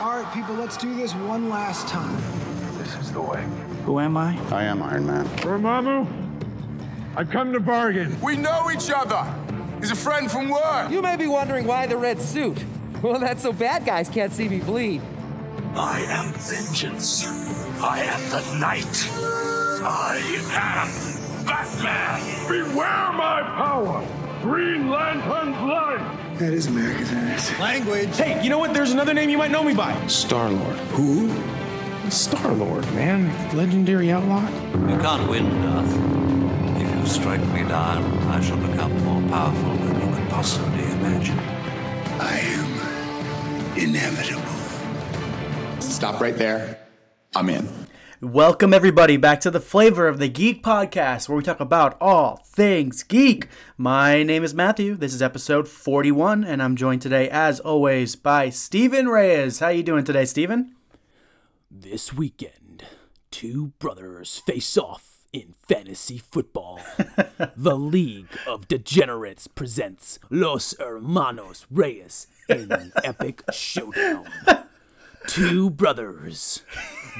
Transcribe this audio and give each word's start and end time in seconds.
All 0.00 0.16
right, 0.16 0.34
people, 0.34 0.54
let's 0.54 0.76
do 0.76 0.94
this 0.94 1.14
one 1.14 1.48
last 1.48 1.88
time. 1.88 2.16
This 2.78 2.94
is 2.96 3.12
the 3.12 3.20
way. 3.20 3.44
Who 3.84 4.00
am 4.00 4.16
I? 4.16 4.38
I 4.50 4.64
am 4.64 4.82
Iron 4.82 5.06
Man. 5.06 5.26
Dormammu, 5.38 6.06
I've 7.16 7.30
come 7.30 7.52
to 7.52 7.60
bargain. 7.60 8.20
We 8.20 8.36
know 8.36 8.70
each 8.70 8.90
other. 8.90 9.24
He's 9.80 9.90
a 9.90 9.96
friend 9.96 10.30
from 10.30 10.48
work. 10.48 10.90
You 10.90 11.02
may 11.02 11.16
be 11.16 11.26
wondering 11.26 11.66
why 11.66 11.86
the 11.86 11.96
red 11.96 12.20
suit. 12.20 12.64
Well, 13.02 13.18
that's 13.18 13.42
so 13.42 13.52
bad 13.52 13.84
guys 13.84 14.08
can't 14.08 14.32
see 14.32 14.48
me 14.48 14.60
bleed. 14.60 15.02
I 15.74 16.00
am 16.02 16.32
vengeance. 16.34 17.26
I 17.80 18.00
am 18.00 18.30
the 18.30 18.58
night. 18.58 19.08
I 19.84 20.18
am 20.52 21.44
Batman. 21.44 22.20
Beware 22.48 23.12
my 23.12 23.42
power. 23.56 24.06
Green 24.42 24.90
Lantern's 24.90 25.56
light. 25.60 26.36
That 26.38 26.52
is 26.52 26.66
America's 26.66 27.12
ass. 27.12 27.60
Language. 27.60 28.16
Hey, 28.16 28.42
you 28.42 28.50
know 28.50 28.58
what? 28.58 28.74
There's 28.74 28.90
another 28.90 29.14
name 29.14 29.30
you 29.30 29.38
might 29.38 29.52
know 29.52 29.62
me 29.62 29.72
by. 29.72 29.94
Star 30.08 30.50
Lord. 30.50 30.76
Who? 30.96 31.30
Star 32.10 32.52
Lord, 32.52 32.84
man. 32.94 33.30
Legendary 33.56 34.10
outlaw. 34.10 34.42
You 34.90 34.98
can't 34.98 35.30
win, 35.30 35.48
Darth. 35.62 36.82
If 36.82 36.98
you 36.98 37.06
strike 37.06 37.46
me 37.52 37.62
down, 37.62 38.02
I 38.28 38.40
shall 38.40 38.56
become 38.56 38.92
more 39.04 39.22
powerful 39.30 39.76
than 39.76 40.00
you 40.00 40.16
could 40.16 40.28
possibly 40.28 40.82
imagine. 40.90 41.38
I 42.18 42.40
am 42.40 43.78
inevitable. 43.78 44.42
Stop 45.80 46.20
right 46.20 46.36
there. 46.36 46.78
I'm 47.36 47.48
in. 47.48 47.81
Welcome, 48.22 48.72
everybody, 48.72 49.16
back 49.16 49.40
to 49.40 49.50
the 49.50 49.58
Flavor 49.58 50.06
of 50.06 50.20
the 50.20 50.28
Geek 50.28 50.62
podcast, 50.62 51.28
where 51.28 51.36
we 51.36 51.42
talk 51.42 51.58
about 51.58 52.00
all 52.00 52.36
things 52.46 53.02
geek. 53.02 53.48
My 53.76 54.22
name 54.22 54.44
is 54.44 54.54
Matthew. 54.54 54.94
This 54.94 55.12
is 55.12 55.20
episode 55.20 55.66
41, 55.66 56.44
and 56.44 56.62
I'm 56.62 56.76
joined 56.76 57.02
today, 57.02 57.28
as 57.28 57.58
always, 57.58 58.14
by 58.14 58.48
Steven 58.48 59.08
Reyes. 59.08 59.58
How 59.58 59.66
are 59.66 59.72
you 59.72 59.82
doing 59.82 60.04
today, 60.04 60.24
Steven? 60.24 60.76
This 61.68 62.12
weekend, 62.12 62.84
two 63.32 63.72
brothers 63.80 64.38
face 64.38 64.78
off 64.78 65.24
in 65.32 65.54
fantasy 65.58 66.18
football. 66.18 66.78
the 67.56 67.76
League 67.76 68.38
of 68.46 68.68
Degenerates 68.68 69.48
presents 69.48 70.20
Los 70.30 70.76
Hermanos 70.78 71.66
Reyes 71.72 72.28
in 72.48 72.70
an 72.70 72.92
epic 73.02 73.42
showdown. 73.50 74.28
Two 75.26 75.70
brothers, 75.70 76.62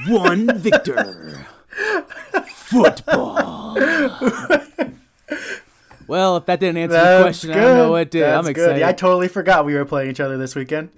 one 0.07 0.59
victor. 0.59 1.45
Football. 2.47 3.77
Well, 6.07 6.37
if 6.37 6.45
that 6.47 6.59
didn't 6.59 6.77
answer 6.77 6.93
That's 6.93 7.17
the 7.17 7.23
question, 7.23 7.51
I 7.51 7.55
don't 7.55 7.77
know 7.77 7.91
what 7.91 8.11
did. 8.11 8.23
That's 8.23 8.37
I'm 8.37 8.53
good. 8.53 8.61
excited. 8.61 8.79
Yeah, 8.81 8.89
I 8.89 8.93
totally 8.93 9.27
forgot 9.27 9.65
we 9.65 9.73
were 9.73 9.85
playing 9.85 10.11
each 10.11 10.19
other 10.19 10.37
this 10.37 10.53
weekend. 10.55 10.89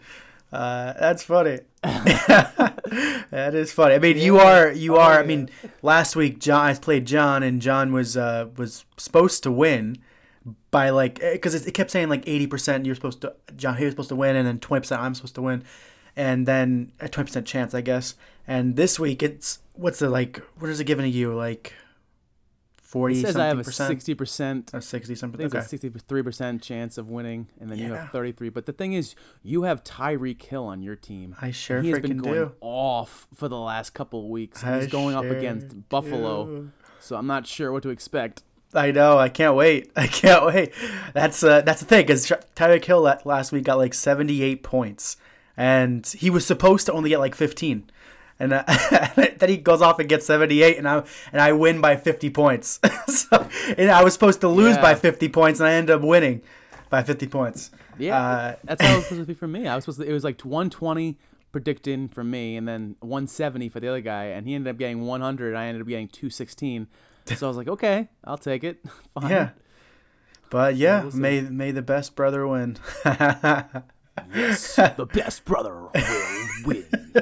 Uh, 0.51 0.93
that's 0.99 1.23
funny. 1.23 1.59
that 1.83 3.51
is 3.53 3.71
funny. 3.71 3.95
I 3.95 3.99
mean, 3.99 4.17
you 4.17 4.39
are 4.39 4.71
you 4.71 4.95
are. 4.95 5.19
I 5.19 5.23
mean, 5.23 5.49
last 5.81 6.15
week 6.15 6.39
John 6.39 6.65
I 6.65 6.73
played 6.73 7.05
John, 7.05 7.43
and 7.43 7.61
John 7.61 7.93
was 7.93 8.17
uh, 8.17 8.47
was 8.57 8.85
supposed 8.97 9.43
to 9.43 9.51
win 9.51 9.97
by 10.71 10.89
like 10.89 11.19
because 11.19 11.53
it, 11.55 11.67
it 11.67 11.73
kept 11.73 11.91
saying 11.91 12.09
like 12.09 12.27
eighty 12.27 12.47
percent 12.47 12.85
you're 12.85 12.95
supposed 12.95 13.21
to 13.21 13.35
John 13.55 13.77
he 13.77 13.85
was 13.85 13.91
supposed 13.91 14.09
to 14.09 14.15
win, 14.15 14.35
and 14.35 14.47
then 14.47 14.59
twenty 14.59 14.81
percent 14.81 15.01
I'm 15.01 15.13
supposed 15.13 15.35
to 15.35 15.41
win, 15.41 15.63
and 16.16 16.47
then 16.47 16.91
a 16.99 17.09
twenty 17.09 17.27
percent 17.27 17.45
chance 17.47 17.73
I 17.73 17.81
guess. 17.81 18.16
And 18.47 18.75
this 18.75 18.99
week 18.99 19.21
it's 19.23 19.59
what's 19.73 19.99
the 19.99 20.09
like 20.09 20.38
what 20.59 20.69
is 20.69 20.80
it 20.80 20.85
giving 20.85 21.03
to 21.03 21.09
you 21.17 21.33
like 21.33 21.73
forty 22.81 23.16
It 23.16 23.22
says 23.23 23.33
something 23.33 23.41
I 23.41 23.47
have 23.47 23.59
a 23.59 23.63
percent? 23.63 23.88
sixty 23.89 24.13
percent. 24.13 24.72
A 24.73 24.81
sixty 24.81 25.16
something. 25.16 25.39
I 25.41 25.44
think 25.44 25.53
Okay. 25.55 25.59
it's 25.59 25.67
a 25.67 25.69
sixty-three 25.77 26.22
percent 26.23 26.61
chance 26.61 26.97
of 26.97 27.09
winning, 27.09 27.47
and 27.59 27.69
then 27.69 27.77
you 27.80 27.94
have 27.94 28.09
thirty-three. 28.11 28.49
But 28.49 28.66
the 28.66 28.73
thing 28.73 28.94
is, 28.94 29.16
you 29.44 29.63
have 29.63 29.83
Tyreek 29.83 30.41
Hill 30.44 30.66
on 30.66 30.81
your 30.81 30.95
team. 30.95 31.35
I 31.41 31.52
sure 31.52 31.81
he 31.81 31.89
has 31.89 31.99
been 31.99 32.17
going 32.17 32.35
do. 32.35 32.52
off 32.61 33.27
for 33.33 33.47
the 33.50 33.57
last 33.59 33.94
couple 33.94 34.22
of 34.22 34.27
weeks. 34.27 34.63
I 34.63 34.79
He's 34.79 34.88
going 34.88 35.16
up 35.16 35.23
sure 35.25 35.35
against 35.38 35.89
Buffalo, 35.89 36.69
so 37.00 37.16
I'm 37.18 37.28
not 37.28 37.47
sure 37.47 37.72
what 37.72 37.84
to 37.84 37.89
expect. 37.89 38.44
I 38.73 38.91
know. 38.91 39.18
I 39.18 39.29
can't 39.29 39.56
wait. 39.56 39.91
I 39.95 40.07
can't 40.07 40.45
wait. 40.45 40.72
That's 41.13 41.44
uh, 41.44 41.62
that's 41.62 41.79
the 41.81 41.85
thing 41.88 42.06
because 42.06 42.28
Tyreek 42.56 42.85
Hill 42.85 43.01
last 43.25 43.51
week 43.51 43.63
got 43.66 43.78
like 43.78 43.94
78 43.94 44.63
points, 44.63 45.18
and 45.57 46.05
he 46.07 46.29
was 46.29 46.45
supposed 46.45 46.85
to 46.88 46.93
only 46.93 47.09
get 47.09 47.19
like 47.19 47.35
15, 47.35 47.89
and 48.39 48.53
uh, 48.53 48.63
then 49.16 49.49
he 49.49 49.57
goes 49.57 49.81
off 49.81 49.99
and 49.99 50.09
gets 50.09 50.25
78, 50.25 50.77
and 50.77 50.88
I 50.88 51.03
and 51.31 51.41
I 51.41 51.51
win 51.53 51.81
by 51.81 51.95
50 51.95 52.29
points. 52.31 52.79
so 53.07 53.47
and 53.77 53.89
I 53.91 54.03
was 54.03 54.13
supposed 54.13 54.41
to 54.41 54.47
lose 54.47 54.75
Yeah. 54.75 54.81
by 54.81 54.95
50 54.95 55.29
points, 55.29 55.59
and 55.59 55.67
I 55.69 55.73
ended 55.73 55.95
up 55.95 56.01
winning 56.01 56.41
by 56.89 57.03
50 57.03 57.27
points. 57.27 57.71
Yeah, 57.97 58.19
Uh, 58.21 58.55
that's 58.65 58.81
how 58.83 58.94
it 58.94 58.95
was 58.97 59.03
supposed 59.05 59.21
to 59.21 59.27
be 59.27 59.33
for 59.33 59.47
me. 59.47 59.67
I 59.67 59.75
was 59.75 59.85
supposed 59.85 60.01
to. 60.01 60.05
It 60.07 60.11
was 60.13 60.23
like 60.25 60.41
120 60.41 61.17
predicting 61.53 62.09
for 62.09 62.23
me, 62.25 62.57
and 62.57 62.67
then 62.67 62.95
170 62.99 63.69
for 63.69 63.79
the 63.79 63.88
other 63.88 64.01
guy, 64.01 64.25
and 64.25 64.45
he 64.45 64.53
ended 64.53 64.69
up 64.71 64.77
getting 64.77 65.01
100. 65.05 65.55
I 65.55 65.67
ended 65.67 65.81
up 65.81 65.88
getting 65.88 66.09
216. 66.09 66.88
So 67.38 67.45
I 67.45 67.49
was 67.49 67.55
like, 67.57 67.69
okay, 67.69 68.09
I'll 68.25 68.38
take 68.38 68.63
it. 68.65 68.83
Fine. 69.19 69.29
yeah. 69.31 69.49
But 70.49 70.75
yeah, 70.75 71.03
we'll 71.03 71.15
may 71.15 71.39
may 71.41 71.71
the 71.71 71.81
best 71.81 72.15
brother 72.15 72.45
win. 72.45 72.77
Yes, 74.33 74.75
the 74.75 75.07
best 75.11 75.45
brother 75.45 75.75
will 75.75 75.91
win. 76.65 76.85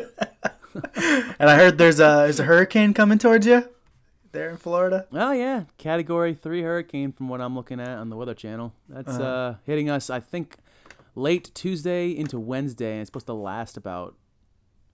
and 0.96 1.50
I 1.50 1.56
heard 1.56 1.78
there's 1.78 2.00
a 2.00 2.24
there's 2.26 2.40
a 2.40 2.44
hurricane 2.44 2.94
coming 2.94 3.18
towards 3.18 3.46
you 3.46 3.68
there 4.32 4.50
in 4.50 4.58
Florida. 4.58 5.08
Oh 5.12 5.32
yeah, 5.32 5.64
Category 5.78 6.34
Three 6.34 6.62
hurricane 6.62 7.12
from 7.12 7.30
what 7.30 7.42
I'm 7.42 7.56
looking 7.56 7.80
at 7.80 7.98
on 7.98 8.10
the 8.10 8.16
Weather 8.16 8.34
Channel. 8.34 8.74
That's 8.90 9.14
Uh-huh. 9.16 9.24
uh, 9.24 9.56
hitting 9.66 9.90
us. 9.90 10.10
I 10.10 10.20
think 10.20 10.58
late 11.16 11.52
Tuesday 11.54 12.10
into 12.12 12.40
Wednesday, 12.40 12.94
and 12.94 13.02
it's 13.02 13.10
supposed 13.10 13.28
to 13.28 13.34
last 13.34 13.78
about 13.78 14.16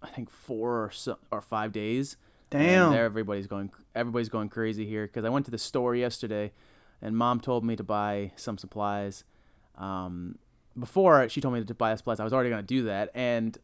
I 0.01 0.07
think 0.09 0.29
four 0.29 0.83
or 0.85 0.91
so, 0.91 1.17
or 1.31 1.41
five 1.41 1.71
days. 1.71 2.17
Damn. 2.49 2.91
there 2.93 3.05
everybody's 3.05 3.45
going 3.47 3.71
everybody's 3.93 4.29
going 4.29 4.49
crazy 4.49 4.85
here 4.85 5.05
because 5.05 5.23
I 5.23 5.29
went 5.29 5.45
to 5.45 5.51
the 5.51 5.57
store 5.59 5.95
yesterday, 5.95 6.51
and 7.01 7.15
mom 7.15 7.39
told 7.39 7.63
me 7.63 7.75
to 7.75 7.83
buy 7.83 8.31
some 8.35 8.57
supplies. 8.57 9.23
Um, 9.77 10.39
before 10.79 11.27
she 11.29 11.41
told 11.41 11.53
me 11.53 11.63
to 11.63 11.73
buy 11.73 11.93
supplies, 11.95 12.19
I 12.19 12.23
was 12.23 12.33
already 12.33 12.49
gonna 12.49 12.63
do 12.63 12.83
that, 12.83 13.11
and 13.13 13.57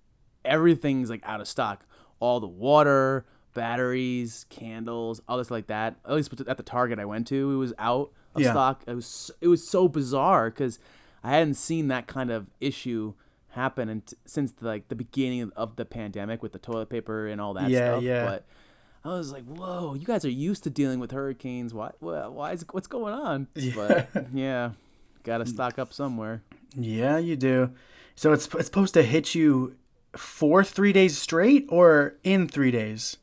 everything's 0.44 1.09
like 1.09 1.22
out 1.26 1.42
of 1.42 1.48
stock. 1.48 1.86
All 2.20 2.40
the 2.40 2.48
water, 2.48 3.26
batteries, 3.53 4.46
candles, 4.50 5.22
all 5.28 5.38
this 5.38 5.52
like 5.52 5.68
that. 5.68 5.96
At 6.06 6.14
least 6.14 6.34
at 6.48 6.58
the 6.58 6.64
Target 6.64 7.00
I 7.00 7.06
went 7.06 7.28
to, 7.28 7.52
it 7.52 7.56
was 7.56 7.74
out 7.78 8.12
of 8.36 8.42
Yeah. 8.42 8.52
stock. 8.52 8.84
It 8.88 8.94
was 8.96 9.31
it 9.42 9.48
was 9.48 9.68
so 9.68 9.88
bizarre 9.88 10.50
because 10.50 10.80
I 11.24 11.31
hadn't 11.31 11.56
seen 11.56 11.88
that 11.90 12.08
kind 12.08 12.30
of 12.31 12.48
issue 12.62 13.14
happen 13.50 13.88
and 13.90 14.03
since 14.26 14.53
like 14.62 14.90
the 14.90 14.96
beginning 14.96 15.52
of 15.56 15.78
the 15.78 15.86
pandemic 15.86 16.44
with 16.44 16.52
the 16.52 16.59
toilet 16.59 16.90
paper 16.90 17.28
and 17.28 17.40
all 17.40 17.53
that 17.53 17.70
Yeah, 17.70 17.86
stuff. 17.88 18.03
yeah. 18.03 18.26
But 18.26 18.46
I 19.03 19.09
was 19.18 19.32
like, 19.32 19.46
whoa, 19.46 19.94
you 19.94 20.06
guys 20.06 20.26
are 20.26 20.30
used 20.30 20.64
to 20.66 20.70
dealing 20.70 21.00
with 21.00 21.12
hurricanes. 21.12 21.74
Why? 21.74 21.92
Why? 22.00 22.28
why 22.28 22.52
is 22.52 22.66
what's 22.72 22.88
going 22.88 23.14
on? 23.14 23.47
But 23.76 24.09
yeah, 24.34 24.72
got 25.24 25.38
to 25.40 25.46
stock 25.46 25.80
up 25.80 25.94
somewhere. 25.94 26.44
Yeah, 26.78 27.18
you 27.18 27.36
do. 27.36 27.72
So 28.16 28.34
it's 28.34 28.46
it's 28.56 28.66
supposed 28.66 28.94
to 28.96 29.03
hit 29.03 29.36
you 29.36 29.75
for 30.16 30.63
three 30.63 30.94
days 30.94 31.18
straight, 31.18 31.66
or 31.69 32.16
in 32.24 32.47
three 32.47 32.72
days. 32.72 33.18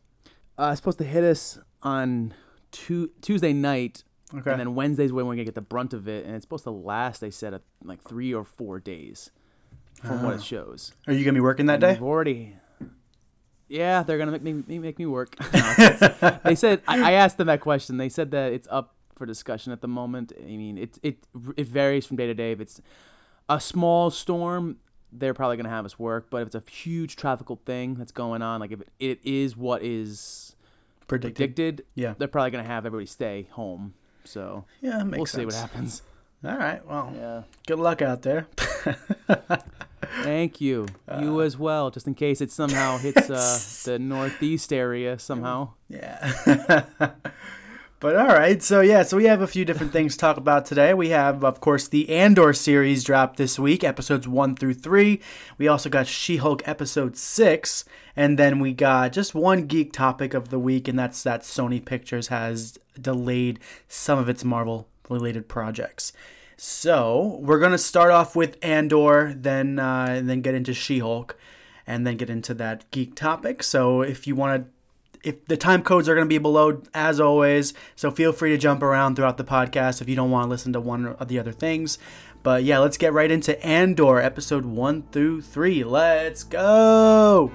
Uh, 0.58 0.70
it's 0.72 0.80
supposed 0.80 0.98
to 0.98 1.04
hit 1.04 1.24
us 1.24 1.58
on 1.82 2.34
tu- 2.70 3.10
Tuesday 3.22 3.52
night, 3.52 4.04
Okay. 4.34 4.50
and 4.50 4.60
then 4.60 4.74
Wednesday's 4.74 5.12
when 5.12 5.26
we're 5.26 5.32
gonna 5.34 5.44
get 5.44 5.54
the 5.54 5.60
brunt 5.62 5.94
of 5.94 6.06
it, 6.08 6.26
and 6.26 6.34
it's 6.34 6.44
supposed 6.44 6.64
to 6.64 6.70
last. 6.70 7.20
They 7.20 7.30
said 7.30 7.58
like 7.82 8.02
three 8.02 8.34
or 8.34 8.44
four 8.44 8.78
days, 8.80 9.30
from 10.02 10.22
what 10.22 10.34
Ah. 10.34 10.36
it 10.36 10.42
shows. 10.42 10.92
Are 11.06 11.12
you 11.14 11.24
gonna 11.24 11.34
be 11.34 11.40
working 11.40 11.66
that 11.66 11.74
And 11.74 11.80
day? 11.80 11.92
We've 11.94 12.02
already. 12.02 12.56
Yeah, 13.68 14.02
they're 14.02 14.18
gonna 14.18 14.32
make 14.32 14.42
me 14.42 14.52
me- 14.66 14.78
make 14.78 14.98
me 14.98 15.06
work. 15.06 15.34
No, 15.52 16.38
they 16.44 16.54
said 16.54 16.82
I, 16.86 17.10
I 17.10 17.12
asked 17.12 17.38
them 17.38 17.46
that 17.46 17.60
question. 17.60 17.96
They 17.96 18.10
said 18.10 18.30
that 18.32 18.52
it's 18.52 18.68
up 18.70 18.94
for 19.16 19.24
discussion 19.26 19.72
at 19.72 19.80
the 19.80 19.88
moment. 19.88 20.32
I 20.38 20.44
mean, 20.44 20.76
it 20.76 20.98
it 21.02 21.26
it 21.56 21.66
varies 21.66 22.04
from 22.04 22.18
day 22.18 22.26
to 22.26 22.34
day. 22.34 22.52
If 22.52 22.60
it's 22.60 22.80
a 23.48 23.60
small 23.60 24.10
storm, 24.10 24.76
they're 25.12 25.34
probably 25.34 25.56
gonna 25.56 25.68
have 25.68 25.84
us 25.84 25.98
work. 25.98 26.28
But 26.30 26.42
if 26.42 26.46
it's 26.48 26.54
a 26.56 26.62
huge 26.70 27.16
tropical 27.16 27.60
thing 27.64 27.94
that's 27.94 28.12
going 28.12 28.42
on, 28.42 28.60
like 28.60 28.72
if 28.72 28.80
it, 28.80 28.88
it 28.98 29.20
is 29.24 29.56
what 29.56 29.82
is 29.82 30.56
Predicted. 31.06 31.36
predicted, 31.54 31.86
Yeah. 31.94 32.14
they're 32.16 32.28
probably 32.28 32.50
gonna 32.50 32.64
have 32.64 32.86
everybody 32.86 33.06
stay 33.06 33.48
home. 33.52 33.94
So 34.24 34.64
Yeah, 34.80 35.02
we'll 35.02 35.26
see 35.26 35.44
what 35.44 35.54
happens. 35.54 36.02
All 36.44 36.56
right. 36.56 36.84
Well, 36.86 37.12
Yeah. 37.14 37.42
good 37.66 37.78
luck 37.78 38.00
out 38.02 38.22
there. 38.22 38.46
Thank 40.24 40.60
you. 40.60 40.86
you 41.20 41.40
as 41.42 41.56
well, 41.56 41.90
just 41.90 42.06
in 42.06 42.14
case 42.14 42.40
it 42.40 42.50
somehow 42.50 42.98
hits 42.98 43.30
uh, 43.30 43.58
the 43.90 43.98
northeast 43.98 44.72
area 44.72 45.18
somehow. 45.18 45.70
Yeah. 45.88 46.84
but 48.02 48.16
all 48.16 48.26
right, 48.26 48.60
so 48.60 48.80
yeah, 48.80 49.04
so 49.04 49.16
we 49.16 49.26
have 49.26 49.40
a 49.40 49.46
few 49.46 49.64
different 49.64 49.92
things 49.92 50.14
to 50.14 50.18
talk 50.18 50.36
about 50.36 50.66
today. 50.66 50.92
We 50.92 51.10
have, 51.10 51.44
of 51.44 51.60
course, 51.60 51.86
the 51.86 52.10
Andor 52.10 52.52
series 52.52 53.04
dropped 53.04 53.36
this 53.36 53.60
week, 53.60 53.84
episodes 53.84 54.26
one 54.26 54.56
through 54.56 54.74
three. 54.74 55.20
We 55.56 55.68
also 55.68 55.88
got 55.88 56.08
She-Hulk 56.08 56.66
episode 56.66 57.16
six, 57.16 57.84
and 58.16 58.36
then 58.36 58.58
we 58.58 58.72
got 58.72 59.12
just 59.12 59.36
one 59.36 59.68
geek 59.68 59.92
topic 59.92 60.34
of 60.34 60.48
the 60.48 60.58
week, 60.58 60.88
and 60.88 60.98
that's 60.98 61.22
that 61.22 61.42
Sony 61.42 61.82
Pictures 61.82 62.26
has 62.26 62.76
delayed 63.00 63.60
some 63.86 64.18
of 64.18 64.28
its 64.28 64.42
Marvel-related 64.44 65.48
projects. 65.48 66.12
So 66.56 67.38
we're 67.40 67.60
gonna 67.60 67.78
start 67.78 68.10
off 68.10 68.34
with 68.34 68.58
Andor, 68.62 69.32
then 69.32 69.78
uh, 69.78 70.06
and 70.08 70.28
then 70.28 70.40
get 70.40 70.56
into 70.56 70.74
She-Hulk. 70.74 71.38
and 71.86 72.06
then 72.06 72.16
get 72.16 72.30
into 72.30 72.54
that 72.54 72.90
geek 72.90 73.14
topic. 73.14 73.62
So 73.62 74.02
if 74.02 74.26
you 74.26 74.34
want 74.34 74.62
to 74.64 74.70
if 75.22 75.44
the 75.46 75.56
time 75.56 75.82
codes 75.82 76.08
are 76.08 76.14
going 76.14 76.26
to 76.26 76.28
be 76.28 76.38
below 76.38 76.82
as 76.94 77.20
always 77.20 77.74
so 77.96 78.10
feel 78.10 78.32
free 78.32 78.50
to 78.50 78.58
jump 78.58 78.82
around 78.82 79.16
throughout 79.16 79.36
the 79.36 79.44
podcast 79.44 80.00
if 80.00 80.08
you 80.08 80.16
don't 80.16 80.30
want 80.30 80.46
to 80.46 80.50
listen 80.50 80.72
to 80.72 80.80
one 80.80 81.06
of 81.06 81.28
the 81.28 81.38
other 81.38 81.52
things. 81.52 81.98
But 82.42 82.64
yeah 82.64 82.78
let's 82.78 82.96
get 82.96 83.12
right 83.12 83.30
into 83.30 83.60
andor 83.64 84.18
episode 84.18 84.64
1 84.64 85.02
through 85.12 85.42
3 85.42 85.84
let's 85.84 86.44
go 86.44 87.50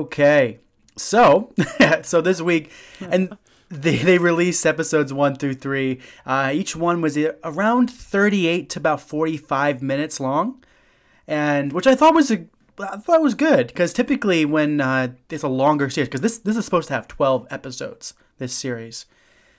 Okay. 0.00 0.58
So, 0.96 1.52
so 2.02 2.20
this 2.20 2.40
week, 2.40 2.70
and 3.00 3.36
they, 3.70 3.96
they 3.98 4.18
released 4.18 4.66
episodes 4.66 5.12
one 5.12 5.34
through 5.36 5.54
three. 5.54 6.00
Uh, 6.26 6.50
each 6.52 6.74
one 6.76 7.00
was 7.00 7.16
around 7.44 7.90
38 7.90 8.68
to 8.70 8.78
about 8.78 9.00
45 9.00 9.82
minutes 9.82 10.20
long, 10.20 10.62
and 11.26 11.72
which 11.72 11.86
I 11.86 11.94
thought 11.94 12.14
was 12.14 12.30
a 12.30 12.44
I 12.78 12.96
thought 12.96 13.20
was 13.22 13.34
good 13.34 13.66
because 13.68 13.92
typically 13.92 14.44
when 14.46 14.80
uh, 14.80 15.08
it's 15.28 15.42
a 15.42 15.48
longer 15.48 15.90
series, 15.90 16.08
because 16.08 16.22
this 16.22 16.38
this 16.38 16.56
is 16.56 16.64
supposed 16.64 16.88
to 16.88 16.94
have 16.94 17.06
12 17.08 17.46
episodes. 17.50 18.14
This 18.38 18.54
series, 18.54 19.04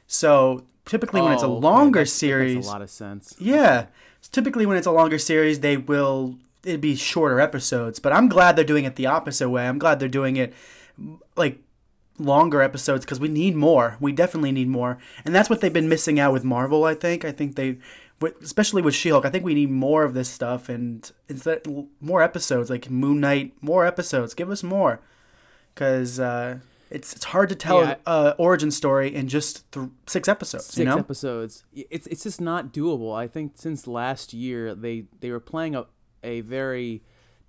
so 0.08 0.66
typically 0.86 1.22
when 1.22 1.34
it's 1.34 1.44
a 1.44 1.46
Oh, 1.46 1.58
okay, 1.58 1.68
longer 1.68 1.92
that- 1.92 1.94
that 1.94 2.00
makes 2.00 2.12
series, 2.14 2.66
a 2.66 2.70
lot 2.70 2.82
of 2.82 2.90
sense. 2.90 3.36
Yeah, 3.40 3.86
typically 4.32 4.66
when 4.66 4.76
it's 4.78 4.88
a 4.88 4.92
longer 4.92 5.20
series, 5.20 5.60
they 5.60 5.78
will 5.78 6.38
it'd 6.64 6.82
be 6.82 6.96
shorter 6.96 7.40
episodes. 7.40 8.00
But 8.00 8.14
I'm 8.14 8.30
glad 8.30 8.56
they're 8.56 8.66
doing 8.66 8.86
it 8.86 8.96
the 8.96 9.08
opposite 9.08 9.50
way. 9.50 9.68
I'm 9.68 9.80
glad 9.80 10.00
they're 10.00 10.10
doing 10.10 10.36
it 10.38 10.54
like 11.36 11.60
longer 12.18 12.62
episodes 12.62 13.04
because 13.06 13.20
we 13.20 13.28
need 13.28 13.56
more. 13.56 13.98
We 14.00 14.12
definitely 14.12 14.52
need 14.52 14.68
more, 14.68 14.98
and 15.26 15.34
that's 15.34 15.50
what 15.50 15.62
they've 15.62 15.74
been 15.74 15.90
missing 15.90 16.20
out 16.20 16.34
with 16.34 16.44
Marvel. 16.44 16.84
I 16.86 16.94
think. 16.94 17.26
I 17.26 17.32
think 17.32 17.56
they, 17.56 17.78
especially 18.44 18.82
with 18.82 18.94
She-Hulk, 18.94 19.26
I 19.26 19.30
think 19.30 19.44
we 19.44 19.54
need 19.56 19.72
more 19.72 20.04
of 20.04 20.14
this 20.14 20.30
stuff 20.30 20.70
and 20.70 21.12
instead 21.28 21.62
more 22.00 22.22
episodes 22.22 22.70
like 22.70 22.90
Moon 22.90 23.20
Knight. 23.20 23.54
More 23.62 23.86
episodes. 23.86 24.34
Give 24.36 24.52
us 24.52 24.62
more, 24.62 25.00
because 25.74 26.20
uh, 26.20 26.60
it's 26.92 27.16
it's 27.16 27.26
hard 27.26 27.50
to 27.50 27.56
tell 27.56 27.82
Yeah, 27.82 27.96
a 28.06 28.36
origin 28.38 28.70
story 28.70 29.16
in 29.16 29.28
just 29.28 29.72
th- 29.72 29.90
six 30.06 30.28
episodes. 30.28 30.66
six 30.66 30.78
you 30.78 30.86
know. 30.86 30.98
episodes. 30.98 31.64
It's 31.74 32.06
it's 32.08 32.24
just 32.24 32.42
not 32.42 32.72
doable. 32.72 33.16
I 33.16 33.28
think 33.28 33.54
since 33.56 33.88
last 33.88 34.34
year 34.34 34.76
they 34.76 35.06
they 35.22 35.32
were 35.32 35.40
playing 35.40 35.74
a 35.76 35.86
a 36.24 36.42
very 36.42 37.02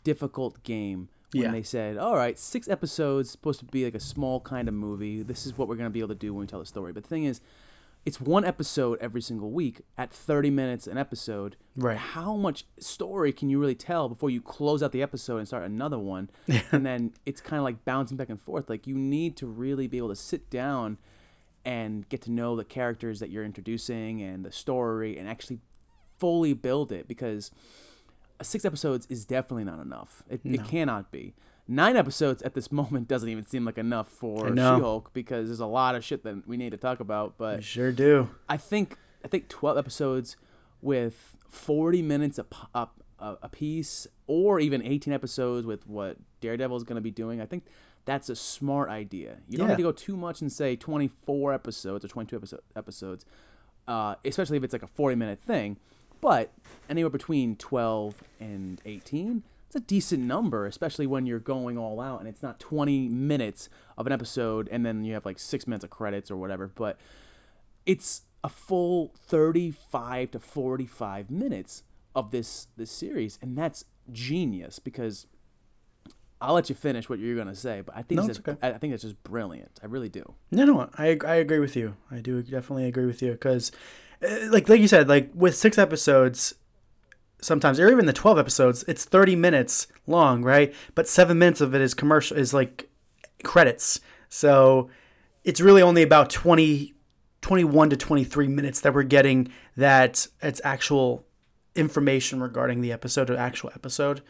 difficult 0.05 0.63
game 0.63 1.09
when 1.33 1.43
Yeah. 1.45 1.51
they 1.53 1.63
said, 1.63 1.97
"All 1.97 2.17
right, 2.17 2.39
six 2.39 2.69
episodes 2.69 3.31
supposed 3.31 3.61
to 3.61 3.65
be 3.67 3.85
like 3.85 3.95
a 3.95 4.01
small 4.01 4.41
kind 4.41 4.69
of 4.69 4.75
movie. 4.75 5.23
This 5.23 5.47
is 5.47 5.57
what 5.57 5.69
we're 5.69 5.77
gonna 5.77 5.91
be 5.91 6.01
able 6.01 6.09
to 6.09 6.15
do 6.15 6.35
when 6.35 6.41
we 6.43 6.47
tell 6.47 6.59
the 6.61 6.67
story." 6.67 6.93
But 6.93 7.05
the 7.05 7.09
thing 7.09 7.25
is, 7.25 7.41
it's 8.05 8.21
one 8.21 8.45
episode 8.45 8.99
every 9.01 9.23
single 9.23 9.53
week 9.53 9.81
at 9.97 10.13
30 10.13 10.51
minutes 10.51 10.87
an 10.89 10.99
episode. 10.99 11.57
Right. 11.77 11.97
How 11.97 12.35
much 12.37 12.65
story 12.81 13.33
can 13.33 13.49
you 13.49 13.61
really 13.61 13.77
tell 13.77 14.09
before 14.09 14.29
you 14.29 14.41
close 14.43 14.83
out 14.83 14.91
the 14.91 15.03
episode 15.03 15.37
and 15.39 15.47
start 15.47 15.65
another 15.65 16.01
one? 16.01 16.29
and 16.73 16.85
then 16.85 17.13
it's 17.25 17.41
kind 17.41 17.59
of 17.59 17.65
like 17.65 17.85
bouncing 17.85 18.17
back 18.17 18.29
and 18.29 18.41
forth. 18.41 18.69
Like 18.69 18.89
you 18.89 18.97
need 18.97 19.37
to 19.37 19.47
really 19.47 19.87
be 19.87 19.99
able 19.99 20.09
to 20.09 20.17
sit 20.17 20.51
down 20.51 20.99
and 21.65 22.09
get 22.09 22.21
to 22.23 22.33
know 22.33 22.57
the 22.57 22.65
characters 22.65 23.21
that 23.21 23.31
you're 23.31 23.45
introducing 23.45 24.21
and 24.21 24.45
the 24.45 24.51
story 24.51 25.17
and 25.17 25.29
actually 25.29 25.61
fully 26.19 26.55
build 26.55 26.91
it 26.91 27.07
because 27.07 27.53
six 28.43 28.65
episodes 28.65 29.07
is 29.11 29.25
definitely 29.25 29.65
not 29.65 29.81
enough. 29.81 30.23
It, 30.29 30.45
No. 30.45 30.55
it 30.55 30.65
cannot 30.69 31.11
be. 31.13 31.35
Nine 31.69 31.97
episodes 31.97 32.43
at 32.43 32.55
this 32.55 32.73
moment 32.81 33.07
doesn't 33.09 33.29
even 33.29 33.45
seem 33.47 33.65
like 33.65 33.79
enough 33.79 34.09
for 34.09 34.49
She-Hulk 34.49 35.13
because 35.13 35.49
there's 35.49 35.61
a 35.61 35.67
lot 35.67 35.95
of 35.95 36.05
shit 36.05 36.25
that 36.25 36.47
we 36.47 36.57
need 36.57 36.71
to 36.71 36.77
talk 36.77 37.01
about. 37.01 37.39
But 37.39 37.57
We 37.59 37.63
sure 37.63 37.93
do. 37.93 38.31
I 38.49 38.57
think 38.57 38.97
I 39.25 39.29
think 39.29 39.49
12 39.49 39.79
episodes 39.79 40.37
with 40.81 41.37
40 41.49 42.03
minutes 42.03 42.39
a 42.39 42.47
a 43.21 43.49
piece, 43.49 44.09
or 44.27 44.59
even 44.59 44.83
18 44.83 45.13
episodes 45.13 45.65
with 45.65 45.87
what 45.87 46.17
Daredevil 46.41 46.77
is 46.77 46.83
going 46.83 46.97
to 46.97 47.01
be 47.03 47.13
doing. 47.13 47.41
I 47.41 47.47
think 47.47 47.65
that's 48.05 48.29
a 48.29 48.35
smart 48.35 48.89
idea. 48.91 49.37
You 49.49 49.59
don't 49.59 49.69
Yeah. 49.69 49.75
need 49.75 49.83
to 49.83 49.83
go 49.85 49.93
too 49.93 50.17
much 50.17 50.41
and 50.41 50.51
say 50.51 50.75
24 50.75 51.53
episodes 51.53 52.05
or 52.05 52.09
22 52.09 52.35
episode, 52.35 52.61
episodes, 52.75 53.25
uh, 53.87 54.17
especially 54.25 54.57
if 54.57 54.65
it's 54.65 54.73
like 54.73 54.83
a 54.83 54.89
40 54.89 55.15
minute 55.15 55.39
thing. 55.41 55.77
But 56.23 56.53
anywhere 56.89 57.11
between 57.11 57.57
12 57.57 58.15
and 58.41 58.81
18, 58.87 59.43
it's 59.67 59.77
a 59.77 59.81
decent 59.81 60.23
number, 60.23 60.67
especially 60.67 61.07
when 61.07 61.27
you're 61.27 61.41
going 61.41 61.77
all 61.77 62.01
out 62.01 62.21
and 62.21 62.29
it's 62.29 62.43
not 62.43 62.61
20 62.61 63.09
minutes 63.09 63.69
of 63.99 64.07
an 64.07 64.13
episode 64.13 64.69
and 64.71 64.87
then 64.87 65.05
you 65.05 65.13
have 65.15 65.27
like 65.27 65.39
six 65.39 65.67
minutes 65.67 65.85
of 65.85 65.91
credits 65.91 66.31
or 66.31 66.37
whatever. 66.37 66.69
But 66.75 66.97
it's 67.85 68.23
a 68.45 68.49
full 68.49 69.13
35 69.27 70.31
to 70.31 70.39
45 70.39 71.31
minutes 71.31 71.83
of 72.15 72.31
this 72.31 72.69
this 72.77 72.91
series 72.91 73.39
and 73.43 73.57
that's 73.59 73.85
genius 74.13 74.79
because 74.79 75.27
I'll 76.41 76.55
let 76.55 76.69
you 76.69 76.75
finish 76.75 77.09
what 77.09 77.19
you're 77.21 77.37
gonna 77.37 77.55
say, 77.55 77.81
but 77.81 77.97
I 77.97 78.03
think 78.03 78.21
No, 78.21 78.27
that's 78.27 78.41
okay. 78.41 78.57
I 78.63 78.73
I 78.73 78.79
think 78.79 78.93
that's 78.93 79.03
just 79.05 79.23
brilliant. 79.23 79.81
I 79.83 79.87
really 79.87 80.09
do. 80.09 80.35
No, 80.51 80.65
no, 80.65 80.91
I 80.99 81.19
I 81.27 81.37
agree 81.37 81.61
with 81.61 81.77
you. 81.77 81.97
I 82.11 82.19
do 82.19 82.43
definitely 82.43 82.87
agree 82.87 83.07
with 83.07 83.23
you 83.23 83.33
because, 83.33 83.71
Uh, 84.23 84.51
like 84.51 84.69
like 84.69 84.81
you 84.81 84.89
said, 84.89 85.09
like 85.09 85.31
with 85.35 85.57
six 85.57 85.79
episodes, 85.79 86.55
sometimes 87.41 87.81
or 87.81 87.91
even 87.91 88.07
the 88.07 88.13
twelve 88.13 88.39
episodes, 88.39 88.85
it's 88.89 89.05
thirty 89.05 89.37
minutes 89.37 89.87
long, 90.07 90.43
right? 90.43 90.75
But 90.95 91.09
seven 91.09 91.39
minutes 91.39 91.61
of 91.61 91.75
it 91.75 91.81
is 91.81 91.95
commercial, 91.95 92.37
is 92.37 92.55
like 92.55 92.89
credits. 93.43 94.01
So 94.29 94.89
it's 95.45 95.61
really 95.61 95.83
only 95.83 96.03
about 96.03 96.31
20, 96.31 96.95
21 97.43 97.91
to 97.91 97.97
twenty 97.97 98.25
three 98.25 98.49
minutes 98.49 98.81
that 98.81 98.95
we're 98.95 99.03
getting 99.03 99.53
that 99.77 100.27
it's 100.41 100.61
actual 100.65 101.27
information 101.75 102.41
regarding 102.41 102.81
the 102.81 102.93
episode 102.93 103.31
or 103.31 103.37
actual 103.37 103.71
episode. 103.75 104.23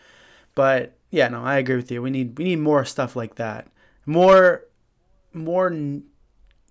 But 0.54 0.96
yeah, 1.10 1.28
no, 1.28 1.44
I 1.44 1.58
agree 1.58 1.76
with 1.76 1.90
you. 1.90 2.02
We 2.02 2.10
need 2.10 2.38
we 2.38 2.44
need 2.44 2.58
more 2.58 2.84
stuff 2.84 3.16
like 3.16 3.36
that. 3.36 3.68
More 4.06 4.64
more 5.32 5.70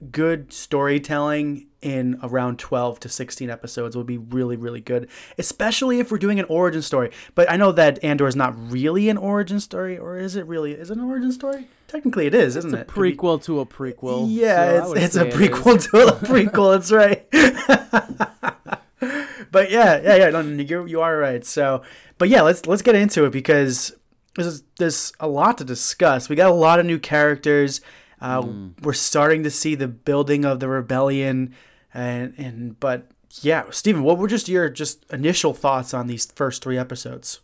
good 0.10 0.51
storytelling 0.51 1.67
in 1.81 2.20
around 2.24 2.60
12 2.60 3.00
to 3.00 3.10
16 3.10 3.50
episodes 3.50 3.96
would 3.96 4.05
be 4.05 4.17
really 4.17 4.55
really 4.55 4.81
good 4.81 5.08
especially 5.38 6.00
if 6.00 6.12
we're 6.12 6.17
doing 6.17 6.39
an 6.39 6.46
origin 6.50 6.81
story 6.81 7.12
but 7.36 7.50
i 7.51 7.55
know 7.55 7.72
that 7.72 8.03
andor 8.03 8.27
is 8.27 8.36
not 8.36 8.53
really 8.72 9.10
an 9.10 9.17
origin 9.17 9.60
story 9.60 9.98
or 9.98 10.17
is 10.17 10.36
it 10.36 10.46
really 10.48 10.74
is 10.74 10.89
it 10.91 10.98
an 10.98 11.03
origin 11.03 11.31
story 11.31 11.67
technically 11.88 12.25
it 12.27 12.34
is 12.34 12.55
isn't 12.55 12.74
It's 12.74 12.77
a 12.77 12.81
it 12.81 12.88
prequel 12.88 13.41
to 13.43 13.60
a 13.60 13.65
prequel. 13.65 14.25
yeah, 14.29 14.84
so 14.86 14.93
it's, 14.93 15.05
it's 15.05 15.15
a 15.15 15.20
say 15.22 15.27
it 15.29 15.34
prequel 15.34 15.91
to 15.91 16.08
a 16.08 16.12
prequel. 16.31 16.74
That's 16.74 16.91
right. 16.91 17.29
but 19.51 19.72
yeah, 19.72 20.01
yeah, 20.01 20.15
yeah. 20.15 20.29
No, 20.29 20.41
no, 20.41 20.63
you 20.63 20.86
you 20.86 21.01
are 21.01 21.17
right. 21.17 21.46
So, 21.46 21.84
but 22.17 22.29
yeah, 22.29 22.41
let's 22.41 22.65
let's 22.65 22.81
get 22.81 22.96
into 22.96 23.25
it 23.25 23.31
because 23.31 23.93
there's 24.36 24.63
there's 24.77 25.13
a 25.20 25.27
lot 25.27 25.58
to 25.58 25.63
discuss. 25.65 26.29
We 26.29 26.36
got 26.36 26.51
a 26.51 26.53
lot 26.53 26.79
of 26.79 26.86
new 26.86 27.00
characters. 27.00 27.81
Uh, 28.22 28.42
hmm. 28.44 28.68
We're 28.82 28.94
starting 28.94 29.44
to 29.44 29.51
see 29.51 29.75
the 29.75 29.88
building 29.88 30.46
of 30.46 30.60
the 30.60 30.68
rebellion, 30.68 31.56
and 31.94 32.34
and 32.38 32.80
but 32.80 33.12
yeah, 33.42 33.63
Steven, 33.72 34.04
what 34.04 34.18
were 34.18 34.28
just 34.28 34.48
your 34.48 34.70
just 34.70 35.06
initial 35.12 35.54
thoughts 35.54 35.94
on 35.94 36.08
these 36.08 36.25
first 36.25 36.63
three 36.63 36.78
episodes? 36.78 37.40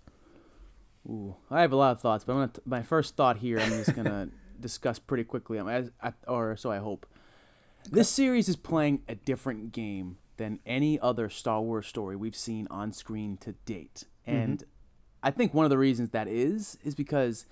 Ooh, 1.07 1.35
I 1.49 1.61
have 1.61 1.71
a 1.71 1.75
lot 1.75 1.91
of 1.91 2.01
thoughts, 2.01 2.23
but 2.23 2.33
I'm 2.33 2.39
gonna 2.39 2.51
t- 2.53 2.61
my 2.65 2.83
first 2.83 3.15
thought 3.15 3.37
here 3.37 3.59
I'm 3.59 3.69
just 3.71 3.95
gonna 3.95 4.29
discuss 4.59 4.99
pretty 4.99 5.23
quickly. 5.23 5.57
I'm 5.57 5.67
as, 5.67 5.89
I, 6.01 6.13
or 6.27 6.55
so 6.57 6.71
I 6.71 6.77
hope. 6.77 7.07
This 7.89 8.09
series 8.09 8.49
is 8.49 8.57
playing 8.57 9.03
a 9.07 9.15
different 9.15 9.71
game 9.71 10.17
than 10.35 10.59
any 10.65 10.99
other 10.99 11.29
Star 11.29 11.61
Wars 11.61 11.87
story 11.87 12.15
we've 12.15 12.35
seen 12.35 12.67
on 12.69 12.91
screen 12.91 13.37
to 13.37 13.53
date, 13.65 14.03
mm-hmm. 14.27 14.37
and 14.37 14.63
I 15.23 15.31
think 15.31 15.53
one 15.53 15.65
of 15.65 15.69
the 15.71 15.77
reasons 15.77 16.09
that 16.09 16.27
is 16.27 16.77
is 16.83 16.93
because 16.93 17.45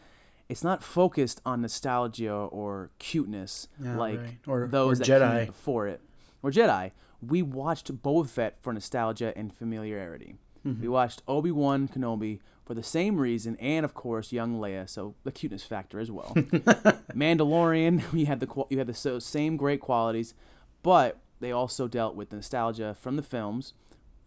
it's 0.50 0.64
not 0.64 0.84
focused 0.84 1.42
on 1.46 1.62
nostalgia 1.62 2.32
or 2.34 2.92
cuteness 3.00 3.68
Yeah, 3.82 3.98
like 3.98 4.20
right. 4.20 4.38
Or- 4.48 4.68
those 4.68 5.02
or 5.02 5.04
that 5.06 5.22
Jedi. 5.22 5.38
came 5.40 5.46
before 5.48 5.88
it. 5.88 6.02
Or 6.44 6.52
Jedi. 6.52 6.92
We 7.22 7.42
watched 7.42 7.92
Boba 8.04 8.28
Fett 8.30 8.58
for 8.62 8.72
nostalgia 8.74 9.36
and 9.38 9.52
familiarity. 9.54 10.36
Mhm. 10.66 10.82
We 10.82 10.88
watched 10.88 11.24
Obi 11.28 11.52
Wan 11.52 11.88
Kenobi 11.88 12.40
for 12.66 12.74
the 12.75 12.84
same 12.84 13.18
reason, 13.18 13.56
and 13.58 13.84
of 13.86 13.94
course, 13.94 14.32
young 14.32 14.60
Leia, 14.60 14.88
so 14.90 15.16
the 15.24 15.32
cuteness 15.32 15.64
factor 15.64 16.00
as 16.00 16.12
well. 16.12 16.34
Mandalorian, 17.16 18.12
we 18.14 18.25
had 18.25 18.40
the 18.40 18.66
you 18.70 18.78
had 18.78 18.88
the 18.88 18.94
so, 18.94 19.20
same 19.20 19.58
great 19.58 19.80
qualities, 19.80 20.34
but 20.84 21.18
they 21.40 21.52
also 21.52 21.88
dealt 21.88 22.16
with 22.16 22.30
the 22.30 22.38
nostalgia 22.38 22.96
from 23.00 23.16
the 23.16 23.22
films. 23.24 23.74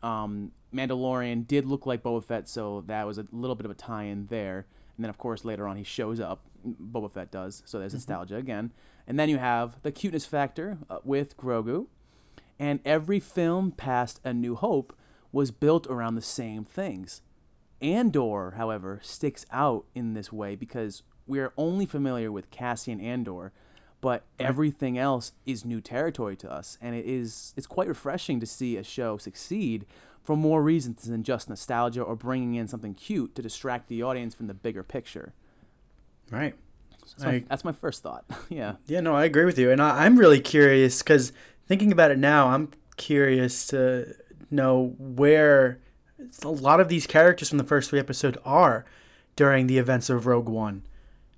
Um, 0.02 0.52
Mandalorian 0.74 1.46
did 1.46 1.66
look 1.66 1.86
like 1.86 2.02
Boba 2.02 2.22
Fett, 2.22 2.48
so 2.48 2.82
that 2.86 3.06
was 3.06 3.18
a 3.18 3.26
little 3.32 3.56
bit 3.56 3.64
of 3.64 3.70
a 3.70 3.74
tie-in 3.74 4.26
there. 4.26 4.66
And 4.98 5.04
then, 5.04 5.10
of 5.10 5.16
course, 5.16 5.44
later 5.44 5.68
on 5.68 5.76
he 5.76 5.84
shows 5.84 6.18
up. 6.18 6.42
Boba 6.66 7.10
Fett 7.10 7.30
does. 7.30 7.62
So 7.64 7.78
there's 7.78 7.94
nostalgia 7.94 8.34
again. 8.34 8.72
And 9.06 9.16
then 9.18 9.28
you 9.28 9.38
have 9.38 9.80
the 9.82 9.92
cuteness 9.92 10.26
factor 10.26 10.78
uh, 10.90 10.98
with 11.04 11.36
Grogu. 11.36 11.86
And 12.58 12.80
every 12.84 13.20
film 13.20 13.70
past 13.70 14.20
A 14.24 14.34
New 14.34 14.56
Hope 14.56 14.92
was 15.30 15.52
built 15.52 15.86
around 15.86 16.16
the 16.16 16.20
same 16.20 16.64
things. 16.64 17.22
Andor, 17.80 18.54
however, 18.56 18.98
sticks 19.04 19.46
out 19.52 19.84
in 19.94 20.14
this 20.14 20.32
way 20.32 20.56
because 20.56 21.04
we're 21.28 21.52
only 21.56 21.86
familiar 21.86 22.32
with 22.32 22.50
Cassian 22.50 23.00
Andor, 23.00 23.52
but 24.00 24.24
everything 24.40 24.98
else 24.98 25.30
is 25.46 25.64
new 25.64 25.80
territory 25.80 26.34
to 26.36 26.50
us, 26.50 26.76
and 26.80 26.96
it 26.96 27.04
is 27.04 27.52
it's 27.56 27.66
quite 27.66 27.86
refreshing 27.86 28.40
to 28.40 28.46
see 28.46 28.76
a 28.76 28.82
show 28.82 29.16
succeed 29.16 29.86
for 30.22 30.36
more 30.36 30.62
reasons 30.62 31.04
than 31.04 31.22
just 31.22 31.48
nostalgia 31.48 32.02
or 32.02 32.14
bringing 32.16 32.54
in 32.54 32.68
something 32.68 32.94
cute 32.94 33.34
to 33.34 33.42
distract 33.42 33.88
the 33.88 34.02
audience 34.02 34.34
from 34.34 34.46
the 34.46 34.54
bigger 34.54 34.82
picture. 34.82 35.32
Right. 36.30 36.54
That's 37.00 37.24
my, 37.24 37.30
I- 37.32 37.44
that's 37.48 37.64
my 37.64 37.72
first 37.72 38.02
thought. 38.02 38.24
yeah. 38.48 38.74
Yeah, 38.86 39.00
no, 39.00 39.14
I 39.14 39.24
agree 39.24 39.44
with 39.46 39.58
you, 39.58 39.70
and 39.70 39.80
I, 39.80 40.04
I'm 40.04 40.18
really 40.18 40.40
curious 40.40 41.02
because 41.02 41.32
thinking 41.66 41.90
about 41.92 42.10
it 42.10 42.18
now, 42.18 42.48
I'm 42.48 42.70
curious 42.96 43.66
to 43.68 44.14
know 44.50 44.94
where 44.98 45.78
a 46.42 46.48
lot 46.50 46.80
of 46.80 46.88
these 46.88 47.06
characters 47.06 47.48
from 47.48 47.58
the 47.58 47.64
first 47.64 47.90
three 47.90 47.98
episodes 48.00 48.36
are 48.44 48.84
during 49.36 49.66
the 49.66 49.78
events 49.78 50.10
of 50.10 50.26
Rogue 50.26 50.48
One. 50.48 50.82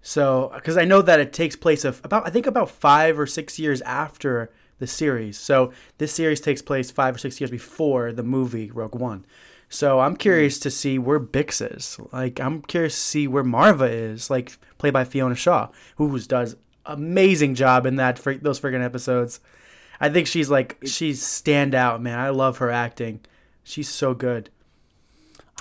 So, 0.03 0.51
because 0.55 0.79
I 0.79 0.85
know 0.87 1.03
that 1.03 1.21
it 1.21 1.33
takes 1.33 1.55
place 1.55 1.85
of 1.85 2.01
about 2.03 2.27
I 2.27 2.31
think 2.31 2.47
about 2.47 2.71
five 2.71 3.19
or 3.19 3.27
six 3.27 3.59
years 3.59 3.83
after 3.83 4.51
the 4.81 4.87
series. 4.89 5.39
So 5.39 5.73
this 5.99 6.13
series 6.13 6.41
takes 6.41 6.61
place 6.61 6.91
five 6.91 7.15
or 7.15 7.19
six 7.19 7.41
years 7.41 7.51
before 7.51 8.13
the 8.13 8.25
movie 8.25 8.71
Rogue 8.73 8.97
One. 8.97 9.25
So 9.69 10.01
I'm 10.01 10.17
curious 10.17 10.59
to 10.61 10.71
see 10.71 10.99
where 10.99 11.21
Bix 11.21 11.75
is. 11.77 11.97
Like 12.13 12.41
I'm 12.41 12.63
curious 12.63 12.95
to 12.95 13.01
see 13.01 13.29
where 13.29 13.45
Maarva 13.45 13.89
is, 13.89 14.29
like 14.29 14.59
played 14.79 14.93
by 14.93 15.05
Fiona 15.05 15.37
Shaw, 15.37 15.69
who 15.97 16.19
does 16.19 16.57
amazing 16.87 17.55
job 17.55 17.87
in 17.87 17.95
that 17.97 18.19
fr- 18.19 18.33
those 18.33 18.59
friggin' 18.59 18.85
episodes. 18.85 19.39
I 20.01 20.09
think 20.09 20.27
she's 20.27 20.51
like 20.51 20.79
she's 20.85 21.23
stand 21.25 21.75
out, 21.75 22.03
man. 22.03 22.19
I 22.19 22.31
love 22.31 22.59
her 22.59 22.71
acting. 22.71 23.21
She's 23.63 23.89
so 23.89 24.13
good. 24.15 24.51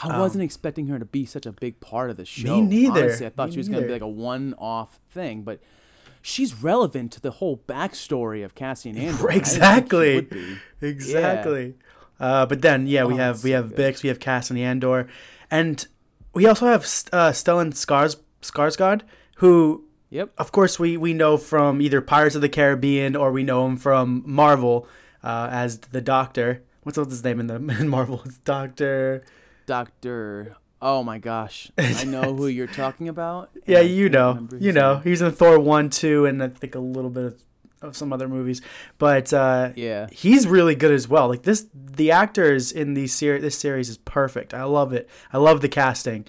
I 0.02 0.14
Um, 0.16 0.20
wasn't 0.22 0.44
expecting 0.46 0.88
her 0.88 0.98
to 0.98 1.04
be 1.06 1.26
such 1.26 1.46
a 1.46 1.52
big 1.52 1.80
part 1.82 2.10
of 2.10 2.16
the 2.18 2.24
show. 2.26 2.56
Me 2.56 2.62
neither. 2.62 3.04
Honestly, 3.04 3.26
I 3.26 3.30
thought 3.30 3.50
Me 3.50 3.54
she 3.54 3.58
was 3.60 3.68
going 3.68 3.82
to 3.82 3.88
be 3.88 3.94
like 3.94 4.02
a 4.02 4.08
one-off 4.08 4.98
thing, 5.12 5.42
but 5.44 5.60
she's 6.22 6.54
relevant 6.62 7.12
to 7.14 7.22
the 7.22 7.32
whole 7.32 7.62
backstory 7.68 8.44
of 8.44 8.56
Cassian 8.56 8.98
Andor. 8.98 9.30
and 9.30 9.42
I 9.42 9.80
didn't 9.80 9.90
think 9.90 10.30
she 10.32 10.38
exactly. 10.38 10.58
Exactly. 10.82 11.74
Uh, 12.20 12.46
but 12.46 12.62
then, 12.62 12.86
yeah, 12.88 13.06
we 13.06 13.14
Oh, 13.14 13.18
have 13.18 13.44
we 13.44 13.52
so 13.52 13.62
have 13.62 13.72
Bix, 13.76 14.04
we 14.04 14.10
have 14.10 14.20
Cassian 14.20 14.58
Andor, 14.58 15.08
and 15.50 15.88
we 16.34 16.46
also 16.46 16.66
have 16.66 16.82
uh, 17.14 17.32
Stellan 17.32 17.72
Skars 17.74 18.18
Skarsgård, 18.42 19.02
who, 19.38 19.86
yep, 20.10 20.32
of 20.38 20.52
course, 20.52 20.78
we 20.78 20.98
we 20.98 21.14
know 21.14 21.38
from 21.38 21.82
either 21.82 22.02
Pirates 22.02 22.36
of 22.36 22.42
the 22.42 22.50
Caribbean 22.50 23.16
or 23.16 23.32
we 23.32 23.44
know 23.44 23.66
him 23.66 23.78
from 23.78 24.24
Marvel 24.26 24.88
uh, 25.24 25.48
as 25.52 25.80
the 25.80 26.02
Doctor. 26.02 26.62
What's 26.84 26.98
what's 26.98 27.12
his 27.12 27.24
name 27.24 27.40
in 27.40 27.48
the 27.48 27.56
in 27.80 27.88
Marvel? 27.88 28.22
It's 28.26 28.38
Doctor. 28.40 29.24
Doctor. 29.66 30.56
Oh 30.82 31.04
my 31.04 31.18
gosh, 31.18 31.70
I 31.78 32.06
know 32.06 32.34
who 32.36 32.48
you're 32.48 32.68
talking 32.68 33.10
about. 33.10 33.50
Yeah, 33.66 33.82
you 33.82 34.08
know, 34.10 34.48
you 34.60 34.72
know, 34.72 34.96
name. 34.96 35.04
he's 35.04 35.22
in 35.22 35.32
Thor 35.32 35.60
one, 35.60 35.90
two, 35.90 36.26
and 36.26 36.42
I 36.42 36.48
think 36.48 36.76
a 36.76 36.80
little 36.80 37.10
bit 37.10 37.26
of, 37.26 37.44
of 37.82 37.98
some 37.98 38.14
other 38.14 38.30
movies. 38.30 38.62
But 38.98 39.34
uh, 39.34 39.72
Yeah. 39.76 40.08
he's 40.12 40.48
really 40.48 40.76
good 40.76 40.92
as 40.92 41.08
well. 41.08 41.28
Like 41.28 41.44
this, 41.44 41.68
the 41.74 42.12
actors 42.12 42.72
in 42.72 42.94
these 42.94 43.14
series, 43.14 43.42
this 43.42 43.58
series 43.58 43.90
is 43.90 43.98
perfect. 43.98 44.54
I 44.54 44.64
love 44.64 44.94
it. 44.94 45.10
I 45.34 45.38
love 45.38 45.60
the 45.62 45.68
casting. 45.70 46.26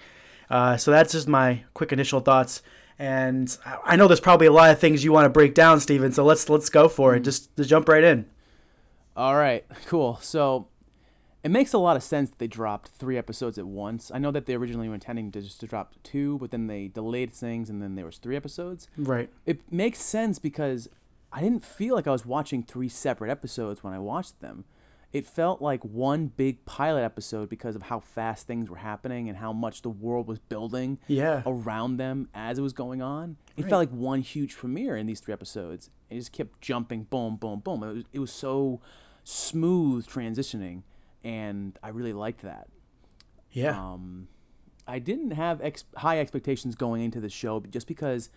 Uh, 0.50 0.76
so 0.76 0.90
that's 0.90 1.12
just 1.12 1.28
my 1.28 1.62
quick 1.75 1.92
initial 1.92 2.19
thoughts. 2.19 2.61
And 2.99 3.57
I- 3.87 3.95
know 3.97 4.09
there's 4.09 4.19
probably 4.21 4.49
a 4.49 4.52
lot 4.52 4.71
of 4.71 4.78
things 4.80 5.04
you 5.04 5.12
want 5.12 5.26
to 5.26 5.30
break 5.30 5.54
down, 5.54 5.78
Steven. 5.80 6.11
So 6.12 6.25
let's 6.25 6.49
let's 6.49 6.69
go 6.69 6.88
for 6.88 7.12
Mm. 7.12 7.19
it. 7.19 7.21
Just, 7.21 7.57
just 7.57 7.71
jump 7.71 7.88
right 7.88 8.02
in. 8.02 8.26
All 9.16 9.37
right, 9.37 9.64
cool. 9.87 10.19
So 10.23 10.66
it 11.43 11.51
makes 11.51 11.73
a 11.73 11.79
lot 11.79 11.97
of 11.97 12.03
sense 12.03 12.31
that 12.31 12.39
they 12.39 12.47
dropped 12.47 12.89
three 12.89 13.17
episodes 13.17 13.57
at 13.59 13.67
once. 13.67 14.11
I 14.15 14.19
know 14.19 14.31
that 14.31 14.47
they 14.47 14.55
originally 14.55 14.89
were 14.89 14.95
intending 14.95 15.31
to 15.33 15.41
just 15.41 15.61
to 15.61 15.67
drop 15.67 15.95
two, 16.03 16.39
but 16.39 16.51
then 16.51 16.67
they 16.67 16.89
delayed 16.89 17.33
things, 17.33 17.71
and 17.71 17.83
then 17.83 17.95
there 17.95 18.07
was 18.07 18.19
three 18.19 18.37
episodes. 18.37 18.89
Right. 18.97 19.31
It 19.47 19.61
makes 19.73 20.01
sense 20.01 20.39
because 20.39 20.89
I 21.33 21.41
didn't 21.41 21.65
feel 21.65 21.95
like 21.95 22.07
I 22.07 22.11
was 22.13 22.27
watching 22.27 22.63
three 22.63 22.89
separate 22.89 23.31
episodes 23.31 23.83
when 23.83 23.93
I 23.95 23.99
watched 23.99 24.41
them. 24.41 24.65
It 25.13 25.27
felt 25.27 25.61
like 25.61 25.85
one 25.85 26.29
big 26.29 26.65
pilot 26.67 27.03
episode 27.03 27.49
because 27.49 27.75
of 27.75 27.83
how 27.83 27.99
fast 27.99 28.47
things 28.47 28.71
were 28.71 28.77
happening 28.77 29.29
and 29.29 29.39
how 29.39 29.53
much 29.53 29.83
the 29.83 29.89
world 29.91 30.29
was 30.29 30.39
building 30.39 30.99
Yeah. 31.09 31.43
around 31.47 31.97
them 31.97 32.29
as 32.33 32.59
it 32.59 32.63
was 32.63 32.73
going 32.73 33.03
on. 33.03 33.37
It 33.57 33.63
Right. 33.63 33.71
felt 33.71 33.81
like 33.81 33.91
one 33.91 34.21
huge 34.21 34.57
premiere 34.57 34.97
in 34.97 35.07
these 35.07 35.19
three 35.19 35.33
episodes. 35.33 35.91
It 36.11 36.15
just 36.17 36.31
kept 36.31 36.61
jumping, 36.61 37.05
boom, 37.11 37.35
boom, 37.37 37.59
boom. 37.59 37.83
It 37.83 37.95
was, 37.95 38.05
it 38.13 38.19
was 38.21 38.31
so 38.31 38.81
smooth 39.25 40.07
transitioning, 40.07 40.83
and 41.25 41.79
I 41.83 41.89
really 41.89 42.12
liked 42.12 42.43
that. 42.43 42.69
Yeah. 43.53 43.79
Um, 43.79 44.29
I 44.87 44.99
didn't 44.99 45.33
have 45.33 45.61
ex- 45.61 45.85
high 45.97 46.19
expectations 46.21 46.75
going 46.75 47.03
into 47.03 47.21
the 47.21 47.29
show, 47.29 47.61
just 47.61 47.87
because 47.87 48.31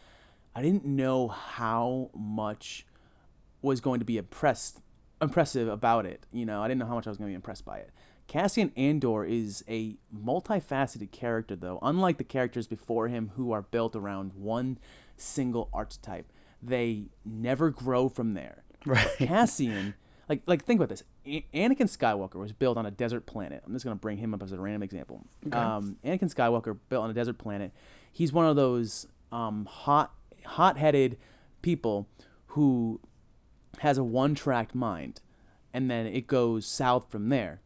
I 0.56 0.62
didn't 0.62 0.86
know 0.86 1.28
how 1.28 2.10
much 2.14 2.86
was 3.62 3.82
going 3.82 4.00
to 4.00 4.06
be 4.06 4.18
impressed, 4.18 4.82
impressive 5.22 5.68
about 5.68 6.06
it. 6.06 6.26
You 6.32 6.46
know, 6.46 6.62
I 6.62 6.68
didn't 6.68 6.80
know 6.80 6.86
how 6.86 6.96
much 6.96 7.08
I 7.08 7.10
was 7.10 7.18
going 7.18 7.30
to 7.30 7.32
be 7.32 7.36
impressed 7.36 7.66
by 7.66 7.78
it. 7.78 7.92
Cassian 8.28 8.72
Andor 8.78 9.26
is 9.26 9.64
a 9.68 9.98
multifaceted 10.16 11.12
character, 11.12 11.56
though. 11.56 11.80
Unlike 11.82 12.18
the 12.18 12.24
characters 12.24 12.68
before 12.68 13.08
him, 13.08 13.32
who 13.36 13.52
are 13.52 13.62
built 13.62 13.96
around 13.96 14.34
one 14.34 14.78
single 15.18 15.70
archetype, 15.74 16.32
they 16.62 17.08
never 17.26 17.70
grow 17.70 18.10
from 18.10 18.34
there. 18.34 18.64
Right. 18.86 19.08
Cassian, 19.18 19.94
like, 20.30 20.42
like 20.46 20.64
think 20.64 20.80
about 20.80 20.90
this. 20.90 21.04
A- 21.26 21.46
Anakin 21.54 21.90
Skywalker 21.90 22.36
was 22.36 22.52
built 22.52 22.78
on 22.78 22.86
a 22.86 22.92
desert 22.92 23.26
planet. 23.26 23.64
I'm 23.66 23.74
just 23.74 23.86
gonna 23.86 23.96
bring 23.96 24.18
him 24.18 24.34
up 24.34 24.42
as 24.44 24.52
a 24.52 24.60
random 24.60 24.84
example. 24.84 25.26
Okay. 25.48 25.58
Um, 25.58 25.98
Anakin 26.04 26.34
Skywalker 26.34 26.78
built 26.90 27.04
on 27.04 27.10
a 27.10 27.14
desert 27.14 27.38
planet. 27.38 27.72
He's 28.12 28.32
one 28.32 28.46
of 28.46 28.56
those 28.56 29.08
um, 29.32 29.66
hot, 29.66 30.14
hot-headed 30.46 31.18
people 31.62 32.08
who 32.48 33.00
has 33.80 33.98
a 33.98 34.04
one-track 34.04 34.76
mind, 34.76 35.22
and 35.74 35.90
then 35.90 36.06
it 36.06 36.28
goes 36.28 36.66
south 36.66 37.10
from 37.10 37.30
there. 37.30 37.62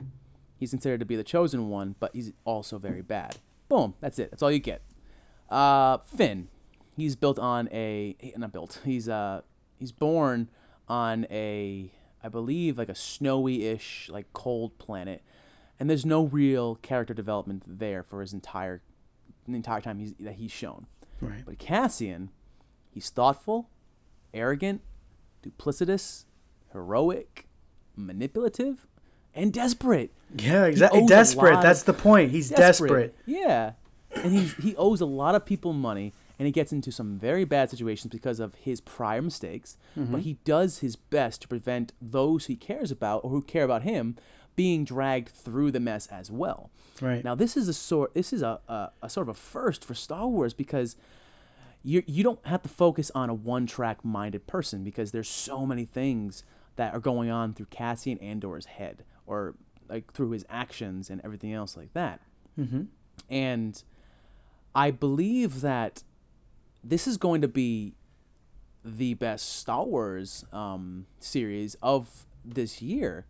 He's 0.56 0.70
considered 0.70 1.00
to 1.02 1.06
be 1.06 1.16
the 1.16 1.24
chosen 1.24 1.70
one, 1.70 1.96
but 2.00 2.16
he's 2.16 2.32
also 2.46 2.80
very 2.80 3.02
bad. 3.02 3.38
Boom, 3.70 3.96
that's 4.00 4.18
it. 4.18 4.32
That's 4.32 4.42
all 4.42 4.52
you 4.52 4.60
get. 4.60 4.82
Uh, 5.50 5.98
Finn, 6.00 6.48
he's 6.96 7.16
built 7.16 7.38
on 7.38 7.70
a 7.72 8.16
not 8.38 8.52
built. 8.52 8.82
He's 8.84 9.08
uh 9.08 9.42
he's 9.78 9.92
born 9.92 10.50
on 10.88 11.28
a 11.30 11.92
I 12.24 12.30
believe 12.30 12.78
like 12.78 12.90
a 12.90 12.96
snowy-ish 12.96 14.10
like 14.10 14.32
cold 14.34 14.78
planet, 14.78 15.24
and 15.80 15.90
there's 15.90 16.06
no 16.06 16.26
real 16.26 16.76
character 16.76 17.14
development 17.14 17.64
there 17.66 18.04
for 18.04 18.22
his 18.22 18.34
entire 18.34 18.82
the 19.48 19.56
entire 19.56 19.82
time 19.82 20.00
he's, 20.00 20.14
that 20.20 20.34
he's 20.34 20.52
shown. 20.52 20.88
Right. 21.22 21.44
But 21.46 21.58
Cassian, 21.58 22.32
he's 22.90 23.10
thoughtful, 23.10 23.70
arrogant, 24.34 24.82
duplicitous, 25.42 26.26
heroic, 26.74 27.48
manipulative, 27.96 28.88
and 29.34 29.54
desperate. 29.54 30.12
Yeah, 30.36 30.66
exactly. 30.66 31.06
Desperate. 31.06 31.62
That's 31.62 31.82
of- 31.82 31.86
the 31.86 31.94
point. 31.94 32.32
He's 32.32 32.50
desperate. 32.50 33.16
Yeah, 33.26 33.74
and 34.16 34.34
he 34.34 34.48
he 34.62 34.76
owes 34.76 35.02
a 35.02 35.06
lot 35.06 35.36
of 35.36 35.46
people 35.46 35.74
money, 35.74 36.14
and 36.40 36.46
he 36.46 36.52
gets 36.52 36.72
into 36.72 36.92
some 36.92 37.18
very 37.18 37.44
bad 37.46 37.70
situations 37.70 38.12
because 38.12 38.40
of 38.40 38.56
his 38.56 38.80
prior 38.82 39.22
mistakes. 39.22 39.78
But 39.96 40.06
Mhm. 40.06 40.22
he 40.22 40.34
does 40.44 40.80
his 40.80 40.96
best 40.96 41.42
to 41.44 41.48
prevent 41.48 41.94
those 42.02 42.46
he 42.46 42.56
cares 42.56 42.92
about 42.92 43.24
or 43.24 43.30
who 43.32 43.42
care 43.42 43.64
about 43.64 43.84
him 43.84 44.16
being 44.56 44.84
dragged 44.84 45.30
through 45.30 45.72
the 45.72 45.80
mess 45.80 46.08
as 46.08 46.32
well. 46.32 46.70
Right. 47.02 47.24
Now 47.24 47.36
this 47.36 47.56
is 47.58 47.68
a 47.68 47.74
sort 47.74 48.14
this 48.14 48.34
is 48.34 48.42
a, 48.42 48.60
a, 48.68 48.90
a 49.04 49.10
sort 49.10 49.30
of 49.30 49.36
a 49.36 49.40
first 49.40 49.84
for 49.86 49.94
Star 49.94 50.28
Wars 50.28 50.54
because 50.54 50.96
you 51.84 52.02
you 52.08 52.24
don't 52.24 52.44
have 52.46 52.64
to 52.64 52.70
focus 52.70 53.12
on 53.14 53.30
a 53.30 53.34
one 53.34 53.66
track 53.68 54.04
minded 54.04 54.48
person 54.48 54.84
because 54.84 55.12
there's 55.12 55.30
so 55.30 55.66
many 55.66 55.86
things 55.86 56.44
that 56.76 56.94
are 56.94 57.00
going 57.00 57.30
on 57.30 57.54
through 57.54 57.68
Cassian 57.68 58.18
Andor's 58.20 58.66
head 58.66 59.04
or 59.26 59.56
like 59.90 60.12
through 60.14 60.32
his 60.32 60.46
actions 60.50 61.10
and 61.10 61.22
everything 61.24 61.54
else 61.54 61.78
like 61.78 61.94
that. 61.94 62.20
Mm-hmm. 62.60 62.84
And 63.30 63.84
I 64.76 64.92
believe 64.92 65.62
that 65.62 66.04
this 66.88 67.08
is 67.08 67.18
going 67.18 67.42
to 67.42 67.48
be 67.48 67.94
the 68.84 69.14
best 69.16 69.58
Star 69.58 69.84
Wars 69.84 70.46
um, 70.54 71.06
series 71.20 71.76
of 71.82 72.26
this 72.46 72.82
year, 72.82 73.26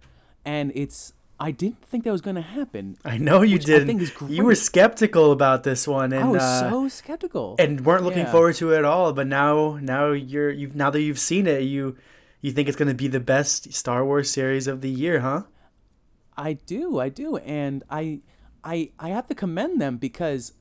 and 0.46 0.72
it's. 0.76 1.14
I 1.40 1.52
didn't 1.52 1.86
think 1.86 2.04
that 2.06 2.12
was 2.12 2.22
going 2.22 2.36
to 2.36 2.42
happen. 2.42 2.98
I 3.06 3.20
know 3.20 3.44
you 3.44 3.58
which 3.58 3.66
did. 3.66 3.84
I 3.84 3.86
think 3.86 4.02
is 4.02 4.10
great. 4.10 4.32
You 4.32 4.44
were 4.44 4.56
skeptical 4.56 5.32
about 5.32 5.62
this 5.62 5.88
one, 5.88 6.12
and 6.12 6.24
I 6.24 6.28
was 6.28 6.42
uh, 6.42 6.70
so 6.72 6.88
skeptical 6.88 7.56
and 7.60 7.86
weren't 7.86 8.04
looking 8.04 8.24
Yeah. 8.26 8.32
forward 8.32 8.56
to 8.56 8.74
it 8.74 8.80
at 8.80 8.86
all. 8.86 9.14
But 9.14 9.28
now, 9.28 9.78
now 9.80 10.14
you're 10.14 10.50
you've 10.50 10.76
now 10.76 10.90
that 10.90 11.02
you've 11.02 11.20
seen 11.20 11.46
it, 11.46 11.62
you 11.62 11.96
you 12.42 12.52
think 12.52 12.68
it's 12.68 12.76
going 12.78 12.88
to 12.88 12.96
be 12.96 13.08
the 13.08 13.20
best 13.20 13.72
Star 13.74 14.04
Wars 14.04 14.32
series 14.32 14.66
of 14.66 14.82
the 14.82 14.90
year, 14.90 15.20
huh? 15.20 15.44
I 16.36 16.54
do, 16.54 17.00
I 17.00 17.10
do, 17.10 17.38
and 17.38 17.84
I, 17.90 18.22
I, 18.64 18.92
I 19.00 19.10
have 19.10 19.26
to 19.28 19.36
commend 19.36 19.80
them 19.82 19.98
because 19.98 20.54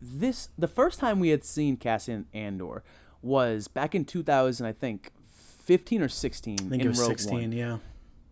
this 0.00 0.48
the 0.58 0.68
first 0.68 0.98
time 1.00 1.20
we 1.20 1.30
had 1.30 1.44
seen 1.44 1.76
Cassian 1.76 2.26
Andor 2.32 2.82
was 3.22 3.68
back 3.68 3.94
in 3.94 4.04
2000, 4.04 4.66
I 4.66 4.72
think, 4.72 5.10
15 5.64 6.02
or 6.02 6.08
16 6.08 6.54
I 6.54 6.56
think 6.56 6.72
in 6.74 6.80
it 6.80 6.88
was 6.88 7.00
Rogue 7.00 7.08
16, 7.10 7.32
One. 7.34 7.52
yeah. 7.52 7.78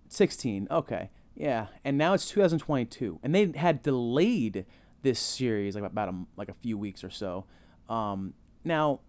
16. 0.09 0.69
Okay. 0.71 1.11
Yeah. 1.35 1.67
And 1.85 1.99
now 1.99 2.15
it's 2.15 2.29
2022. 2.31 3.21
And 3.23 3.35
they 3.35 3.53
had 3.57 3.83
delayed 3.83 4.65
this 5.03 5.21
series 5.21 5.75
like 5.75 5.85
about 5.85 6.09
a, 6.09 6.15
like 6.37 6.49
a 6.49 6.55
few 6.55 6.79
weeks 6.79 7.05
or 7.05 7.11
so. 7.11 7.45
Um, 7.89 8.35
now, 8.65 9.01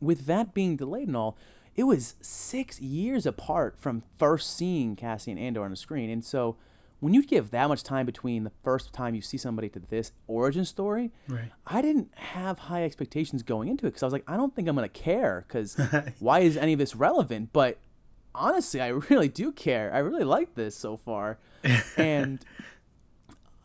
with 0.00 0.26
that 0.26 0.52
being 0.54 0.76
delayed 0.76 1.08
and 1.08 1.16
all, 1.16 1.38
it 1.74 1.84
was 1.84 2.14
six 2.20 2.80
years 2.80 3.26
apart 3.26 3.76
from 3.78 4.02
first 4.18 4.56
seeing 4.56 4.94
Cassian 4.94 5.38
Andor 5.38 5.64
on 5.64 5.70
the 5.70 5.76
screen. 5.76 6.10
And 6.10 6.24
so 6.24 6.56
when 7.04 7.12
you 7.12 7.22
give 7.22 7.50
that 7.50 7.68
much 7.68 7.82
time 7.82 8.06
between 8.06 8.44
the 8.44 8.52
first 8.62 8.94
time 8.94 9.14
you 9.14 9.20
see 9.20 9.36
somebody 9.36 9.68
to 9.68 9.78
this 9.78 10.12
origin 10.26 10.64
story, 10.64 11.12
Right. 11.28 11.50
I 11.66 11.82
didn't 11.82 12.10
have 12.14 12.60
high 12.60 12.82
expectations 12.82 13.42
going 13.42 13.68
into 13.68 13.84
it 13.86 13.90
because 13.90 14.02
I 14.02 14.06
was 14.06 14.14
like, 14.14 14.24
I 14.26 14.38
don't 14.38 14.56
think 14.56 14.68
I'm 14.68 14.74
going 14.74 14.88
to 14.88 15.00
care 15.00 15.44
because 15.46 15.76
why 16.18 16.38
is 16.38 16.56
any 16.56 16.72
of 16.72 16.78
this 16.78 16.96
relevant? 16.96 17.50
But 17.52 17.76
honestly, 18.34 18.80
I 18.80 18.86
really 19.10 19.28
do 19.28 19.52
care. 19.52 19.92
I 19.92 19.98
really 19.98 20.24
like 20.24 20.54
this 20.54 20.74
so 20.74 20.96
far. 20.96 21.36
and 21.98 22.42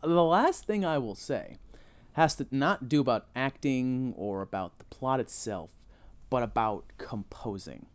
the 0.02 0.22
last 0.22 0.66
thing 0.66 0.84
I 0.84 0.98
will 0.98 1.14
say 1.14 1.56
has 2.12 2.34
to 2.36 2.46
not 2.50 2.90
do 2.90 3.00
about 3.00 3.24
acting 3.34 4.12
or 4.18 4.42
about 4.42 4.78
the 4.78 4.84
plot 4.84 5.18
itself, 5.18 5.70
but 6.28 6.42
about 6.42 6.84
composing. 6.98 7.86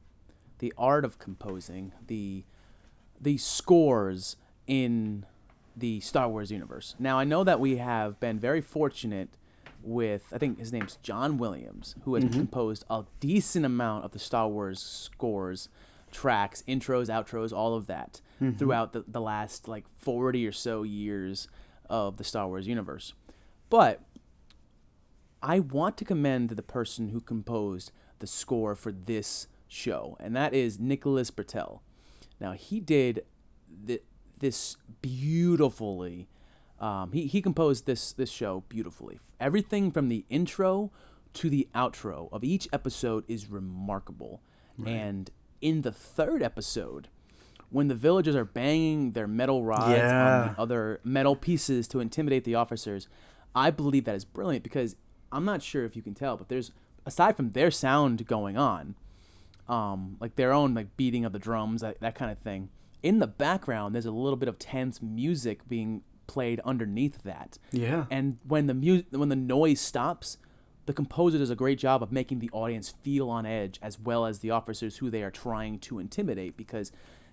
The 0.58 0.74
art 0.76 1.06
of 1.06 1.20
composing, 1.20 1.92
the 2.08 2.46
the 3.22 3.38
scores 3.38 4.38
in 4.66 5.28
the 5.76 6.00
Star 6.00 6.30
Wars 6.30 6.52
universe. 6.52 6.96
Now 7.00 7.20
I 7.20 7.24
know 7.24 7.44
that 7.44 7.60
we 7.60 7.78
have 7.78 8.20
been 8.20 8.40
very 8.40 8.62
fortunate 8.62 9.38
with 9.84 10.24
I 10.34 10.38
think 10.38 10.58
his 10.60 10.72
name's 10.72 10.98
John 11.04 11.38
Williams, 11.38 11.96
who 12.04 12.16
has 12.16 12.24
Mhm. 12.24 12.34
composed 12.34 12.86
a 12.90 13.06
decent 13.20 13.66
amount 13.66 14.06
of 14.06 14.12
the 14.12 14.20
Star 14.20 14.48
Wars 14.48 14.80
scores, 14.82 15.70
tracks, 16.12 16.64
intros, 16.68 17.08
outros, 17.10 17.52
all 17.56 17.76
of 17.76 17.88
that 17.88 18.22
Mhm. 18.42 18.58
throughout 18.58 18.94
the, 18.94 19.04
the 19.08 19.22
last 19.22 19.68
like 19.68 19.86
40 19.98 20.48
or 20.48 20.52
so 20.52 20.84
years 20.84 21.48
of 21.90 22.18
the 22.18 22.24
Star 22.24 22.48
Wars 22.48 22.68
universe. 22.68 23.14
But 23.70 24.02
I 25.42 25.60
want 25.60 25.98
to 25.98 26.06
commend 26.06 26.52
the 26.52 26.64
person 26.64 27.10
who 27.10 27.20
composed 27.22 27.92
the 28.20 28.28
score 28.28 28.76
for 28.76 28.92
this 28.92 29.48
show, 29.68 30.16
and 30.20 30.36
that 30.36 30.54
is 30.54 30.80
Nicholas 30.80 31.30
Britell. 31.30 31.82
Now 32.40 32.54
he 32.54 32.80
did 32.80 33.26
th- 33.86 34.04
this 34.40 34.78
beautifully. 35.02 36.28
Um, 36.80 37.12
he 37.14 37.28
he 37.28 37.42
composed 37.42 37.86
this 37.86 38.12
this 38.14 38.30
show 38.30 38.64
beautifully. 38.70 39.20
Everything 39.40 39.92
from 39.92 40.10
the 40.10 40.26
intro 40.30 40.92
to 41.34 41.50
the 41.50 41.68
outro 41.76 42.30
of 42.32 42.44
each 42.44 42.68
episode 42.72 43.24
is 43.28 43.50
remarkable. 43.50 44.42
Right. 44.78 44.92
And 44.92 45.30
in 45.62 45.82
the 45.82 45.92
third 45.92 46.42
episode, 46.44 47.08
when 47.70 47.88
the 47.88 47.96
villagers 47.96 48.36
are 48.36 48.46
banging 48.46 49.12
their 49.12 49.28
metal 49.28 49.64
rods 49.64 49.90
Yeah. 49.98 50.42
on 50.42 50.48
the 50.54 50.62
other 50.62 51.00
metal 51.04 51.36
pieces 51.36 51.88
to 51.90 52.00
intimidate 52.00 52.44
the 52.44 52.56
officers, 52.56 53.08
I 53.54 53.72
believe 53.72 54.06
that 54.06 54.16
is 54.16 54.26
brilliant 54.26 54.64
because 54.64 54.96
I'm 55.32 55.46
not 55.46 55.62
sure 55.62 55.84
if 55.86 55.96
you 55.96 56.02
can 56.02 56.14
tell, 56.14 56.38
but 56.38 56.48
there's 56.50 56.72
aside 57.06 57.36
from 57.36 57.52
their 57.52 57.72
sound 57.72 58.26
going 58.28 58.58
on, 58.58 58.96
um, 59.68 60.18
like 60.20 60.36
their 60.36 60.52
own 60.54 60.74
like 60.74 60.96
beating 60.98 61.26
of 61.26 61.34
the 61.34 61.40
drums, 61.40 61.82
that, 61.82 62.00
that 62.02 62.16
kind 62.16 62.32
of 62.32 62.38
thing. 62.40 62.70
In 63.06 63.20
the 63.20 63.28
background, 63.28 63.94
there's 63.94 64.08
a 64.08 64.12
little 64.12 64.36
bit 64.36 64.50
of 64.50 64.58
tense 64.58 65.00
music 65.00 65.68
being 65.68 66.02
played 66.26 66.60
underneath 66.66 67.22
that. 67.22 67.60
Yeah. 67.72 68.06
And 68.10 68.40
when 68.48 68.66
the 68.66 68.74
mu- 68.74 69.04
when 69.12 69.30
the 69.30 69.36
noise 69.36 69.80
stops, 69.80 70.40
the 70.88 70.94
composer 70.94 71.38
does 71.38 71.52
a 71.52 71.56
great 71.56 71.78
job 71.78 72.02
of 72.02 72.12
making 72.12 72.40
the 72.40 72.50
audience 72.52 72.96
feel 73.04 73.30
on 73.30 73.46
edge 73.46 73.78
as 73.80 74.00
well 74.00 74.26
as 74.26 74.40
the 74.40 74.50
officers 74.50 74.98
who 74.98 75.12
they 75.12 75.22
are 75.22 75.30
trying 75.30 75.78
to 75.82 76.00
intimidate 76.00 76.58
because 76.58 76.92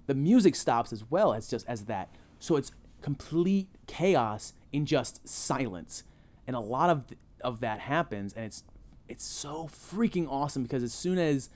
the 0.09 0.14
music 0.14 0.57
stops 0.57 0.92
as 0.92 1.11
well 1.11 1.33
as 1.33 1.49
just 1.49 1.66
as 1.66 1.87
that. 1.87 2.11
So 2.38 2.57
it's 2.57 2.73
complete 3.01 3.68
chaos 3.87 4.53
in 4.73 4.85
just 4.85 5.27
silence. 5.27 6.05
And 6.47 6.55
a 6.55 6.61
lot 6.61 6.90
of 6.90 7.07
th- 7.07 7.18
of 7.40 7.61
that 7.61 7.81
happens 7.81 8.35
and 8.35 8.44
it's 8.44 8.62
it's 9.09 9.25
so 9.25 9.68
freaking 9.68 10.29
awesome 10.29 10.64
because 10.64 10.83
as 10.83 10.92
soon 10.92 11.16
as 11.16 11.49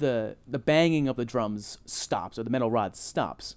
the 0.00 0.36
the 0.48 0.58
banging 0.58 1.06
of 1.08 1.16
the 1.16 1.24
drums 1.24 1.78
stops 1.86 2.38
or 2.38 2.42
the 2.42 2.50
metal 2.50 2.70
rod 2.70 2.96
stops, 2.96 3.54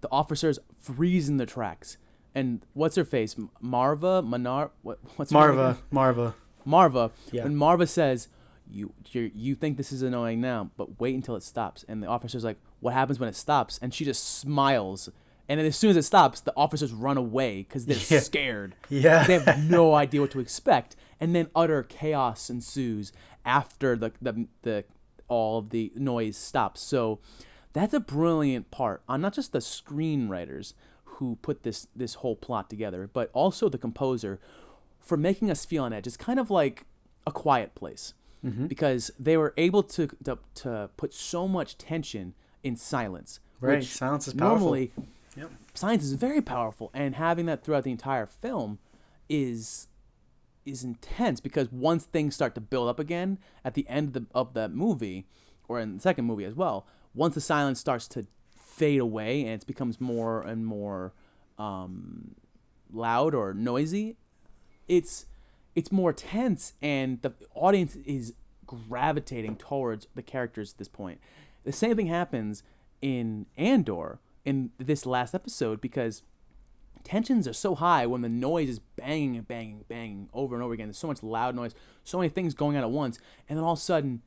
the 0.00 0.08
officers 0.10 0.58
freeze 0.80 1.28
in 1.28 1.36
the 1.36 1.46
tracks. 1.46 1.96
And 2.34 2.64
what's 2.72 2.96
her 2.96 3.04
face? 3.04 3.36
Maarva, 3.62 4.26
Manar, 4.26 4.70
what? 4.82 4.98
What's 5.16 5.30
her 5.30 5.38
Maarva? 5.38 5.76
Maarva. 5.92 6.34
Maarva. 6.66 7.10
Yeah. 7.30 7.44
When 7.44 7.54
Maarva 7.54 7.88
says, 7.88 8.28
"You 8.68 8.92
you 9.12 9.30
you 9.34 9.54
think 9.54 9.76
this 9.76 9.92
is 9.92 10.02
annoying 10.02 10.40
now, 10.40 10.70
but 10.76 10.98
wait 11.00 11.14
until 11.14 11.36
it 11.36 11.42
stops," 11.44 11.84
and 11.88 12.02
the 12.02 12.06
officer's 12.08 12.42
like, 12.44 12.58
"What 12.80 12.92
happens 12.94 13.20
when 13.20 13.28
it 13.28 13.36
stops?" 13.36 13.78
And 13.82 13.92
she 13.94 14.04
just 14.04 14.24
smiles. 14.38 15.10
And 15.46 15.60
then 15.60 15.66
as 15.66 15.76
soon 15.76 15.90
as 15.90 15.96
it 15.98 16.04
stops, 16.04 16.40
the 16.40 16.54
officers 16.56 16.90
run 16.92 17.18
away 17.18 17.58
because 17.62 17.84
they're 17.84 17.98
Yeah. 18.08 18.20
scared. 18.20 18.74
Yeah. 18.88 19.26
They 19.26 19.38
have 19.38 19.68
no 19.70 19.94
idea 20.04 20.22
what 20.22 20.30
to 20.32 20.40
expect, 20.40 20.96
and 21.20 21.36
then 21.36 21.48
utter 21.54 21.82
chaos 21.82 22.48
ensues 22.50 23.12
after 23.44 23.94
the 23.94 24.10
the, 24.22 24.46
the 24.62 24.84
all 25.28 25.58
of 25.58 25.70
the 25.70 25.92
noise 25.96 26.36
stops. 26.36 26.80
So 26.80 27.18
that's 27.72 27.94
a 27.94 28.00
brilliant 28.00 28.70
part 28.70 29.02
on 29.08 29.20
not 29.20 29.34
just 29.34 29.52
the 29.52 29.58
screenwriters 29.60 30.74
who 31.04 31.36
put 31.42 31.62
this 31.62 31.86
this 31.94 32.14
whole 32.14 32.36
plot 32.36 32.68
together, 32.70 33.08
but 33.12 33.30
also 33.32 33.68
the 33.68 33.78
composer 33.78 34.40
for 35.00 35.16
making 35.16 35.50
us 35.50 35.64
feel 35.64 35.84
on 35.84 35.92
edge. 35.92 36.06
It's 36.06 36.16
kind 36.16 36.38
of 36.40 36.50
like 36.50 36.86
a 37.26 37.30
quiet 37.32 37.74
place 37.74 38.14
Mhm. 38.44 38.68
because 38.68 39.10
they 39.18 39.36
were 39.36 39.54
able 39.56 39.82
to, 39.82 40.08
to 40.24 40.38
to 40.56 40.90
put 40.96 41.14
so 41.14 41.46
much 41.48 41.78
tension 41.78 42.34
in 42.62 42.76
silence. 42.76 43.40
Right, 43.60 43.78
which 43.78 43.86
silence 43.88 44.28
is 44.28 44.34
powerful. 44.34 44.58
Normally, 44.58 44.92
Yep. 45.36 45.50
science 45.74 46.04
is 46.04 46.12
very 46.14 46.40
powerful, 46.42 46.90
and 46.92 47.14
having 47.14 47.46
that 47.46 47.64
throughout 47.64 47.84
the 47.84 47.90
entire 47.90 48.26
film 48.26 48.78
is 49.28 49.88
is 50.64 50.84
intense 50.84 51.40
because 51.40 51.70
once 51.70 52.04
things 52.04 52.34
start 52.34 52.54
to 52.54 52.60
build 52.60 52.88
up 52.88 52.98
again 52.98 53.38
at 53.64 53.74
the 53.74 53.86
end 53.88 54.08
of 54.08 54.12
the 54.14 54.26
of 54.34 54.54
the 54.54 54.68
movie, 54.68 55.26
or 55.68 55.80
in 55.80 55.96
the 55.96 56.00
second 56.00 56.24
movie 56.24 56.44
as 56.44 56.54
well, 56.54 56.86
once 57.14 57.34
the 57.34 57.40
silence 57.40 57.80
starts 57.80 58.08
to 58.08 58.26
fade 58.56 59.00
away 59.00 59.44
and 59.44 59.62
it 59.62 59.66
becomes 59.66 60.00
more 60.00 60.42
and 60.42 60.66
more 60.66 61.12
um, 61.58 62.34
loud 62.92 63.34
or 63.34 63.54
noisy, 63.54 64.16
it's 64.88 65.26
it's 65.74 65.90
more 65.90 66.12
tense 66.12 66.74
and 66.80 67.20
the 67.22 67.32
audience 67.54 67.96
is 68.04 68.34
gravitating 68.66 69.56
towards 69.56 70.06
the 70.14 70.22
characters 70.22 70.72
at 70.72 70.78
this 70.78 70.88
point. 70.88 71.20
The 71.64 71.72
same 71.72 71.96
thing 71.96 72.06
happens 72.06 72.62
in 73.00 73.46
Andor 73.56 74.20
in 74.44 74.70
this 74.78 75.06
last 75.06 75.34
episode 75.34 75.80
because 75.80 76.22
tensions 77.04 77.46
are 77.46 77.52
so 77.52 77.74
high 77.74 78.06
when 78.06 78.22
the 78.22 78.28
noise 78.28 78.68
is 78.68 78.78
banging 78.78 79.36
and 79.36 79.46
banging, 79.46 79.84
banging 79.88 80.28
over 80.32 80.54
and 80.54 80.64
over 80.64 80.74
again. 80.74 80.88
There's 80.88 80.98
so 80.98 81.06
much 81.06 81.22
loud 81.22 81.54
noise, 81.54 81.74
so 82.02 82.18
many 82.18 82.30
things 82.30 82.54
going 82.54 82.76
on 82.76 82.82
at 82.82 82.90
once, 82.90 83.18
and 83.48 83.56
then 83.56 83.64
all 83.64 83.74
of 83.74 83.78
a 83.78 83.82
sudden, 83.82 84.22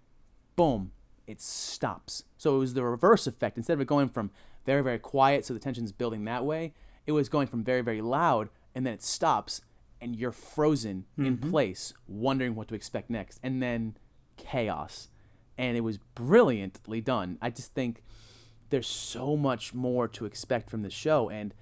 boom, 0.56 0.92
it 1.26 1.42
stops. 1.42 2.24
So 2.38 2.56
it 2.56 2.60
was 2.60 2.74
the 2.74 2.84
reverse 2.84 3.28
effect. 3.28 3.58
Instead 3.58 3.74
of 3.74 3.82
it 3.82 3.88
going 3.88 4.10
from 4.10 4.32
very, 4.66 4.82
very 4.82 5.00
quiet, 5.00 5.46
so 5.46 5.54
the 5.54 5.60
tension's 5.60 5.92
building 5.92 6.24
that 6.26 6.46
way, 6.46 6.74
it 7.06 7.12
was 7.12 7.30
going 7.30 7.48
from 7.48 7.64
very, 7.64 7.82
very 7.82 8.02
loud, 8.02 8.50
and 8.76 8.86
then 8.86 8.94
it 8.94 9.04
stops, 9.04 9.62
and 10.00 10.16
you're 10.16 10.32
frozen 10.32 11.06
in 11.18 11.38
Mhm. 11.38 11.50
place, 11.50 11.94
wondering 12.08 12.54
what 12.54 12.68
to 12.68 12.76
expect 12.76 13.10
next, 13.10 13.40
and 13.42 13.62
then 13.62 13.98
chaos. 14.36 15.10
And 15.58 15.76
it 15.76 15.82
was 15.82 15.98
brilliantly 15.98 17.02
done. 17.02 17.40
I 17.42 17.50
just 17.50 17.74
think 17.74 18.04
there's 18.70 18.88
so 18.88 19.36
much 19.36 19.74
more 19.74 20.08
to 20.10 20.26
expect 20.26 20.70
from 20.70 20.84
this 20.84 20.94
show, 20.94 21.30
and 21.30 21.54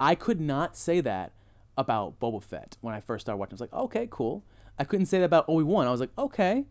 I 0.00 0.14
could 0.14 0.40
not 0.40 0.76
say 0.76 1.00
that 1.00 1.32
about 1.76 2.18
Boba 2.20 2.42
Fett 2.42 2.76
when 2.80 2.94
I 2.94 3.00
first 3.00 3.24
started 3.24 3.38
watching. 3.38 3.52
I 3.52 3.56
was 3.56 3.60
like, 3.60 3.72
okay, 3.72 4.08
cool. 4.10 4.44
I 4.78 4.84
couldn't 4.84 5.06
say 5.06 5.18
that 5.18 5.24
about 5.24 5.48
Obi 5.48 5.64
Wan. 5.64 5.86
I 5.86 5.90
was 5.90 6.00
like, 6.00 6.16
okay, 6.16 6.66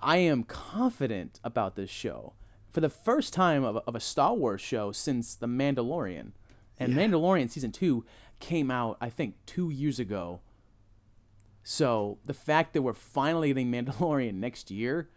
I 0.00 0.18
am 0.18 0.42
confident 0.42 1.40
about 1.44 1.76
this 1.76 1.90
show 1.90 2.34
for 2.70 2.80
the 2.80 2.88
first 2.90 3.32
time 3.32 3.64
of, 3.64 3.76
of 3.86 3.94
a 3.94 4.00
Star 4.00 4.34
Wars 4.34 4.60
show 4.60 4.92
since 4.92 5.34
The 5.34 5.46
Mandalorian. 5.46 6.32
And 6.78 6.92
Yeah. 6.94 7.06
Mandalorian 7.06 7.50
season 7.50 7.72
two 7.72 8.04
came 8.38 8.70
out, 8.70 8.98
I 9.00 9.08
think, 9.08 9.34
two 9.46 9.70
years 9.70 9.98
ago. 9.98 10.40
So 11.62 12.18
the 12.24 12.34
fact 12.34 12.74
that 12.74 12.82
we're 12.82 12.92
finally 12.92 13.48
getting 13.48 13.70
Mandalorian 13.72 14.34
next 14.46 14.70
year, 14.70 15.08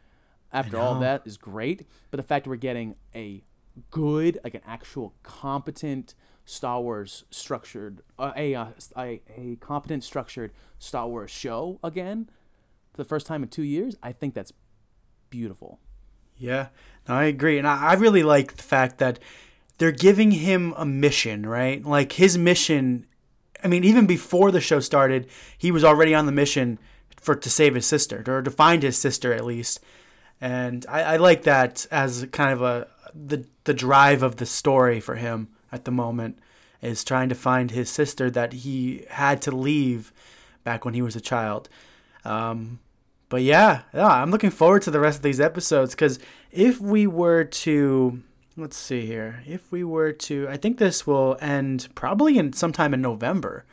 after 0.52 0.78
all 0.78 1.00
that, 1.00 1.24
is 1.26 1.38
great. 1.38 1.86
But 2.12 2.18
the 2.18 2.24
fact 2.24 2.46
that 2.46 2.50
we're 2.50 2.56
getting 2.56 2.96
a 3.14 3.44
good, 3.92 4.40
like 4.44 4.56
an 4.56 4.62
actual 4.66 5.14
competent 5.22 6.16
Star 6.50 6.82
Wars 6.82 7.26
structured, 7.30 8.02
uh, 8.18 8.32
a, 8.36 8.56
uh, 8.56 8.66
a 8.98 9.22
a 9.38 9.56
competent 9.60 10.04
structured 10.04 10.52
Star 10.80 11.08
Wars 11.08 11.30
show 11.30 11.80
again 11.84 12.28
for 12.92 12.98
the 12.98 13.06
first 13.06 13.28
time 13.28 13.44
in 13.44 13.50
two 13.50 13.62
years, 13.62 13.96
I 14.02 14.14
think 14.14 14.34
that's 14.34 14.52
beautiful. 15.30 15.80
Yeah, 16.38 16.70
no, 17.08 17.14
I 17.14 17.26
agree, 17.26 17.60
and 17.60 17.68
I, 17.68 17.90
I 17.90 17.94
really 17.94 18.24
like 18.24 18.56
the 18.56 18.64
fact 18.64 18.98
that 18.98 19.20
they're 19.78 19.92
giving 19.92 20.32
him 20.32 20.74
a 20.76 20.86
mission, 20.86 21.46
right? 21.46 21.86
Like 21.86 22.14
his 22.14 22.36
mission 22.36 23.06
I 23.64 23.68
mean, 23.68 23.84
even 23.84 24.08
before 24.08 24.52
the 24.52 24.62
show 24.62 24.80
started, 24.80 25.28
he 25.56 25.70
was 25.70 25.84
already 25.84 26.16
on 26.16 26.26
the 26.26 26.32
mission 26.32 26.80
for 27.22 27.36
to 27.36 27.50
save 27.50 27.76
his 27.76 27.86
sister 27.86 28.24
or 28.26 28.42
to 28.42 28.50
find 28.50 28.82
his 28.82 28.98
sister 28.98 29.34
at 29.34 29.46
least. 29.46 29.82
And 30.42 30.84
I, 30.90 31.02
I 31.02 31.18
like 31.18 31.44
that 31.44 31.86
as 31.92 32.26
kind 32.32 32.54
of 32.54 32.64
a 32.64 32.88
the 33.14 33.46
the 33.66 33.74
drive 33.76 34.24
of 34.24 34.38
the 34.38 34.48
story 34.48 35.00
for 35.00 35.16
him 35.16 35.50
at 35.72 35.86
the 35.86 35.92
moment 35.92 36.40
is 36.82 37.04
trying 37.04 37.30
to 37.30 37.36
find 37.36 37.72
his 37.72 37.90
sister 37.90 38.32
that 38.32 38.54
he 38.54 39.06
had 39.10 39.42
to 39.44 39.52
leave 39.52 40.14
back 40.64 40.86
when 40.86 40.94
he 40.94 41.02
was 41.02 41.16
a 41.16 41.22
child. 41.22 41.70
Um, 42.26 42.80
but 43.30 43.44
yeah, 43.44 43.82
yeah, 43.94 44.08
I'm 44.08 44.32
looking 44.32 44.50
forward 44.50 44.82
to 44.84 44.92
the 44.92 45.00
rest 45.00 45.18
of 45.18 45.24
these 45.24 45.40
episodes 45.40 45.94
because 45.94 46.20
if 46.52 46.82
we 46.82 47.06
were 47.06 47.44
to, 47.44 48.22
let's 48.58 48.78
see 48.78 49.06
here, 49.06 49.44
if 49.48 49.72
we 49.72 49.84
were 49.84 50.12
to, 50.12 50.48
I 50.50 50.58
think 50.58 50.78
this 50.78 51.06
will 51.06 51.38
end 51.40 51.90
probably 51.96 52.38
in 52.38 52.54
sometime 52.54 52.94
in 52.94 53.02
November. 53.02 53.66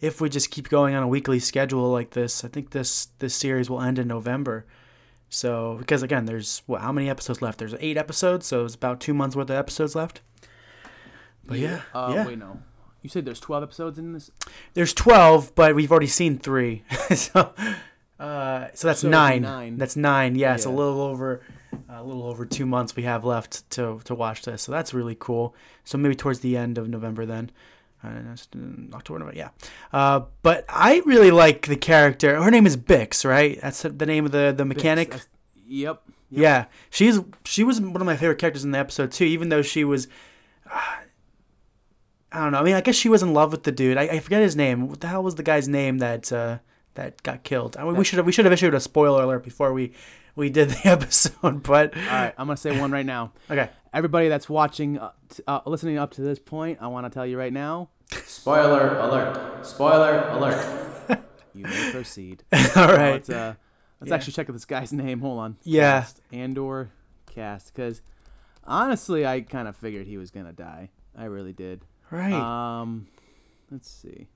If 0.00 0.20
we 0.20 0.28
just 0.28 0.50
keep 0.50 0.68
going 0.68 0.94
on 0.94 1.02
a 1.02 1.08
weekly 1.08 1.40
schedule 1.40 1.90
like 1.90 2.10
this, 2.10 2.44
I 2.44 2.48
think 2.48 2.70
this 2.70 3.08
this 3.18 3.34
series 3.34 3.68
will 3.68 3.82
end 3.82 3.98
in 3.98 4.06
November. 4.06 4.64
So 5.28 5.76
because 5.78 6.02
again, 6.02 6.26
there's 6.26 6.62
how 6.68 6.92
many 6.92 7.10
episodes 7.10 7.42
left? 7.42 7.58
There's 7.58 7.74
eight 7.80 7.96
episodes, 7.96 8.46
so 8.46 8.64
it's 8.64 8.76
about 8.76 9.00
two 9.00 9.14
months 9.14 9.34
worth 9.34 9.50
of 9.50 9.56
episodes 9.56 9.94
left. 9.96 10.20
But 11.48 11.58
yeah, 11.58 11.80
Uh, 11.94 12.12
yeah. 12.14 12.26
Wait, 12.26 12.38
no. 12.38 12.60
You 13.02 13.10
said 13.10 13.24
there's 13.24 13.40
12 13.40 13.62
episodes 13.64 13.98
in 13.98 14.12
this? 14.12 14.30
There's 14.74 14.92
12, 14.92 15.54
but 15.54 15.74
we've 15.74 15.90
already 15.90 16.06
seen 16.08 16.38
three. 16.38 16.84
so, 17.14 17.52
uh, 18.20 18.66
so 18.74 18.88
that's 18.88 19.00
So 19.00 19.08
nine. 19.08 19.42
nine. 19.42 19.78
That's 19.78 19.96
nine. 19.96 20.34
Yeah, 20.36 20.54
it's 20.54 20.64
a 20.66 20.70
little 20.70 21.00
over, 21.00 21.40
a 21.88 22.02
little 22.04 22.24
over 22.24 22.44
two 22.44 22.66
months 22.66 22.94
we 22.96 23.04
have 23.04 23.24
left 23.24 23.68
to 23.70 24.00
to 24.04 24.14
watch 24.14 24.42
this. 24.42 24.62
So 24.62 24.72
that's 24.72 24.92
really 24.92 25.16
cool. 25.18 25.54
So 25.84 25.96
maybe 25.98 26.14
towards 26.14 26.40
the 26.40 26.56
end 26.56 26.76
of 26.78 26.88
November 26.88 27.24
then. 27.26 27.50
Uh, 28.04 28.10
that's, 28.28 28.46
uh, 28.54 28.94
October, 28.96 29.18
November, 29.20 29.36
yeah. 29.38 29.48
Uh, 29.92 30.20
but 30.42 30.64
I 30.68 31.02
really 31.04 31.30
like 31.32 31.66
the 31.66 31.76
character. 31.76 32.40
Her 32.40 32.50
name 32.50 32.66
is 32.66 32.76
Bix, 32.76 33.24
right? 33.24 33.58
That's 33.60 33.82
the 33.82 34.06
name 34.06 34.24
of 34.26 34.32
the 34.32 34.52
the 34.56 34.64
mechanic. 34.64 35.10
That's- 35.10 35.28
Yep. 35.70 36.02
Yeah, 36.30 36.64
she's 36.90 37.20
she 37.44 37.62
was 37.64 37.80
one 37.80 37.96
of 38.00 38.06
my 38.06 38.16
favorite 38.16 38.38
characters 38.38 38.64
in 38.64 38.70
the 38.72 38.78
episode 38.78 39.12
too. 39.12 39.24
Even 39.24 39.48
though 39.50 39.62
she 39.62 39.82
was, 39.84 40.08
I 42.32 42.40
don't 42.42 42.52
know. 42.52 42.58
I 42.58 42.62
mean, 42.62 42.74
I 42.74 42.80
guess 42.82 42.94
she 42.94 43.08
was 43.08 43.22
in 43.22 43.32
love 43.32 43.52
with 43.52 43.62
the 43.62 43.72
dude. 43.72 43.96
I, 43.96 44.02
I 44.02 44.18
forget 44.20 44.42
his 44.42 44.54
name. 44.56 44.88
What 44.88 45.00
the 45.00 45.06
hell 45.08 45.22
was 45.22 45.36
the 45.36 45.42
guy's 45.42 45.66
name 45.68 45.98
that 45.98 46.30
uh, 46.32 46.58
that 46.94 47.22
got 47.22 47.42
killed? 47.42 47.76
I 47.78 47.84
mean, 47.84 47.96
we 47.96 48.04
should 48.04 48.18
have 48.18 48.26
we 48.26 48.32
should 48.32 48.44
have 48.44 48.52
issued 48.52 48.74
a 48.74 48.80
spoiler 48.80 49.22
alert 49.22 49.42
before 49.44 49.72
we 49.72 49.92
we 50.36 50.50
did 50.50 50.70
the 50.70 50.80
episode. 50.88 51.62
But 51.62 51.96
All 51.96 52.02
right, 52.02 52.34
I'm 52.36 52.46
gonna 52.46 52.56
say 52.56 52.78
one 52.78 52.90
right 52.90 53.06
now. 53.06 53.32
Okay. 53.50 53.70
Everybody 53.94 54.28
that's 54.28 54.50
watching, 54.50 54.98
uh, 54.98 55.12
t- 55.30 55.42
uh, 55.48 55.60
listening 55.64 55.96
up 55.96 56.10
to 56.12 56.20
this 56.20 56.38
point, 56.38 56.78
I 56.82 56.88
want 56.88 57.06
to 57.06 57.10
tell 57.10 57.24
you 57.24 57.38
right 57.38 57.52
now. 57.52 57.88
Spoiler 58.26 58.98
alert! 58.98 59.64
Spoiler 59.64 60.28
alert! 60.28 61.20
you 61.54 61.64
may 61.64 61.90
proceed. 61.90 62.44
all 62.52 62.58
right. 62.76 62.76
Now. 62.76 63.12
Let's, 63.12 63.30
uh, 63.30 63.54
let's 64.00 64.08
Yeah. 64.10 64.14
actually 64.14 64.32
check 64.34 64.50
out 64.50 64.52
this 64.52 64.66
guy's 64.66 64.92
name. 64.92 65.20
Hold 65.20 65.38
on. 65.38 65.56
Yeah. 65.64 66.00
Cast, 66.02 66.20
Andor 66.32 66.90
cast, 67.34 67.72
because 67.74 68.02
honestly, 68.64 69.26
I 69.26 69.40
kind 69.40 69.66
of 69.68 69.74
figured 69.74 70.06
he 70.06 70.18
was 70.18 70.30
gonna 70.30 70.52
die. 70.52 70.90
I 71.16 71.24
really 71.24 71.54
did. 71.54 71.86
Right. 72.10 72.32
Um, 72.32 73.06
let's 73.70 73.90
see. 73.90 74.28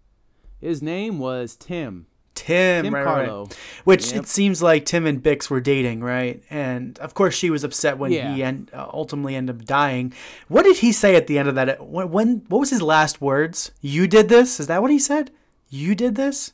His 0.61 0.83
name 0.83 1.19
was 1.19 1.57
Tim. 1.57 2.07
Tim, 2.35 2.85
Tim 2.85 2.95
right, 2.95 3.05
right, 3.05 3.17
right. 3.21 3.29
Karlo. 3.29 3.53
Which 3.85 4.13
Yep. 4.13 4.23
it 4.23 4.29
seems 4.29 4.63
like 4.63 4.87
Tim 4.87 5.07
and 5.07 5.23
Bix 5.23 5.51
were 5.51 5.61
dating, 5.61 6.01
right? 6.01 6.43
And 6.51 6.99
of 6.99 7.15
course, 7.15 7.35
she 7.35 7.51
was 7.51 7.63
upset 7.63 7.99
when 7.99 8.11
Yeah. 8.11 8.35
he 8.35 8.43
en- 8.43 8.69
uh, 8.73 8.87
ultimately 8.93 9.37
ended 9.37 9.57
up 9.57 9.65
dying. 9.67 10.13
What 10.49 10.63
did 10.65 10.79
he 10.79 10.93
say 10.93 11.15
at 11.15 11.27
the 11.27 11.39
end 11.39 11.49
of 11.49 11.55
that? 11.57 11.87
When, 11.87 12.11
when 12.11 12.43
what 12.49 12.59
was 12.61 12.71
his 12.71 12.81
last 12.83 13.21
words? 13.21 13.71
You 13.81 14.07
did 14.07 14.29
this? 14.29 14.59
Is 14.61 14.67
that 14.69 14.81
what 14.83 14.91
he 14.91 14.99
said? 14.99 15.31
You 15.69 15.95
did 15.95 16.15
this? 16.15 16.53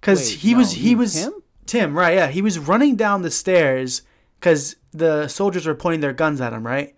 Because 0.00 0.28
he 0.30 0.52
no, 0.52 0.58
was 0.58 0.72
he 0.72 0.94
was 0.94 1.14
Tim? 1.14 1.32
Tim, 1.66 1.96
right? 1.98 2.14
Yeah, 2.14 2.28
he 2.28 2.42
was 2.42 2.58
running 2.58 2.94
down 2.96 3.22
the 3.22 3.30
stairs 3.30 4.02
because 4.38 4.76
the 4.92 5.28
soldiers 5.28 5.66
were 5.66 5.74
pointing 5.74 6.00
their 6.00 6.12
guns 6.12 6.40
at 6.40 6.52
him, 6.52 6.66
right? 6.66 6.94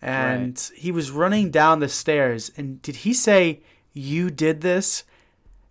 And 0.00 0.58
he 0.76 0.92
was 0.92 1.10
running 1.10 1.50
down 1.50 1.80
the 1.80 1.88
stairs. 1.88 2.50
And 2.56 2.80
did 2.82 2.96
he 2.96 3.12
say, 3.12 3.60
"You 3.92 4.30
did 4.30 4.60
this"? 4.60 5.04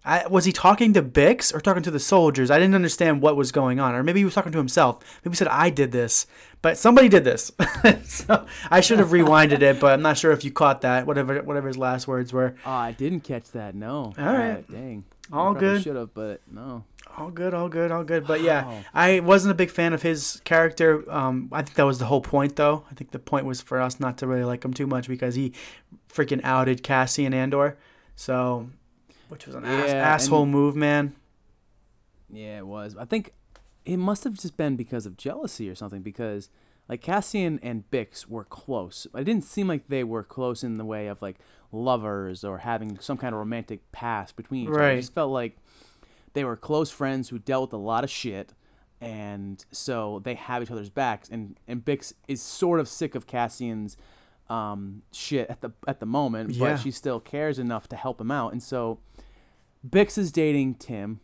I, 0.04 0.26
was 0.28 0.46
he 0.46 0.54
talking 0.54 0.94
to 0.94 1.04
Bix 1.04 1.54
or 1.54 1.60
talking 1.60 1.84
to 1.84 1.92
the 1.92 2.00
soldiers? 2.00 2.50
I 2.50 2.60
didn't 2.60 2.76
understand 2.76 3.22
what 3.22 3.36
was 3.36 3.52
going 3.52 3.80
on, 3.82 3.94
or 3.94 4.04
maybe 4.04 4.20
he 4.22 4.26
was 4.26 4.34
talking 4.34 4.54
to 4.54 4.58
himself. 4.58 5.00
Maybe 5.24 5.34
he 5.34 5.38
said, 5.38 5.50
"I 5.50 5.70
did 5.70 5.92
this," 5.92 6.28
but 6.62 6.78
somebody 6.78 7.10
did 7.10 7.24
this. 7.24 7.52
so 8.06 8.46
I 8.72 8.80
should 8.82 9.00
have 9.00 9.10
rewinded 9.10 9.62
it, 9.62 9.80
but 9.80 9.94
I'm 9.94 10.02
not 10.02 10.18
sure 10.18 10.32
if 10.32 10.46
you 10.46 10.52
caught 10.52 10.82
that. 10.82 11.06
Whatever, 11.06 11.42
whatever 11.44 11.68
his 11.68 11.78
last 11.78 12.08
words 12.08 12.32
were. 12.32 12.56
Oh, 12.66 12.72
I 12.72 12.94
didn't 12.94 13.22
catch 13.22 13.52
that. 13.52 13.76
No. 13.76 14.14
All 14.18 14.26
right. 14.26 14.64
Uh, 14.70 14.72
dang. 14.72 15.04
All 15.32 15.54
good. 15.54 15.84
Should 15.84 15.96
have, 15.98 16.14
but 16.14 16.42
no. 16.50 16.86
All 17.18 17.32
good, 17.32 17.54
all 17.54 17.68
good, 17.68 17.92
all 17.92 18.04
good. 18.04 18.28
But 18.28 18.42
yeah, 18.42 18.66
Wow. 18.66 18.80
I 18.94 19.20
wasn't 19.22 19.52
a 19.52 19.56
big 19.56 19.72
fan 19.72 19.94
of 19.94 20.04
his 20.04 20.40
character. 20.44 21.04
Um, 21.12 21.50
I 21.52 21.64
think 21.64 21.76
that 21.76 21.84
was 21.86 21.98
the 21.98 22.06
whole 22.06 22.22
point, 22.22 22.56
though. 22.56 22.86
I 22.92 22.94
think 22.94 23.12
the 23.12 23.20
point 23.20 23.46
was 23.46 23.60
for 23.60 23.82
us 23.82 24.00
not 24.00 24.18
to 24.20 24.28
really 24.28 24.44
like 24.44 24.64
him 24.64 24.74
too 24.74 24.86
much 24.88 25.08
because 25.08 25.34
he 25.36 25.54
freaking 26.14 26.42
outed 26.44 26.84
Cassian 26.84 27.34
Andor. 27.34 27.78
So, 28.16 28.70
which 29.30 29.48
was 29.48 29.56
an 29.56 29.66
ass- 29.66 29.90
asshole 29.90 30.44
and- 30.44 30.52
move, 30.52 30.76
man. 30.76 31.16
Yeah, 32.30 32.60
it 32.60 32.68
was. 32.68 32.96
I 32.98 33.06
think 33.06 33.34
it 33.86 33.98
must 33.98 34.24
have 34.24 34.34
just 34.34 34.58
been 34.58 34.76
because 34.76 35.06
of 35.06 35.18
jealousy 35.18 35.70
or 35.70 35.76
something. 35.76 36.02
Because 36.04 36.50
like 36.88 37.02
Cassian 37.02 37.60
and 37.64 37.90
Bix 37.90 38.28
were 38.28 38.44
close. 38.44 39.08
It 39.16 39.24
didn't 39.24 39.44
seem 39.46 39.68
like 39.68 39.88
they 39.88 40.04
were 40.04 40.24
close 40.24 40.64
in 40.64 40.78
the 40.78 40.86
way 40.86 41.08
of 41.08 41.22
like 41.22 41.38
lovers 41.72 42.44
or 42.44 42.60
having 42.60 43.00
some 43.00 43.18
kind 43.18 43.34
of 43.34 43.40
romantic 43.40 43.92
past 43.92 44.36
between 44.36 44.64
each 44.64 44.70
other. 44.70 44.78
Right. 44.80 44.94
It 44.98 45.02
just 45.02 45.14
felt 45.16 45.32
like 45.32 45.58
they 46.38 46.44
were 46.44 46.56
close 46.56 46.92
friends 46.92 47.30
who 47.30 47.40
dealt 47.40 47.72
with 47.72 47.74
a 47.74 47.84
lot 47.84 48.04
of 48.04 48.12
shit, 48.12 48.54
and 49.02 49.66
so 49.72 50.22
they 50.24 50.36
have 50.36 50.62
each 50.62 50.70
other's 50.72 50.92
backs. 50.92 51.28
And 51.30 51.60
and 51.68 51.84
Bix 51.84 52.14
is 52.28 52.42
sort 52.42 52.80
of 52.80 52.88
sick 52.88 53.16
of 53.16 53.26
Cassian's 53.26 53.98
um, 54.50 55.02
shit 55.12 55.50
at 55.50 55.62
the 55.62 55.72
at 55.88 56.00
the 56.00 56.06
moment, 56.06 56.52
Yeah. 56.52 56.74
but 56.74 56.78
she 56.78 56.92
still 56.92 57.20
cares 57.20 57.58
enough 57.60 57.88
to 57.90 57.96
help 57.96 58.22
him 58.22 58.30
out. 58.30 58.52
And 58.52 58.62
so 58.62 59.00
Bix 59.88 60.18
is 60.18 60.32
dating 60.32 60.76
Tim. 60.76 61.20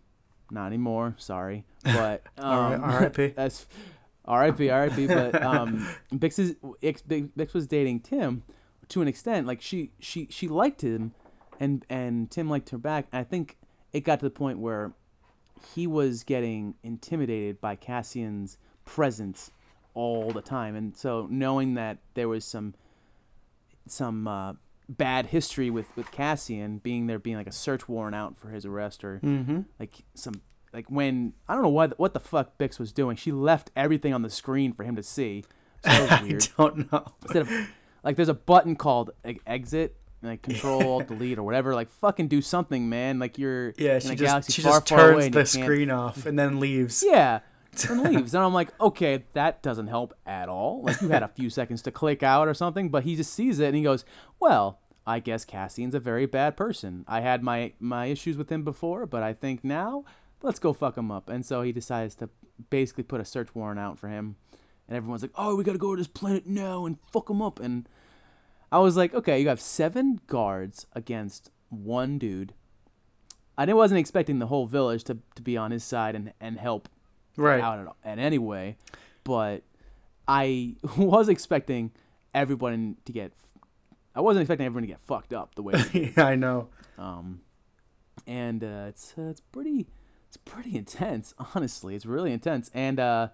Not 0.52 0.68
anymore. 0.68 1.16
Sorry, 1.18 1.66
but 1.84 2.24
um, 2.38 2.84
R.I.P.. 2.84 3.28
That's 3.28 3.66
R.I.P. 4.26 4.70
R.I.P. 4.70 5.08
But 5.08 5.42
um, 5.44 5.88
Bix 6.14 6.40
is 6.40 6.56
Bix, 6.82 7.02
Bix 7.38 7.54
was 7.54 7.68
dating 7.68 8.00
Tim 8.02 8.44
to 8.90 9.02
an 9.02 9.08
extent. 9.08 9.46
Like 9.48 9.62
she 9.62 9.92
she 10.00 10.28
she 10.30 10.48
liked 10.48 10.82
him, 10.82 11.14
and 11.60 11.86
and 11.90 12.30
Tim 12.32 12.50
liked 12.50 12.70
her 12.72 12.78
back. 12.78 13.08
I 13.14 13.24
think 13.24 13.58
it 13.94 14.02
got 14.02 14.20
to 14.20 14.26
the 14.26 14.30
point 14.32 14.60
where 14.60 14.92
he 15.74 15.88
was 15.88 16.24
getting 16.24 16.76
intimidated 16.84 17.60
by 17.62 17.76
Cassian's 17.76 18.58
presence 18.86 19.52
all 19.94 20.32
the 20.32 20.42
time, 20.42 20.76
and 20.76 20.96
so 20.98 21.28
knowing 21.30 21.76
that 21.76 22.00
there 22.16 22.28
was 22.28 22.44
some 22.46 22.74
some 23.88 24.28
uh, 24.28 24.54
bad 24.90 25.28
history 25.28 25.70
with 25.70 25.96
with 25.96 26.12
Cassian 26.12 26.78
being 26.80 27.08
there, 27.08 27.20
being 27.20 27.38
like 27.38 27.48
a 27.48 27.52
search 27.52 27.88
warrant 27.88 28.16
out 28.16 28.38
for 28.38 28.50
his 28.50 28.66
arrest, 28.66 29.04
or 29.04 29.20
Mhm. 29.24 29.66
like 29.80 30.04
some 30.14 30.42
like 30.74 30.90
when 30.90 31.34
I 31.48 31.54
don't 31.54 31.64
know 31.64 31.70
what 31.70 31.98
what 32.00 32.14
the 32.14 32.20
fuck 32.20 32.58
Bix 32.58 32.80
was 32.80 32.92
doing. 32.92 33.16
She 33.16 33.32
left 33.32 33.72
everything 33.76 34.14
on 34.14 34.22
the 34.22 34.30
screen 34.30 34.74
for 34.74 34.84
him 34.84 34.96
to 34.96 35.04
see. 35.04 35.44
So 35.84 35.90
that 35.92 36.24
was 36.24 36.50
I 36.58 36.64
don't 36.64 36.92
know. 36.92 37.06
Instead 37.24 37.42
of 37.44 37.50
like, 38.04 38.16
there's 38.16 38.30
a 38.30 38.34
button 38.34 38.76
called 38.76 39.12
like, 39.24 39.42
exit. 39.46 39.96
Like 40.24 40.42
control 40.42 41.02
delete 41.08 41.38
or 41.38 41.44
whatever, 41.44 41.76
like 41.76 41.90
fucking 41.90 42.30
do 42.30 42.42
something, 42.42 42.88
man. 42.90 43.20
Like 43.20 43.38
you're 43.38 43.74
Yeah, 43.78 43.96
in 43.96 44.02
she 44.02 44.08
a 44.10 44.16
just 44.16 44.22
galaxy 44.22 44.54
she 44.54 44.62
far, 44.62 44.72
just 44.80 44.88
turns 44.88 45.30
the 45.32 45.46
screen 45.46 45.92
off 46.02 46.26
and 46.26 46.40
then 46.40 46.60
leaves. 46.62 47.04
yeah, 47.06 47.42
and 47.90 48.02
leaves. 48.16 48.34
And 48.34 48.44
I'm 48.44 48.54
like, 48.54 48.70
okay, 48.80 49.26
that 49.34 49.62
doesn't 49.62 49.88
help 49.88 50.14
at 50.26 50.48
all. 50.50 50.82
Like 50.84 51.02
you 51.02 51.10
had 51.10 51.24
a 51.24 51.28
few 51.28 51.50
seconds 51.50 51.82
to 51.84 51.92
click 51.92 52.24
out 52.24 52.48
or 52.48 52.54
something, 52.54 52.90
but 52.90 53.04
he 53.04 53.16
just 53.18 53.34
sees 53.34 53.60
it 53.60 53.68
and 53.68 53.76
he 53.76 53.84
goes, 53.84 54.06
well, 54.40 54.80
I 55.06 55.20
guess 55.20 55.44
Cassian's 55.44 55.94
a 55.96 56.00
very 56.00 56.26
bad 56.26 56.56
person. 56.56 57.04
I 57.08 57.20
had 57.20 57.44
my 57.44 57.74
my 57.80 58.06
issues 58.06 58.38
with 58.38 58.50
him 58.50 58.64
before, 58.64 59.06
but 59.06 59.22
I 59.24 59.34
think 59.34 59.62
now 59.64 60.06
let's 60.42 60.60
go 60.60 60.72
fuck 60.72 60.98
him 60.98 61.12
up. 61.12 61.28
And 61.30 61.46
so 61.46 61.62
he 61.64 61.74
decides 61.74 62.16
to 62.16 62.30
basically 62.70 63.04
put 63.04 63.20
a 63.20 63.26
search 63.26 63.54
warrant 63.54 63.80
out 63.82 64.00
for 64.00 64.08
him. 64.08 64.38
And 64.88 64.96
everyone's 64.96 65.22
like, 65.22 65.32
oh, 65.36 65.56
we 65.56 65.64
gotta 65.66 65.78
go 65.78 65.96
to 65.96 66.00
this 66.00 66.08
planet 66.08 66.46
now 66.48 66.86
and 66.86 66.98
fuck 67.12 67.30
him 67.30 67.42
up. 67.42 67.60
And 67.60 67.90
I 68.74 68.80
was 68.80 68.98
like, 68.98 69.14
okay, 69.14 69.40
you 69.40 69.48
have 69.50 69.62
seven 69.62 70.20
guards 70.28 70.88
against 70.94 71.52
one 71.70 72.18
dude. 72.18 72.54
I 73.58 73.72
wasn't 73.72 74.00
expecting 74.00 74.40
the 74.40 74.48
whole 74.48 74.66
village 74.66 75.04
to, 75.06 75.20
to 75.36 75.42
be 75.44 75.56
on 75.56 75.70
his 75.70 75.84
side 75.84 76.16
and, 76.16 76.34
and 76.42 76.60
help 76.60 76.90
Right. 77.38 77.62
out 77.62 77.96
at, 78.04 78.14
in 78.14 78.20
any 78.20 78.38
way, 78.40 78.78
but 79.24 79.62
I 80.28 80.76
was 80.98 81.30
expecting 81.30 81.92
everyone 82.34 82.98
to 83.06 83.12
get. 83.12 83.32
I 84.16 84.22
wasn't 84.22 84.42
expecting 84.44 84.66
everyone 84.66 84.84
to 84.84 84.88
get 84.88 85.02
fucked 85.02 85.34
up 85.34 85.56
the 85.56 85.62
way. 85.64 85.74
Yeah, 85.94 86.12
I 86.26 86.36
know. 86.36 86.70
Um, 86.98 87.42
and 88.28 88.64
uh, 88.64 88.86
it's 88.90 89.14
uh, 89.18 89.24
it's 89.30 89.42
pretty 89.42 89.88
it's 90.28 90.38
pretty 90.38 90.76
intense. 90.76 91.34
Honestly, 91.56 91.96
it's 91.96 92.06
really 92.06 92.32
intense. 92.32 92.70
And 92.74 93.00
uh, 93.00 93.28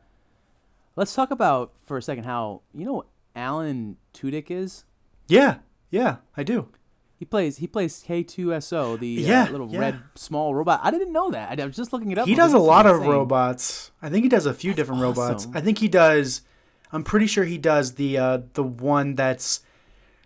let's 0.96 1.14
talk 1.14 1.32
about 1.32 1.74
for 1.86 1.98
a 1.98 2.02
second 2.02 2.24
how 2.26 2.62
you 2.74 2.86
know 2.86 3.06
Alan 3.36 3.98
Tudyk 4.14 4.50
is. 4.52 4.84
Yeah, 5.30 5.58
yeah, 5.90 6.18
I 6.36 6.44
do. 6.44 6.68
He 7.16 7.26
plays 7.26 7.58
he 7.58 7.68
plays 7.68 8.04
K2SO, 8.08 8.98
the 9.00 9.08
Yeah, 9.08 9.44
uh, 9.44 9.52
little 9.52 9.70
yeah. 9.70 9.80
red 9.80 10.00
small 10.16 10.56
robot. 10.56 10.80
I 10.84 10.90
didn't 10.92 11.12
know 11.12 11.30
that. 11.32 11.60
I, 11.60 11.66
was 11.66 11.76
just 11.76 11.92
looking 11.92 12.12
it 12.12 12.18
up. 12.18 12.28
He 12.28 12.36
does 12.36 12.54
a 12.54 12.58
lot 12.60 12.86
of 12.86 12.98
insane. 12.98 13.10
robots. 13.12 13.92
I 14.02 14.10
think 14.10 14.24
he 14.24 14.30
does 14.30 14.46
a 14.46 14.54
few 14.54 14.74
different 14.74 15.02
robots. 15.02 15.48
I 15.54 15.60
think 15.62 15.80
he 15.80 15.88
does. 15.90 16.42
I'm 16.92 17.04
pretty 17.04 17.28
sure 17.28 17.44
he 17.44 17.58
does 17.58 17.96
the 17.96 18.18
uh, 18.18 18.40
the 18.54 18.64
one 18.64 19.16
that's 19.16 19.62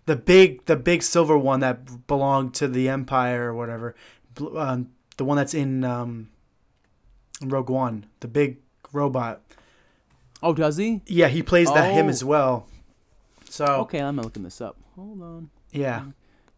the 0.06 0.16
big 0.16 0.66
the 0.66 0.76
big 0.76 1.02
silver 1.02 1.38
one 1.38 1.62
that 1.62 2.06
belonged 2.08 2.54
to 2.56 2.68
the 2.68 2.90
Empire 2.90 3.50
or 3.50 3.56
whatever. 3.56 3.96
Um, 4.56 4.90
the 5.18 5.26
one 5.26 5.38
that's 5.38 5.54
in 5.56 5.84
um, 5.84 6.30
Rogue 7.42 7.70
One, 7.72 8.06
the 8.20 8.28
big 8.28 8.58
robot. 8.92 9.42
Oh, 10.44 10.54
does 10.54 10.78
he? 10.78 11.02
Yeah, 11.08 11.28
he 11.28 11.42
plays 11.42 11.72
that 11.74 11.92
him 11.94 12.06
Oh. 12.06 12.10
as 12.10 12.24
well. 12.24 12.68
So 13.50 13.66
Okay, 13.66 14.00
I'm 14.00 14.18
looking 14.18 14.44
this 14.44 14.62
up. 14.62 14.78
Hold 14.96 15.22
on. 15.22 15.50
yeah, 15.72 16.06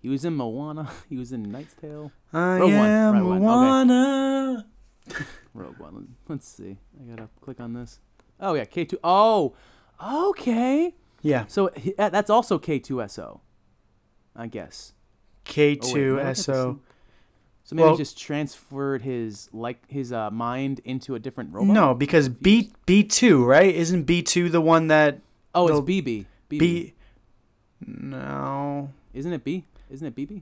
He 0.01 0.09
was 0.09 0.25
in 0.25 0.35
Moana. 0.35 0.89
He 1.09 1.17
was 1.17 1.31
in 1.31 1.43
Knight's 1.51 1.73
Tale. 1.73 2.11
I 2.33 2.57
Rogue 2.59 2.73
One, 2.73 2.89
am 2.89 3.13
right 3.13 3.21
one, 3.23 3.37
okay. 3.37 3.45
Moana. 3.45 4.65
Rogue 5.53 5.77
One. 5.79 6.15
Let's 6.27 6.47
see. 6.47 6.77
I 6.99 7.09
gotta 7.09 7.29
click 7.41 7.59
on 7.59 7.73
this. 7.73 7.99
Oh 8.39 8.53
yeah, 8.53 8.65
K2. 8.65 8.95
Oh, 9.03 9.53
okay. 10.03 10.93
Yeah, 11.21 11.45
So 11.47 11.71
he, 11.75 11.93
that's 11.97 12.29
also 12.29 12.59
K2SO. 12.59 13.39
I 14.35 14.47
guess. 14.47 14.93
K 15.45 15.77
Oh, 15.81 15.85
wait, 15.85 15.93
two 15.93 15.93
did 15.93 16.09
I 16.09 16.11
look 16.17 16.19
at 16.25 16.27
S 16.27 16.49
O. 16.49 16.79
So 17.63 17.75
maybe 17.75 17.83
Well- 17.85 17.93
he 17.93 17.97
just 17.97 18.17
transferred 18.19 19.01
his 19.03 19.49
like 19.53 19.89
his 19.89 20.11
uh, 20.11 20.29
mind 20.29 20.81
into 20.83 21.15
a 21.15 21.19
different 21.19 21.53
robot. 21.53 21.73
No, 21.73 21.93
because 21.95 22.27
B 22.29 22.71
B 22.85 23.03
two 23.03 23.43
right? 23.45 23.73
Isn't 23.73 24.03
B 24.03 24.21
two 24.21 24.49
the 24.49 24.61
one 24.61 24.87
that 24.87 25.21
Oh, 25.55 25.67
it's 25.67 25.79
BB. 25.79 26.25
BB. 26.49 26.59
B? 26.59 26.93
No, 27.85 28.91
Isn't 29.13 29.33
it 29.33 29.43
B? 29.43 29.65
Isn't 29.89 30.07
it 30.07 30.15
BB? 30.15 30.41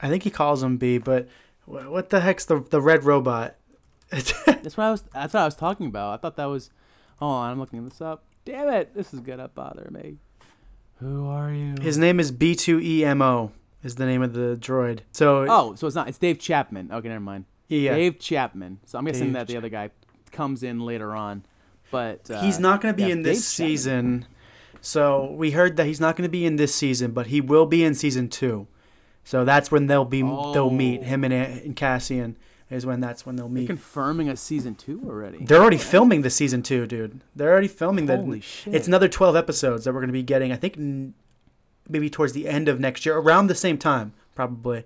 I 0.00 0.08
think 0.08 0.22
he 0.22 0.30
calls 0.30 0.62
him 0.62 0.76
B. 0.76 0.98
But 0.98 1.28
what 1.64 2.10
the 2.10 2.20
heck's 2.20 2.44
the 2.44 2.60
the 2.60 2.80
red 2.80 3.04
robot? 3.04 3.56
That's 4.10 4.76
what 4.76 4.84
I 4.84 4.90
was. 4.90 5.02
That's 5.12 5.34
what 5.34 5.40
I 5.40 5.44
was 5.44 5.54
talking 5.54 5.86
about. 5.86 6.14
I 6.14 6.16
thought 6.20 6.36
that 6.36 6.46
was. 6.46 6.70
Hold 7.18 7.32
on, 7.32 7.50
I'm 7.50 7.58
looking 7.58 7.84
this 7.84 8.00
up. 8.00 8.24
Damn 8.44 8.68
it! 8.68 8.94
This 8.94 9.12
is 9.12 9.20
gonna 9.20 9.48
bother 9.48 9.88
me. 9.90 10.18
Who 11.00 11.26
are 11.28 11.52
you? 11.52 11.74
His 11.80 11.98
name 11.98 12.18
is 12.18 12.30
B 12.30 12.54
two 12.54 12.80
E 12.80 13.04
M 13.04 13.22
O. 13.22 13.52
Is 13.82 13.94
the 13.94 14.06
name 14.06 14.22
of 14.22 14.32
the 14.32 14.56
droid. 14.60 15.00
So 15.12 15.46
Oh, 15.48 15.74
so 15.74 15.86
it's 15.86 15.94
not. 15.94 16.08
It's 16.08 16.18
Dave 16.18 16.38
Chapman. 16.38 16.90
Okay, 16.90 17.08
never 17.08 17.20
mind. 17.20 17.44
Yeah. 17.68 17.94
Dave 17.94 18.18
Chapman. 18.18 18.80
So 18.86 18.98
I'm 18.98 19.04
guessing 19.04 19.26
Dave 19.26 19.32
that 19.34 19.46
the 19.46 19.56
other 19.56 19.68
guy 19.68 19.90
comes 20.32 20.62
in 20.62 20.80
later 20.80 21.14
on, 21.14 21.44
but 21.90 22.28
uh, 22.30 22.40
he's 22.40 22.58
not 22.58 22.82
to 22.82 22.92
be 22.92 23.02
yeah, 23.04 23.08
in 23.10 23.22
this 23.22 23.56
Dave 23.56 23.78
Chapman. 23.78 24.26
So 24.80 25.32
we 25.32 25.50
heard 25.52 25.76
that 25.76 25.86
he's 25.86 26.00
not 26.00 26.16
going 26.16 26.26
to 26.28 26.30
be 26.30 26.46
in 26.46 26.56
this 26.56 26.74
season, 26.74 27.12
but 27.12 27.28
he 27.28 27.40
will 27.40 27.66
be 27.66 27.84
in 27.84 27.94
season 27.94 28.28
two. 28.28 28.66
So 29.24 29.44
that's 29.44 29.70
when 29.70 29.86
they'll 29.88 30.04
be 30.04 30.22
they'll 30.22 30.70
meet 30.70 31.00
Oh. 31.00 31.04
him 31.04 31.24
and, 31.24 31.32
eh, 31.34 31.60
and 31.64 31.76
Cassian 31.76 32.36
is 32.70 32.86
when 32.86 33.00
that's 33.00 33.26
when 33.26 33.36
they'll 33.36 33.48
They're 33.48 33.62
meet. 33.62 33.66
confirming 33.66 34.28
a 34.28 34.36
season 34.36 34.74
two 34.74 35.02
already. 35.06 35.44
They're 35.44 35.60
already 35.60 35.78
filming 35.78 36.22
the 36.22 36.30
season 36.30 36.62
two, 36.62 36.86
dude. 36.86 37.20
They're 37.36 37.50
already 37.50 37.68
filming 37.68 38.06
the. 38.06 38.16
Holy 38.16 38.40
shit. 38.40 38.74
It's 38.74 38.86
another 38.88 39.08
twelve 39.08 39.36
episodes 39.36 39.84
that 39.84 39.92
we're 39.92 40.00
going 40.00 40.08
to 40.08 40.12
be 40.12 40.22
getting. 40.22 40.52
I 40.52 40.56
think 40.56 40.76
n- 40.78 41.14
maybe 41.88 42.08
towards 42.10 42.32
the 42.32 42.48
end 42.48 42.68
of 42.68 42.78
next 42.80 43.04
year, 43.06 43.16
around 43.16 43.46
the 43.48 43.54
same 43.54 43.78
time, 43.78 44.12
probably 44.34 44.84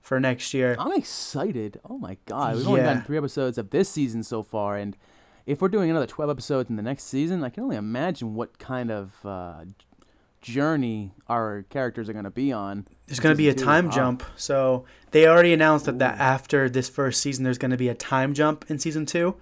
for 0.00 0.20
next 0.20 0.52
year. 0.54 0.76
I'm 0.78 0.92
excited. 0.92 1.80
Oh 1.88 1.96
my 1.98 2.16
god, 2.26 2.56
we've 2.56 2.66
only 2.68 2.80
Yeah. 2.80 2.86
gotten 2.88 3.02
three 3.02 3.16
episodes 3.18 3.56
of 3.58 3.70
this 3.70 3.88
season 3.88 4.22
so 4.22 4.42
far, 4.42 4.76
and 4.76 4.96
if 5.46 5.60
we're 5.60 5.68
doing 5.68 5.90
another 5.90 6.06
12 6.06 6.30
episodes 6.30 6.70
in 6.70 6.76
the 6.76 6.82
next 6.82 7.04
season, 7.04 7.44
I 7.44 7.50
can 7.50 7.64
only 7.64 7.76
imagine 7.76 8.34
what 8.34 8.58
kind 8.58 8.90
of 8.90 9.14
uh, 9.24 9.64
journey 10.40 11.12
our 11.28 11.64
characters 11.70 12.08
are 12.08 12.12
going 12.12 12.24
to 12.24 12.30
be 12.30 12.52
on. 12.52 12.86
There's 13.06 13.20
going 13.20 13.34
to 13.34 13.38
be 13.38 13.48
a 13.48 13.54
time 13.54 13.90
jump. 13.90 14.22
So 14.36 14.84
they 15.10 15.26
already 15.26 15.52
announced 15.52 15.86
that, 15.86 15.98
that 15.98 16.18
after 16.18 16.68
this 16.68 16.88
first 16.88 17.20
season, 17.20 17.44
there's 17.44 17.58
going 17.58 17.70
to 17.70 17.76
be 17.76 17.88
a 17.88 17.94
time 17.94 18.34
jump 18.34 18.64
in 18.68 18.78
season 18.78 19.06
two. 19.06 19.36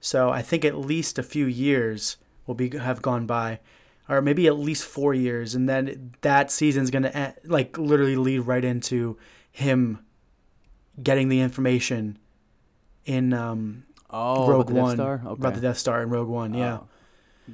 So 0.00 0.30
I 0.30 0.42
think 0.42 0.64
at 0.64 0.76
least 0.76 1.18
a 1.18 1.22
few 1.22 1.46
years 1.46 2.16
will 2.46 2.54
be 2.54 2.76
have 2.76 3.00
gone 3.00 3.26
by, 3.26 3.60
or 4.08 4.20
maybe 4.20 4.46
at 4.46 4.58
least 4.58 4.84
four 4.84 5.14
years, 5.14 5.54
and 5.54 5.68
then 5.68 6.14
that 6.20 6.50
season's 6.50 6.90
going 6.90 7.04
to 7.04 7.34
like 7.44 7.78
literally 7.78 8.16
lead 8.16 8.40
right 8.40 8.64
into 8.64 9.16
him 9.50 10.04
getting 11.02 11.28
the 11.28 11.40
information 11.40 12.18
in 13.06 13.32
um, 13.32 13.84
Oh, 14.16 14.48
Rogue 14.48 14.54
about 14.54 14.66
the 14.68 14.74
Death 14.74 14.82
One 14.82 14.96
Star? 14.96 15.22
about 15.26 15.54
the 15.54 15.60
Death 15.60 15.78
Star 15.78 16.02
in 16.02 16.08
Rogue 16.08 16.28
One. 16.28 16.54
Yeah. 16.54 16.78
Oh, 16.78 16.86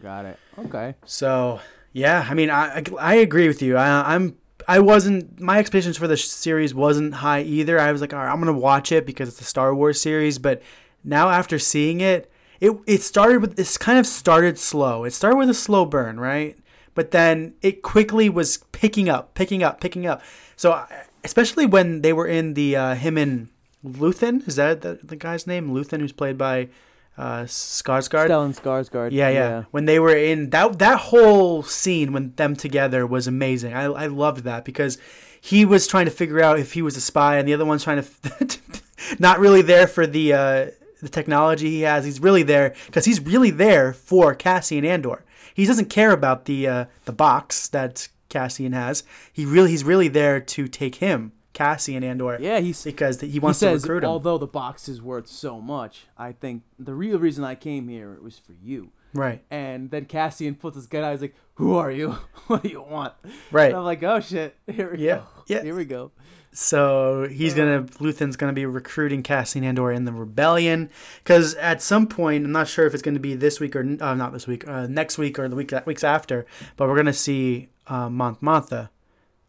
got 0.03 0.27
it. 0.27 0.39
Okay. 0.59 0.95
So 1.07 1.61
yeah, 1.93 2.27
I 2.29 2.35
mean, 2.35 2.51
I 2.51 2.79
I, 2.79 2.83
I 3.01 3.15
agree 3.15 3.49
with 3.49 3.63
you. 3.63 3.77
I, 3.79 4.15
I'm 4.15 4.37
I 4.69 4.81
wasn't 4.81 5.41
my 5.41 5.59
expectations 5.59 5.97
for 5.97 6.07
the 6.07 6.19
series 6.19 6.75
wasn't 6.75 7.15
high 7.15 7.43
either. 7.43 7.81
I 7.81 7.91
was 7.93 8.03
like, 8.03 8.13
all 8.13 8.21
right, 8.21 8.31
I'm 8.31 8.39
gonna 8.41 8.53
watch 8.53 8.93
it 8.93 9.07
because 9.07 9.29
it's 9.29 9.41
a 9.41 9.45
Star 9.45 9.75
Wars 9.75 10.01
series. 10.01 10.39
But 10.39 10.63
now 11.03 11.31
after 11.31 11.59
seeing 11.59 12.03
it, 12.03 12.31
it 12.61 12.73
it 12.87 13.03
started 13.03 13.41
with 13.41 13.57
this 13.57 13.79
kind 13.79 13.99
of 13.99 14.07
started 14.07 14.59
slow. 14.59 15.05
It 15.05 15.13
started 15.13 15.37
with 15.37 15.49
a 15.49 15.55
slow 15.55 15.87
burn, 15.87 16.21
right? 16.21 16.59
But 16.95 17.11
then 17.13 17.55
it 17.63 17.83
quickly 17.83 18.29
was 18.29 18.59
picking 18.73 19.09
up, 19.09 19.35
picking 19.35 19.63
up, 19.63 19.81
picking 19.81 20.07
up. 20.07 20.21
So 20.57 20.85
especially 21.25 21.65
when 21.65 22.03
they 22.03 22.13
were 22.13 22.27
in 22.27 22.55
the 22.55 22.77
uh, 22.77 22.95
him 22.97 23.17
and 23.17 23.49
Luthen, 23.85 24.47
is 24.47 24.57
that 24.57 24.83
the, 24.83 24.99
the 25.03 25.17
guy's 25.17 25.47
name? 25.47 25.71
Luthen, 25.71 26.01
who's 26.01 26.13
played 26.13 26.37
by 26.37 26.69
uh, 27.17 27.43
Skarsgård. 27.43 28.29
Stellan 28.29 28.59
Skarsgård. 28.59 29.11
Yeah, 29.13 29.29
yeah, 29.31 29.65
When 29.71 29.85
they 29.85 29.99
were 29.99 30.15
in 30.15 30.51
that 30.51 30.79
that 30.79 30.99
whole 30.99 31.63
scene 31.63 32.13
when 32.13 32.33
them 32.37 32.57
together 32.57 33.07
was 33.07 33.27
amazing. 33.27 33.75
I 33.75 33.85
I 33.85 34.07
loved 34.07 34.45
that 34.45 34.65
because 34.65 34.99
he 35.41 35.65
was 35.65 35.87
trying 35.87 36.05
to 36.05 36.11
figure 36.11 36.43
out 36.43 36.59
if 36.59 36.73
he 36.73 36.83
was 36.83 36.97
a 36.97 37.01
spy, 37.01 37.39
and 37.39 37.49
the 37.49 37.55
other 37.55 37.65
one's 37.65 37.85
trying 37.85 38.03
to 38.03 38.59
not 39.19 39.39
really 39.39 39.63
there 39.63 39.87
for 39.87 40.07
the 40.07 40.33
uh, 40.33 40.67
the 41.01 41.09
technology 41.09 41.71
he 41.71 41.81
has. 41.83 42.05
He's 42.05 42.21
really 42.21 42.43
there 42.43 42.75
because 42.87 43.05
he's 43.05 43.21
really 43.21 43.51
there 43.51 43.93
for 43.93 44.35
Cassian 44.35 44.85
Andor. 44.85 45.25
He 45.55 45.67
doesn't 45.67 45.91
care 45.91 46.13
about 46.13 46.45
the 46.45 46.67
uh, 46.67 46.85
the 47.05 47.13
box 47.13 47.69
that 47.69 48.09
Cassian 48.29 48.73
has. 48.73 49.03
He 49.33 49.45
really 49.45 49.71
he's 49.71 49.85
really 49.85 50.09
there 50.09 50.41
to 50.41 50.69
take 50.69 50.97
him. 50.97 51.33
Cassian 51.61 52.03
Andor. 52.03 52.39
Yeah, 52.41 52.61
he's 52.61 52.83
because 52.83 53.21
he 53.21 53.29
He 53.29 53.39
wants 53.39 53.59
says, 53.59 53.83
to 53.83 53.89
recruit 53.89 54.05
him. 54.05 54.11
although 54.11 54.39
the 54.39 54.47
box 54.47 54.89
is 54.89 55.03
worth 55.03 55.27
so 55.27 55.61
much, 55.61 56.07
I 56.17 56.33
think 56.33 56.63
the 56.79 56.95
real 56.95 57.19
reason 57.19 57.45
I 57.45 57.55
came 57.55 57.89
here 57.89 58.19
was 58.23 58.39
for 58.39 58.53
you. 58.63 58.93
Right. 59.13 59.43
And 59.51 59.91
then 59.91 60.07
Cassian 60.07 60.55
puts 60.55 60.77
his 60.77 60.87
gun 60.87 61.05
out. 61.05 61.11
He's 61.13 61.21
like, 61.21 61.35
"Who 61.57 61.75
are 61.75 61.91
you? 61.91 62.13
what 62.47 62.63
do 62.63 62.69
you 62.71 62.81
want?" 62.81 63.13
Right. 63.51 63.67
And 63.71 63.77
I'm 63.77 63.85
like, 63.85 64.03
"Oh 64.03 64.21
shit! 64.21 64.57
Here 64.73 64.93
we 64.93 65.05
Yeah, 65.05 65.17
go. 65.17 65.25
yeah. 65.49 65.63
Here 65.63 65.75
we 65.75 65.85
go." 65.85 66.13
So 66.53 67.29
he's 67.31 67.53
gonna 67.55 67.83
Luthen's 68.01 68.37
gonna 68.37 68.53
be 68.53 68.65
recruiting 68.67 69.23
Cassian 69.23 69.63
Andor 69.63 69.93
in 69.93 70.05
the 70.05 70.13
rebellion 70.13 70.89
because 71.23 71.55
at 71.57 71.83
some 71.83 72.07
point 72.07 72.45
I'm 72.45 72.53
not 72.53 72.69
sure 72.69 72.87
if 72.87 72.95
it's 72.95 73.03
gonna 73.03 73.21
be 73.21 73.35
this 73.35 73.61
week 73.61 73.77
or 73.77 73.81
uh, 74.01 74.15
not 74.15 74.33
this 74.33 74.47
week, 74.47 74.67
uh, 74.67 74.87
next 74.89 75.19
week 75.19 75.39
or 75.39 75.49
the 75.49 75.57
week 75.57 75.73
weeks 75.87 76.03
after, 76.05 76.47
but 76.77 76.89
we're 76.89 76.97
gonna 76.97 77.13
see 77.13 77.69
uh, 77.87 78.09
Mon 78.09 78.37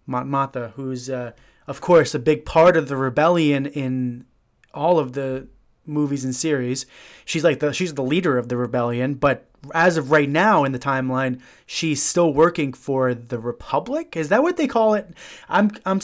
Mothma, 0.08 0.71
who's 0.74 1.10
uh, 1.10 1.32
of 1.71 1.79
course 1.81 2.13
a 2.13 2.19
big 2.19 2.45
part 2.45 2.75
of 2.77 2.88
the 2.89 2.97
rebellion 2.97 3.65
in 3.65 4.25
all 4.73 4.99
of 4.99 5.13
the 5.13 5.47
movies 5.86 6.23
and 6.25 6.36
series. 6.36 6.86
She's 7.25 7.43
like 7.43 7.60
the 7.60 7.71
she's 7.73 7.93
the 7.93 8.03
leader 8.03 8.38
of 8.38 8.49
the 8.49 8.57
rebellion, 8.57 9.15
but 9.15 9.47
as 9.73 9.97
of 9.97 10.12
right 10.12 10.29
now 10.29 10.63
in 10.65 10.71
the 10.71 10.79
timeline, 10.79 11.39
she's 11.65 12.01
still 12.03 12.34
working 12.34 12.73
for 12.73 13.13
the 13.13 13.39
Republic. 13.39 14.15
Is 14.17 14.29
that 14.29 14.43
what 14.43 14.57
they 14.57 14.67
call 14.67 14.93
it? 14.95 15.05
I'm 15.49 15.71
I'm 15.86 16.01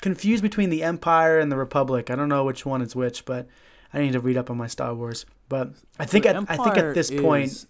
confused 0.00 0.42
between 0.42 0.70
the 0.70 0.82
Empire 0.82 1.38
and 1.38 1.50
the 1.50 1.56
Republic. 1.56 2.10
I 2.10 2.14
don't 2.14 2.28
know 2.28 2.44
which 2.44 2.66
one 2.66 2.82
is 2.82 2.94
which, 2.94 3.24
but 3.24 3.46
I 3.94 4.00
need 4.00 4.12
to 4.12 4.20
read 4.20 4.36
up 4.36 4.50
on 4.50 4.56
my 4.56 4.66
Star 4.66 4.94
Wars. 4.94 5.24
But 5.48 5.72
I 5.98 6.04
think 6.04 6.26
at, 6.26 6.36
I 6.48 6.56
think 6.56 6.76
at 6.76 6.94
this 6.94 7.10
point, 7.10 7.66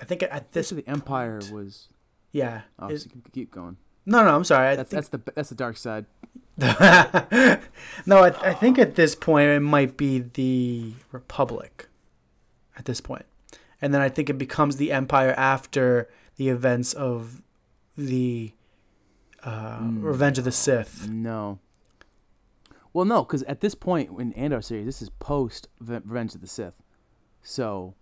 I 0.00 0.04
think 0.04 0.22
at 0.22 0.52
this 0.52 0.70
the 0.70 0.86
Empire 0.88 1.40
was. 1.52 1.88
yeah. 2.32 2.62
Oh, 2.78 2.88
is- 2.88 3.08
keep 3.32 3.50
going. 3.50 3.76
No, 4.06 4.24
no, 4.24 4.34
I'm 4.34 4.44
sorry. 4.44 4.76
That's 4.76 4.90
think, 4.90 5.04
that's 5.04 5.08
the 5.08 5.32
that's 5.34 5.48
the 5.48 5.54
dark 5.54 5.76
side. 5.76 6.06
no, 6.58 8.24
I, 8.24 8.28
I 8.40 8.54
think 8.54 8.78
at 8.78 8.94
this 8.94 9.14
point 9.14 9.50
it 9.50 9.60
might 9.60 9.96
be 9.96 10.20
the 10.20 10.94
Republic. 11.12 11.88
At 12.78 12.84
this 12.84 13.00
point. 13.00 13.24
and 13.80 13.94
then 13.94 14.00
I 14.02 14.08
think 14.08 14.28
it 14.28 14.38
becomes 14.38 14.76
the 14.76 14.92
Empire 14.92 15.34
after 15.36 16.08
the 16.36 16.48
events 16.50 16.92
of 16.92 17.42
the 17.96 18.52
uh, 19.42 19.78
Revenge 19.82 20.38
of 20.38 20.44
the 20.44 20.52
Sith. 20.52 21.08
No. 21.08 21.58
Well, 22.92 23.04
no, 23.04 23.24
because 23.24 23.42
at 23.44 23.60
this 23.60 23.74
point 23.74 24.10
in 24.18 24.32
Andor 24.34 24.62
series, 24.62 24.86
this 24.86 25.02
is 25.02 25.10
post 25.10 25.68
Revenge 25.80 26.34
of 26.34 26.40
the 26.40 26.46
Sith, 26.46 26.74
so 27.42 27.94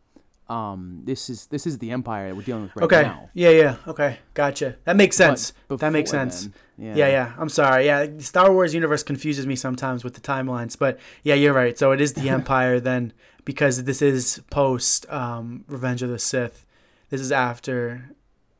um, 0.48 1.00
this 1.04 1.30
is 1.30 1.46
this 1.46 1.66
is 1.66 1.78
the 1.78 1.90
Empire 1.90 2.28
that 2.28 2.35
we're 2.37 2.42
dealing 2.42 2.64
with 2.64 2.76
right 2.76 2.85
okay. 2.85 3.02
now. 3.02 3.30
Yeah, 3.33 3.50
yeah. 3.50 3.76
Okay. 3.87 4.18
Gotcha. 4.35 4.76
That 4.85 4.96
makes 4.96 5.16
sense. 5.16 5.54
that 5.68 5.90
makes 5.90 6.11
sense. 6.11 6.44
then, 6.44 6.52
yeah. 6.76 6.94
yeah. 6.96 7.09
yeah, 7.09 7.33
I'm 7.38 7.48
sorry. 7.48 7.87
Yeah, 7.87 8.07
the 8.07 8.22
Star 8.22 8.52
Wars 8.52 8.74
universe 8.74 9.02
confuses 9.02 9.46
me 9.46 9.57
sometimes 9.57 10.04
with 10.04 10.14
the 10.14 10.20
timelines, 10.20 10.78
but 10.78 10.98
yeah, 11.22 11.35
you're 11.35 11.54
right. 11.54 11.78
So 11.78 11.92
it 11.92 12.00
is 12.00 12.12
the 12.12 12.28
Empire 12.38 12.78
then, 12.78 13.12
because 13.44 13.85
this 13.85 14.02
is 14.02 14.42
post 14.50 15.11
um, 15.11 15.64
Revenge 15.66 16.02
of 16.02 16.11
the 16.11 16.18
Sith. 16.18 16.66
This 17.09 17.20
is 17.20 17.33
after, 17.33 18.11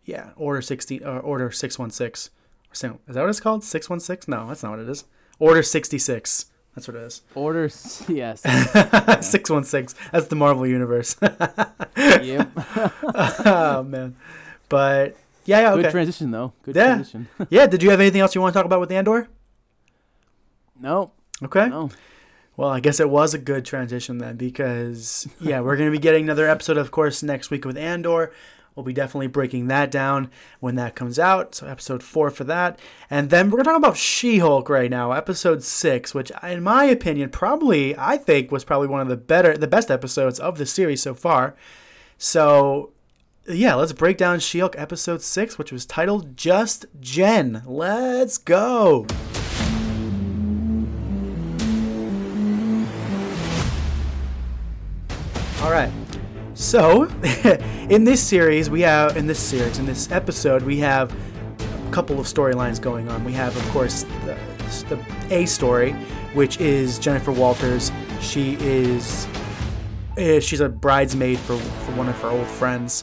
yeah, 0.07 0.31
Order 0.37 0.62
sixty 0.62 1.05
or 1.05 1.20
Order 1.20 1.51
six 1.51 1.79
one 1.79 1.90
six, 1.90 2.31
Is 2.73 2.81
that 2.81 2.99
what 3.07 3.29
it's 3.29 3.40
called? 3.40 3.62
616? 3.62 4.31
No, 4.31 4.49
that's 4.49 4.62
not 4.62 4.70
what 4.70 4.81
it 4.81 4.88
is. 4.88 5.05
Order 5.38 5.62
66. 5.62 6.47
That's 6.75 6.89
what 6.89 6.97
it 6.97 7.03
is. 7.03 7.23
Order, 7.35 7.65
yes. 8.09 8.41
616. 8.43 9.99
That's 10.13 10.27
the 10.27 10.37
Marvel 10.37 10.67
Universe. 10.67 11.17
Yep. 11.23 12.51
oh, 13.47 13.85
man. 13.87 14.17
But, 14.69 15.17
yeah, 15.45 15.61
yeah, 15.61 15.73
okay. 15.73 15.83
Good 15.83 15.91
transition, 15.93 16.31
though. 16.31 16.53
Good 16.63 16.75
yeah. 16.75 16.95
transition. 16.95 17.29
yeah, 17.49 17.67
did 17.67 17.83
you 17.83 17.91
have 17.91 18.01
anything 18.01 18.21
else 18.21 18.35
you 18.35 18.41
want 18.41 18.53
to 18.53 18.59
talk 18.59 18.67
about 18.67 18.81
with 18.81 18.91
Andor? 18.91 19.29
no. 20.81 21.13
Okay. 21.43 21.69
No. 21.69 21.91
Well, 22.57 22.71
I 22.71 22.79
guess 22.79 23.01
it 23.01 23.11
was 23.11 23.35
a 23.35 23.39
good 23.39 23.65
transition 23.65 24.19
then 24.19 24.37
because, 24.37 25.27
yeah, 25.41 25.61
we're 25.61 25.77
going 25.77 25.89
to 25.89 25.97
be 25.97 25.99
getting 25.99 26.25
another 26.25 26.49
episode, 26.49 26.77
of 26.77 26.93
course, 26.93 27.23
next 27.23 27.51
week 27.51 27.65
with 27.65 27.77
Andor. 27.77 28.33
We'll 28.75 28.85
be 28.85 28.93
definitely 28.93 29.29
breaking 29.29 29.69
that 29.69 29.91
down 29.91 30.31
when 30.59 30.75
that 30.75 30.97
comes 30.97 31.19
out. 31.19 31.55
So, 31.55 31.67
episode 31.67 32.03
four 32.03 32.31
for 32.31 32.43
that. 32.45 32.81
And 33.09 33.31
then 33.31 33.47
we're 33.47 33.63
going 33.63 33.65
to 33.65 33.71
talk 33.71 33.79
about 33.79 33.97
She 33.97 34.39
Hulk 34.39 34.69
right 34.69 34.91
now, 34.91 35.13
episode 35.13 35.63
six, 35.63 36.13
which, 36.13 36.33
in 36.43 36.63
my 36.63 36.85
opinion, 36.85 37.31
probably, 37.31 37.97
I 37.97 38.17
think, 38.17 38.51
was 38.51 38.65
probably 38.65 38.89
one 38.89 39.01
of 39.01 39.09
the 39.09 39.17
better, 39.17 39.57
the 39.57 39.69
best 39.69 39.93
episodes 39.93 40.41
of 40.41 40.59
the 40.59 40.67
series 40.67 41.03
so 41.03 41.15
far. 41.15 41.55
So, 42.19 42.91
yeah, 43.47 43.75
let's 43.75 43.93
break 43.93 44.17
down 44.17 44.41
She 44.41 44.59
Hulk 44.59 44.75
episode 44.77 45.23
six, 45.23 45.57
which 45.57 45.71
was 45.71 45.87
titled 45.87 46.37
Just 46.37 46.87
Jen. 47.01 47.63
Let's 47.67 48.39
go. 48.39 49.07
All 55.63 55.71
right. 55.71 55.93
So, 56.55 57.05
in 57.90 58.05
this 58.05 58.23
series, 58.23 58.71
we 58.71 58.81
have 58.83 59.17
in 59.17 59.27
this 59.27 59.40
series, 59.40 59.79
in 59.81 59.87
this 59.87 60.11
episode, 60.12 60.62
we 60.62 60.79
have 60.79 61.12
a 61.59 61.90
couple 61.90 62.21
of 62.21 62.27
storylines 62.27 62.81
going 62.81 63.09
on. 63.09 63.25
We 63.25 63.33
have, 63.33 63.57
of 63.57 63.69
course, 63.71 64.05
the, 64.25 64.38
the 64.88 65.05
A 65.31 65.47
story, 65.47 65.93
which 66.33 66.61
is 66.61 67.01
Jennifer 67.01 67.33
Walters. 67.33 67.90
She 68.21 68.55
is 68.61 69.27
eh, 70.17 70.38
she's 70.38 70.61
a 70.61 70.69
bridesmaid 70.69 71.40
for 71.40 71.57
for 71.57 71.93
one 71.97 72.09
of 72.09 72.21
her 72.21 72.29
old 72.29 72.47
friends. 72.47 73.03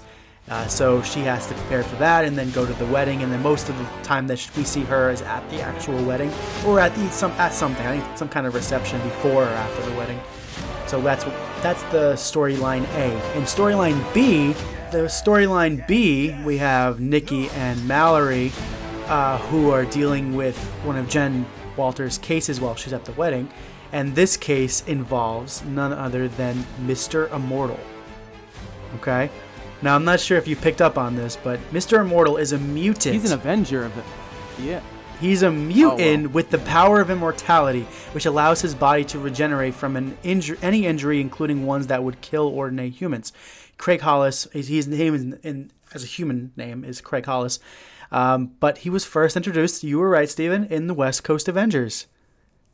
Uh, 0.50 0.66
so 0.68 1.02
she 1.02 1.20
has 1.20 1.46
to 1.48 1.54
prepare 1.54 1.84
for 1.84 1.96
that 1.98 2.26
and 2.26 2.38
then 2.38 2.52
go 2.52 2.66
to 2.66 2.74
the 2.74 2.86
wedding. 2.86 3.22
And 3.22 3.32
then 3.32 3.42
most 3.42 3.68
of 3.68 3.78
the 3.78 3.86
time 4.02 4.28
that 4.28 4.50
we 4.56 4.64
see 4.64 4.84
her 4.84 5.10
is 5.10 5.22
at 5.22 5.48
the 5.50 5.62
actual 5.62 6.02
wedding 6.06 6.32
or 6.66 6.80
at 6.80 6.96
the 6.96 7.10
some 7.10 7.32
at 7.34 7.54
something, 7.54 7.86
I 7.86 8.00
think 8.00 8.18
some 8.18 8.30
kind 8.30 8.48
of 8.48 8.54
reception 8.54 9.02
before 9.02 9.44
or 9.44 9.48
after 9.48 9.90
the 9.90 9.96
wedding. 9.98 10.20
So 10.92 11.00
that's 11.00 11.24
that's 11.64 11.82
the 11.84 12.16
storyline 12.16 12.84
A. 12.96 13.38
In 13.38 13.44
storyline 13.44 14.14
B, 14.14 14.52
the 14.92 15.08
storyline 15.08 15.88
B, 15.88 16.36
we 16.44 16.58
have 16.58 17.00
Nikki 17.00 17.48
and 17.52 17.88
Mallory, 17.88 18.52
uh, 19.06 19.38
who 19.38 19.70
are 19.70 19.86
dealing 19.86 20.36
with 20.36 20.58
one 20.84 20.98
of 20.98 21.08
Jen 21.08 21.46
Walters' 21.78 22.18
cases 22.18 22.60
while 22.60 22.76
she's 22.76 22.92
at 22.92 23.06
the 23.06 23.14
wedding, 23.14 23.50
and 23.94 24.14
this 24.16 24.36
case 24.36 24.84
involves 24.86 25.64
none 25.64 25.94
other 25.94 26.28
than 26.28 26.66
Mr. 26.82 27.34
Immortal. 27.34 27.80
Okay. 28.96 29.30
Now 29.82 29.96
I'm 29.96 30.04
not 30.04 30.20
sure 30.20 30.38
if 30.38 30.46
you 30.46 30.58
picked 30.58 30.82
up 30.82 30.98
on 30.98 31.16
this, 31.16 31.38
but 31.42 31.58
Mr. 31.72 32.02
Immortal 32.02 32.36
is 32.36 32.52
a 32.52 32.58
mutant. 32.58 33.16
He's 33.16 33.32
an 33.32 33.40
Avenger 33.40 33.86
of 33.86 33.98
it. 33.98 34.04
Yeah. 34.62 34.82
He's 35.22 35.44
a 35.44 35.52
mutant 35.52 36.02
Oh, 36.02 36.22
well. 36.24 36.28
with 36.34 36.50
the 36.50 36.58
power 36.58 37.00
of 37.00 37.12
immortality, 37.12 37.84
which 38.14 38.26
allows 38.26 38.62
his 38.62 38.74
body 38.74 39.06
to 39.06 39.20
regenerate 39.20 39.76
from 39.76 39.96
an 39.96 40.18
injury, 40.24 40.58
any 40.64 40.86
injury, 40.88 41.22
including 41.22 41.66
ones 41.66 41.88
that 41.88 42.04
would 42.04 42.22
kill 42.22 42.48
ordinary 42.48 42.90
humans. 42.90 43.32
Craig 43.78 44.02
Hollis, 44.02 44.48
his, 44.52 44.88
name 44.88 45.14
is 45.16 45.24
in, 45.44 45.72
as 45.94 46.04
a 46.04 46.08
human 46.08 46.52
name 46.56 46.84
is 46.84 47.02
Craig 47.02 47.26
Hollis, 47.26 47.60
um, 48.12 48.52
but 48.60 48.80
he 48.80 48.90
was 48.90 49.06
first 49.06 49.38
introduced. 49.38 49.84
You 49.84 50.00
were 50.00 50.10
right, 50.10 50.30
Steven, 50.30 50.66
in 50.66 50.88
the 50.88 50.94
West 50.94 51.24
Coast 51.24 51.48
Avengers. 51.48 52.08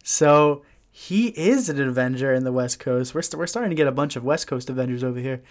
So 0.04 0.64
he 0.90 1.28
is 1.28 1.68
an 1.70 1.82
Avenger 1.82 2.34
in 2.34 2.44
the 2.46 2.52
West 2.54 2.80
Coast. 2.80 3.14
We're, 3.14 3.22
st- 3.22 3.38
we're 3.38 3.48
starting 3.48 3.70
to 3.72 3.76
get 3.76 3.88
a 3.88 3.92
bunch 3.92 4.16
of 4.16 4.24
West 4.24 4.48
Coast 4.48 4.70
Avengers 4.70 5.04
over 5.04 5.20
here. 5.20 5.42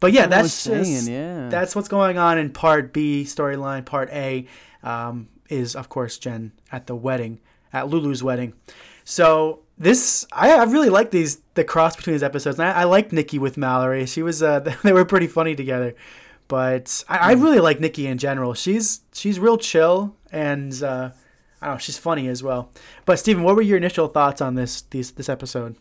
But 0.00 0.12
yeah, 0.12 0.22
Everyone's 0.24 0.64
that's 0.64 0.64
just, 0.64 1.04
saying, 1.04 1.14
yeah. 1.14 1.48
that's 1.48 1.76
what's 1.76 1.88
going 1.88 2.18
on 2.18 2.38
in 2.38 2.50
Part 2.50 2.92
B 2.92 3.24
storyline. 3.24 3.84
Part 3.84 4.10
A 4.10 4.46
um, 4.82 5.28
is, 5.50 5.76
of 5.76 5.88
course, 5.88 6.18
Jen 6.18 6.52
at 6.72 6.86
the 6.86 6.94
wedding, 6.94 7.40
at 7.72 7.88
Lulu's 7.88 8.22
wedding. 8.22 8.54
So 9.04 9.60
this, 9.76 10.26
I, 10.32 10.52
I 10.52 10.64
really 10.64 10.88
like 10.88 11.10
these 11.10 11.40
the 11.54 11.64
cross 11.64 11.96
between 11.96 12.14
these 12.14 12.22
episodes. 12.22 12.58
And 12.58 12.68
I, 12.68 12.82
I 12.82 12.84
like 12.84 13.12
Nikki 13.12 13.38
with 13.38 13.56
Mallory. 13.56 14.06
She 14.06 14.22
was, 14.22 14.42
uh, 14.42 14.60
they 14.82 14.92
were 14.92 15.04
pretty 15.04 15.26
funny 15.26 15.54
together. 15.54 15.94
But 16.48 17.04
I, 17.08 17.18
I 17.18 17.32
really 17.32 17.60
like 17.60 17.78
Nikki 17.78 18.06
in 18.06 18.18
general. 18.18 18.54
She's 18.54 19.02
she's 19.12 19.38
real 19.38 19.56
chill 19.56 20.16
and 20.32 20.82
uh, 20.82 21.10
I 21.62 21.66
don't 21.66 21.74
know, 21.76 21.78
she's 21.78 21.96
funny 21.96 22.26
as 22.26 22.42
well. 22.42 22.72
But 23.04 23.20
Steven, 23.20 23.44
what 23.44 23.54
were 23.54 23.62
your 23.62 23.76
initial 23.76 24.08
thoughts 24.08 24.40
on 24.40 24.56
this 24.56 24.82
these, 24.82 25.12
this 25.12 25.28
episode? 25.28 25.76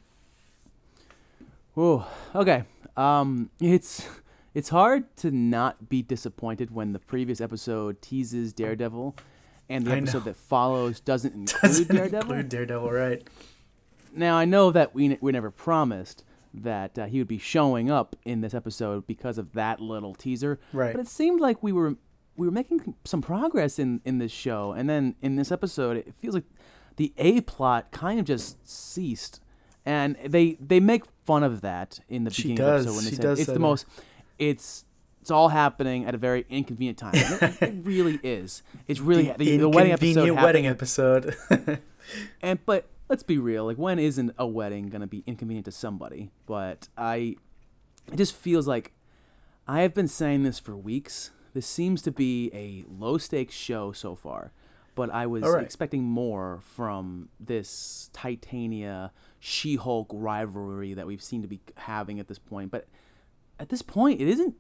Whoa. 1.74 2.06
Okay. 2.36 2.66
Um, 2.96 3.50
it's 3.60 4.08
it's 4.54 4.70
hard 4.70 5.16
to 5.18 5.32
not 5.32 5.90
be 5.90 6.02
disappointed 6.02 6.70
when 6.70 6.94
the 6.94 7.00
previous 7.00 7.40
episode 7.40 8.02
teases 8.02 8.54
Daredevil, 8.54 9.16
and 9.70 9.86
the 9.86 9.94
I 9.94 9.98
episode 9.98 10.20
know. 10.20 10.24
that 10.26 10.36
follows 10.38 11.00
doesn't 11.00 11.34
include 11.36 11.62
Doesn't 11.62 11.96
Daredevil. 11.96 12.20
include 12.32 12.50
Daredevil, 12.50 12.92
right? 12.92 13.28
Now 14.14 14.36
I 14.38 14.46
know 14.46 14.72
that 14.72 14.94
we 14.96 15.18
we 15.22 15.32
never 15.32 15.52
promised 15.52 16.24
that 16.54 16.98
uh, 16.98 17.06
he 17.06 17.20
would 17.20 17.28
be 17.28 17.38
showing 17.38 17.92
up 17.92 18.16
in 18.26 18.42
this 18.42 18.54
episode 18.56 19.06
because 19.06 19.38
of 19.38 19.54
that 19.54 19.80
little 19.80 20.16
teaser. 20.16 20.60
Right. 20.74 20.92
But 20.94 21.02
it 21.02 21.08
seemed 21.08 21.40
like 21.40 21.62
we 21.62 21.72
were 21.72 21.96
we 22.36 22.48
were 22.48 22.52
making 22.52 22.96
some 23.06 23.22
progress 23.22 23.78
in 23.80 24.02
in 24.06 24.18
this 24.18 24.32
show, 24.32 24.72
and 24.72 24.90
then 24.90 25.16
in 25.22 25.36
this 25.36 25.52
episode, 25.52 25.98
it 25.98 26.14
feels 26.16 26.34
like 26.36 26.46
the 26.96 27.14
A 27.18 27.42
plot 27.42 27.92
kind 27.92 28.20
of 28.20 28.26
just 28.26 28.68
ceased, 28.68 29.42
and 29.86 30.16
they 30.26 30.58
they 30.60 30.80
make 30.80 31.04
fun 31.26 31.44
of 31.44 31.62
that 31.62 32.00
in 32.10 32.24
the 32.24 32.32
She 32.32 32.50
beginning 32.50 32.58
does. 32.66 32.86
of 32.86 32.86
the 32.86 32.90
episode 32.92 32.96
when 32.96 33.06
they 33.06 33.10
She 33.12 33.16
say 33.22 33.42
it's 33.42 33.46
the 33.46 33.54
that. 33.54 33.60
most 33.60 33.86
it's. 34.40 34.86
It's 35.22 35.32
all 35.32 35.50
happening 35.50 36.06
at 36.06 36.16
a 36.16 36.18
very 36.18 36.46
inconvenient 36.50 36.98
time. 36.98 37.12
It, 37.16 37.62
it 37.62 37.74
really 37.84 38.20
is. 38.24 38.64
It's 38.88 39.00
really 39.00 39.34
the, 39.38 39.58
the 39.58 39.70
wedding 39.70 39.92
episode. 39.92 40.32
Wedding 40.32 40.68
episode. 40.68 41.38
and 42.42 42.66
but 42.66 42.88
let's 43.10 43.24
be 43.24 43.38
real, 43.38 43.66
like 43.66 43.78
when 43.78 44.00
isn't 44.00 44.32
a 44.38 44.48
wedding 44.48 44.88
gonna 44.90 45.08
be 45.08 45.24
inconvenient 45.28 45.66
to 45.66 45.72
somebody? 45.72 46.30
But 46.46 46.88
I 46.98 47.36
it 48.12 48.16
just 48.16 48.34
feels 48.34 48.68
like 48.68 48.94
I 49.68 49.82
have 49.82 49.94
been 49.94 50.08
saying 50.08 50.44
this 50.44 50.60
for 50.60 50.76
weeks. 50.76 51.32
This 51.54 51.68
seems 51.68 52.02
to 52.04 52.12
be 52.12 52.50
a 52.54 52.86
low 52.90 53.18
stakes 53.18 53.56
show 53.56 53.92
so 53.92 54.16
far. 54.16 54.52
But 54.96 55.12
I 55.12 55.28
was 55.28 55.44
right. 55.44 55.64
expecting 55.64 56.04
more 56.04 56.60
from 56.62 57.30
this 57.40 58.10
Titania 58.12 59.12
She 59.40 59.76
Hulk 59.76 60.10
rivalry 60.14 60.94
that 60.94 61.08
we've 61.08 61.22
seen 61.22 61.42
to 61.42 61.48
be 61.48 61.62
having 61.78 62.20
at 62.20 62.28
this 62.28 62.40
point. 62.40 62.72
But 62.72 62.88
at 63.60 63.70
this 63.70 63.82
point, 63.82 64.20
it 64.20 64.28
isn't 64.28 64.56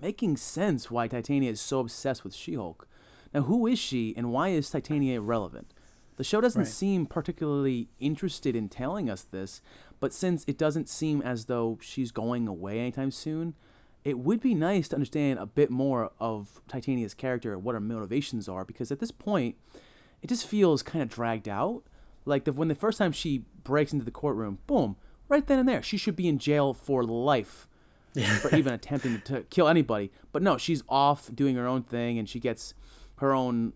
making 0.00 0.36
sense 0.36 0.90
why 0.90 1.08
Titania 1.08 1.50
is 1.50 1.60
so 1.60 1.80
obsessed 1.80 2.24
with 2.24 2.34
She 2.34 2.54
Hulk. 2.54 2.88
Now, 3.34 3.42
who 3.42 3.66
is 3.66 3.78
she 3.78 4.14
and 4.16 4.32
why 4.32 4.48
is 4.48 4.70
Titania 4.70 5.20
relevant? 5.20 5.72
The 6.16 6.24
show 6.24 6.40
doesn't 6.40 6.62
Right. 6.62 6.70
seem 6.70 7.06
particularly 7.06 7.88
interested 8.00 8.56
in 8.56 8.68
telling 8.68 9.10
us 9.10 9.22
this, 9.22 9.60
but 10.00 10.12
since 10.14 10.44
it 10.46 10.56
doesn't 10.56 10.88
seem 10.88 11.20
as 11.20 11.44
though 11.44 11.78
she's 11.82 12.10
going 12.10 12.48
away 12.48 12.78
anytime 12.80 13.10
soon, 13.10 13.54
it 14.04 14.18
would 14.18 14.40
be 14.40 14.54
nice 14.54 14.88
to 14.88 14.96
understand 14.96 15.38
a 15.38 15.46
bit 15.46 15.68
more 15.70 16.12
of 16.20 16.62
Titania's 16.68 17.12
character 17.12 17.52
and 17.52 17.64
what 17.64 17.74
her 17.74 17.80
motivations 17.80 18.48
are, 18.48 18.64
because 18.64 18.90
at 18.90 19.00
this 19.00 19.10
point, 19.10 19.56
it 20.22 20.28
just 20.28 20.46
feels 20.46 20.82
kind 20.82 21.02
of 21.02 21.08
dragged 21.10 21.48
out. 21.48 21.82
Like 22.24 22.44
the, 22.44 22.52
when 22.52 22.68
the 22.68 22.74
first 22.74 22.98
time 22.98 23.12
she 23.12 23.44
breaks 23.62 23.92
into 23.92 24.04
the 24.04 24.10
courtroom, 24.10 24.58
boom, 24.66 24.96
right 25.28 25.46
then 25.46 25.58
and 25.58 25.68
there, 25.68 25.82
she 25.82 25.96
should 25.96 26.16
be 26.16 26.28
in 26.28 26.38
jail 26.38 26.72
for 26.72 27.04
life 27.04 27.68
for 28.40 28.54
even 28.56 28.72
attempting 28.72 29.20
to 29.26 29.42
kill 29.50 29.68
anybody. 29.68 30.10
But 30.32 30.42
no, 30.42 30.56
she's 30.58 30.82
off 30.88 31.30
doing 31.34 31.56
her 31.56 31.66
own 31.66 31.82
thing, 31.82 32.18
and 32.18 32.28
she 32.28 32.40
gets 32.40 32.74
her 33.16 33.32
own 33.34 33.72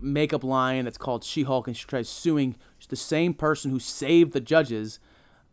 makeup 0.00 0.44
line 0.44 0.84
that's 0.84 0.98
called 0.98 1.24
She 1.24 1.42
Hulk, 1.44 1.66
and 1.66 1.76
she 1.76 1.86
tries 1.86 2.08
suing 2.08 2.56
the 2.88 2.96
same 2.96 3.32
person 3.34 3.70
who 3.70 3.78
saved 3.78 4.32
the 4.32 4.40
judges 4.40 4.98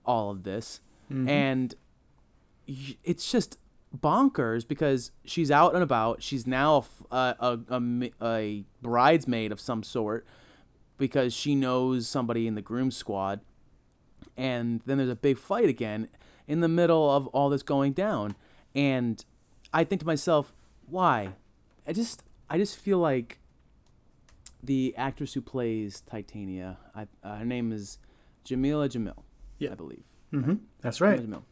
all 0.06 0.30
of 0.32 0.44
this. 0.44 0.82
Mhm. 1.12 1.30
And 1.30 1.76
it's 3.04 3.32
just 3.32 3.58
bonkers 3.98 4.68
because 4.68 5.12
she's 5.26 5.52
out 5.52 5.74
and 5.74 5.84
about. 5.84 6.22
She's 6.24 6.46
now 6.48 6.86
a 7.12 7.16
a, 7.40 7.60
a, 7.70 8.12
a 8.22 8.64
bridesmaid 8.82 9.52
of 9.52 9.60
some 9.60 9.84
sort 9.84 10.26
because 10.98 11.34
she 11.34 11.56
knows 11.56 12.08
somebody 12.08 12.48
in 12.48 12.56
the 12.56 12.62
groom 12.62 12.92
squad 12.92 13.42
and 14.38 14.82
then 14.86 14.98
there's 14.98 15.10
a 15.10 15.16
big 15.16 15.38
fight 15.38 15.68
again 15.68 16.08
in 16.48 16.60
the 16.62 16.68
middle 16.68 17.10
of 17.10 17.28
all 17.28 17.50
this 17.50 17.64
going 17.64 17.94
down 17.94 18.36
and 18.76 19.26
i 19.74 19.84
think 19.84 20.00
to 20.02 20.08
myself 20.08 20.54
why 20.88 21.34
i 21.88 21.94
just 21.94 22.24
i 22.50 22.58
just 22.58 22.78
feel 22.78 22.98
like 22.98 23.40
the 24.64 24.94
actress 24.98 25.34
who 25.34 25.42
plays 25.42 26.02
titania 26.02 26.78
I, 26.96 27.08
uh, 27.24 27.38
her 27.38 27.46
name 27.46 27.72
is 27.72 27.98
jameela 28.46 28.90
jamil 28.90 29.24
Yeah. 29.60 29.72
i 29.72 29.76
believe 29.76 30.04
Mhm. 30.34 30.60
That's 30.80 31.02
right. 31.02 31.20
Jameela 31.20 31.28
Jamil. 31.28 31.44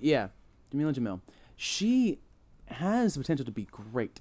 yeah 0.00 0.28
jameela 0.72 0.94
jamil 0.94 1.20
she 1.56 2.18
has 2.66 3.14
the 3.14 3.20
potential 3.20 3.44
to 3.44 3.52
be 3.52 3.64
great 3.64 4.20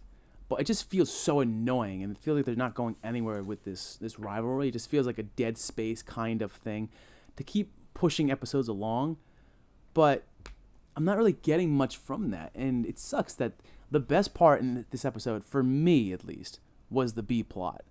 but 0.49 0.59
it 0.59 0.65
just 0.65 0.89
feels 0.89 1.09
so 1.09 1.39
annoying, 1.39 2.03
and 2.03 2.11
it 2.13 2.21
feels 2.21 2.35
like 2.35 2.43
they're 2.45 2.55
not 2.57 2.73
going 2.75 2.97
anywhere 3.05 3.41
with 3.41 3.63
this 3.63 3.95
this 4.01 4.19
rivalry. 4.19 4.67
It 4.67 4.71
just 4.71 4.89
feels 4.89 5.07
like 5.07 5.17
a 5.17 5.23
dead 5.23 5.57
space 5.57 6.01
kind 6.01 6.41
of 6.41 6.51
thing 6.51 6.89
to 7.37 7.43
keep 7.45 7.71
pushing 7.93 8.29
episodes 8.29 8.67
along, 8.67 9.15
but 9.93 10.23
I'm 10.95 11.05
not 11.05 11.17
really 11.17 11.33
getting 11.33 11.71
much 11.71 11.97
from 11.97 12.31
that, 12.31 12.51
and 12.55 12.85
it 12.85 12.97
sucks 12.99 13.33
that 13.35 13.53
the 13.89 13.99
best 13.99 14.33
part 14.33 14.61
in 14.61 14.85
this 14.91 15.05
episode, 15.05 15.43
for 15.43 15.63
me 15.63 16.13
at 16.13 16.25
least, 16.25 16.59
was 16.89 17.13
the 17.13 17.23
B 17.23 17.43
plot. 17.43 17.83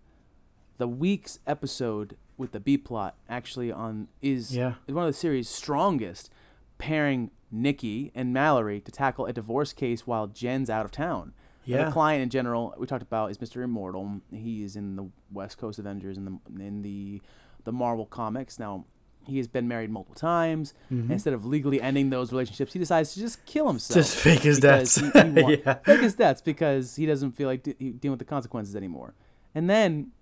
The 0.78 0.88
week's 0.88 1.38
episode 1.46 2.16
with 2.38 2.52
the 2.52 2.60
B 2.60 2.78
plot 2.78 3.16
actually 3.28 3.70
on 3.70 4.08
is 4.22 4.56
Yeah. 4.56 4.74
is 4.86 4.94
one 4.94 5.04
of 5.04 5.08
the 5.12 5.18
series' 5.18 5.48
strongest, 5.48 6.30
pairing 6.78 7.30
Nikki 7.50 8.10
and 8.14 8.32
Mallory 8.32 8.80
to 8.80 8.90
tackle 8.92 9.26
a 9.26 9.32
divorce 9.32 9.72
case 9.72 10.06
while 10.06 10.26
Jen's 10.26 10.70
out 10.70 10.84
of 10.86 10.90
town. 10.92 11.32
Yeah. 11.66 11.84
The 11.84 11.90
client 11.92 12.22
in 12.22 12.30
general 12.30 12.74
we 12.78 12.86
talked 12.86 13.02
about 13.02 13.30
is 13.30 13.38
Mr. 13.38 13.62
Immortal. 13.62 14.20
He 14.32 14.62
is 14.62 14.76
in 14.76 14.96
the 14.96 15.08
West 15.30 15.58
Coast 15.58 15.78
Avengers 15.78 16.16
in 16.16 16.24
the 16.24 16.62
in 16.64 16.80
the 16.82 17.20
the 17.64 17.72
Marvel 17.72 18.06
comics. 18.06 18.58
Now 18.58 18.86
he 19.26 19.36
has 19.38 19.46
been 19.48 19.68
married 19.68 19.90
multiple 19.90 20.14
times. 20.16 20.74
Mhm. 20.90 21.10
Instead 21.10 21.34
of 21.34 21.44
legally 21.44 21.80
ending 21.80 22.10
those 22.10 22.32
relationships, 22.32 22.72
he 22.72 22.78
decides 22.78 23.14
to 23.14 23.20
just 23.20 23.44
kill 23.46 23.68
himself. 23.68 23.94
Just 23.96 24.16
fake 24.16 24.40
his 24.40 24.58
deaths. 24.60 24.96
he- 24.96 25.06
he 25.10 25.10
Yeah. 25.64 25.74
Fake 25.84 26.00
his 26.00 26.14
deaths 26.14 26.40
because 26.42 26.96
he 26.96 27.06
doesn't 27.06 27.32
feel 27.32 27.48
like 27.48 27.62
de- 27.62 27.74
dealing 27.74 28.10
with 28.12 28.18
the 28.18 28.24
consequences 28.24 28.74
anymore. 28.74 29.14
And 29.54 29.68
then 29.68 30.12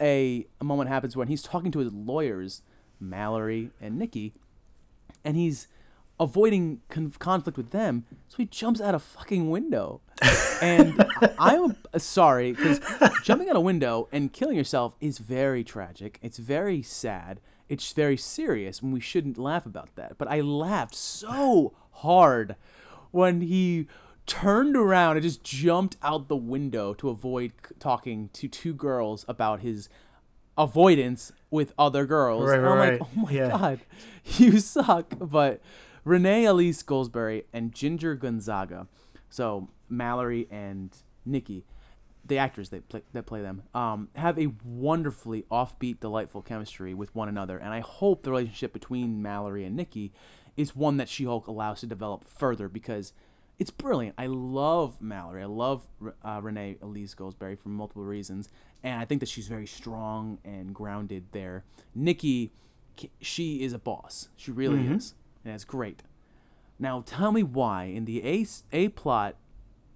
a, 0.00 0.46
a 0.60 0.64
moment 0.64 0.88
happens 0.90 1.16
when 1.16 1.28
he's 1.28 1.42
talking 1.42 1.70
to 1.72 1.78
his 1.78 1.92
lawyers, 1.92 2.62
Mallory 3.00 3.70
and 3.80 3.98
Nikki, 3.98 4.34
and 5.24 5.36
he's 5.36 5.68
avoiding 6.20 6.80
con- 6.88 7.12
conflict 7.18 7.56
with 7.56 7.70
them, 7.70 8.04
so 8.28 8.36
he 8.38 8.44
jumps 8.44 8.80
out 8.80 8.94
a 8.94 8.98
fucking 8.98 9.50
window. 9.50 10.00
And 10.62 11.04
I'm 11.38 11.76
uh, 11.92 11.98
sorry 11.98 12.52
because 12.52 12.80
jumping 13.22 13.50
out 13.50 13.56
a 13.56 13.60
window 13.60 14.08
and 14.12 14.32
killing 14.32 14.56
yourself 14.56 14.94
is 15.00 15.18
very 15.18 15.62
tragic. 15.64 16.18
It's 16.22 16.38
very 16.38 16.80
sad. 16.80 17.40
It's 17.68 17.92
very 17.92 18.16
serious, 18.16 18.80
and 18.80 18.92
we 18.92 19.00
shouldn't 19.00 19.38
laugh 19.38 19.64
about 19.66 19.94
that. 19.96 20.18
But 20.18 20.28
I 20.28 20.40
laughed 20.40 20.94
so 20.94 21.72
hard 21.92 22.56
when 23.10 23.40
he 23.40 23.86
turned 24.26 24.76
around 24.76 25.16
and 25.16 25.22
just 25.22 25.42
jumped 25.44 25.96
out 26.02 26.28
the 26.28 26.36
window 26.36 26.94
to 26.94 27.08
avoid 27.08 27.52
c- 27.66 27.74
talking 27.78 28.30
to 28.34 28.48
two 28.48 28.74
girls 28.74 29.24
about 29.28 29.60
his 29.60 29.88
avoidance 30.56 31.32
with 31.50 31.72
other 31.78 32.06
girls. 32.06 32.48
Right, 32.50 32.58
And 32.58 32.66
I'm 32.68 32.78
right, 32.78 33.00
like, 33.00 33.08
oh 33.16 33.20
my 33.20 33.30
yeah. 33.30 33.48
god, 33.50 33.80
you 34.24 34.58
suck. 34.60 35.14
But 35.18 35.60
Renee 36.04 36.44
Elise 36.44 36.82
Goldsberry 36.82 37.44
and 37.52 37.72
Ginger 37.74 38.14
Gonzaga, 38.14 38.86
so 39.30 39.68
Mallory 39.88 40.46
and 40.50 40.94
Nikki, 41.24 41.64
the 42.26 42.38
actors 42.38 42.70
that 42.70 42.88
play, 42.88 43.02
that 43.12 43.26
play 43.26 43.42
them, 43.42 43.62
um, 43.74 44.08
have 44.14 44.38
a 44.38 44.52
wonderfully 44.64 45.44
offbeat, 45.50 46.00
delightful 46.00 46.40
chemistry 46.42 46.94
with 46.94 47.14
one 47.14 47.28
another. 47.28 47.58
And 47.58 47.72
I 47.72 47.80
hope 47.80 48.22
the 48.22 48.30
relationship 48.30 48.72
between 48.72 49.20
Mallory 49.20 49.64
and 49.64 49.76
Nikki 49.76 50.12
is 50.56 50.74
one 50.74 50.96
that 50.96 51.08
She-Hulk 51.08 51.46
allows 51.46 51.80
to 51.80 51.86
develop 51.86 52.24
further 52.24 52.68
because 52.68 53.12
it's 53.58 53.70
brilliant. 53.70 54.14
I 54.18 54.26
love 54.26 55.00
Mallory. 55.00 55.42
I 55.42 55.46
love 55.46 55.86
uh, 56.24 56.40
Renee 56.42 56.78
Elise 56.80 57.14
Goldsberry 57.14 57.58
for 57.58 57.68
multiple 57.68 58.04
reasons, 58.04 58.48
and 58.82 59.00
I 59.00 59.04
think 59.04 59.20
that 59.20 59.28
she's 59.28 59.46
very 59.48 59.66
strong 59.66 60.38
and 60.44 60.74
grounded 60.74 61.26
there. 61.32 61.64
Nikki, 61.94 62.52
she 63.20 63.62
is 63.62 63.72
a 63.72 63.78
boss. 63.78 64.28
She 64.36 64.50
really 64.50 64.84
Mhm. 64.84 64.96
is, 64.96 65.14
and 65.44 65.54
it's 65.54 65.64
great. 65.64 66.02
Now, 66.78 67.02
tell 67.06 67.30
me 67.32 67.42
why 67.42 67.84
in 67.84 68.04
the 68.06 68.24
A 68.26 68.46
A 68.72 68.88
plot 68.88 69.36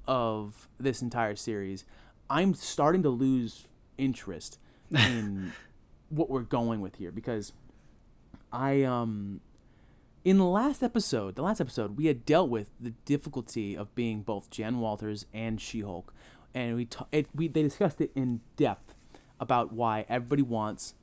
of 0.06 0.68
this 0.78 1.02
entire 1.02 1.36
series, 1.36 1.84
I'm 2.30 2.54
starting 2.54 3.02
to 3.02 3.10
lose 3.10 3.66
interest 3.96 4.58
in 4.90 5.52
what 6.08 6.30
we're 6.30 6.42
going 6.42 6.80
with 6.80 6.96
here 6.96 7.10
because 7.10 7.52
I 8.52 8.82
um 8.82 9.40
in 10.24 10.36
the 10.38 10.44
last 10.44 10.82
episode, 10.82 11.36
the 11.36 11.42
last 11.42 11.60
episode, 11.60 11.96
we 11.96 12.06
had 12.06 12.26
dealt 12.26 12.50
with 12.50 12.70
the 12.80 12.90
difficulty 13.04 13.76
of 13.76 13.94
being 13.94 14.22
both 14.22 14.50
Jen 14.50 14.78
Walters 14.80 15.24
and 15.32 15.60
She-Hulk, 15.60 16.12
and 16.52 16.76
we 16.76 16.84
ta- 16.86 17.06
it, 17.12 17.28
we 17.34 17.48
they 17.48 17.62
discussed 17.62 18.00
it 18.00 18.10
in 18.14 18.40
depth 18.56 18.94
about 19.40 19.72
why 19.72 20.04
everybody 20.08 20.42
wants 20.42 20.94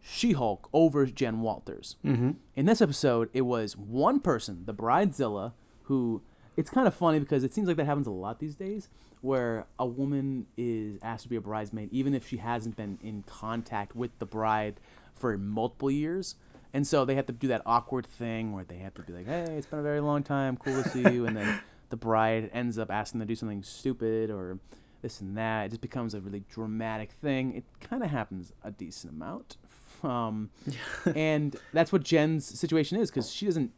She-Hulk 0.00 0.68
over 0.72 1.04
Jen 1.06 1.40
Walters. 1.40 1.96
Mhm. 2.04 2.36
In 2.54 2.66
this 2.66 2.80
episode, 2.80 3.28
it 3.34 3.42
was 3.42 3.76
one 3.76 4.20
person, 4.20 4.62
the 4.64 4.72
Bridezilla, 4.74 5.52
who 5.84 6.22
it's 6.60 6.70
kind 6.70 6.86
of 6.86 6.94
funny 6.94 7.18
because 7.18 7.42
it 7.42 7.54
seems 7.54 7.66
like 7.66 7.76
that 7.78 7.86
happens 7.86 8.06
a 8.06 8.10
lot 8.10 8.38
these 8.38 8.54
days, 8.54 8.88
where 9.22 9.66
a 9.78 9.86
woman 9.86 10.46
is 10.56 10.98
asked 11.02 11.24
to 11.24 11.28
be 11.28 11.36
a 11.36 11.40
bridesmaid 11.40 11.88
even 11.90 12.14
if 12.14 12.28
she 12.28 12.36
hasn't 12.36 12.76
been 12.76 12.98
in 13.02 13.22
contact 13.22 13.96
with 13.96 14.10
the 14.18 14.26
bride 14.26 14.78
for 15.14 15.36
multiple 15.36 15.90
years. 15.90 16.36
And 16.72 16.86
so 16.86 17.04
they 17.04 17.16
have 17.16 17.26
to 17.26 17.32
do 17.32 17.48
that 17.48 17.62
awkward 17.66 18.06
thing 18.06 18.52
where 18.52 18.64
they 18.64 18.76
have 18.76 18.94
to 18.94 19.02
be 19.02 19.12
like, 19.12 19.26
"Hey, 19.26 19.56
it's 19.56 19.66
been 19.66 19.80
a 19.80 19.82
very 19.82 20.00
long 20.00 20.22
time. 20.22 20.56
Cool 20.56 20.82
to 20.82 20.88
see 20.88 21.00
you." 21.00 21.26
And 21.26 21.36
then 21.36 21.60
the 21.88 21.96
bride 21.96 22.50
ends 22.52 22.78
up 22.78 22.90
asking 22.90 23.18
them 23.18 23.26
to 23.26 23.32
do 23.32 23.36
something 23.36 23.62
stupid 23.62 24.30
or 24.30 24.58
this 25.02 25.20
and 25.20 25.36
that. 25.36 25.66
It 25.66 25.68
just 25.70 25.80
becomes 25.80 26.14
a 26.14 26.20
really 26.20 26.44
dramatic 26.48 27.10
thing. 27.10 27.54
It 27.56 27.64
kind 27.80 28.04
of 28.04 28.10
happens 28.10 28.52
a 28.62 28.70
decent 28.70 29.14
amount. 29.14 29.56
Um, 30.02 30.50
and 31.16 31.56
that's 31.72 31.90
what 31.92 32.04
Jen's 32.04 32.46
situation 32.46 33.00
is 33.00 33.10
because 33.10 33.32
she 33.32 33.46
doesn't 33.46 33.72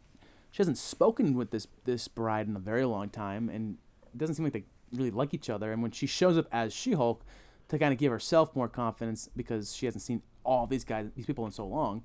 she 0.53 0.59
hasn't 0.59 0.79
spoken 0.79 1.35
with 1.35 1.51
this 1.51 1.67
this 1.85 2.07
bride 2.07 2.47
in 2.47 2.55
a 2.55 2.61
very 2.61 2.85
long 2.85 3.09
time, 3.09 3.49
and 3.49 3.79
it 4.15 4.19
doesn't 4.19 4.37
seem 4.37 4.45
like 4.45 4.53
they 4.53 4.65
really 4.93 5.11
like 5.11 5.35
each 5.35 5.51
other. 5.51 5.73
And 5.73 5.83
when 5.83 5.91
she 5.91 6.07
shows 6.07 6.37
up 6.37 6.47
as 6.53 6.73
She 6.75 6.93
Hulk 6.93 7.25
to 7.69 7.79
kind 7.79 7.93
of 7.93 7.99
give 7.99 8.13
herself 8.13 8.55
more 8.55 8.69
confidence 8.69 9.31
because 9.35 9.75
she 9.75 9.87
hasn't 9.87 10.03
seen 10.03 10.23
all 10.45 10.67
these 10.67 10.85
guys, 10.85 11.09
these 11.17 11.25
people 11.25 11.47
in 11.47 11.53
so 11.53 11.67
long, 11.67 12.05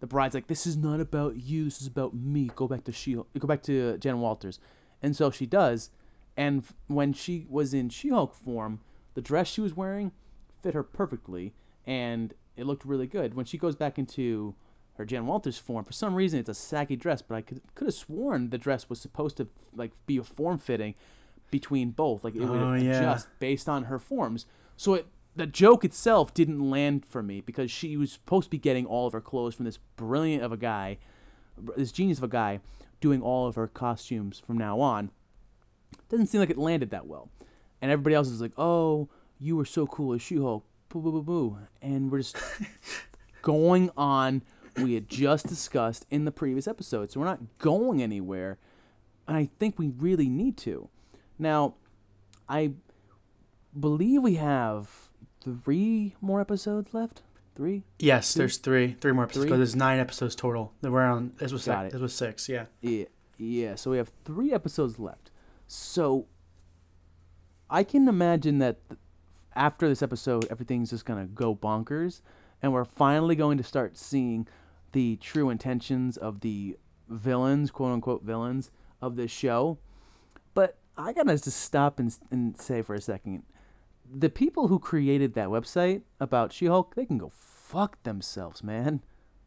the 0.00 0.06
bride's 0.06 0.34
like, 0.34 0.46
"This 0.46 0.66
is 0.66 0.76
not 0.76 1.00
about 1.00 1.36
you. 1.36 1.64
This 1.64 1.80
is 1.80 1.86
about 1.86 2.14
me. 2.14 2.50
Go 2.54 2.68
back 2.68 2.84
to 2.84 2.92
She. 2.92 3.14
Go 3.14 3.48
back 3.48 3.62
to 3.62 3.96
Jen 3.96 4.20
Walters." 4.20 4.60
And 5.02 5.16
so 5.16 5.30
she 5.30 5.46
does. 5.46 5.90
And 6.36 6.62
f- 6.62 6.74
when 6.88 7.14
she 7.14 7.46
was 7.48 7.72
in 7.72 7.88
She 7.88 8.10
Hulk 8.10 8.34
form, 8.34 8.80
the 9.14 9.22
dress 9.22 9.48
she 9.48 9.62
was 9.62 9.74
wearing 9.74 10.12
fit 10.62 10.74
her 10.74 10.82
perfectly, 10.82 11.54
and 11.86 12.34
it 12.56 12.66
looked 12.66 12.84
really 12.84 13.06
good. 13.06 13.32
When 13.32 13.46
she 13.46 13.56
goes 13.56 13.74
back 13.74 13.98
into 13.98 14.54
her 14.96 15.04
Jen 15.04 15.26
Walters 15.26 15.58
form, 15.58 15.84
for 15.84 15.92
some 15.92 16.14
reason 16.14 16.40
it's 16.40 16.48
a 16.48 16.54
saggy 16.54 16.96
dress, 16.96 17.22
but 17.22 17.34
I 17.36 17.40
could 17.42 17.60
could 17.74 17.86
have 17.86 17.94
sworn 17.94 18.50
the 18.50 18.58
dress 18.58 18.88
was 18.88 19.00
supposed 19.00 19.36
to 19.38 19.48
like 19.74 19.92
be 20.06 20.16
a 20.18 20.22
form 20.24 20.58
fitting 20.58 20.94
between 21.50 21.90
both, 21.90 22.24
like 22.24 22.34
it 22.34 22.40
would 22.40 22.50
Oh, 22.50 22.74
yeah. 22.74 22.98
adjust 22.98 23.28
based 23.38 23.68
on 23.68 23.84
her 23.84 23.98
forms. 23.98 24.46
So 24.76 24.94
it 24.94 25.06
the 25.36 25.46
joke 25.46 25.84
itself 25.84 26.32
didn't 26.32 26.70
land 26.70 27.04
for 27.04 27.22
me 27.22 27.42
because 27.42 27.70
she 27.70 27.96
was 27.98 28.10
supposed 28.12 28.44
to 28.46 28.50
be 28.50 28.58
getting 28.58 28.86
all 28.86 29.06
of 29.06 29.12
her 29.12 29.20
clothes 29.20 29.54
from 29.54 29.66
this 29.66 29.78
brilliant 29.96 30.42
of 30.42 30.50
a 30.50 30.56
guy, 30.56 30.96
this 31.76 31.92
genius 31.92 32.16
of 32.18 32.24
a 32.24 32.28
guy, 32.28 32.60
doing 33.02 33.20
all 33.20 33.46
of 33.46 33.54
her 33.54 33.66
costumes 33.66 34.38
from 34.38 34.56
now 34.56 34.80
on. 34.80 35.10
Doesn't 36.08 36.26
seem 36.28 36.40
like 36.40 36.48
it 36.50 36.56
landed 36.56 36.88
that 36.90 37.06
well, 37.06 37.28
and 37.82 37.90
everybody 37.90 38.14
else 38.14 38.28
is 38.28 38.40
like, 38.40 38.52
"Oh, 38.58 39.08
you 39.38 39.56
were 39.56 39.64
so 39.66 39.86
cool 39.86 40.14
as 40.14 40.22
She-Hulk." 40.22 40.64
Boo 40.88 41.00
boo 41.02 41.12
boo 41.12 41.22
boo, 41.22 41.58
and 41.82 42.10
we're 42.10 42.18
just 42.18 42.36
going 43.42 43.90
on. 43.96 44.42
We 44.82 44.94
had 44.94 45.08
just 45.08 45.46
discussed 45.46 46.06
in 46.10 46.24
the 46.24 46.32
previous 46.32 46.68
episode, 46.68 47.10
so 47.10 47.20
we're 47.20 47.26
not 47.26 47.58
going 47.58 48.02
anywhere, 48.02 48.58
and 49.26 49.36
I 49.36 49.48
think 49.58 49.78
we 49.78 49.88
really 49.88 50.28
need 50.28 50.56
to. 50.58 50.88
Now, 51.38 51.74
I 52.48 52.72
believe 53.78 54.22
we 54.22 54.34
have 54.34 55.08
three 55.40 56.14
more 56.20 56.40
episodes 56.40 56.92
left. 56.92 57.22
Three. 57.54 57.84
Yes, 57.98 58.34
Two? 58.34 58.40
there's 58.40 58.58
three, 58.58 58.96
three 59.00 59.12
more 59.12 59.24
episodes. 59.24 59.46
Three? 59.46 59.56
There's 59.56 59.74
nine 59.74 59.98
episodes 59.98 60.34
total. 60.34 60.74
We're 60.82 61.00
on. 61.00 61.32
This 61.38 61.52
was 61.52 61.64
Got 61.64 61.84
six. 61.84 61.88
it. 61.88 61.92
This 61.92 62.02
was 62.02 62.14
six. 62.14 62.48
Yeah. 62.50 62.66
Yeah, 62.82 63.04
yeah. 63.38 63.74
So 63.76 63.92
we 63.92 63.96
have 63.96 64.10
three 64.26 64.52
episodes 64.52 64.98
left. 64.98 65.30
So 65.66 66.26
I 67.70 67.82
can 67.82 68.08
imagine 68.08 68.58
that 68.58 68.76
after 69.54 69.88
this 69.88 70.02
episode, 70.02 70.46
everything's 70.50 70.90
just 70.90 71.06
gonna 71.06 71.24
go 71.24 71.54
bonkers, 71.56 72.20
and 72.60 72.74
we're 72.74 72.84
finally 72.84 73.34
going 73.34 73.56
to 73.56 73.64
start 73.64 73.96
seeing 73.96 74.46
the 74.92 75.16
true 75.16 75.50
intentions 75.50 76.16
of 76.16 76.40
the 76.40 76.76
villains, 77.08 77.70
quote 77.70 77.92
unquote 77.92 78.22
villains 78.22 78.70
of 79.00 79.16
this 79.16 79.30
show. 79.30 79.78
But 80.54 80.78
I 80.96 81.12
gotta 81.12 81.32
just 81.32 81.60
stop 81.60 81.98
and, 81.98 82.16
and 82.30 82.58
say 82.60 82.82
for 82.82 82.94
a 82.94 83.00
second, 83.00 83.44
the 84.10 84.30
people 84.30 84.68
who 84.68 84.78
created 84.78 85.34
that 85.34 85.48
website 85.48 86.02
about 86.20 86.52
She-Hulk, 86.52 86.94
they 86.94 87.04
can 87.04 87.18
go 87.18 87.30
fuck 87.30 88.02
themselves, 88.04 88.62
man. 88.62 89.02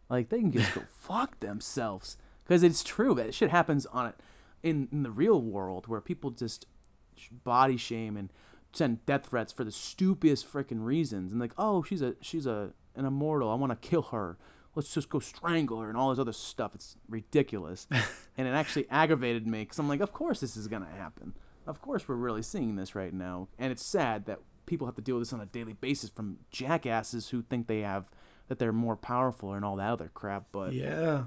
Like 0.10 0.30
they 0.30 0.40
can 0.40 0.52
just 0.52 0.74
go 0.74 0.84
fuck 0.90 1.40
themselves 1.40 2.18
because 2.44 2.64
it's 2.64 2.84
true 2.84 3.14
that 3.16 3.34
shit 3.34 3.52
happens 3.52 3.86
on 3.88 4.08
it 4.08 4.16
in, 4.64 4.90
in 4.92 5.04
the 5.04 5.12
real 5.12 5.42
world 5.42 5.88
where 5.88 6.02
people 6.02 6.32
just 6.32 6.66
body 7.44 7.78
shame 7.78 8.18
and 8.18 8.32
send 8.74 9.06
death 9.06 9.28
threats 9.28 9.52
for 9.52 9.64
the 9.64 9.72
stupidest 9.72 10.52
freaking 10.52 10.84
reasons 10.86 11.32
and 11.32 11.42
like 11.42 11.54
oh 11.58 11.84
she's 11.84 12.02
a 12.02 12.16
she's 12.22 12.46
a 12.46 12.72
an 12.96 13.06
immortal 13.06 13.50
I 13.50 13.56
want 13.56 13.72
to 13.72 13.88
kill 13.88 14.04
her 14.04 14.38
let's 14.80 14.94
just 14.94 15.10
go 15.10 15.20
strangle 15.20 15.80
her 15.82 15.90
and 15.90 15.98
all 15.98 16.10
this 16.10 16.20
other 16.20 16.34
stuff 16.34 16.74
it's 16.74 16.96
ridiculous 17.10 17.88
and 18.38 18.48
it 18.48 18.52
actually 18.52 18.86
aggravated 18.90 19.46
me 19.46 19.60
because 19.60 19.78
I'm 19.80 19.90
like 19.90 20.00
of 20.02 20.14
course 20.14 20.40
this 20.40 20.56
is 20.56 20.68
gonna 20.68 20.88
happen 20.98 21.34
of 21.70 21.82
course 21.82 22.08
we're 22.08 22.16
really 22.16 22.42
seeing 22.42 22.76
this 22.76 22.96
right 22.96 23.14
now, 23.14 23.48
and 23.60 23.72
it's 23.72 23.86
sad 23.86 24.26
that 24.26 24.40
people 24.66 24.88
have 24.88 24.96
to 24.96 25.02
deal 25.02 25.16
with 25.18 25.28
this 25.28 25.34
on 25.34 25.40
a 25.40 25.46
daily 25.46 25.74
basis 25.74 26.10
from 26.10 26.38
jackasses 26.50 27.30
who 27.30 27.44
think 27.44 27.68
they 27.68 27.82
have 27.82 28.06
that 28.48 28.58
they're 28.58 28.74
more 28.74 28.96
powerful 28.96 29.54
and 29.54 29.64
all 29.64 29.76
that 29.76 29.92
other 29.92 30.10
crap. 30.16 30.46
But 30.52 30.74
Yeah. 30.74 31.26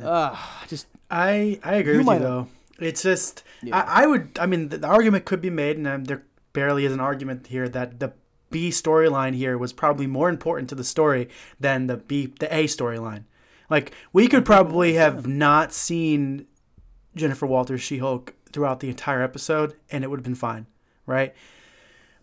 uh, 0.00 0.36
just 0.68 0.86
I 1.10 1.58
I 1.64 1.74
agree 1.76 1.94
You 1.94 1.98
with 2.04 2.08
you 2.08 2.18
though. 2.20 2.48
It's 2.78 3.02
just 3.02 3.42
Yeah. 3.62 3.76
I, 3.76 4.04
I 4.04 4.06
would 4.06 4.38
I 4.38 4.46
mean 4.46 4.68
the, 4.68 4.78
the 4.78 4.86
argument 4.86 5.24
could 5.24 5.40
be 5.40 5.50
made, 5.50 5.76
and 5.78 5.86
um, 5.88 6.04
there 6.04 6.22
barely 6.52 6.84
is 6.84 6.92
an 6.92 7.00
argument 7.00 7.48
here 7.48 7.68
that 7.68 7.98
the 7.98 8.12
B 8.54 8.68
storyline 8.68 9.34
here 9.34 9.58
was 9.58 9.72
probably 9.72 10.06
more 10.06 10.28
important 10.28 10.68
to 10.68 10.76
the 10.76 10.84
story 10.84 11.28
than 11.58 11.88
the 11.88 11.96
B 11.96 12.32
the 12.38 12.46
A 12.56 12.66
storyline. 12.66 13.24
Like 13.68 13.90
we 14.12 14.28
could 14.28 14.44
probably 14.44 14.94
have 14.94 15.26
not 15.26 15.72
seen 15.72 16.46
Jennifer 17.16 17.46
Walters 17.46 17.82
She 17.82 17.98
Hulk 17.98 18.32
throughout 18.52 18.78
the 18.78 18.90
entire 18.90 19.22
episode, 19.22 19.74
and 19.90 20.04
it 20.04 20.06
would 20.06 20.20
have 20.20 20.24
been 20.24 20.36
fine, 20.36 20.66
right? 21.04 21.34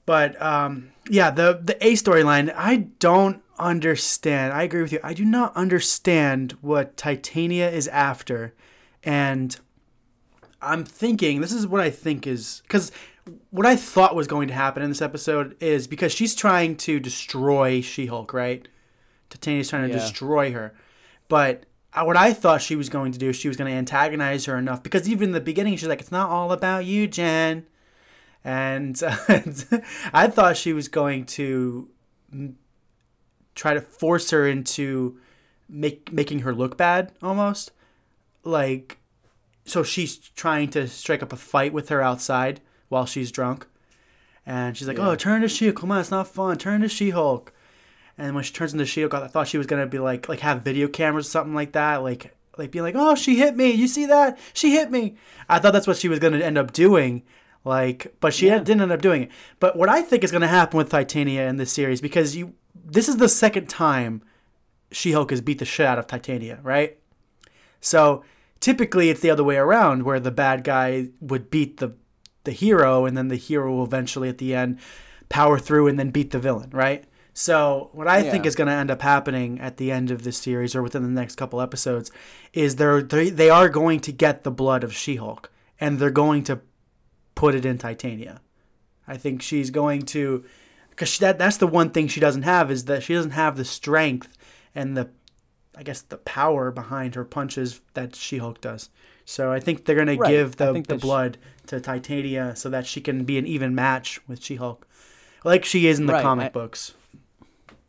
But 0.05 0.41
um, 0.41 0.93
yeah, 1.09 1.32
the 1.32 1.59
the 1.61 1.75
A 1.86 1.95
storyline, 1.95 2.53
I 2.55 2.77
don't 2.77 3.43
understand. 3.59 4.53
I 4.53 4.63
agree 4.63 4.84
with 4.84 4.93
you. 4.93 5.01
I 5.03 5.13
do 5.13 5.25
not 5.25 5.53
understand 5.53 6.53
what 6.61 6.95
Titania 6.95 7.69
is 7.69 7.89
after, 7.89 8.53
and 9.03 9.59
I'm 10.61 10.86
thinking 10.86 11.41
this 11.41 11.51
is 11.51 11.67
what 11.67 11.82
I 11.82 11.89
think 11.89 12.25
is 12.25 12.61
because 12.63 12.93
what 13.51 13.65
I 13.65 13.76
thought 13.76 14.15
was 14.15 14.28
going 14.28 14.47
to 14.47 14.53
happen 14.53 14.82
in 14.84 14.89
this 14.89 15.01
episode 15.01 15.55
is 15.61 15.88
because 15.88 16.11
she's 16.11 16.34
trying 16.36 16.76
to 16.78 16.99
destroy 16.99 17.82
She-Hulk, 17.82 18.34
right? 18.34 18.67
Titania's 19.30 19.69
trying 19.69 19.84
to 19.84 19.89
Yeah. 19.89 19.99
destroy 19.99 20.51
her, 20.51 20.74
but 21.30 21.65
uh, 21.93 22.03
what 22.03 22.15
I 22.17 22.34
thought 22.34 22.61
she 22.61 22.76
was 22.76 22.89
going 22.89 23.11
to 23.11 23.19
do, 23.19 23.30
is 23.30 23.36
she 23.36 23.47
was 23.47 23.57
going 23.57 23.69
to 23.69 23.78
antagonize 23.78 24.45
her 24.45 24.57
enough 24.57 24.82
because 24.82 25.09
even 25.09 25.30
in 25.30 25.32
the 25.34 25.41
beginning 25.41 25.76
she's 25.78 25.88
like, 25.89 25.99
"It's 26.01 26.11
not 26.11 26.30
all 26.30 26.51
about 26.51 26.86
you, 26.86 27.05
Jen," 27.07 27.65
and 28.43 29.01
I 30.13 30.28
thought 30.28 30.55
she 30.57 30.74
was 30.74 30.88
going 30.88 31.26
to 31.28 31.89
try 33.55 33.74
to 33.74 33.82
force 33.82 34.32
her 34.32 34.47
into 34.47 35.19
make 35.67 36.11
making 36.11 36.39
her 36.39 36.53
look 36.53 36.78
bad 36.78 37.11
almost 37.22 37.72
like 38.43 38.97
so 39.65 39.84
she's 39.84 40.17
trying 40.17 40.69
to 40.69 40.88
strike 40.88 41.22
up 41.22 41.32
a 41.34 41.38
fight 41.38 41.72
with 41.74 41.89
her 41.89 42.01
outside 42.01 42.59
while 42.92 43.06
she's 43.06 43.32
drunk. 43.32 43.66
And 44.46 44.76
she's 44.76 44.88
like 44.88 45.00
oh, 45.00 45.04
Yeah. 45.04 45.10
oh 45.12 45.16
turn 45.16 45.42
to 45.42 45.48
she 45.48 45.72
come 45.72 45.92
on 45.92 46.00
it's 46.00 46.12
not 46.12 46.28
fun. 46.28 46.58
Turn 46.58 46.82
to 46.82 46.88
she-hulk. 46.89 47.54
And 48.18 48.36
when 48.36 48.44
she 48.44 48.54
turns 48.54 48.74
into 48.74 48.86
she-hulk 48.86 49.14
i 49.14 49.28
thought 49.28 49.48
she 49.48 49.58
was 49.58 49.68
gonna 49.68 49.88
be 49.88 50.00
like 50.00 50.28
like 50.30 50.39
have 50.42 50.62
video 50.64 50.88
cameras 50.88 51.28
or 51.28 51.32
something 51.32 51.56
like 51.56 51.72
that 51.72 52.04
like 52.04 52.36
like 52.58 52.70
being 52.72 52.84
like 52.84 52.96
oh 52.98 53.16
she 53.16 53.38
hit 53.38 53.56
me. 53.56 53.72
You 53.72 53.88
see 53.88 54.06
that? 54.08 54.38
She 54.54 54.72
hit 54.72 54.92
me. 54.92 55.16
I 55.48 55.60
thought 55.60 55.74
that's 55.74 55.88
what 55.88 55.98
she 55.98 56.10
was 56.10 56.20
gonna 56.20 56.39
end 56.39 56.58
up 56.58 56.74
doing 56.74 57.24
like 57.64 58.14
but 58.20 58.34
she 58.34 58.48
didn't 58.50 58.82
end 58.82 58.92
up 58.92 59.02
doing 59.02 59.24
it. 59.24 59.32
But 59.60 59.76
what 59.78 59.88
i 59.89 60.02
think 60.02 60.24
is 60.24 60.32
gonna 60.32 60.48
happen 60.48 60.78
with 60.78 60.89
titania 60.89 61.48
in 61.48 61.56
this 61.58 61.72
series 61.72 62.02
because 62.02 62.36
you 62.36 62.54
this 62.84 63.08
is 63.08 63.18
the 63.18 63.30
second 63.30 63.70
time 63.70 64.22
she-hulk 64.92 65.30
has 65.30 65.39
beat 65.39 65.60
the 65.60 65.66
shit 65.66 65.86
out 65.86 65.98
of 66.00 66.08
titania 66.08 66.60
right? 66.64 66.98
So 67.80 68.24
typically 68.60 69.10
it's 69.10 69.22
the 69.22 69.30
other 69.30 69.44
way 69.44 69.56
around 69.58 70.04
where 70.04 70.20
the 70.20 70.32
bad 70.32 70.64
guy 70.64 71.10
would 71.22 71.50
beat 71.50 71.78
the 71.78 71.94
the 72.44 72.52
hero 72.52 73.06
and 73.06 73.16
then 73.16 73.28
the 73.28 73.36
hero 73.36 73.72
will 73.72 73.84
eventually 73.84 74.30
at 74.30 74.38
the 74.38 74.56
end 74.56 74.80
power 75.30 75.58
through 75.58 75.88
and 75.88 75.98
then 75.98 76.10
beat 76.10 76.32
the 76.32 76.39
villain, 76.39 76.70
right? 76.72 77.06
So 77.34 77.89
what 77.94 78.08
I 78.08 78.24
think 78.24 78.46
is 78.46 78.56
going 78.56 78.68
to 78.68 78.74
end 78.74 78.92
up 78.92 79.02
happening 79.02 79.60
at 79.60 79.78
the 79.78 79.92
end 79.92 80.12
of 80.12 80.24
this 80.24 80.38
series 80.38 80.76
or 80.76 80.84
within 80.84 81.04
the 81.04 81.10
next 81.10 81.36
couple 81.36 81.62
episodes 81.62 82.12
is 82.54 82.76
they're 82.76 83.02
they, 83.02 83.30
they 83.30 83.50
are 83.50 83.70
going 83.70 84.02
to 84.02 84.12
get 84.12 84.44
the 84.44 84.52
blood 84.52 84.84
of 84.84 84.94
She-Hulk 84.94 85.50
and 85.80 85.98
they're 85.98 86.12
going 86.12 86.44
to 86.44 86.60
put 87.34 87.56
it 87.56 87.66
in 87.66 87.78
Titania. 87.78 88.42
I 89.08 89.16
think 89.16 89.42
she's 89.42 89.70
going 89.70 90.04
to 90.08 90.44
because 90.89 91.18
that 91.20 91.39
that's 91.39 91.58
the 91.58 91.68
one 91.68 91.92
thing 91.92 92.10
she 92.10 92.20
doesn't 92.20 92.44
have 92.44 92.70
is 92.70 92.86
that 92.86 93.02
she 93.04 93.14
doesn't 93.14 93.32
have 93.32 93.56
the 93.56 93.66
strength 93.66 94.38
and 94.76 94.98
the 94.98 95.10
I 95.76 95.84
guess 95.84 96.02
the 96.02 96.18
power 96.18 96.70
behind 96.70 97.16
her 97.16 97.24
punches 97.24 97.80
that 97.94 98.14
She-Hulk 98.14 98.60
does. 98.60 98.89
So 99.32 99.49
I 99.51 99.61
think 99.61 99.86
they're 99.86 99.95
gonna 99.95 100.15
Right. 100.17 100.29
give 100.29 100.57
the, 100.57 100.73
the 100.73 100.82
that 100.82 100.95
she- 100.95 101.07
blood 101.07 101.38
to 101.67 101.79
Titania 101.79 102.53
so 102.55 102.69
that 102.69 102.86
she 102.86 102.99
can 102.99 103.23
be 103.23 103.38
an 103.38 103.47
even 103.47 103.73
match 103.73 104.19
with 104.27 104.43
She-Hulk, 104.43 104.86
like 105.45 105.63
she 105.63 105.88
is 105.88 105.99
in 105.99 106.05
the 106.05 106.13
Right, 106.13 106.21
comic 106.21 106.47
I- 106.47 106.49
books. 106.49 106.93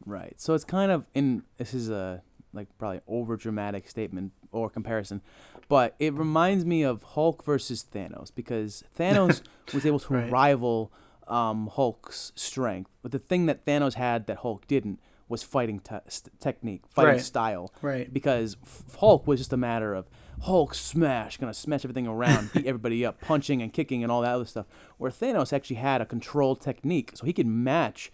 Right. 0.06 0.40
So 0.40 0.54
it's 0.54 0.64
kind 0.64 0.90
of 0.92 1.04
in 1.14 1.42
this 1.58 1.74
is 1.74 1.88
a 1.90 2.22
like 2.52 2.68
probably 2.78 3.00
over 3.08 3.36
dramatic 3.36 3.88
statement 3.88 4.32
or 4.52 4.68
comparison, 4.70 5.20
but 5.68 5.94
it 5.98 6.12
reminds 6.14 6.64
me 6.64 6.82
of 6.82 7.02
Hulk 7.02 7.44
versus 7.44 7.84
Thanos 7.92 8.30
because 8.34 8.84
Thanos 8.98 9.42
was 9.74 9.84
able 9.86 9.98
to 10.00 10.14
Right. 10.14 10.30
rival 10.30 10.92
um, 11.28 11.68
Hulk's 11.68 12.32
strength, 12.36 12.90
but 13.02 13.10
the 13.10 13.18
thing 13.18 13.46
that 13.46 13.64
Thanos 13.64 13.94
had 13.94 14.26
that 14.26 14.38
Hulk 14.38 14.66
didn't 14.66 15.00
was 15.28 15.42
fighting 15.42 15.80
te- 15.80 15.96
technique, 16.40 16.82
fighting 16.88 17.12
Right. 17.14 17.20
style. 17.20 17.72
Right. 17.80 18.12
Because 18.12 18.56
F- 18.62 18.96
Hulk 18.98 19.26
was 19.26 19.40
just 19.40 19.52
a 19.52 19.56
matter 19.56 19.94
of 19.94 20.08
Hulk 20.42 20.74
smash, 20.74 21.36
gonna 21.36 21.54
smash 21.54 21.84
everything 21.84 22.06
around, 22.06 22.52
beat 22.52 22.66
everybody 22.66 23.04
up, 23.06 23.20
punching 23.20 23.62
and 23.62 23.72
kicking 23.72 24.02
and 24.02 24.10
all 24.10 24.22
that 24.22 24.32
other 24.34 24.44
stuff. 24.44 24.66
Where 24.98 25.10
Thanos 25.10 25.52
actually 25.52 25.76
had 25.76 26.00
a 26.00 26.06
controlled 26.06 26.60
technique, 26.60 27.12
so 27.14 27.24
he 27.26 27.32
could 27.32 27.46
match 27.46 28.10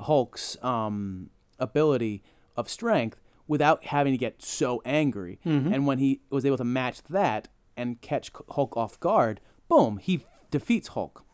Hulk's 0.00 0.62
um, 0.62 1.30
ability 1.58 2.22
of 2.56 2.68
strength 2.68 3.20
without 3.48 3.86
having 3.86 4.12
to 4.12 4.18
get 4.18 4.42
so 4.42 4.80
angry. 4.84 5.38
Mhm. 5.44 5.72
And 5.74 5.86
when 5.86 5.98
he 5.98 6.20
was 6.30 6.44
able 6.46 6.56
to 6.58 6.64
match 6.64 7.02
that 7.04 7.48
and 7.76 8.00
catch 8.00 8.30
Hulk 8.50 8.76
off 8.76 9.00
guard, 9.00 9.40
boom, 9.68 9.98
he 9.98 10.24
defeats 10.50 10.88
Hulk. 10.88 11.24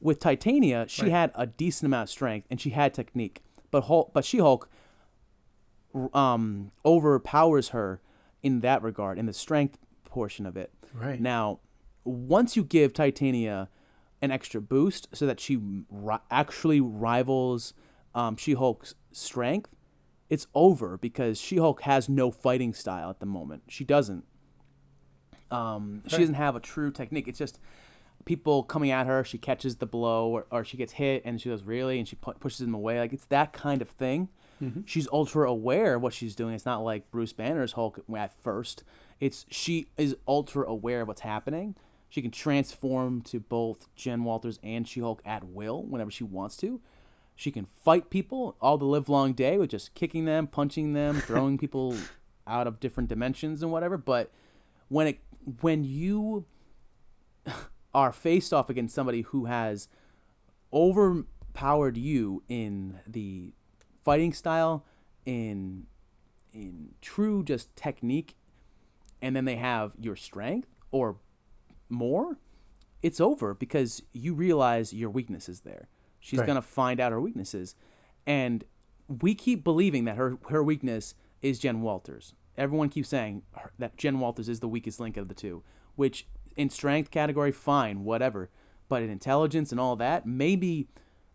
With 0.00 0.18
Titania, 0.18 0.86
she 0.88 1.02
Right. 1.02 1.10
had 1.12 1.32
a 1.34 1.46
decent 1.46 1.86
amount 1.86 2.04
of 2.04 2.10
strength 2.10 2.46
and 2.50 2.60
she 2.60 2.70
had 2.70 2.94
technique, 2.94 3.42
but 3.70 3.84
Hulk, 3.84 4.12
but 4.14 4.24
She 4.24 4.38
Hulk 4.38 4.68
um, 6.14 6.70
overpowers 6.84 7.68
her 7.70 8.00
in 8.42 8.60
that 8.60 8.82
regard, 8.82 9.18
in 9.18 9.26
the 9.26 9.32
strength 9.32 9.76
portion 10.10 10.44
of 10.46 10.56
it. 10.56 10.72
Right. 10.92 11.20
Now, 11.20 11.60
once 12.04 12.56
you 12.56 12.64
give 12.64 12.92
Titania 12.92 13.68
an 14.22 14.30
extra 14.30 14.60
boost 14.60 15.08
so 15.12 15.26
that 15.26 15.40
she 15.40 15.56
ri- 15.90 16.18
actually 16.30 16.80
rivals 16.80 17.72
um, 18.14 18.36
She 18.36 18.52
Hulk's 18.54 18.94
strength, 19.12 19.70
it's 20.28 20.46
over 20.54 20.98
because 20.98 21.40
She 21.40 21.56
Hulk 21.56 21.82
has 21.82 22.08
no 22.08 22.30
fighting 22.30 22.74
style 22.74 23.08
at 23.10 23.20
the 23.20 23.26
moment. 23.26 23.62
She 23.68 23.84
doesn't. 23.84 24.24
Um, 25.50 26.02
She 26.06 26.18
doesn't 26.18 26.34
have 26.34 26.56
a 26.56 26.60
true 26.60 26.90
technique. 26.90 27.26
It's 27.28 27.38
just 27.38 27.58
people 28.24 28.62
coming 28.62 28.90
at 28.90 29.06
her. 29.06 29.24
She 29.24 29.38
catches 29.38 29.76
the 29.76 29.86
blow, 29.86 30.28
or, 30.28 30.46
or 30.50 30.64
she 30.64 30.76
gets 30.76 30.92
hit, 30.92 31.22
and 31.24 31.40
she 31.40 31.48
goes 31.48 31.62
really, 31.64 31.98
and 31.98 32.06
she 32.06 32.16
pu- 32.16 32.34
pushes 32.34 32.58
them 32.60 32.74
away. 32.74 32.98
Like 33.00 33.12
it's 33.12 33.24
that 33.26 33.52
kind 33.52 33.82
of 33.82 33.88
thing. 33.88 34.28
Mhm. 34.62 34.86
She's 34.86 35.08
ultra 35.12 35.48
aware 35.50 35.94
of 35.94 36.02
what 36.02 36.12
she's 36.12 36.34
doing. 36.36 36.54
It's 36.54 36.66
not 36.66 36.84
like 36.84 37.10
Bruce 37.10 37.32
Banner's 37.32 37.72
Hulk 37.72 38.00
at 38.16 38.32
first. 38.42 38.84
It's 39.20 39.46
she 39.50 39.88
is 39.96 40.16
ultra 40.26 40.66
aware 40.66 41.02
of 41.02 41.08
what's 41.08 41.20
happening. 41.20 41.76
She 42.08 42.22
can 42.22 42.30
transform 42.30 43.22
to 43.22 43.38
both 43.38 43.86
Jen 43.94 44.24
Walters 44.24 44.58
and 44.62 44.88
She 44.88 45.00
Hulk 45.00 45.22
at 45.24 45.44
will 45.44 45.82
whenever 45.84 46.10
she 46.10 46.24
wants 46.24 46.56
to. 46.58 46.80
She 47.36 47.52
can 47.52 47.66
fight 47.66 48.10
people 48.10 48.56
all 48.60 48.76
the 48.76 48.84
live 48.84 49.08
long 49.08 49.32
day 49.32 49.56
with 49.56 49.70
just 49.70 49.94
kicking 49.94 50.24
them, 50.24 50.46
punching 50.46 50.92
them, 50.94 51.20
throwing 51.20 51.56
people 51.58 51.96
out 52.46 52.66
of 52.66 52.80
different 52.80 53.08
dimensions 53.08 53.62
and 53.62 53.70
whatever. 53.70 53.96
But 53.96 54.32
when 54.88 55.06
it 55.06 55.20
when 55.60 55.84
you 55.84 56.46
are 57.94 58.12
faced 58.12 58.52
off 58.52 58.70
against 58.70 58.94
somebody 58.94 59.22
who 59.22 59.44
has 59.44 59.88
overpowered 60.72 61.96
you 61.96 62.42
in 62.48 62.98
the 63.06 63.52
fighting 64.04 64.32
style, 64.32 64.84
in 65.24 65.86
in 66.52 66.94
true 67.00 67.44
just 67.44 67.74
technique, 67.76 68.36
and 69.22 69.34
then 69.36 69.44
they 69.44 69.56
have 69.56 69.94
your 69.98 70.16
strength 70.16 70.68
or 70.90 71.16
more, 71.88 72.38
it's 73.02 73.20
over 73.20 73.54
because 73.54 74.02
you 74.12 74.34
realize 74.34 74.92
your 74.92 75.10
weakness 75.10 75.48
is 75.48 75.60
there. 75.60 75.88
She's 76.18 76.38
Right. 76.38 76.46
gonna 76.46 76.62
find 76.62 77.00
out 77.00 77.12
her 77.12 77.20
weaknesses, 77.20 77.74
and 78.26 78.64
we 79.08 79.34
keep 79.34 79.64
believing 79.64 80.04
that 80.04 80.16
her 80.16 80.38
her 80.48 80.62
weakness 80.62 81.14
is 81.42 81.58
Jen 81.58 81.80
Walters. 81.80 82.34
Everyone 82.56 82.88
keeps 82.90 83.08
saying 83.08 83.42
her- 83.52 83.72
that 83.78 83.96
Jen 83.96 84.20
Walters 84.20 84.48
is 84.48 84.60
the 84.60 84.68
weakest 84.68 85.00
link 85.00 85.16
of 85.16 85.28
the 85.28 85.34
two, 85.34 85.62
which 85.96 86.26
in 86.56 86.68
strength 86.68 87.10
category, 87.10 87.52
fine, 87.52 88.04
whatever. 88.04 88.50
But 88.88 89.02
in 89.02 89.08
intelligence 89.10 89.70
and 89.70 89.80
all 89.80 89.96
that, 89.96 90.26
maybe 90.26 90.88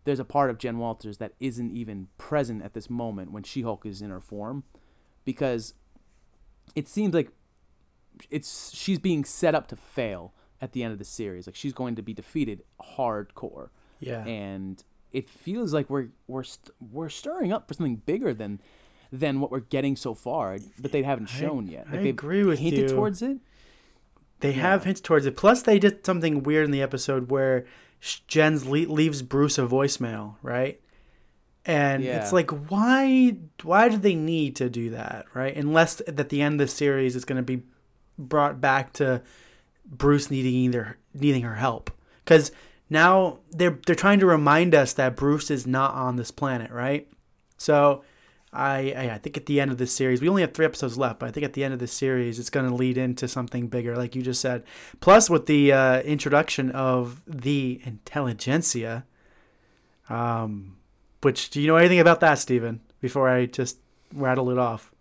there's 0.03 0.19
a 0.19 0.25
part 0.25 0.49
of 0.51 0.57
Jen 0.59 0.77
Walters 0.77 1.17
that 1.17 1.33
isn't 1.39 1.71
even 1.71 2.09
present 2.17 2.61
at 2.61 2.73
this 2.73 2.89
moment 2.89 3.31
when 3.31 3.43
She 3.43 3.61
Hulk 3.63 3.85
is 3.85 4.01
in 4.03 4.11
her 4.11 4.19
form, 4.19 4.63
because 5.23 5.73
it 6.75 6.87
seems 6.87 7.13
like 7.15 7.31
it's 8.29 8.73
she's 8.75 8.99
being 8.99 9.23
set 9.25 9.55
up 9.55 9.67
to 9.67 9.75
fail 9.75 10.33
at 10.61 10.71
the 10.73 10.83
end 10.83 10.93
of 10.93 10.99
the 10.99 11.05
series. 11.05 11.47
Like 11.47 11.55
she's 11.55 11.73
going 11.73 11.95
to 11.95 12.01
be 12.01 12.13
defeated 12.13 12.63
hardcore. 12.97 13.69
Yeah. 13.99 14.25
And 14.25 14.83
it 15.11 15.29
feels 15.29 15.73
like 15.73 15.89
we're 15.89 16.07
we're 16.27 16.43
st- 16.43 16.71
we're 16.91 17.09
stirring 17.09 17.51
up 17.53 17.67
for 17.67 17.73
something 17.73 17.97
bigger 17.97 18.33
than 18.33 18.59
than 19.11 19.39
what 19.39 19.51
we're 19.51 19.59
getting 19.61 19.95
so 19.95 20.13
far, 20.13 20.57
but 20.79 20.91
they 20.91 21.03
haven't 21.03 21.29
I- 21.29 21.39
shown 21.39 21.67
yet. 21.67 21.87
I 21.89 21.97
they've 21.97 22.05
agree 22.07 22.43
with 22.43 22.59
hinted 22.59 22.89
you. 22.89 22.95
towards 22.95 23.21
it, 23.21 23.37
They 24.41 24.51
have 24.53 24.83
hinted 24.83 25.03
towards 25.05 25.25
it. 25.25 25.37
Plus, 25.37 25.61
they 25.61 25.79
did 25.79 26.05
something 26.05 26.43
weird 26.43 26.65
in 26.65 26.71
the 26.71 26.81
episode 26.81 27.29
where 27.31 27.65
Jens 28.27 28.65
le- 28.65 28.91
leaves 28.91 29.21
Bruce 29.21 29.57
a 29.57 29.61
voicemail, 29.65 30.35
right? 30.41 30.81
And 31.65 32.03
Yeah. 32.03 32.21
it's 32.21 32.33
like, 32.33 32.51
why? 32.69 33.37
Why 33.63 33.87
do 33.89 33.97
they 33.97 34.15
need 34.15 34.55
to 34.57 34.69
do 34.69 34.89
that, 34.89 35.25
right? 35.33 35.55
Unless 35.55 36.01
at 36.07 36.29
the 36.29 36.41
end 36.41 36.59
of 36.59 36.67
the 36.67 36.71
series, 36.71 37.15
it's 37.15 37.25
going 37.25 37.37
to 37.37 37.43
be 37.43 37.63
brought 38.17 38.61
back 38.61 38.93
to 38.93 39.21
Bruce 39.85 40.31
needing 40.31 40.53
either 40.53 40.97
needing 41.13 41.43
her 41.43 41.55
help, 41.55 41.91
because 42.23 42.51
now 42.89 43.39
they're 43.51 43.79
they're 43.85 43.95
trying 43.95 44.19
to 44.19 44.25
remind 44.25 44.73
us 44.75 44.93
that 44.93 45.15
Bruce 45.15 45.49
is 45.51 45.65
not 45.67 45.93
on 45.93 46.15
this 46.15 46.31
planet, 46.31 46.71
right? 46.71 47.07
So. 47.57 48.03
I, 48.57 49.11
I 49.11 49.17
think 49.17 49.35
at 49.35 49.47
the 49.47 49.59
end 49.59 49.69
of 49.69 49.79
this 49.79 49.91
series, 49.91 50.21
we 50.21 50.29
only 50.29 50.41
have 50.41 50.53
three 50.53 50.63
episodes 50.63 50.97
left, 50.97 51.19
but 51.19 51.27
I 51.27 51.31
think 51.33 51.43
at 51.43 51.51
the 51.51 51.65
end 51.65 51.73
of 51.73 51.79
this 51.81 51.91
series, 51.91 52.39
it's 52.39 52.49
going 52.49 52.65
to 52.65 52.73
lead 52.73 52.97
into 52.97 53.27
something 53.27 53.67
bigger, 53.67 53.97
like 53.97 54.15
you 54.15 54.21
just 54.21 54.39
said. 54.39 54.63
Plus, 55.01 55.29
with 55.29 55.45
the 55.45 55.73
uh, 55.73 55.99
introduction 56.03 56.71
of 56.71 57.21
the 57.27 57.81
intelligentsia, 57.83 59.03
um, 60.07 60.77
which 61.19 61.49
do 61.49 61.59
you 61.59 61.67
know 61.67 61.75
anything 61.75 61.99
about 61.99 62.21
that, 62.21 62.35
Steven? 62.39 62.79
Before 63.01 63.27
I 63.27 63.45
just 63.45 63.77
rattle 64.13 64.49
it 64.49 64.57
off. 64.57 64.93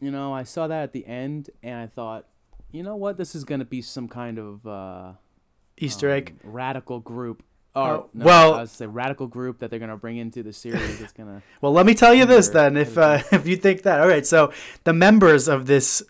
You 0.00 0.10
know, 0.10 0.32
I 0.34 0.42
saw 0.42 0.66
that 0.66 0.82
at 0.82 0.92
the 0.92 1.06
end, 1.06 1.50
and 1.62 1.78
I 1.78 1.86
thought, 1.86 2.26
you 2.70 2.82
know 2.82 2.96
what, 2.96 3.16
this 3.16 3.34
is 3.34 3.44
gonna 3.44 3.64
be 3.64 3.80
some 3.82 4.08
kind 4.08 4.38
of 4.38 4.66
uh, 4.66 5.12
Easter 5.78 6.10
egg. 6.10 6.36
radical 6.44 7.00
group. 7.00 7.42
Or, 7.74 7.82
Oh, 7.88 8.10
no, 8.14 8.24
well- 8.24 8.54
I 8.54 8.60
was 8.62 8.70
say 8.70 8.86
radical 8.86 9.26
group 9.26 9.58
that 9.58 9.70
they're 9.70 9.78
gonna 9.78 9.96
bring 9.96 10.16
into 10.16 10.42
the 10.42 10.52
series. 10.52 11.00
It's 11.00 11.12
gonna. 11.12 11.42
Well, 11.60 11.72
let 11.72 11.86
me 11.86 11.94
tell 11.94 12.14
you 12.14 12.24
this 12.26 12.48
then, 12.48 12.76
if 12.76 12.96
uh, 12.98 13.22
if 13.32 13.46
you 13.46 13.56
think 13.56 13.82
that. 13.82 14.00
All 14.00 14.08
right, 14.08 14.26
so 14.26 14.52
the 14.84 14.92
members 14.92 15.48
of 15.48 15.66
this 15.66 16.02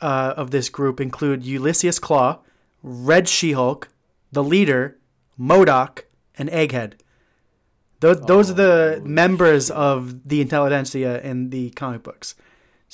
uh, 0.00 0.34
of 0.36 0.50
this 0.50 0.68
group 0.68 1.00
include 1.00 1.42
Ulysses 1.44 1.98
Claw, 1.98 2.40
Red 2.82 3.26
She-Hulk, 3.28 3.88
the 4.32 4.42
leader, 4.44 4.98
MODOK, 5.38 6.02
and 6.36 6.50
Egghead. 6.50 6.94
Those 8.00 8.20
those 8.22 8.50
are 8.50 8.54
the 8.54 9.02
members 9.04 9.70
of 9.70 10.28
the 10.28 10.40
intelligentsia 10.42 11.20
in 11.22 11.48
the 11.50 11.70
comic 11.70 12.02
books. 12.02 12.34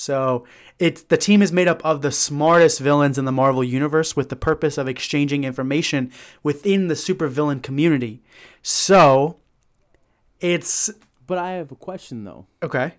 So 0.00 0.46
it's 0.78 1.02
the 1.02 1.18
team 1.18 1.42
is 1.42 1.52
made 1.52 1.68
up 1.68 1.84
of 1.84 2.00
the 2.00 2.10
smartest 2.10 2.80
villains 2.80 3.18
in 3.18 3.26
the 3.26 3.32
Marvel 3.32 3.62
universe 3.62 4.16
with 4.16 4.30
the 4.30 4.34
purpose 4.36 4.78
of 4.78 4.88
exchanging 4.88 5.44
information 5.44 6.10
within 6.42 6.88
the 6.88 6.94
supervillain 6.94 7.62
community. 7.62 8.22
So 8.62 9.36
it's 10.40 10.88
But 11.26 11.36
I 11.36 11.52
have 11.52 11.70
a 11.70 11.76
question 11.76 12.24
though, 12.24 12.46
okay. 12.62 12.94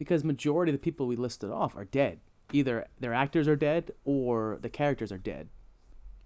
because 0.00 0.24
majority 0.24 0.72
of 0.72 0.74
the 0.74 0.82
people 0.82 1.06
we 1.06 1.14
listed 1.14 1.50
off 1.52 1.76
are 1.76 1.84
dead. 1.84 2.18
Either 2.52 2.86
their 2.98 3.14
actors 3.14 3.46
are 3.46 3.54
dead 3.54 3.92
or 4.04 4.58
the 4.60 4.68
characters 4.68 5.12
are 5.12 5.18
dead. 5.18 5.48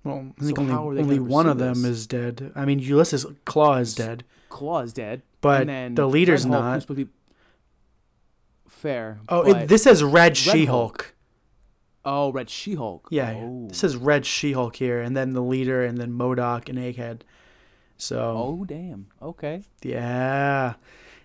Well, 0.03 0.32
I 0.38 0.40
So 0.40 0.46
think 0.46 0.59
only, 0.61 0.72
are 0.72 0.94
they 0.94 1.03
only 1.03 1.18
one 1.20 1.46
of 1.46 1.59
them 1.59 1.82
this? 1.82 1.90
is 1.90 2.07
dead. 2.07 2.53
I 2.55 2.64
mean, 2.64 2.78
Ulysses 2.78 3.26
Claw 3.44 3.76
is 3.76 3.94
dead. 3.94 4.24
Claw 4.48 4.80
is 4.80 4.94
dead, 4.94 5.20
But 5.42 5.66
the 5.94 6.07
leader's 6.09 6.44
Hulk, 6.44 6.53
not. 6.53 6.74
who's 6.74 6.82
supposed 6.84 7.00
to 7.00 7.05
be 7.05 7.11
fair. 8.73 9.20
Oh, 9.29 9.43
it, 9.43 9.68
this 9.68 9.85
says 9.85 10.03
Red 10.03 10.12
Red 10.12 10.37
She-Hulk. 10.37 11.14
Oh, 12.05 12.33
Red 12.33 12.51
She-Hulk. 12.51 13.09
Yeah, 13.11 13.33
Oh. 13.37 13.66
this 13.68 13.79
says 13.79 13.97
Red 13.97 14.27
She-Hulk 14.27 14.75
here, 14.77 15.01
and 15.01 15.16
then 15.16 15.33
the 15.33 15.43
leader, 15.43 15.85
and 15.85 15.99
then 15.99 16.12
MODOK 16.12 16.68
and 16.68 16.79
Egghead. 16.79 17.20
So 17.97 18.18
Oh 18.61 18.64
damn. 18.64 19.07
Okay. 19.20 19.62
yeah, 19.83 20.75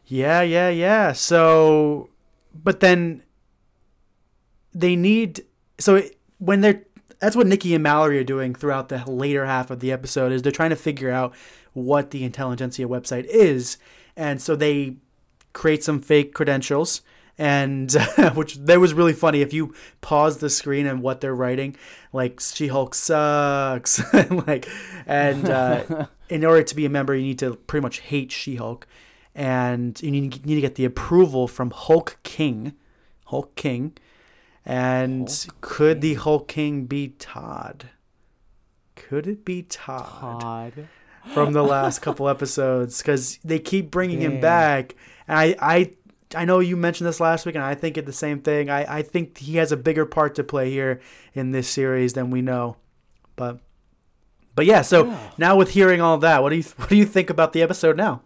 yeah, 0.06 0.42
yeah, 0.42 0.70
yeah. 0.70 1.12
So, 1.14 2.10
but 2.54 2.80
then 2.82 3.24
they 4.74 4.96
need 4.96 5.44
so 5.80 5.96
it, 5.96 6.18
when 6.38 6.62
they're 6.62 6.84
that's 7.20 7.36
what 7.36 7.48
Nikki 7.48 7.74
and 7.74 7.82
Mallory 7.84 8.20
are 8.20 8.24
doing 8.24 8.54
throughout 8.54 8.90
the 8.90 9.04
later 9.10 9.48
half 9.48 9.72
of 9.72 9.80
the 9.80 9.92
episode 9.92 10.32
is 10.32 10.44
they're 10.44 10.52
trying 10.52 10.70
to 10.70 10.76
figure 10.76 11.10
out 11.10 11.34
what 11.74 12.12
the 12.12 12.24
intelligentsia 12.24 12.88
website 12.88 13.26
is, 13.26 13.78
and 14.16 14.40
so 14.40 14.56
they 14.56 14.98
create 15.54 15.84
some 15.84 16.00
fake 16.00 16.36
credentials 16.36 17.02
and 17.38 17.92
which 18.34 18.56
that 18.56 18.80
was 18.80 18.94
really 18.94 19.14
funny. 19.14 19.42
If 19.42 19.54
you 19.54 19.74
pause 20.02 20.38
the 20.38 20.50
screen 20.50 20.86
and 20.86 21.02
what 21.02 21.22
they're 21.22 21.36
writing 21.36 21.76
like 22.14 22.40
she-hulk 22.40 22.96
sucks. 22.96 24.02
Like 24.30 24.68
and 25.06 25.50
uh, 25.50 26.08
in 26.30 26.44
order 26.44 26.64
to 26.64 26.76
be 26.76 26.86
a 26.86 26.90
member 26.90 27.16
you 27.16 27.24
need 27.24 27.40
to 27.40 27.56
pretty 27.56 27.84
much 27.84 28.00
hate 28.00 28.32
she-hulk. 28.32 28.88
And 29.36 30.02
you 30.02 30.10
need, 30.10 30.36
you 30.38 30.42
need 30.46 30.56
to 30.56 30.62
get 30.62 30.76
the 30.76 30.86
approval 30.86 31.48
from 31.48 31.70
hulk 31.70 32.18
king. 32.24 32.74
Hulk 33.26 33.56
king. 33.56 33.96
And 34.66 35.30
could 35.62 36.02
the 36.02 36.16
hulk 36.16 36.48
king 36.48 36.86
be 36.86 37.10
todd? 37.20 37.90
Could 38.96 39.28
it 39.28 39.46
be 39.46 39.62
todd? 39.62 40.74
Todd. 40.74 40.88
from 41.34 41.54
the 41.54 41.64
last 41.64 42.00
couple 42.00 42.28
episodes 42.28 42.98
because 43.02 43.38
they 43.44 43.60
keep 43.60 43.92
bringing 43.92 44.22
him 44.22 44.40
back. 44.42 44.96
And 45.28 45.38
I, 45.38 45.56
I, 45.60 45.92
I 46.36 46.46
know 46.46 46.60
you 46.60 46.76
mentioned 46.76 47.08
this 47.08 47.20
last 47.20 47.46
week, 47.46 47.56
and 47.56 47.64
I 47.64 47.76
think 47.76 47.98
it 47.98 48.06
the 48.06 48.14
same 48.14 48.42
thing. 48.42 48.70
I, 48.70 48.98
I 48.98 49.02
think 49.02 49.38
he 49.38 49.58
has 49.58 49.72
a 49.72 49.78
bigger 49.78 50.06
part 50.06 50.36
to 50.36 50.44
play 50.44 50.70
here 50.70 51.00
in 51.34 51.52
this 51.52 51.70
series 51.70 52.14
than 52.14 52.30
we 52.30 52.42
know. 52.42 52.78
But, 53.36 53.60
but 54.56 54.66
yeah. 54.66 54.82
So 54.82 55.18
now 55.38 55.56
with 55.56 55.72
hearing 55.72 56.02
all 56.02 56.18
that, 56.18 56.44
what 56.44 56.50
do 56.50 56.58
you 56.58 56.64
what 56.78 56.90
do 56.90 56.96
you 56.96 57.06
think 57.06 57.30
about 57.30 57.54
the 57.54 57.62
episode 57.62 57.96
now? 57.96 58.22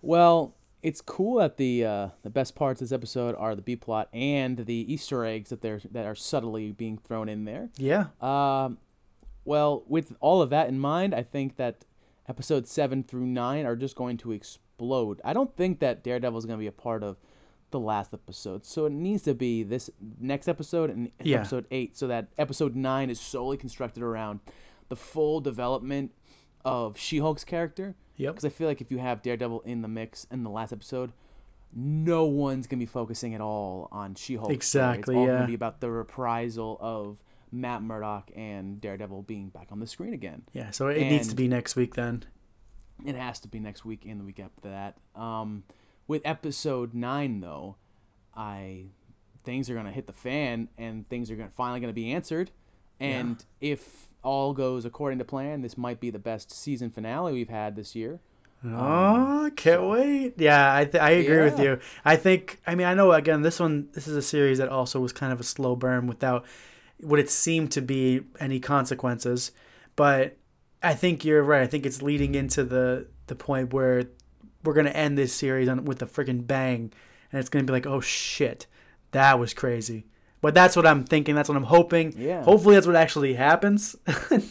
Well, 0.00 0.54
it's 0.82 1.00
cool 1.00 1.38
that 1.38 1.56
the 1.56 1.84
uh, 1.84 2.08
the 2.22 2.30
best 2.30 2.54
parts 2.54 2.80
of 2.80 2.88
this 2.88 2.94
episode 2.94 3.34
are 3.36 3.54
the 3.54 3.62
B 3.62 3.74
plot 3.74 4.08
and 4.12 4.58
the 4.58 4.92
Easter 4.92 5.24
eggs 5.24 5.50
that 5.50 5.62
they're 5.62 5.80
that 5.90 6.06
are 6.06 6.14
subtly 6.14 6.72
being 6.72 6.98
thrown 6.98 7.28
in 7.28 7.44
there. 7.44 7.70
Yeah. 7.76 8.06
Um, 8.20 8.78
well, 9.44 9.82
with 9.86 10.14
all 10.20 10.42
of 10.42 10.50
that 10.50 10.68
in 10.68 10.78
mind, 10.78 11.14
I 11.14 11.22
think 11.22 11.56
that 11.56 11.84
episode 12.28 12.66
seven 12.66 13.02
through 13.02 13.26
nine 13.26 13.66
are 13.66 13.76
just 13.76 13.96
going 13.96 14.16
to 14.18 14.32
explode. 14.78 15.20
I 15.24 15.32
don't 15.32 15.54
think 15.56 15.80
that 15.80 16.02
Daredevil 16.02 16.38
is 16.38 16.46
going 16.46 16.58
to 16.58 16.62
be 16.62 16.66
a 16.66 16.72
part 16.72 17.02
of 17.02 17.16
the 17.70 17.80
last 17.80 18.14
episode, 18.14 18.64
so 18.64 18.86
it 18.86 18.92
needs 18.92 19.22
to 19.24 19.34
be 19.34 19.62
this 19.64 19.90
next 20.20 20.46
episode 20.48 20.90
and 20.90 21.10
Yeah. 21.22 21.38
episode 21.38 21.66
eight, 21.72 21.96
so 21.96 22.06
that 22.06 22.28
episode 22.38 22.76
nine 22.76 23.10
is 23.10 23.18
solely 23.18 23.56
constructed 23.56 24.02
around 24.02 24.40
the 24.88 24.96
full 24.96 25.40
development 25.40 26.12
of 26.64 26.96
She-Hulk's 26.96 27.42
character. 27.44 27.96
Yep. 28.16 28.34
Because 28.34 28.44
I 28.44 28.48
feel 28.50 28.68
like 28.68 28.80
if 28.80 28.92
you 28.92 28.98
have 28.98 29.22
Daredevil 29.22 29.62
in 29.62 29.82
the 29.82 29.88
mix 29.88 30.24
in 30.30 30.44
the 30.44 30.50
last 30.50 30.72
episode, 30.72 31.12
no 31.74 32.24
one's 32.26 32.68
gonna 32.68 32.78
be 32.78 32.86
focusing 32.86 33.34
at 33.34 33.40
all 33.40 33.88
on 33.90 34.14
She-Hulk. 34.14 34.52
Exactly, 34.52 35.14
It's 35.14 35.18
all 35.18 35.26
yeah. 35.26 35.34
gonna 35.38 35.46
be 35.48 35.54
about 35.54 35.80
the 35.80 35.90
reprisal 35.90 36.78
of 36.80 37.24
Matt 37.50 37.82
Murdock 37.82 38.30
and 38.36 38.80
Daredevil 38.80 39.22
being 39.22 39.48
back 39.48 39.68
on 39.72 39.80
the 39.80 39.86
screen 39.88 40.12
again. 40.14 40.42
Yeah. 40.52 40.70
So 40.70 40.86
it 40.88 41.00
needs 41.00 41.26
to 41.28 41.34
be 41.34 41.48
next 41.48 41.74
week 41.74 41.94
then. 41.94 42.24
It 43.04 43.14
has 43.14 43.40
to 43.40 43.48
be 43.48 43.58
next 43.58 43.84
week 43.84 44.04
and 44.06 44.20
the 44.20 44.24
week 44.24 44.40
after 44.40 44.68
that. 44.68 44.96
Um, 45.14 45.64
with 46.06 46.22
episode 46.24 46.94
nine 46.94 47.40
though, 47.40 47.76
I 48.34 48.86
things 49.44 49.68
are 49.70 49.74
gonna 49.74 49.92
hit 49.92 50.06
the 50.06 50.12
fan 50.12 50.68
and 50.78 51.08
things 51.08 51.30
are 51.30 51.36
gonna 51.36 51.50
finally 51.50 51.80
gonna 51.80 51.92
be 51.92 52.12
answered. 52.12 52.50
And 53.00 53.44
if 53.60 54.06
all 54.22 54.54
goes 54.54 54.84
according 54.84 55.18
to 55.18 55.24
plan, 55.24 55.62
this 55.62 55.76
might 55.76 56.00
be 56.00 56.10
the 56.10 56.18
best 56.18 56.52
season 56.52 56.90
finale 56.90 57.32
we've 57.32 57.48
had 57.48 57.76
this 57.76 57.94
year. 57.94 58.20
Oh, 58.66 59.50
can't 59.56 59.84
wait. 59.88 60.34
Yeah, 60.38 60.74
I 60.74 60.84
th- 60.86 61.02
I 61.02 61.10
agree 61.10 61.42
with 61.42 61.58
you. 61.58 61.78
I 62.04 62.16
think 62.16 62.60
I 62.66 62.74
mean 62.74 62.86
I 62.86 62.94
know 62.94 63.12
again 63.12 63.42
this 63.42 63.60
one 63.60 63.88
this 63.92 64.08
is 64.08 64.16
a 64.16 64.22
series 64.22 64.58
that 64.58 64.68
also 64.68 65.00
was 65.00 65.12
kind 65.12 65.32
of 65.32 65.40
a 65.40 65.44
slow 65.44 65.76
burn 65.76 66.06
without 66.06 66.46
what 67.00 67.18
it 67.18 67.28
seemed 67.28 67.72
to 67.72 67.82
be 67.82 68.22
any 68.40 68.60
consequences, 68.60 69.52
but 69.96 70.36
I 70.84 70.94
think 70.94 71.24
you're 71.24 71.42
right. 71.42 71.62
I 71.62 71.66
think 71.66 71.86
it's 71.86 72.02
leading 72.02 72.34
into 72.34 72.62
the 72.62 73.06
the 73.26 73.34
point 73.34 73.72
where 73.72 74.04
we're 74.62 74.74
gonna 74.74 74.90
end 74.90 75.16
this 75.16 75.32
series 75.32 75.68
on 75.68 75.84
with 75.84 76.02
a 76.02 76.06
freaking 76.06 76.46
bang, 76.46 76.92
and 77.32 77.40
it's 77.40 77.48
gonna 77.48 77.64
be 77.64 77.72
like, 77.72 77.86
oh 77.86 78.00
shit, 78.00 78.66
that 79.12 79.38
was 79.38 79.54
crazy. 79.54 80.04
But 80.40 80.54
that's 80.54 80.76
what 80.76 80.86
I'm 80.86 81.04
thinking. 81.04 81.34
That's 81.34 81.48
what 81.48 81.56
I'm 81.56 81.64
hoping. 81.64 82.14
Yeah. 82.18 82.42
Hopefully 82.42 82.74
that's 82.74 82.86
what 82.86 82.96
actually 82.96 83.34
happens, 83.34 83.96
and 84.30 84.44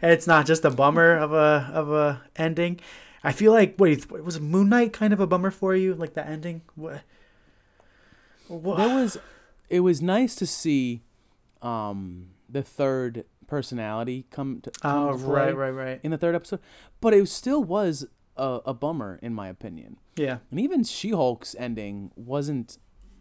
it's 0.00 0.28
not 0.28 0.46
just 0.46 0.64
a 0.64 0.70
bummer 0.70 1.16
of 1.16 1.32
a 1.32 1.70
of 1.72 1.90
a 1.90 2.22
ending. 2.36 2.80
I 3.24 3.32
feel 3.32 3.52
like 3.52 3.74
wait, 3.78 4.10
was 4.10 4.40
Moon 4.40 4.68
Knight 4.68 4.92
kind 4.92 5.12
of 5.12 5.18
a 5.18 5.26
bummer 5.26 5.50
for 5.50 5.74
you, 5.74 5.94
like 5.94 6.14
the 6.14 6.26
ending? 6.26 6.62
What? 6.76 7.02
There 8.48 8.94
was, 8.94 9.18
it 9.68 9.80
was 9.80 10.00
nice 10.00 10.34
to 10.36 10.46
see, 10.46 11.02
um, 11.60 12.30
the 12.48 12.62
third 12.62 13.24
personality 13.48 14.26
come 14.30 14.60
to, 14.60 14.70
come 14.70 15.08
Oh, 15.08 15.16
to 15.18 15.24
right, 15.24 15.56
right, 15.56 15.70
right. 15.70 16.00
in 16.04 16.12
the 16.12 16.18
third 16.18 16.34
episode, 16.36 16.60
but 17.00 17.12
it 17.12 17.28
still 17.28 17.64
was 17.64 18.06
a, 18.36 18.60
a 18.66 18.74
bummer 18.74 19.18
in 19.22 19.34
my 19.34 19.48
opinion. 19.48 19.96
Yeah. 20.14 20.38
And 20.52 20.60
even 20.60 20.84
She 20.84 21.10
Hulk's 21.10 21.56
ending 21.58 22.12
wasn't 22.14 22.78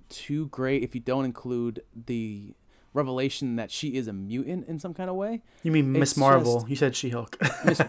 too 0.10 0.48
great 0.50 0.84
if 0.84 0.94
you 0.94 1.02
don't 1.02 1.26
include 1.26 1.82
the 2.06 2.54
revelation 2.94 3.56
that 3.58 3.72
she 3.72 3.96
is 3.96 4.08
a 4.08 4.14
mutant 4.14 4.68
in 4.68 4.80
some 4.80 4.94
kind 4.94 5.10
of 5.10 5.16
way. 5.16 5.42
You 5.64 5.72
mean 5.72 5.92
Miss 5.92 6.16
Marvel? 6.16 6.56
just- 6.60 6.70
You 6.70 6.76
said 6.76 6.96
She 6.96 7.10
Hulk. 7.10 7.38
Miss, 7.66 7.82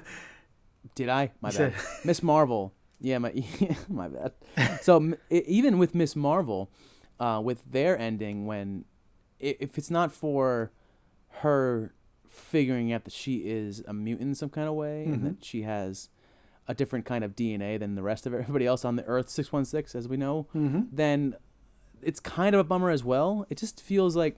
did 0.95 1.09
I? 1.09 1.32
My 1.41 1.51
You 1.51 1.59
bad. 1.59 1.74
Miss 2.05 2.22
Marvel. 2.22 2.72
Yeah, 3.01 3.18
my 3.18 3.32
my 3.89 4.09
bad. 4.09 4.32
So 4.82 5.14
even 5.30 5.78
with 5.78 5.95
Miss 5.95 6.16
Marvel, 6.16 6.70
uh, 7.20 7.41
with 7.45 7.62
their 7.70 7.97
ending 7.99 8.47
when 8.47 8.84
if 9.39 9.78
it's 9.78 9.91
not 9.91 10.11
for 10.12 10.72
her 11.43 11.95
figuring 12.39 12.93
out 12.93 13.05
that 13.05 13.12
she 13.12 13.39
is 13.49 13.82
a 13.86 13.93
mutant 13.93 14.28
in 14.30 14.34
some 14.34 14.49
kind 14.51 14.68
of 14.68 14.74
way 14.74 15.05
and 15.05 15.20
Mhm. 15.20 15.22
that 15.24 15.45
she 15.45 15.62
has 15.62 16.09
a 16.66 16.74
different 16.74 17.05
kind 17.05 17.24
of 17.24 17.34
DNA 17.34 17.78
than 17.78 17.95
the 17.95 18.03
rest 18.03 18.26
of 18.26 18.34
everybody 18.34 18.66
else 18.66 18.84
on 18.84 18.97
the 18.97 19.05
Earth 19.05 19.28
616, 19.30 19.99
as 19.99 20.07
we 20.09 20.16
know, 20.16 20.47
Mhm. 20.55 20.89
then 20.93 21.34
it's 22.03 22.20
kind 22.20 22.55
of 22.55 22.61
a 22.61 22.64
bummer 22.64 22.91
as 22.91 23.03
well. 23.03 23.47
It 23.51 23.59
just 23.59 23.80
feels 23.80 24.14
like 24.16 24.36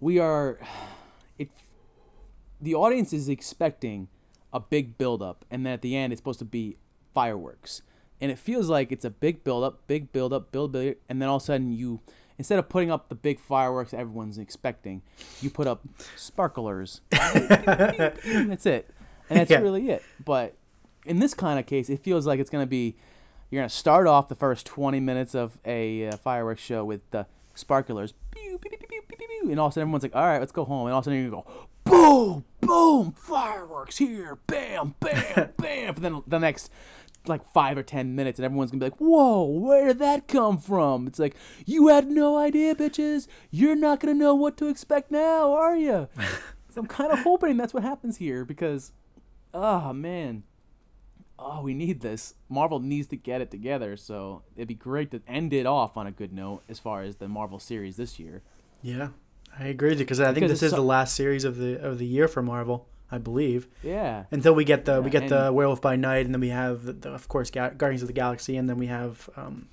we 0.00 0.18
are. 0.18 0.58
It. 1.38 1.48
The 2.60 2.74
audience 2.74 3.12
is 3.12 3.28
expecting 3.28 4.08
a 4.52 4.60
big 4.60 4.98
build 4.98 5.22
up, 5.22 5.44
and 5.50 5.64
then 5.64 5.72
at 5.72 5.82
the 5.82 5.96
end, 5.96 6.12
it's 6.12 6.20
supposed 6.20 6.38
to 6.40 6.44
be 6.44 6.76
fireworks. 7.14 7.82
And 8.20 8.30
it 8.30 8.38
feels 8.38 8.68
like 8.68 8.92
it's 8.92 9.04
a 9.04 9.10
big 9.10 9.42
build 9.42 9.64
up, 9.64 9.86
big 9.88 10.12
build 10.12 10.32
up, 10.32 10.52
build, 10.52 10.72
build, 10.72 10.94
and 11.08 11.20
then 11.20 11.28
all 11.28 11.36
of 11.36 11.42
a 11.42 11.44
sudden 11.46 11.72
you, 11.72 12.00
instead 12.38 12.58
of 12.58 12.68
putting 12.68 12.90
up 12.90 13.08
the 13.08 13.14
big 13.14 13.38
fireworks 13.40 13.92
everyone's 13.94 14.38
expecting, 14.38 15.02
you 15.40 15.50
put 15.50 15.66
up 15.66 15.82
sparklers. 16.16 17.00
that's 17.10 18.66
it, 18.66 18.90
and 19.28 19.38
that's 19.40 19.50
Yeah. 19.50 19.58
really 19.60 19.90
it. 19.90 20.02
But 20.24 20.54
in 21.04 21.18
this 21.18 21.34
kind 21.34 21.58
of 21.58 21.66
case, 21.66 21.88
it 21.90 22.00
feels 22.00 22.26
like 22.26 22.40
it's 22.40 22.50
gonna 22.50 22.66
be, 22.66 22.96
you're 23.50 23.60
gonna 23.60 23.68
start 23.68 24.06
off 24.06 24.28
the 24.28 24.34
first 24.34 24.66
20 24.66 25.00
minutes 25.00 25.34
of 25.34 25.58
a 25.64 26.08
uh, 26.08 26.16
fireworks 26.16 26.62
show 26.62 26.84
with 26.84 27.00
the 27.10 27.26
sparklers, 27.54 28.14
pew, 28.30 28.58
pew, 28.58 28.70
pew, 28.80 29.50
and 29.50 29.58
all 29.60 29.66
of 29.66 29.70
a 29.70 29.74
sudden 29.74 29.82
everyone's 29.88 30.02
like, 30.04 30.14
all 30.16 30.24
right, 30.26 30.38
let's 30.38 30.52
go 30.52 30.64
home, 30.64 30.86
and 30.86 30.92
all 30.92 31.00
of 31.00 31.02
a 31.02 31.06
sudden 31.06 31.22
you 31.22 31.30
go, 31.30 31.44
boom, 31.84 32.44
boom, 32.60 33.12
fireworks 33.12 33.98
here, 33.98 34.38
bam, 34.46 34.94
bam, 35.00 35.50
bam. 35.58 35.94
But 35.94 36.02
then 36.02 36.22
the 36.26 36.38
next 36.38 36.70
like 37.26 37.46
five 37.52 37.78
or 37.78 37.82
ten 37.82 38.14
minutes, 38.16 38.38
and 38.38 38.44
everyone's 38.44 38.70
gonna 38.70 38.80
be 38.80 38.86
like, 38.86 38.98
whoa, 38.98 39.44
where 39.44 39.86
did 39.88 39.98
that 40.00 40.26
come 40.28 40.58
from? 40.58 41.06
It's 41.06 41.18
like, 41.18 41.36
you 41.66 41.88
had 41.88 42.10
no 42.10 42.36
idea, 42.36 42.74
bitches. 42.74 43.28
You're 43.50 43.76
not 43.76 44.00
gonna 44.00 44.14
know 44.14 44.34
what 44.34 44.56
to 44.58 44.66
expect 44.66 45.10
now, 45.10 45.52
are 45.52 45.76
you? 45.76 46.08
so 46.70 46.80
I'm 46.80 46.86
kind 46.86 47.12
of 47.12 47.20
hoping 47.20 47.56
that's 47.56 47.74
what 47.74 47.82
happens 47.82 48.16
here 48.16 48.44
because, 48.44 48.92
oh 49.54 49.92
man. 49.92 50.42
Oh, 51.44 51.60
we 51.62 51.74
need 51.74 52.02
this. 52.02 52.34
Marvel 52.48 52.78
needs 52.78 53.08
to 53.08 53.16
get 53.16 53.40
it 53.40 53.50
together, 53.50 53.96
so 53.96 54.42
it'd 54.54 54.68
be 54.68 54.74
great 54.74 55.10
to 55.10 55.22
end 55.26 55.52
it 55.52 55.66
off 55.66 55.96
on 55.96 56.06
a 56.06 56.12
good 56.12 56.32
note 56.32 56.62
as 56.68 56.78
far 56.78 57.02
as 57.02 57.16
the 57.16 57.26
Marvel 57.26 57.58
series 57.58 57.96
this 57.96 58.20
year. 58.20 58.42
Yeah, 58.80 59.08
I 59.58 59.64
agree 59.64 59.88
with 59.88 59.98
you 59.98 60.04
because 60.04 60.20
I 60.20 60.26
think 60.26 60.36
Because 60.36 60.50
this 60.60 60.62
is 60.62 60.70
so- 60.70 60.76
the 60.76 60.82
last 60.82 61.16
series 61.16 61.44
of 61.44 61.56
the 61.56 61.80
of 61.84 61.98
the 61.98 62.06
year 62.06 62.28
for 62.28 62.42
Marvel. 62.42 62.86
I 63.12 63.18
believe. 63.18 63.68
Yeah. 63.82 64.24
Until 64.30 64.54
we 64.54 64.64
get 64.64 64.86
the 64.86 65.00
we 65.02 65.10
get 65.10 65.28
the 65.28 65.52
Werewolf 65.52 65.80
by 65.82 65.94
Night, 65.96 66.24
and 66.24 66.34
then 66.34 66.40
we 66.40 66.48
have 66.48 66.84
the, 66.84 66.92
the, 66.94 67.10
of 67.10 67.28
course 67.28 67.50
Ga- 67.50 67.74
Guardians 67.76 68.02
of 68.02 68.08
the 68.08 68.14
Galaxy, 68.14 68.56
and 68.56 68.68
then 68.68 68.78
we 68.78 68.86
have 68.86 69.28
um, 69.36 69.68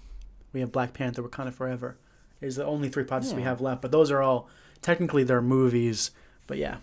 we 0.53 0.59
have 0.59 0.71
Black 0.71 0.93
Panther, 0.93 1.23
Wakanda 1.23 1.53
Forever. 1.53 1.97
Is 2.41 2.55
the 2.57 2.65
only 2.65 2.87
three 2.89 3.03
projects 3.03 3.33
we 3.33 3.41
have 3.41 3.59
left, 3.59 3.81
but 3.81 3.91
those 3.91 4.11
are 4.11 4.21
all 4.21 4.47
technically 4.81 5.23
they're 5.23 5.41
movies. 5.41 6.11
But 6.47 6.57
yeah, 6.57 6.77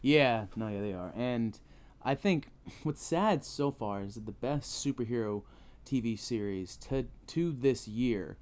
Yeah, 0.00 0.46
no, 0.56 0.68
yeah, 0.68 0.80
they 0.80 0.92
are. 0.92 1.12
And 1.16 1.58
I 2.04 2.14
think 2.14 2.48
what's 2.84 3.04
sad 3.04 3.44
so 3.44 3.70
far 3.70 4.02
is 4.02 4.14
that 4.14 4.26
the 4.26 4.32
best 4.32 4.84
superhero 4.84 5.42
TV 5.86 6.18
series 6.18 6.76
to 6.88 7.06
to 7.28 7.52
this 7.52 7.88
year 7.88 8.36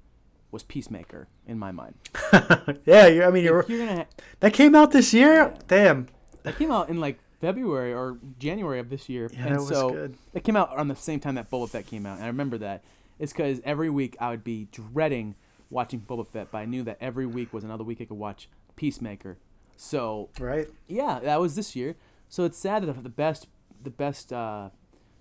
was 0.51 0.63
Peacemaker 0.63 1.27
in 1.47 1.57
my 1.57 1.71
mind. 1.71 1.95
yeah. 2.85 3.07
You're, 3.07 3.25
I 3.25 3.31
mean, 3.31 3.43
you're, 3.43 3.65
you're 3.67 3.85
gonna 3.85 3.95
ha- 4.01 4.07
that 4.41 4.53
came 4.53 4.75
out 4.75 4.91
this 4.91 5.13
year. 5.13 5.53
Damn. 5.67 6.07
that 6.43 6.57
came 6.57 6.71
out 6.71 6.89
in 6.89 6.99
like 6.99 7.17
February 7.41 7.93
or 7.93 8.17
January 8.39 8.79
of 8.79 8.89
this 8.89 9.09
year, 9.09 9.29
Yeah, 9.33 9.39
and 9.47 9.55
that 9.55 9.59
was 9.59 9.67
so 9.69 9.89
good. 9.89 10.15
it 10.33 10.43
came 10.43 10.55
out 10.55 10.69
on 10.77 10.87
the 10.87 10.95
same 10.95 11.19
time 11.19 11.35
that 11.35 11.49
Boba 11.51 11.67
Fett 11.69 11.87
came 11.87 12.05
out. 12.05 12.15
And 12.17 12.23
I 12.23 12.27
remember 12.27 12.57
that. 12.59 12.83
It's 13.19 13.33
because 13.33 13.59
every 13.65 13.89
week 13.89 14.15
I 14.19 14.29
would 14.29 14.43
be 14.43 14.67
dreading 14.71 15.35
watching 15.69 16.01
Boba 16.01 16.25
Fett, 16.27 16.51
but 16.51 16.59
I 16.59 16.65
knew 16.65 16.83
that 16.83 16.97
every 17.01 17.25
week 17.25 17.51
was 17.53 17.63
another 17.63 17.83
week 17.83 17.99
I 18.01 18.05
could 18.05 18.17
watch 18.17 18.47
Peacemaker. 18.75 19.37
So 19.75 20.29
right, 20.39 20.67
yeah, 20.87 21.19
that 21.21 21.39
was 21.39 21.55
this 21.55 21.75
year. 21.75 21.95
So 22.29 22.45
it's 22.45 22.57
sad 22.57 22.83
that 22.83 23.03
the 23.03 23.09
best 23.09 23.47
the 23.83 23.89
best 23.89 24.31
uh, 24.31 24.69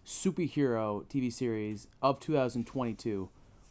superhero 0.06 1.04
TV 1.06 1.32
series 1.32 1.86
of 2.02 2.20
2022 2.20 3.28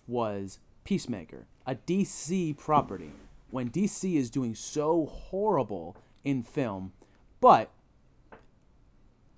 was 0.08 0.60
Peacemaker, 0.84 1.46
a 1.68 1.76
DC 1.76 2.58
property. 2.58 3.12
When 3.52 3.70
DC 3.70 4.16
is 4.16 4.30
doing 4.30 4.54
so 4.56 5.06
horrible 5.08 5.96
in 6.24 6.44
film, 6.44 6.94
but 7.42 7.72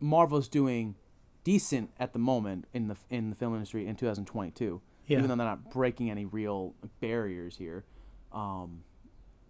Marvel's 0.01 0.49
doing 0.49 0.95
decent 1.43 1.91
at 1.99 2.13
the 2.13 2.19
moment 2.19 2.65
in 2.73 2.87
the 2.87 2.97
in 3.09 3.29
the 3.29 3.35
film 3.35 3.53
industry 3.53 3.87
in 3.87 3.95
2022. 3.95 4.81
Yeah. 5.07 5.17
Even 5.17 5.29
though 5.29 5.35
they're 5.35 5.45
not 5.45 5.71
breaking 5.71 6.09
any 6.09 6.25
real 6.25 6.75
barriers 6.99 7.57
here, 7.57 7.85
um, 8.31 8.83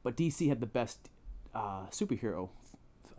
but 0.04 0.16
DC 0.16 0.48
had 0.48 0.60
the 0.60 0.66
best 0.66 1.10
uh, 1.54 1.86
superhero 1.92 2.50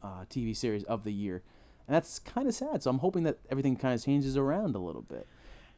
uh, 0.02 0.24
TV 0.28 0.56
series 0.56 0.82
of 0.84 1.04
the 1.04 1.12
year, 1.12 1.42
and 1.86 1.94
that's 1.94 2.18
kind 2.18 2.48
of 2.48 2.54
sad. 2.54 2.82
So 2.82 2.90
I'm 2.90 2.98
hoping 2.98 3.22
that 3.24 3.38
everything 3.50 3.76
kind 3.76 3.94
of 3.94 4.04
changes 4.04 4.36
around 4.36 4.74
a 4.74 4.78
little 4.78 5.02
bit, 5.02 5.26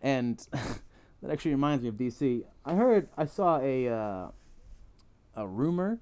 and 0.01 0.39
that 0.53 1.31
actually 1.31 1.51
reminds 1.51 1.83
me 1.83 1.89
of 1.89 1.97
DC. 1.97 2.45
I 2.65 2.75
heard 2.75 3.09
I 3.17 3.27
saw 3.27 3.61
a 3.61 3.89
uh, 3.89 4.29
a 5.37 5.47
rumor 5.47 6.01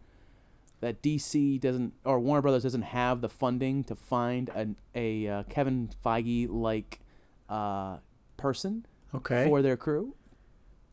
that 0.82 1.00
DC 1.02 1.58
doesn't 1.60 1.94
or 2.04 2.20
Warner 2.20 2.42
Brothers 2.42 2.62
doesn't 2.64 2.82
have 2.82 3.20
the 3.22 3.28
funding 3.30 3.82
to 3.84 3.96
find 3.96 4.50
an, 4.54 4.76
a 4.94 5.26
uh, 5.26 5.42
Kevin 5.44 5.88
Feige 6.04 6.48
like 6.50 7.00
uh, 7.48 7.96
person 8.36 8.84
Okay. 9.14 9.46
for 9.46 9.62
their 9.62 9.76
crew. 9.76 10.14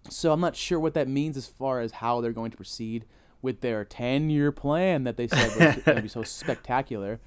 So 0.10 0.32
I'm 0.32 0.40
not 0.42 0.56
sure 0.56 0.80
what 0.80 0.94
that 0.94 1.08
means 1.08 1.36
as 1.38 1.48
far 1.48 1.82
as 1.82 1.92
how 1.94 2.22
they're 2.22 2.32
going 2.32 2.52
to 2.52 2.58
proceed 2.58 3.06
with 3.42 3.62
their 3.62 3.84
10 3.86 4.30
year 4.30 4.52
plan 4.52 5.04
that 5.06 5.18
they 5.18 5.28
said 5.28 5.48
was 5.56 5.84
going 5.84 5.96
to 5.98 6.02
be 6.02 6.08
so 6.08 6.24
spectacular. 6.24 7.20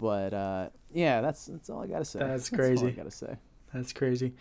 But 0.00 0.32
uh, 0.34 0.68
yeah, 0.92 1.20
that's 1.20 1.46
that's 1.46 1.68
all 1.70 1.82
I 1.82 1.86
gotta 1.86 2.04
say. 2.04 2.18
That's 2.20 2.50
all 2.52 2.58
I 2.58 2.62
crazy. 2.62 2.90
gotta 2.92 3.10
say. 3.10 3.36
That's 3.74 3.92
crazy. 3.92 4.32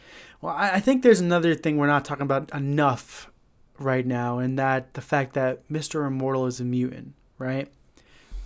Well, 0.41 0.53
I, 0.55 0.75
I 0.75 0.79
think 0.79 1.03
there's 1.03 1.19
another 1.19 1.55
thing 1.55 1.77
we're 1.77 1.87
not 1.87 2.05
talking 2.05 2.23
about 2.23 2.53
enough 2.53 3.29
right 3.77 4.05
now, 4.05 4.39
and 4.39 4.57
that 4.59 4.93
the 4.93 5.01
fact 5.01 5.33
that 5.33 5.67
Mr. 5.69 6.05
Immortal 6.07 6.45
is 6.47 6.59
a 6.61 6.63
mutant, 6.65 7.13
right? 7.41 7.67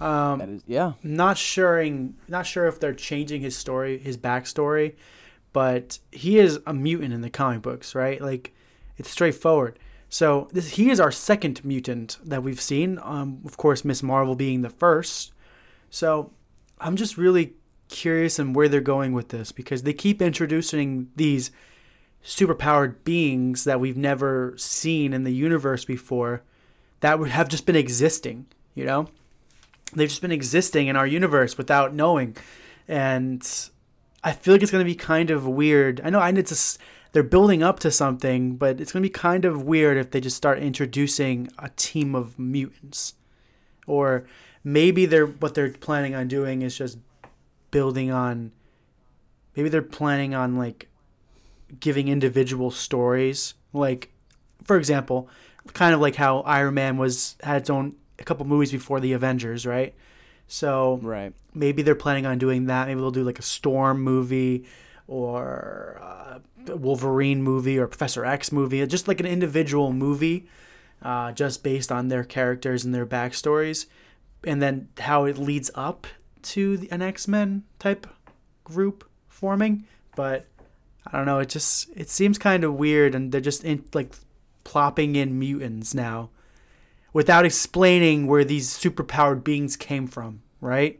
Um, 0.01 0.39
That 0.39 0.49
is 0.49 0.63
yeah. 0.65 0.93
Not 1.03 1.37
sure, 1.37 1.85
not 2.27 2.45
sure 2.45 2.67
if 2.67 2.79
they're 2.79 2.93
changing 2.93 3.41
his 3.41 3.55
story, 3.55 3.97
his 3.97 4.17
backstory, 4.17 4.95
but 5.53 5.99
he 6.11 6.39
is 6.39 6.59
a 6.65 6.73
mutant 6.73 7.13
in 7.13 7.21
the 7.21 7.29
comic 7.29 7.61
books, 7.61 7.93
right? 7.93 8.19
Like 8.21 8.53
it's 8.97 9.09
straightforward. 9.09 9.77
So 10.09 10.47
this 10.51 10.69
he 10.71 10.89
is 10.89 10.99
our 10.99 11.11
second 11.11 11.63
mutant 11.63 12.17
that 12.23 12.43
we've 12.43 12.61
seen. 12.61 12.99
Um, 13.03 13.41
of 13.45 13.57
course, 13.57 13.83
Miss 13.85 14.01
Marvel 14.01 14.35
being 14.35 14.61
the 14.61 14.69
first. 14.69 15.33
So 15.89 16.31
I'm 16.79 16.95
just 16.95 17.17
really 17.17 17.53
curious 17.89 18.39
in 18.39 18.53
where 18.53 18.67
they're 18.67 18.81
going 18.81 19.13
with 19.13 19.29
this 19.29 19.51
because 19.51 19.83
they 19.83 19.93
keep 19.93 20.21
introducing 20.21 21.09
these 21.15 21.51
superpowered 22.23 22.95
beings 23.03 23.63
that 23.65 23.79
we've 23.79 23.97
never 23.97 24.55
seen 24.57 25.13
in 25.13 25.23
the 25.23 25.33
universe 25.33 25.85
before 25.85 26.41
that 27.01 27.19
would 27.19 27.29
have 27.29 27.47
just 27.49 27.65
been 27.65 27.75
existing, 27.75 28.47
you 28.75 28.85
know? 28.85 29.07
They've 29.93 30.09
just 30.09 30.21
been 30.21 30.31
existing 30.31 30.87
in 30.87 30.95
our 30.95 31.07
universe 31.07 31.57
without 31.57 31.93
knowing. 31.93 32.37
And 32.87 33.41
I 34.23 34.33
feel 34.33 34.53
like 34.53 34.61
it's 34.61 34.71
going 34.71 34.83
to 34.83 34.91
be 34.91 34.95
kind 34.95 35.31
of 35.31 35.47
weird. 35.47 36.01
I 36.03 36.09
know 36.09 36.19
I 36.19 36.31
need 36.31 36.47
to 36.47 36.77
they're 37.11 37.23
building 37.23 37.63
up 37.63 37.79
to 37.79 37.91
something, 37.91 38.57
but 38.57 38.81
it's 38.81 38.91
going 38.91 39.01
to 39.01 39.07
be 39.07 39.13
kind 39.13 39.45
of 39.45 39.63
weird 39.63 39.97
if 39.97 40.11
they 40.11 40.19
just 40.19 40.35
start 40.35 40.59
introducing 40.59 41.47
a 41.57 41.69
team 41.69 42.13
of 42.13 42.37
mutants. 42.37 43.13
Or 43.87 44.25
maybe 44.65 45.05
they're 45.05 45.27
what 45.27 45.53
they're 45.53 45.69
planning 45.69 46.13
on 46.13 46.27
doing 46.27 46.61
is 46.61 46.77
just 46.77 46.97
building 47.71 48.11
on 48.11 48.51
maybe 49.55 49.69
they're 49.69 49.81
planning 49.81 50.33
on 50.33 50.57
like 50.57 50.89
giving 51.79 52.07
individual 52.07 52.71
stories 52.71 53.53
like 53.73 54.11
for 54.63 54.77
example 54.77 55.29
kind 55.73 55.93
of 55.93 56.01
like 56.01 56.15
how 56.15 56.39
iron 56.41 56.73
man 56.73 56.97
was 56.97 57.35
had 57.43 57.57
its 57.57 57.69
own 57.69 57.95
a 58.19 58.23
couple 58.23 58.45
movies 58.45 58.71
before 58.71 58.99
the 58.99 59.13
avengers 59.13 59.65
right? 59.65 59.93
So 60.47 60.99
right. 61.01 61.33
maybe 61.53 61.81
they're 61.81 61.95
planning 61.95 62.25
on 62.25 62.37
doing 62.37 62.67
that. 62.67 62.87
Maybe 62.87 62.99
they'll 62.99 63.11
do 63.11 63.23
like 63.23 63.39
a 63.39 63.43
storm 63.43 64.01
movie 64.01 64.65
or 65.07 65.99
uh, 66.01 66.39
a 66.67 66.75
wolverine 66.75 67.41
movie 67.41 67.77
or 67.77 67.87
professor 67.87 68.25
x 68.25 68.51
movie 68.51 68.85
just 68.87 69.07
like 69.07 69.19
an 69.19 69.25
individual 69.25 69.93
movie 69.93 70.47
uh, 71.01 71.31
just 71.31 71.63
based 71.63 71.91
on 71.91 72.07
their 72.07 72.23
characters 72.23 72.83
and 72.83 72.93
their 72.93 73.05
backstories. 73.05 73.85
And 74.43 74.61
then 74.61 74.89
how 74.99 75.25
it 75.25 75.37
leads 75.37 75.71
up 75.75 76.07
to 76.43 76.77
the, 76.77 76.91
an 76.91 77.01
x-men 77.01 77.63
type 77.79 78.07
group 78.63 79.07
forming. 79.27 79.85
But 80.15 80.45
I 81.05 81.17
don't 81.17 81.25
know. 81.25 81.39
It 81.39 81.49
just 81.49 81.89
it 81.95 82.09
seems 82.09 82.37
kind 82.37 82.63
of 82.63 82.75
weird, 82.75 83.15
and 83.15 83.31
they're 83.31 83.41
just 83.41 83.63
in, 83.63 83.85
like 83.93 84.13
plopping 84.63 85.15
in 85.15 85.37
mutants 85.37 85.93
now, 85.93 86.29
without 87.15 87.45
explaining 87.45 88.27
where 88.27 88.43
these 88.43 88.67
superpowered 88.69 89.41
beings 89.41 89.77
came 89.77 90.05
from. 90.05 90.41
Right? 90.59 90.99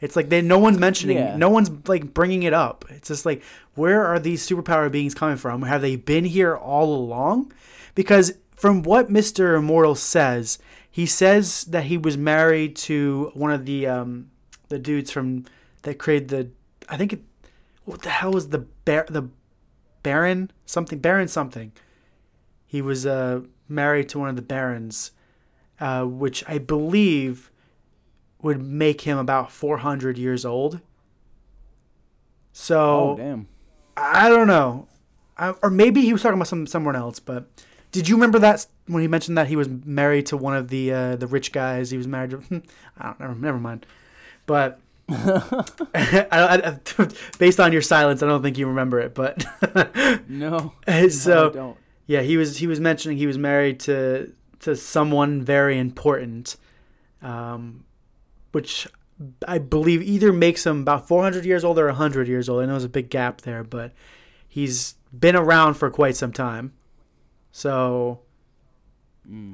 It's 0.00 0.16
like 0.16 0.28
they 0.28 0.42
no 0.42 0.58
one's 0.58 0.78
mentioning, 0.78 1.18
Yeah. 1.18 1.36
no 1.36 1.48
one's 1.50 1.70
like 1.86 2.12
bringing 2.12 2.42
it 2.42 2.52
up. 2.52 2.84
It's 2.90 3.08
just 3.08 3.24
like 3.24 3.42
where 3.74 4.04
are 4.04 4.18
these 4.18 4.46
superpowered 4.46 4.90
beings 4.92 5.14
coming 5.14 5.36
from? 5.36 5.62
Have 5.62 5.82
they 5.82 5.94
been 5.94 6.24
here 6.24 6.56
all 6.56 6.92
along? 6.94 7.52
Because 7.94 8.32
from 8.56 8.82
what 8.82 9.08
Mister 9.08 9.54
Immortal 9.54 9.94
says, 9.94 10.58
he 10.90 11.06
says 11.06 11.64
that 11.66 11.84
he 11.84 11.96
was 11.96 12.16
married 12.16 12.74
to 12.88 13.30
one 13.34 13.52
of 13.52 13.66
the 13.66 13.86
um, 13.86 14.30
the 14.68 14.78
dudes 14.78 15.10
from 15.12 15.44
that 15.82 15.98
created 15.98 16.28
the. 16.28 16.50
I 16.88 16.96
think 16.96 17.12
it. 17.12 17.22
What 17.84 18.02
the 18.02 18.10
hell 18.10 18.32
was 18.32 18.48
the 18.48 18.58
bear 18.58 19.06
the 19.08 19.28
Baron 20.02 20.50
something 20.64 20.98
Baron 20.98 21.28
something. 21.28 21.72
He 22.66 22.80
was 22.80 23.04
uh, 23.04 23.42
married 23.68 24.08
to 24.10 24.18
one 24.18 24.28
of 24.28 24.36
the 24.36 24.42
barons, 24.42 25.10
uh, 25.80 26.04
which 26.04 26.44
I 26.46 26.58
believe 26.58 27.50
would 28.42 28.62
make 28.62 29.02
him 29.02 29.18
about 29.18 29.50
400 29.52 30.16
years 30.18 30.44
old. 30.44 30.80
So 32.52 32.78
Oh 32.80 33.16
damn. 33.16 33.48
I 33.96 34.28
don't 34.28 34.46
know, 34.46 34.88
I, 35.36 35.50
or 35.62 35.70
maybe 35.70 36.00
he 36.02 36.12
was 36.12 36.22
talking 36.22 36.34
about 36.36 36.48
some 36.48 36.66
someone 36.66 36.96
else. 36.96 37.20
But 37.20 37.46
did 37.92 38.08
you 38.08 38.14
remember 38.16 38.38
that 38.40 38.66
when 38.86 39.02
he 39.02 39.08
mentioned 39.08 39.36
that 39.38 39.48
he 39.48 39.56
was 39.56 39.68
married 39.68 40.26
to 40.26 40.36
one 40.36 40.56
of 40.56 40.68
the 40.68 40.92
uh, 40.92 41.16
the 41.16 41.26
rich 41.26 41.52
guys? 41.52 41.90
He 41.90 41.96
was 41.98 42.06
married 42.06 42.30
to. 42.30 42.42
I 42.98 43.08
don't 43.08 43.20
never, 43.20 43.34
never 43.34 43.58
mind. 43.58 43.86
But 44.46 44.80
I, 45.10 46.26
I, 46.32 46.78
based 47.38 47.60
on 47.60 47.72
your 47.72 47.82
silence, 47.82 48.22
I 48.22 48.26
don't 48.26 48.42
think 48.42 48.56
you 48.58 48.66
remember 48.68 49.00
it. 49.00 49.14
But 49.14 49.44
No. 50.28 50.72
so 51.08 51.48
I 51.50 51.52
don't. 51.52 51.76
yeah, 52.06 52.22
he 52.22 52.36
was 52.36 52.56
he 52.58 52.66
was 52.66 52.80
mentioning 52.80 53.18
he 53.18 53.26
was 53.26 53.38
married 53.38 53.80
to 53.80 54.32
to 54.60 54.76
someone 54.76 55.42
very 55.42 55.78
important, 55.78 56.56
um, 57.22 57.84
which 58.52 58.86
I 59.46 59.58
believe 59.58 60.02
either 60.02 60.32
makes 60.32 60.64
him 60.64 60.82
about 60.82 61.08
400 61.08 61.44
years 61.44 61.64
old 61.64 61.78
or 61.78 61.86
100 61.86 62.28
years 62.28 62.48
old. 62.48 62.62
I 62.62 62.66
know 62.66 62.72
there's 62.72 62.84
a 62.84 62.88
big 62.88 63.10
gap 63.10 63.42
there, 63.42 63.64
but 63.64 63.92
he's 64.48 64.94
been 65.18 65.36
around 65.36 65.74
for 65.74 65.90
quite 65.90 66.16
some 66.16 66.32
time. 66.32 66.72
So, 67.52 68.20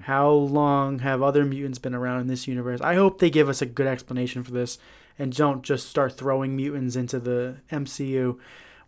how 0.02 0.30
long 0.30 1.00
have 1.00 1.22
other 1.22 1.44
mutants 1.44 1.78
been 1.78 1.94
around 1.94 2.20
in 2.20 2.26
this 2.26 2.46
universe? 2.46 2.80
I 2.80 2.94
hope 2.94 3.18
they 3.18 3.30
give 3.30 3.48
us 3.48 3.60
a 3.60 3.66
good 3.66 3.86
explanation 3.86 4.42
for 4.42 4.52
this 4.52 4.78
and 5.18 5.34
don't 5.34 5.62
just 5.62 5.88
start 5.88 6.16
throwing 6.16 6.56
mutants 6.56 6.96
into 6.96 7.18
the 7.18 7.56
MCU 7.70 8.38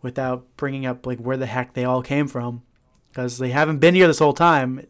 without 0.01 0.45
bringing 0.57 0.85
up 0.85 1.05
like 1.05 1.19
where 1.19 1.37
the 1.37 1.45
heck 1.45 1.73
they 1.73 1.83
all 1.83 2.01
came 2.01 2.27
from 2.27 2.63
because 3.09 3.37
they 3.37 3.49
haven't 3.49 3.79
been 3.79 3.95
here 3.95 4.07
this 4.07 4.19
whole 4.19 4.33
time 4.33 4.85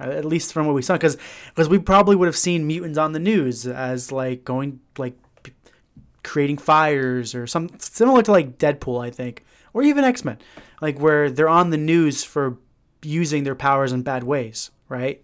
at 0.00 0.24
least 0.24 0.52
from 0.52 0.66
what 0.66 0.74
we 0.74 0.82
saw 0.82 0.94
because 0.94 1.16
because 1.48 1.68
we 1.68 1.78
probably 1.78 2.14
would 2.16 2.26
have 2.26 2.36
seen 2.36 2.66
mutants 2.66 2.98
on 2.98 3.12
the 3.12 3.18
news 3.18 3.66
as 3.66 4.12
like 4.12 4.44
going 4.44 4.80
like 4.96 5.14
p- 5.42 5.52
creating 6.22 6.58
fires 6.58 7.34
or 7.34 7.46
some 7.46 7.68
similar 7.78 8.22
to 8.22 8.30
like 8.32 8.58
Deadpool 8.58 9.04
I 9.04 9.10
think 9.10 9.44
or 9.72 9.82
even 9.82 10.04
X-Men 10.04 10.38
like 10.80 10.98
where 10.98 11.30
they're 11.30 11.48
on 11.48 11.70
the 11.70 11.76
news 11.76 12.22
for 12.24 12.58
using 13.02 13.44
their 13.44 13.54
powers 13.54 13.92
in 13.92 14.02
bad 14.02 14.24
ways 14.24 14.70
right? 14.88 15.22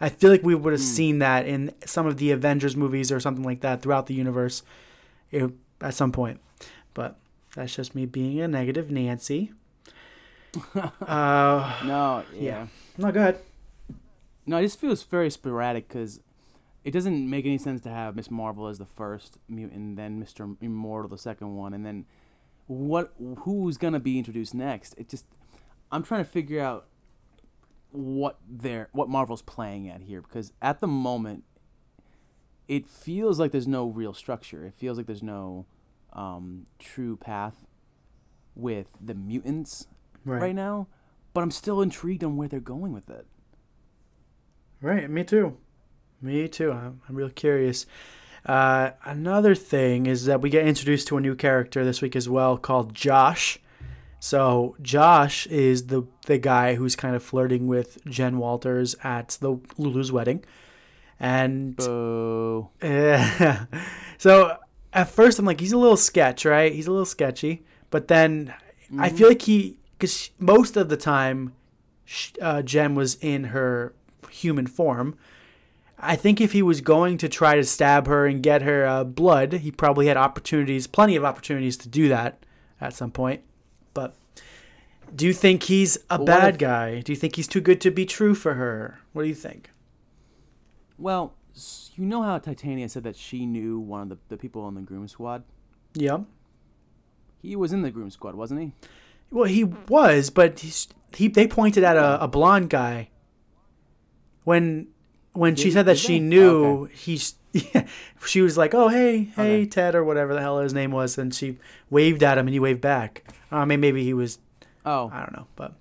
I 0.00 0.08
feel 0.08 0.30
like 0.30 0.42
we 0.42 0.54
would 0.54 0.72
have 0.72 0.82
seen 0.82 1.20
that 1.20 1.46
in 1.46 1.72
some 1.86 2.06
of 2.06 2.16
the 2.18 2.32
Avengers 2.32 2.76
movies 2.76 3.12
or 3.12 3.20
something 3.20 3.44
like 3.44 3.60
that 3.60 3.80
throughout 3.80 4.06
the 4.06 4.14
universe 4.14 4.62
eh, 5.32 5.46
at 5.80 5.94
some 5.94 6.12
point. 6.12 6.40
But 6.94 7.16
that's 7.54 7.74
just 7.74 7.94
me 7.94 8.04
being 8.04 8.40
a 8.40 8.48
negative 8.48 8.90
Nancy. 8.90 9.52
Uh 10.74 11.80
No. 11.84 12.24
Yeah. 12.34 12.66
no 12.98 13.10
go 13.12 13.20
ahead 13.20 13.38
No, 14.46 14.58
it 14.58 14.62
just 14.62 14.80
feels 14.80 15.02
very 15.02 15.30
sporadic 15.30 15.88
because 15.88 16.20
it 16.84 16.90
doesn't 16.90 17.28
make 17.30 17.46
any 17.46 17.58
sense 17.58 17.80
to 17.82 17.88
have 17.88 18.14
Miss 18.14 18.30
Marvel 18.30 18.66
as 18.66 18.78
the 18.78 18.84
first 18.86 19.38
mutant, 19.48 19.96
then 19.96 20.18
Mister 20.18 20.48
Immortal 20.60 21.08
the 21.08 21.18
second 21.18 21.56
one, 21.56 21.72
and 21.72 21.84
then 21.84 22.04
what? 22.66 23.12
Who's 23.40 23.76
gonna 23.78 24.00
be 24.00 24.18
introduced 24.18 24.54
next? 24.54 24.94
It 24.98 25.08
just 25.08 25.24
I'm 25.90 26.02
trying 26.02 26.24
to 26.24 26.30
figure 26.30 26.60
out 26.60 26.86
what 27.90 28.38
they're 28.48 28.88
what 28.92 29.08
Marvel's 29.08 29.42
playing 29.42 29.88
at 29.88 30.02
here 30.02 30.20
because 30.20 30.52
at 30.60 30.80
the 30.80 30.86
moment 30.88 31.44
it 32.66 32.88
feels 32.88 33.38
like 33.38 33.52
there's 33.52 33.68
no 33.68 33.86
real 33.86 34.12
structure. 34.14 34.64
It 34.66 34.74
feels 34.74 34.96
like 34.96 35.06
there's 35.06 35.22
no 35.22 35.66
um, 36.12 36.64
true 36.78 37.16
path 37.16 37.66
with 38.54 38.88
the 39.00 39.14
mutants 39.14 39.86
Right. 40.24 40.40
right 40.40 40.54
now, 40.54 40.86
but 41.34 41.42
I'm 41.42 41.50
still 41.50 41.82
intrigued 41.82 42.24
on 42.24 42.36
where 42.38 42.48
they're 42.48 42.60
going 42.60 42.92
with 42.94 43.10
it. 43.10 43.26
Right, 44.84 45.08
me 45.08 45.24
too. 45.24 45.56
Me 46.20 46.46
too. 46.46 46.70
I'm, 46.70 47.00
I'm 47.08 47.14
real 47.14 47.30
curious. 47.30 47.86
Uh, 48.44 48.90
another 49.06 49.54
thing 49.54 50.04
is 50.04 50.26
that 50.26 50.42
we 50.42 50.50
get 50.50 50.66
introduced 50.66 51.08
to 51.08 51.16
a 51.16 51.22
new 51.22 51.34
character 51.34 51.86
this 51.86 52.02
week 52.02 52.14
as 52.14 52.28
well 52.28 52.58
called 52.58 52.94
Josh. 52.94 53.58
So 54.20 54.76
Josh 54.82 55.46
is 55.46 55.86
the 55.86 56.06
the 56.26 56.36
guy 56.36 56.74
who's 56.74 56.96
kind 56.96 57.16
of 57.16 57.22
flirting 57.22 57.66
with 57.66 58.04
Jen 58.04 58.36
Walters 58.36 58.94
at 59.02 59.38
the 59.40 59.58
Lulu's 59.78 60.12
wedding, 60.12 60.44
and 61.18 61.76
Boo. 61.76 62.68
so 64.18 64.58
at 64.92 65.08
first 65.08 65.38
I'm 65.38 65.46
like, 65.46 65.60
he's 65.60 65.72
a 65.72 65.78
little 65.78 65.96
sketch, 65.96 66.44
right? 66.44 66.74
He's 66.74 66.88
a 66.88 66.90
little 66.90 67.06
sketchy, 67.06 67.64
but 67.88 68.08
then 68.08 68.52
I 68.98 69.08
feel 69.08 69.28
like 69.28 69.42
he, 69.42 69.78
because 69.96 70.28
most 70.38 70.76
of 70.76 70.90
the 70.90 70.98
time, 70.98 71.54
uh, 72.42 72.60
Jen 72.60 72.94
was 72.94 73.14
in 73.22 73.44
her 73.44 73.94
human 74.34 74.66
form. 74.66 75.16
I 75.98 76.16
think 76.16 76.40
if 76.40 76.52
he 76.52 76.60
was 76.62 76.80
going 76.80 77.18
to 77.18 77.28
try 77.28 77.54
to 77.54 77.64
stab 77.64 78.06
her 78.08 78.26
and 78.26 78.42
get 78.42 78.62
her 78.62 78.84
uh, 78.86 79.04
blood, 79.04 79.52
he 79.54 79.70
probably 79.70 80.06
had 80.08 80.16
opportunities, 80.16 80.86
plenty 80.86 81.16
of 81.16 81.24
opportunities 81.24 81.76
to 81.78 81.88
do 81.88 82.08
that 82.08 82.44
at 82.80 82.92
some 82.94 83.10
point. 83.10 83.42
But 83.94 84.14
do 85.14 85.24
you 85.26 85.32
think 85.32 85.62
he's 85.64 85.96
a 86.10 86.16
Well, 86.18 86.26
bad 86.26 86.54
if- 86.54 86.58
guy? 86.58 87.00
Do 87.00 87.12
you 87.12 87.16
think 87.16 87.36
he's 87.36 87.46
too 87.48 87.60
good 87.60 87.80
to 87.82 87.90
be 87.90 88.04
true 88.04 88.34
for 88.34 88.54
her? 88.54 88.98
What 89.12 89.22
do 89.22 89.28
you 89.28 89.34
think? 89.34 89.70
Well, 90.98 91.34
you 91.94 92.04
know 92.04 92.22
how 92.22 92.38
Titania 92.38 92.88
said 92.88 93.04
that 93.04 93.16
she 93.16 93.46
knew 93.46 93.78
one 93.78 94.02
of 94.02 94.08
the, 94.08 94.18
the 94.30 94.36
people 94.36 94.62
on 94.62 94.74
the 94.74 94.80
groom 94.82 95.06
squad? 95.08 95.44
Yeah. 95.94 96.18
He 97.40 97.54
was 97.56 97.72
in 97.72 97.82
the 97.82 97.90
groom 97.90 98.10
squad, 98.10 98.34
wasn't 98.34 98.60
he? 98.60 98.72
Well, 99.30 99.44
he 99.44 99.64
was, 99.64 100.30
but 100.30 100.58
he's, 100.60 100.88
he 101.14 101.28
they 101.28 101.46
pointed 101.46 101.84
at 101.84 101.96
a, 101.96 102.22
a 102.24 102.28
blonde 102.28 102.70
guy. 102.70 103.10
When 104.44 104.88
when 105.32 105.56
she 105.56 105.70
said 105.70 105.86
that 105.86 105.98
she 105.98 106.14
they? 106.14 106.20
knew, 106.20 106.82
Okay. 106.84 106.94
he's 106.94 107.34
she 108.26 108.40
was 108.40 108.56
like, 108.58 108.74
"Oh, 108.74 108.88
hey, 108.88 109.24
hey, 109.36 109.66
Ted," 109.66 109.94
or 109.94 110.04
whatever 110.04 110.34
the 110.34 110.40
hell 110.40 110.58
his 110.60 110.72
name 110.74 110.90
was, 110.90 111.18
and 111.18 111.34
she 111.34 111.58
waved 111.90 112.22
at 112.22 112.36
him, 112.38 112.46
and 112.46 112.52
he 112.54 112.60
waved 112.60 112.80
back. 112.80 113.24
I 113.50 113.64
mean, 113.64 113.80
maybe 113.80 114.02
he 114.04 114.12
was. 114.14 114.38
Oh. 114.84 115.10
I 115.12 115.20
don't 115.20 115.32
know, 115.36 115.46
but 115.56 115.72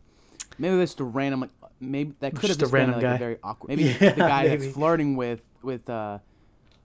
Maybe 0.58 0.78
just 0.82 1.00
a 1.00 1.04
random, 1.04 1.42
like, 1.42 1.50
maybe 1.82 2.14
that 2.20 2.34
could 2.36 2.50
have 2.50 2.58
Just 2.58 2.60
a 2.60 2.64
just 2.66 2.72
been 2.72 2.92
random 2.92 2.96
like 2.96 3.02
guy. 3.02 3.16
a 3.16 3.20
very 3.20 3.38
awkward. 3.44 3.70
Maybe 3.76 3.84
Yeah, 3.84 4.12
the 4.14 4.22
guy 4.22 4.44
maybe. 4.48 4.58
that's 4.66 4.74
flirting 4.74 5.16
with 5.18 5.42
with 5.64 5.90
uh 5.90 6.20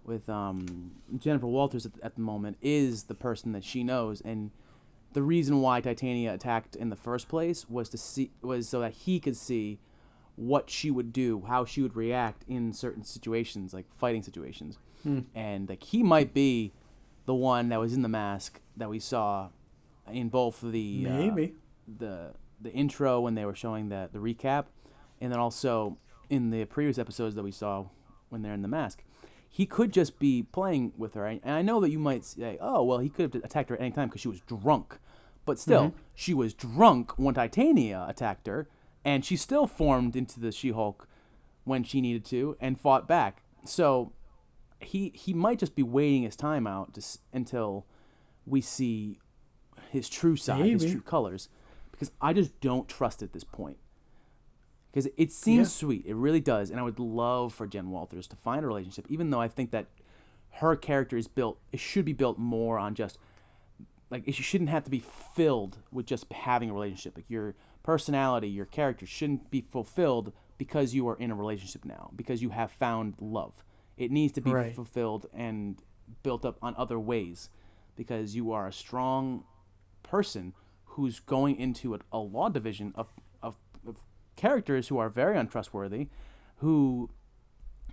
with 0.05 0.29
um 0.29 0.93
Jennifer 1.19 1.47
Walters 1.47 1.85
at, 1.87 1.93
at 2.03 2.15
the 2.15 2.23
moment 2.23 2.57
is 2.63 3.05
the 3.05 3.15
person 3.15 3.53
that 3.53 3.63
she 3.63 3.85
knows, 3.85 4.21
and 4.23 4.51
the 5.13 5.23
reason 5.23 5.61
why 5.61 5.81
Titania 5.83 6.33
attacked 6.35 6.75
in 6.77 6.89
the 6.89 6.97
first 6.97 7.29
place 7.29 7.69
was 7.69 7.89
to 7.91 7.99
see 7.99 8.31
was 8.43 8.69
so 8.69 8.81
that 8.81 8.93
he 8.93 9.21
could 9.21 9.37
see 9.37 9.79
what 10.39 10.71
she 10.71 10.89
would 10.91 11.13
do, 11.13 11.43
how 11.49 11.65
she 11.65 11.83
would 11.83 11.97
react 11.97 12.45
in 12.47 12.73
certain 12.73 13.03
situations, 13.03 13.75
like 13.75 13.87
fighting 13.97 14.23
situations, 14.23 14.79
Hmm. 15.03 15.21
and 15.35 15.69
like 15.69 15.83
he 15.83 16.03
might 16.03 16.33
be 16.33 16.73
the 17.27 17.35
one 17.35 17.69
that 17.71 17.81
was 17.81 17.93
in 17.93 18.03
the 18.03 18.09
mask 18.09 18.61
that 18.77 18.89
we 18.89 18.99
saw 19.01 19.49
in 20.11 20.29
both 20.29 20.61
the 20.61 21.07
uh, 21.09 21.13
Maybe. 21.13 21.55
the 21.99 22.35
the 22.61 22.73
intro 22.73 23.21
when 23.21 23.35
they 23.35 23.45
were 23.45 23.55
showing 23.55 23.89
the 23.89 24.09
the 24.13 24.19
recap, 24.21 24.67
and 25.21 25.33
then 25.33 25.41
also 25.41 25.99
in 26.31 26.51
the 26.51 26.65
previous 26.67 26.99
episodes 26.99 27.35
that 27.35 27.43
we 27.43 27.51
saw 27.53 27.87
when 28.29 28.43
they're 28.43 28.55
in 28.55 28.63
the 28.63 28.69
mask. 28.69 29.03
He 29.51 29.67
could 29.67 29.93
just 29.93 30.19
be 30.19 30.43
playing 30.45 30.93
with 30.97 31.15
her, 31.15 31.27
and 31.27 31.41
I 31.45 31.63
know 31.63 31.81
that 31.81 31.91
you 31.91 31.99
might 31.99 32.25
say, 32.25 32.59
"Oh, 32.61 32.85
well, 32.85 32.99
he 32.99 33.09
could 33.09 33.33
have 33.35 33.45
attacked 33.45 33.71
her 33.71 33.77
at 33.77 33.81
any 33.81 33.91
time 33.91 34.09
because 34.09 34.21
she 34.21 34.29
was 34.29 34.41
drunk," 34.43 34.99
but 35.45 35.59
still, 35.59 35.87
Mhm. 35.89 35.93
she 36.15 36.33
was 36.35 36.55
drunk 36.55 37.19
when 37.19 37.35
Titania 37.35 38.05
attacked 38.09 38.47
her, 38.47 38.69
and 39.09 39.25
she 39.25 39.37
still 39.37 39.67
formed 39.67 40.15
into 40.17 40.39
the 40.39 40.53
She-Hulk 40.53 41.09
when 41.65 41.83
she 41.83 42.03
needed 42.03 42.27
to 42.27 42.57
and 42.61 42.79
fought 42.79 43.09
back. 43.09 43.43
So 43.65 44.13
he 44.81 45.13
he 45.15 45.33
might 45.33 45.59
just 45.59 45.75
be 45.75 45.83
waiting 45.83 46.23
his 46.25 46.37
time 46.37 46.67
out 46.67 46.93
to, 46.95 47.03
until 47.33 47.87
we 48.45 48.61
see 48.61 49.19
his 49.91 50.09
true 50.09 50.37
side, 50.37 50.65
his 50.67 50.93
true 50.93 51.01
colors, 51.01 51.49
because 51.91 52.11
I 52.21 52.35
just 52.35 52.61
don't 52.61 52.87
trust 52.87 53.23
at 53.23 53.33
this 53.33 53.45
point. 53.45 53.79
Because 54.91 55.09
it 55.17 55.33
seems 55.33 55.69
Yeah. 55.69 55.87
sweet, 55.87 56.05
it 56.07 56.15
really 56.15 56.41
does, 56.41 56.71
and 56.71 56.79
I 56.79 56.83
would 56.83 56.99
love 56.99 57.55
for 57.55 57.67
Jen 57.67 57.91
Walters 57.91 58.27
to 58.29 58.37
find 58.37 58.63
a 58.65 58.69
relationship, 58.69 59.07
even 59.09 59.31
though 59.31 59.41
I 59.41 59.49
think 59.49 59.71
that 59.71 59.87
her 60.61 60.77
character 60.77 61.17
is 61.17 61.29
built. 61.29 61.59
It 61.73 61.81
should 61.81 62.05
be 62.05 62.13
built 62.13 62.39
more 62.39 62.79
on 62.79 62.95
just 62.95 63.19
like 64.11 64.29
it 64.29 64.35
shouldn't 64.35 64.71
have 64.71 64.85
to 64.85 64.91
be 64.91 65.03
filled 65.35 65.79
with 65.91 66.05
just 66.07 66.31
having 66.33 66.69
a 66.71 66.75
relationship. 66.75 67.17
Like 67.17 67.31
your 67.31 67.55
personality, 67.93 68.47
your 68.51 68.67
character 68.67 69.07
shouldn't 69.07 69.51
be 69.51 69.63
fulfilled 69.63 70.31
because 70.59 70.95
you 70.95 71.09
are 71.09 71.17
in 71.17 71.31
a 71.31 71.35
relationship 71.35 71.87
now, 71.87 72.11
because 72.15 72.43
you 72.43 72.51
have 72.51 72.71
found 72.71 73.15
love. 73.19 73.65
It 73.97 74.11
needs 74.11 74.35
to 74.35 74.43
be 74.43 74.53
Right. 74.53 74.75
fulfilled 74.75 75.25
and 75.33 75.81
built 76.23 76.45
up 76.45 76.59
on 76.61 76.75
other 76.77 77.01
ways 77.01 77.49
because 77.97 78.37
you 78.37 78.53
are 78.53 78.67
a 78.69 78.73
strong 78.75 79.45
person 80.03 80.53
who's 80.85 81.19
going 81.19 81.57
into 81.57 81.95
a, 81.95 82.01
a 82.13 82.19
law 82.19 82.51
division 82.51 82.93
of, 82.95 83.09
of, 83.43 83.57
of 83.87 84.05
characters 84.37 84.89
who 84.89 84.99
are 84.99 85.09
very 85.09 85.39
untrustworthy, 85.39 86.09
who 86.57 87.09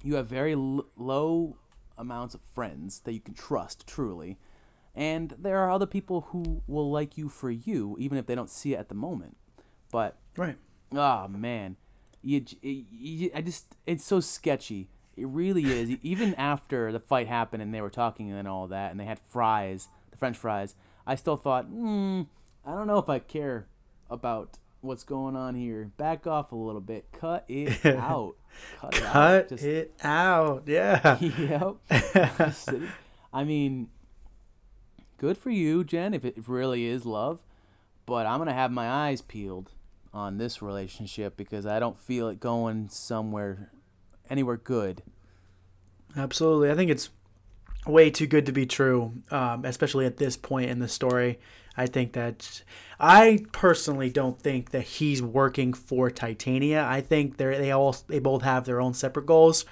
you 0.03 0.15
have 0.15 0.27
very 0.27 0.51
l- 0.55 0.85
low 0.97 1.55
amounts 1.97 2.35
of 2.35 2.41
friends 2.41 2.99
that 3.05 3.13
you 3.13 3.21
can 3.21 3.33
trust 3.33 3.87
truly, 3.87 4.37
and 4.93 5.35
there 5.39 5.59
are 5.59 5.71
other 5.71 5.85
people 5.85 6.19
who 6.31 6.61
will 6.67 6.91
like 6.91 7.17
you 7.17 7.29
for 7.29 7.49
you, 7.49 7.95
even 7.97 8.17
if 8.17 8.25
they 8.25 8.35
don't 8.35 8.49
see 8.49 8.73
it 8.73 8.77
at 8.79 8.89
the 8.89 8.95
moment. 8.95 9.37
But 9.95 10.17
right, 10.35 10.57
oh 10.91 11.29
man, 11.29 11.77
you, 12.21 12.43
you, 12.61 13.31
I 13.33 13.39
just 13.39 13.77
it's 13.85 14.03
so 14.03 14.19
sketchy. 14.19 14.89
It 15.15 15.25
really 15.25 15.63
is. 15.63 15.89
even 16.03 16.35
after 16.35 16.91
the 16.91 16.99
fight 16.99 17.27
happened 17.29 17.63
and 17.63 17.73
they 17.73 17.79
were 17.79 17.89
talking 17.89 18.29
and 18.29 18.45
all 18.45 18.67
that, 18.67 18.91
and 18.91 18.99
they 18.99 19.05
had 19.05 19.21
fries, 19.29 19.87
the 20.11 20.17
French 20.17 20.35
fries, 20.35 20.75
I 21.07 21.15
still 21.15 21.37
thought, 21.37 21.67
hmm, 21.67 22.23
I 22.65 22.71
don't 22.71 22.87
know 22.87 22.97
if 22.97 23.07
I 23.07 23.19
care 23.19 23.67
about 24.09 24.57
what's 24.81 25.05
going 25.05 25.37
on 25.37 25.55
here. 25.55 25.91
Back 25.95 26.27
off 26.27 26.51
a 26.51 26.57
little 26.57 26.81
bit. 26.81 27.05
Cut 27.13 27.45
it 27.47 27.85
out. 27.95 28.35
Cut, 28.81 28.97
it 28.97 29.03
out. 29.03 29.47
Just- 29.47 29.63
it 29.63 29.93
out. 30.03 30.63
Yeah. 30.65 31.17
yep. 31.21 31.75
I 33.33 33.45
mean, 33.45 33.87
good 35.17 35.37
for 35.37 35.51
you, 35.51 35.85
Jen, 35.85 36.13
if 36.13 36.25
it 36.25 36.35
really 36.49 36.83
is 36.83 37.05
love. 37.05 37.41
But 38.05 38.25
I'm 38.25 38.39
gonna 38.39 38.53
have 38.53 38.73
my 38.73 38.89
eyes 38.89 39.21
peeled 39.21 39.71
on 40.15 40.37
this 40.37 40.61
relationship 40.61 41.35
because 41.35 41.65
I 41.65 41.79
don't 41.79 41.99
feel 41.99 42.29
it 42.29 42.39
going 42.39 42.87
somewhere, 42.89 43.69
anywhere 44.29 44.57
good. 44.57 45.03
Absolutely. 46.15 46.71
I 46.71 46.75
think 46.75 46.89
it's 46.89 47.09
way 47.85 48.09
too 48.09 48.25
good 48.25 48.45
to 48.45 48.53
be 48.53 48.65
true, 48.65 49.13
um, 49.29 49.65
especially 49.65 50.05
at 50.05 50.17
this 50.17 50.37
point 50.37 50.69
in 50.69 50.79
the 50.79 50.87
story. 50.87 51.37
I 51.77 51.87
think 51.87 52.13
that 52.13 52.63
I 52.97 53.45
personally 53.51 54.09
don't 54.09 54.39
think 54.39 54.71
that 54.71 54.83
he's 54.83 55.21
working 55.21 55.73
for 55.73 56.09
Titania. 56.09 56.85
I 56.87 57.01
think 57.01 57.35
they 57.35 57.57
they 57.57 57.71
all 57.71 57.97
they 58.07 58.19
both 58.19 58.43
have 58.43 58.63
their 58.63 58.79
own 58.79 58.93
separate 58.93 59.25
goals. 59.25 59.65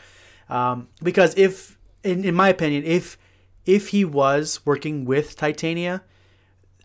Um, 0.49 0.89
because 1.01 1.33
if, 1.37 1.77
in, 2.03 2.25
in 2.25 2.35
my 2.35 2.49
opinion, 2.49 2.83
if 2.83 3.17
if 3.65 3.87
he 3.89 4.03
was 4.03 4.59
working 4.65 5.05
with 5.05 5.37
Titania, 5.37 6.03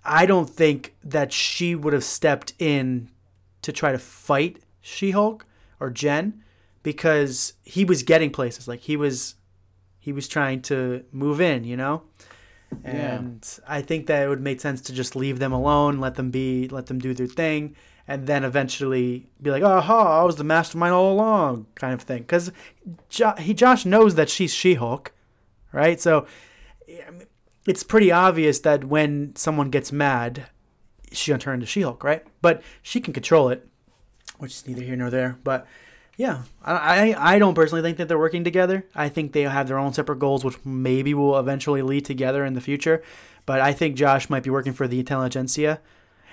I 0.04 0.24
don't 0.24 0.48
think 0.48 0.94
that 1.02 1.32
she 1.32 1.74
would 1.74 1.92
have 1.92 2.04
stepped 2.04 2.52
in 2.61 3.11
to 3.68 3.72
try 3.72 3.92
to 3.92 3.98
fight 3.98 4.62
She 4.80 5.10
Hulk 5.10 5.44
or 5.78 5.90
Jen 5.90 6.42
because 6.82 7.52
he 7.64 7.84
was 7.84 8.02
getting 8.02 8.30
places. 8.30 8.66
Like 8.66 8.80
he 8.80 8.96
was 8.96 9.34
he 9.98 10.10
was 10.10 10.26
trying 10.26 10.62
to 10.62 11.04
move 11.12 11.38
in, 11.38 11.64
you 11.64 11.76
know? 11.76 12.02
And 12.82 13.46
I 13.66 13.82
think 13.82 14.06
that 14.06 14.22
it 14.24 14.28
would 14.28 14.40
make 14.40 14.60
sense 14.62 14.80
to 14.82 14.92
just 14.94 15.14
leave 15.14 15.38
them 15.38 15.52
alone, 15.52 16.00
let 16.00 16.14
them 16.14 16.30
be, 16.30 16.66
let 16.68 16.86
them 16.86 16.98
do 16.98 17.12
their 17.12 17.26
thing, 17.26 17.76
and 18.06 18.26
then 18.26 18.42
eventually 18.42 19.28
be 19.42 19.50
like, 19.50 19.62
"Aha, 19.62 20.20
I 20.20 20.24
was 20.24 20.36
the 20.36 20.44
mastermind 20.44 20.94
all 20.94 21.12
along," 21.12 21.66
kind 21.74 21.92
of 21.92 22.02
thing. 22.02 22.22
Because 22.22 22.50
jo- 23.10 23.34
he 23.38 23.52
Josh 23.52 23.84
knows 23.84 24.14
that 24.14 24.30
she's 24.30 24.54
She-Hulk, 24.54 25.12
right? 25.72 26.00
So 26.00 26.26
it's 27.66 27.82
pretty 27.82 28.10
obvious 28.10 28.60
that 28.60 28.84
when 28.84 29.36
someone 29.36 29.68
gets 29.68 29.92
mad, 29.92 30.48
she's 31.12 31.28
gonna 31.28 31.38
turn 31.38 31.54
into 31.54 31.66
She-Hulk, 31.66 32.02
right? 32.04 32.24
But 32.40 32.62
she 32.82 33.00
can 33.00 33.12
control 33.12 33.48
it, 33.48 33.66
which 34.38 34.52
is 34.52 34.66
neither 34.66 34.82
here 34.82 34.96
nor 34.96 35.11
there. 35.11 35.38
But 35.44 35.66
yeah, 36.16 36.42
I, 36.64 37.14
I 37.14 37.34
I 37.34 37.38
don't 37.38 37.54
personally 37.54 37.82
think 37.82 37.98
that 37.98 38.09
they're 38.09 38.18
working 38.18 38.44
together. 38.44 38.84
I 38.94 39.09
think 39.09 39.32
they 39.32 39.42
have 39.42 39.68
their 39.68 39.78
own 39.78 39.92
separate 39.92 40.18
goals, 40.18 40.44
which 40.44 40.56
maybe 40.64 41.14
will 41.14 41.38
eventually 41.38 41.82
lead 41.82 42.04
together 42.04 42.44
in 42.44 42.54
the 42.54 42.61
future. 42.61 43.02
But 43.46 43.61
I 43.61 43.72
think 43.72 43.96
Josh 43.96 44.28
might 44.28 44.42
be 44.42 44.50
working 44.50 44.72
for 44.72 44.88
the 44.88 44.98
Intelligentsia. 44.98 45.80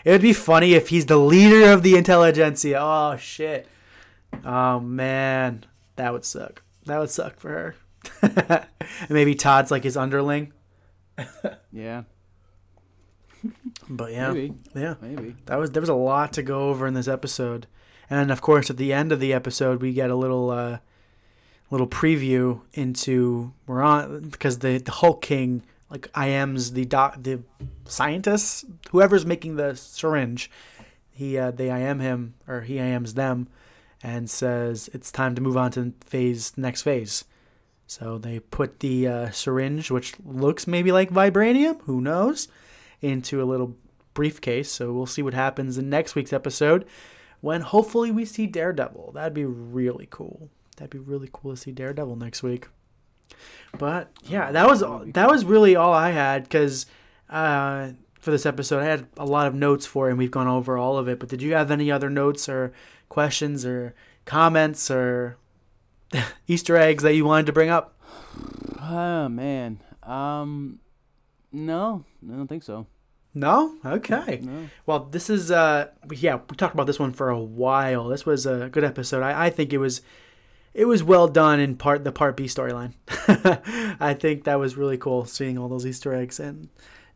It 0.04 0.12
would 0.12 0.22
be 0.22 0.34
funny 0.34 0.74
if 0.74 0.90
he's 0.90 1.06
the 1.06 1.18
leader 1.18 1.72
of 1.72 1.82
the 1.82 1.96
Intelligentsia. 1.96 2.80
Oh 2.82 3.18
shit. 3.18 3.68
Oh 4.44 4.80
man, 4.80 5.66
that 5.96 6.14
would 6.14 6.26
suck. 6.26 6.62
That 6.86 7.00
would 7.00 7.10
suck 7.10 7.40
for 7.40 7.76
her. 8.22 8.68
maybe 9.10 9.36
Todd's 9.36 9.72
like 9.72 9.84
his 9.84 9.98
underling. 9.98 10.52
Yeah. 11.72 12.04
But 13.90 14.12
yeah, 14.12 14.32
Maybe. 14.32 14.54
yeah, 14.74 14.96
Maybe. 15.02 15.36
That 15.46 15.60
was 15.60 15.72
there 15.72 15.82
was 15.82 15.90
a 15.90 15.94
lot 15.94 16.34
to 16.34 16.44
go 16.44 16.70
over 16.70 16.88
in 16.88 16.94
this 16.94 17.08
episode, 17.08 17.68
and 18.10 18.32
of 18.32 18.42
course 18.42 18.70
at 18.70 18.78
the 18.78 18.94
end 18.94 19.12
of 19.12 19.20
the 19.20 19.34
episode 19.34 19.82
we 19.82 19.94
get 19.94 20.10
a 20.10 20.16
little 20.16 20.50
uh, 20.50 20.80
little 21.70 21.88
preview 21.88 22.62
into 22.74 23.54
we're 23.68 23.82
on 23.82 24.30
because 24.30 24.60
the 24.60 24.80
the 24.80 24.92
Hulk 24.92 25.22
King 25.22 25.64
like 25.90 26.10
IM's 26.18 26.72
the 26.74 26.86
doc 26.86 27.18
the 27.22 27.42
scientists 27.86 28.66
whoever's 28.92 29.26
making 29.26 29.56
the 29.56 29.76
syringe, 29.76 30.50
he 31.12 31.38
uh, 31.38 31.52
they 31.52 31.70
IM 31.70 32.00
him 32.00 32.34
or 32.48 32.62
he 32.62 32.76
IMs 32.76 33.14
them, 33.14 33.48
and 34.02 34.30
says 34.30 34.90
it's 34.94 35.12
time 35.12 35.36
to 35.36 35.42
move 35.42 35.58
on 35.58 35.72
to 35.72 35.94
phase 36.06 36.58
next 36.58 36.82
phase. 36.82 37.26
So 37.88 38.18
they 38.18 38.40
put 38.40 38.80
the 38.80 39.08
uh, 39.08 39.30
syringe, 39.30 39.92
which 39.92 40.16
looks 40.26 40.66
maybe 40.66 40.92
like 40.92 41.12
vibranium, 41.12 41.82
who 41.82 42.02
knows, 42.02 42.48
into 43.06 43.42
a 43.42 43.46
little 43.46 43.76
briefcase. 44.14 44.72
So 44.72 44.92
we'll 44.92 45.06
see 45.06 45.22
what 45.22 45.36
happens 45.36 45.78
in 45.78 45.90
next 45.90 46.16
week's 46.16 46.34
episode 46.34 46.86
when 47.42 47.62
hopefully 47.62 48.12
we 48.12 48.26
see 48.26 48.48
Daredevil. 48.48 49.12
That'd 49.14 49.34
be 49.34 49.46
really 49.46 50.08
cool. 50.10 50.50
That'd 50.78 50.90
be 50.90 50.98
really 50.98 51.30
cool 51.32 51.52
to 51.52 51.58
see 51.58 51.72
Daredevil 51.72 52.16
next 52.16 52.42
week. 52.42 52.68
But 53.78 54.12
yeah, 54.24 54.52
that 54.52 54.68
was 54.68 54.82
that 55.14 55.30
was 55.30 55.46
really 55.46 55.76
all 55.76 55.94
I 55.94 56.12
had 56.12 56.44
because 56.44 56.86
uh, 57.30 57.92
for 58.20 58.32
this 58.32 58.46
episode 58.46 58.82
I 58.82 58.86
had 58.86 59.08
a 59.18 59.26
lot 59.26 59.48
of 59.48 59.54
notes 59.54 59.86
for 59.86 60.08
it 60.08 60.12
and 60.12 60.18
we've 60.18 60.32
gone 60.32 60.48
over 60.48 60.78
all 60.78 60.98
of 60.98 61.08
it. 61.08 61.20
But 61.20 61.30
did 61.30 61.42
you 61.42 61.54
have 61.54 61.72
any 61.72 61.92
other 61.92 62.10
notes 62.10 62.50
or 62.50 62.74
questions 63.10 63.66
or 63.66 63.94
comments 64.26 64.90
or 64.90 65.38
Easter 66.48 66.78
eggs 66.78 67.04
that 67.04 67.14
you 67.14 67.26
wanted 67.26 67.46
to 67.46 67.54
bring 67.54 67.70
up? 67.70 67.94
Oh 68.88 69.28
man. 69.28 69.80
Um, 70.04 70.78
no, 71.52 72.06
I 72.32 72.36
don't 72.36 72.48
think 72.48 72.62
so. 72.62 72.86
No? 73.36 73.76
Okay. 73.86 74.40
No. 74.42 74.70
Well, 74.86 75.08
this 75.12 75.30
is 75.30 75.52
uh 75.52 75.90
yeah, 76.12 76.40
we 76.50 76.56
talked 76.56 76.74
about 76.74 76.88
this 76.88 77.00
one 77.00 77.12
for 77.12 77.30
a 77.30 77.40
while. 77.40 78.08
This 78.08 78.26
was 78.26 78.46
a 78.46 78.70
good 78.72 78.86
episode. 78.86 79.22
I, 79.22 79.48
I 79.48 79.50
think 79.50 79.74
it 79.74 79.78
was 79.78 80.02
it 80.74 80.86
was 80.86 81.04
well 81.04 81.28
done 81.28 81.60
in 81.60 81.76
part 81.76 82.04
the 82.06 82.12
part 82.12 82.38
B 82.38 82.46
storyline. 82.46 82.94
I 84.00 84.14
think 84.14 84.46
that 84.46 84.58
was 84.58 84.78
really 84.78 84.98
cool 84.98 85.26
seeing 85.26 85.58
all 85.58 85.68
those 85.68 85.86
Easter 85.86 86.14
eggs 86.14 86.40
and 86.40 86.70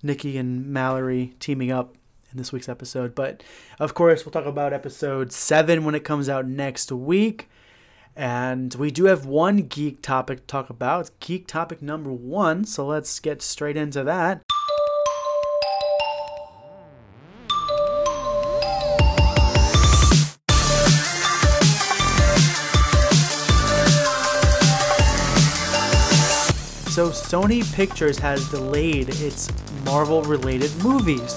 Nikki 0.03 0.37
and 0.37 0.67
Mallory 0.67 1.33
teaming 1.39 1.71
up 1.71 1.95
in 2.31 2.37
this 2.37 2.51
week's 2.51 2.69
episode. 2.69 3.15
But 3.15 3.41
of 3.79 3.93
course, 3.93 4.25
we'll 4.25 4.31
talk 4.31 4.45
about 4.45 4.73
episode 4.73 5.31
7 5.31 5.83
when 5.83 5.95
it 5.95 6.03
comes 6.03 6.29
out 6.29 6.45
next 6.47 6.91
week. 6.91 7.49
And 8.15 8.73
we 8.75 8.91
do 8.91 9.05
have 9.05 9.25
one 9.25 9.59
geek 9.59 10.01
topic 10.01 10.39
to 10.39 10.45
talk 10.45 10.69
about. 10.69 11.01
It's 11.01 11.11
geek 11.21 11.47
topic 11.47 11.81
number 11.81 12.11
1, 12.11 12.65
so 12.65 12.85
let's 12.85 13.19
get 13.19 13.41
straight 13.41 13.77
into 13.77 14.03
that. 14.03 14.41
So 26.99 27.11
Sony 27.11 27.63
Pictures 27.75 28.19
has 28.19 28.45
delayed 28.49 29.07
its 29.07 29.47
Marvel-related 29.85 30.83
movies. 30.83 31.33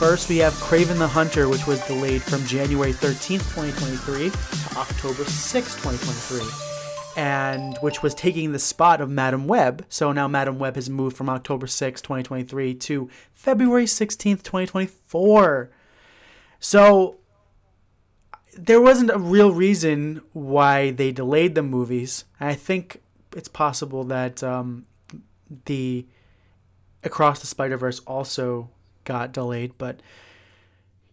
First, 0.00 0.28
we 0.28 0.38
have 0.38 0.52
Kraven 0.54 0.98
the 0.98 1.06
Hunter, 1.06 1.48
which 1.48 1.64
was 1.68 1.80
delayed 1.86 2.24
from 2.24 2.44
January 2.44 2.92
13th, 2.92 3.54
2023 3.54 4.30
to 4.30 4.36
October 4.76 5.22
6th, 5.22 5.80
2023, 5.80 6.42
and 7.16 7.78
which 7.82 8.02
was 8.02 8.16
taking 8.16 8.50
the 8.50 8.58
spot 8.58 9.00
of 9.00 9.08
Madame 9.08 9.46
Web. 9.46 9.86
So 9.88 10.10
now 10.10 10.26
Madame 10.26 10.58
Web 10.58 10.74
has 10.74 10.90
moved 10.90 11.16
from 11.16 11.28
October 11.28 11.68
6th, 11.68 12.02
2023 12.02 12.74
to 12.74 13.08
February 13.32 13.84
16th, 13.84 14.42
2024. 14.42 15.70
So 16.58 17.18
there 18.58 18.80
wasn't 18.80 19.10
a 19.10 19.18
real 19.20 19.52
reason 19.52 20.22
why 20.32 20.90
they 20.90 21.12
delayed 21.12 21.54
the 21.54 21.62
movies. 21.62 22.24
I 22.40 22.54
think 22.54 23.02
it's 23.34 23.48
possible 23.48 24.04
that 24.04 24.42
um, 24.42 24.86
the 25.66 26.06
Across 27.02 27.40
the 27.40 27.46
Spider 27.46 27.76
Verse 27.76 28.00
also 28.00 28.68
got 29.04 29.32
delayed, 29.32 29.72
but 29.78 30.00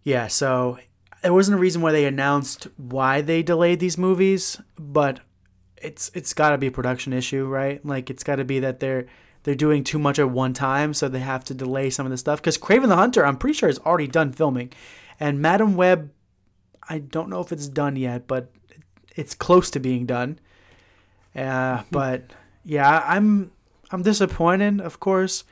yeah, 0.03 0.27
so 0.27 0.79
there 1.21 1.33
wasn't 1.33 1.57
a 1.57 1.61
reason 1.61 1.81
why 1.81 1.91
they 1.91 2.05
announced 2.05 2.67
why 2.77 3.21
they 3.21 3.41
delayed 3.43 3.79
these 3.79 3.97
movies, 3.97 4.61
but 4.77 5.19
it's 5.77 6.11
it's 6.13 6.33
got 6.33 6.51
to 6.51 6.57
be 6.57 6.67
a 6.67 6.71
production 6.71 7.13
issue, 7.13 7.45
right? 7.45 7.83
Like 7.85 8.09
it's 8.09 8.23
got 8.23 8.37
to 8.37 8.45
be 8.45 8.59
that 8.59 8.79
they're 8.79 9.07
they're 9.43 9.55
doing 9.55 9.83
too 9.83 9.99
much 9.99 10.19
at 10.19 10.29
one 10.29 10.53
time, 10.53 10.93
so 10.93 11.07
they 11.07 11.19
have 11.19 11.43
to 11.45 11.53
delay 11.53 11.89
some 11.89 12.05
of 12.05 12.11
the 12.11 12.17
stuff. 12.17 12.41
Because 12.41 12.57
Kraven 12.57 12.89
the 12.89 12.95
Hunter, 12.95 13.25
I'm 13.25 13.37
pretty 13.37 13.53
sure 13.53 13.69
is 13.69 13.79
already 13.79 14.07
done 14.07 14.31
filming, 14.31 14.71
and 15.19 15.41
Madame 15.41 15.75
Web, 15.75 16.11
I 16.89 16.99
don't 16.99 17.29
know 17.29 17.41
if 17.41 17.51
it's 17.51 17.67
done 17.67 17.95
yet, 17.95 18.27
but 18.27 18.51
it's 19.15 19.33
close 19.33 19.69
to 19.71 19.79
being 19.79 20.05
done. 20.05 20.39
Uh, 21.37 21.83
but 21.91 22.33
yeah, 22.65 23.03
I'm 23.05 23.51
I'm 23.91 24.01
disappointed. 24.01 24.81
Of 24.81 24.99
course, 24.99 25.43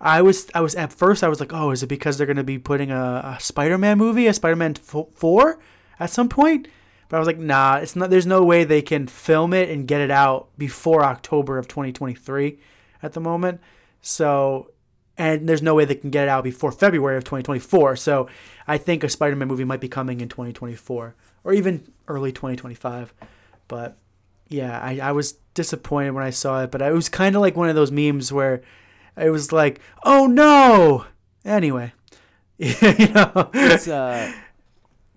I 0.00 0.22
was 0.22 0.48
I 0.54 0.60
was 0.60 0.74
at 0.74 0.92
first 0.92 1.24
I 1.24 1.28
was 1.28 1.40
like, 1.40 1.52
oh, 1.52 1.72
is 1.72 1.82
it 1.82 1.88
because 1.88 2.16
they're 2.16 2.26
gonna 2.26 2.44
be 2.44 2.58
putting 2.58 2.90
a, 2.90 3.36
a 3.36 3.40
Spider-Man 3.40 3.98
movie, 3.98 4.26
a 4.26 4.32
Spider-Man 4.32 4.74
four, 4.74 5.58
at 5.98 6.10
some 6.10 6.28
point? 6.28 6.68
But 7.08 7.16
I 7.16 7.18
was 7.20 7.26
like, 7.26 7.38
nah, 7.38 7.76
it's 7.76 7.94
not. 7.94 8.10
There's 8.10 8.26
no 8.26 8.42
way 8.42 8.64
they 8.64 8.82
can 8.82 9.06
film 9.06 9.52
it 9.52 9.70
and 9.70 9.86
get 9.86 10.00
it 10.00 10.10
out 10.10 10.48
before 10.58 11.04
October 11.04 11.58
of 11.58 11.68
2023 11.68 12.58
at 13.02 13.12
the 13.12 13.20
moment. 13.20 13.60
So, 14.00 14.72
and 15.16 15.48
there's 15.48 15.62
no 15.62 15.74
way 15.74 15.84
they 15.84 15.94
can 15.94 16.10
get 16.10 16.24
it 16.24 16.28
out 16.28 16.42
before 16.44 16.72
February 16.72 17.16
of 17.16 17.24
2024. 17.24 17.96
So, 17.96 18.28
I 18.66 18.78
think 18.78 19.04
a 19.04 19.08
Spider-Man 19.08 19.46
movie 19.46 19.64
might 19.64 19.80
be 19.80 19.88
coming 19.88 20.20
in 20.20 20.28
2024 20.28 21.14
or 21.44 21.52
even 21.52 21.92
early 22.08 22.32
2025. 22.32 23.14
But 23.68 23.96
yeah, 24.48 24.80
I, 24.80 24.98
I 25.00 25.12
was 25.12 25.32
disappointed 25.54 26.10
when 26.12 26.24
I 26.24 26.30
saw 26.30 26.62
it, 26.62 26.70
but 26.70 26.82
it 26.82 26.92
was 26.92 27.08
kind 27.08 27.34
of 27.36 27.42
like 27.42 27.56
one 27.56 27.68
of 27.68 27.74
those 27.74 27.90
memes 27.90 28.32
where 28.32 28.62
it 29.16 29.30
was 29.30 29.52
like, 29.52 29.80
oh 30.04 30.26
no. 30.26 31.06
Anyway, 31.44 31.92
you 32.58 32.72
know, 33.08 33.50
It's 33.54 33.88
uh, 33.88 34.32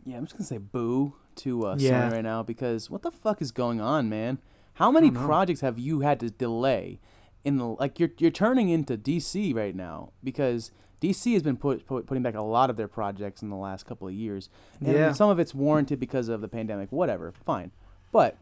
yeah, 0.05 0.17
I'm 0.17 0.25
just 0.25 0.33
gonna 0.37 0.45
say 0.45 0.57
boo 0.57 1.13
to 1.37 1.67
uh, 1.67 1.75
Yeah. 1.79 2.09
Sony 2.09 2.11
right 2.13 2.23
now 2.23 2.43
because 2.43 2.89
what 2.89 3.01
the 3.01 3.11
fuck 3.11 3.41
is 3.41 3.51
going 3.51 3.81
on, 3.81 4.09
man? 4.09 4.39
How 4.75 4.91
many 4.91 5.11
projects 5.11 5.61
have 5.61 5.77
you 5.77 5.99
had 6.01 6.19
to 6.21 6.29
delay? 6.29 6.99
In 7.45 7.57
the 7.57 7.65
like, 7.65 7.99
you're 7.99 8.11
you're 8.17 8.31
turning 8.31 8.69
into 8.69 8.97
DC 8.97 9.55
right 9.55 9.73
now 9.75 10.11
because 10.23 10.71
DC 11.01 11.31
has 11.33 11.41
been 11.41 11.55
put, 11.57 11.85
put 11.85 12.05
putting 12.05 12.21
back 12.21 12.35
a 12.35 12.41
lot 12.41 12.69
of 12.69 12.75
their 12.75 12.87
projects 12.89 13.41
in 13.41 13.49
the 13.49 13.55
last 13.55 13.85
couple 13.85 14.07
of 14.07 14.13
years, 14.13 14.49
and 14.81 14.93
Yeah. 14.93 15.13
some 15.13 15.29
of 15.29 15.39
it's 15.39 15.55
warranted 15.55 15.99
because 15.99 16.27
of 16.27 16.41
the 16.41 16.47
pandemic. 16.49 16.91
Whatever, 16.91 17.31
fine, 17.45 17.71
but 18.11 18.37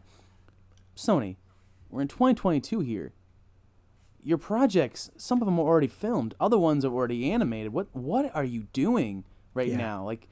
Sony, 0.98 1.36
we're 1.88 2.02
in 2.02 2.08
2022 2.08 2.80
here. 2.80 3.12
Your 4.20 4.36
projects, 4.36 5.10
some 5.16 5.40
of 5.40 5.46
them 5.46 5.58
are 5.60 5.62
already 5.62 5.86
filmed, 5.86 6.34
other 6.40 6.58
ones 6.58 6.84
are 6.84 6.92
already 6.92 7.30
animated. 7.30 7.72
What 7.72 7.86
what 7.94 8.34
are 8.34 8.42
you 8.44 8.64
doing 8.72 9.24
right 9.54 9.68
Yeah. 9.68 9.76
now? 9.76 10.04
Like 10.04 10.26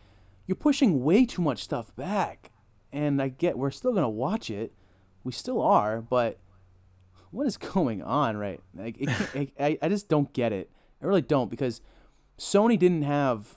you're 0.45 0.57
pushing 0.57 1.05
way 1.05 1.25
too 1.25 1.41
much 1.41 1.63
stuff 1.63 1.95
back. 1.95 2.51
And 2.93 3.23
I 3.23 3.29
get 3.29 3.57
we're 3.57 3.71
still 3.71 3.93
going 3.93 4.03
to 4.03 4.09
watch 4.09 4.51
it. 4.51 4.73
We 5.23 5.31
still 5.33 5.63
are, 5.63 6.01
but 6.01 6.39
what 7.31 7.47
is 7.47 7.57
going 7.75 8.03
on 8.03 8.37
right? 8.37 8.61
Like 8.75 8.97
it 8.99 9.53
I 9.61 9.79
I 9.81 9.89
just 9.89 10.09
don't 10.09 10.33
get 10.33 10.53
it. 10.53 10.69
I 11.01 11.07
really 11.07 11.23
don't 11.23 11.49
because 11.49 11.81
Sony 12.39 12.77
didn't 12.77 13.03
have 13.03 13.57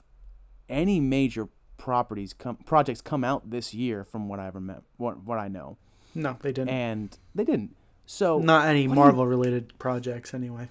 any 0.68 1.00
major 1.00 1.48
properties 1.76 2.32
come 2.34 2.56
projects 2.58 3.00
come 3.00 3.24
out 3.24 3.50
this 3.50 3.74
year 3.74 4.04
from 4.04 4.28
what 4.28 4.38
I 4.38 4.46
remember 4.48 4.84
what, 4.96 5.24
what 5.24 5.40
I 5.40 5.48
know. 5.48 5.76
No, 6.14 6.36
they 6.40 6.52
didn't. 6.52 6.68
And 6.70 7.18
they 7.34 7.44
didn't. 7.44 7.74
So 8.06 8.38
Not 8.38 8.66
any 8.66 8.84
do 8.84 8.88
you- 8.90 8.94
Marvel 8.94 9.26
related 9.26 9.78
projects 9.78 10.34
anyway. 10.34 10.68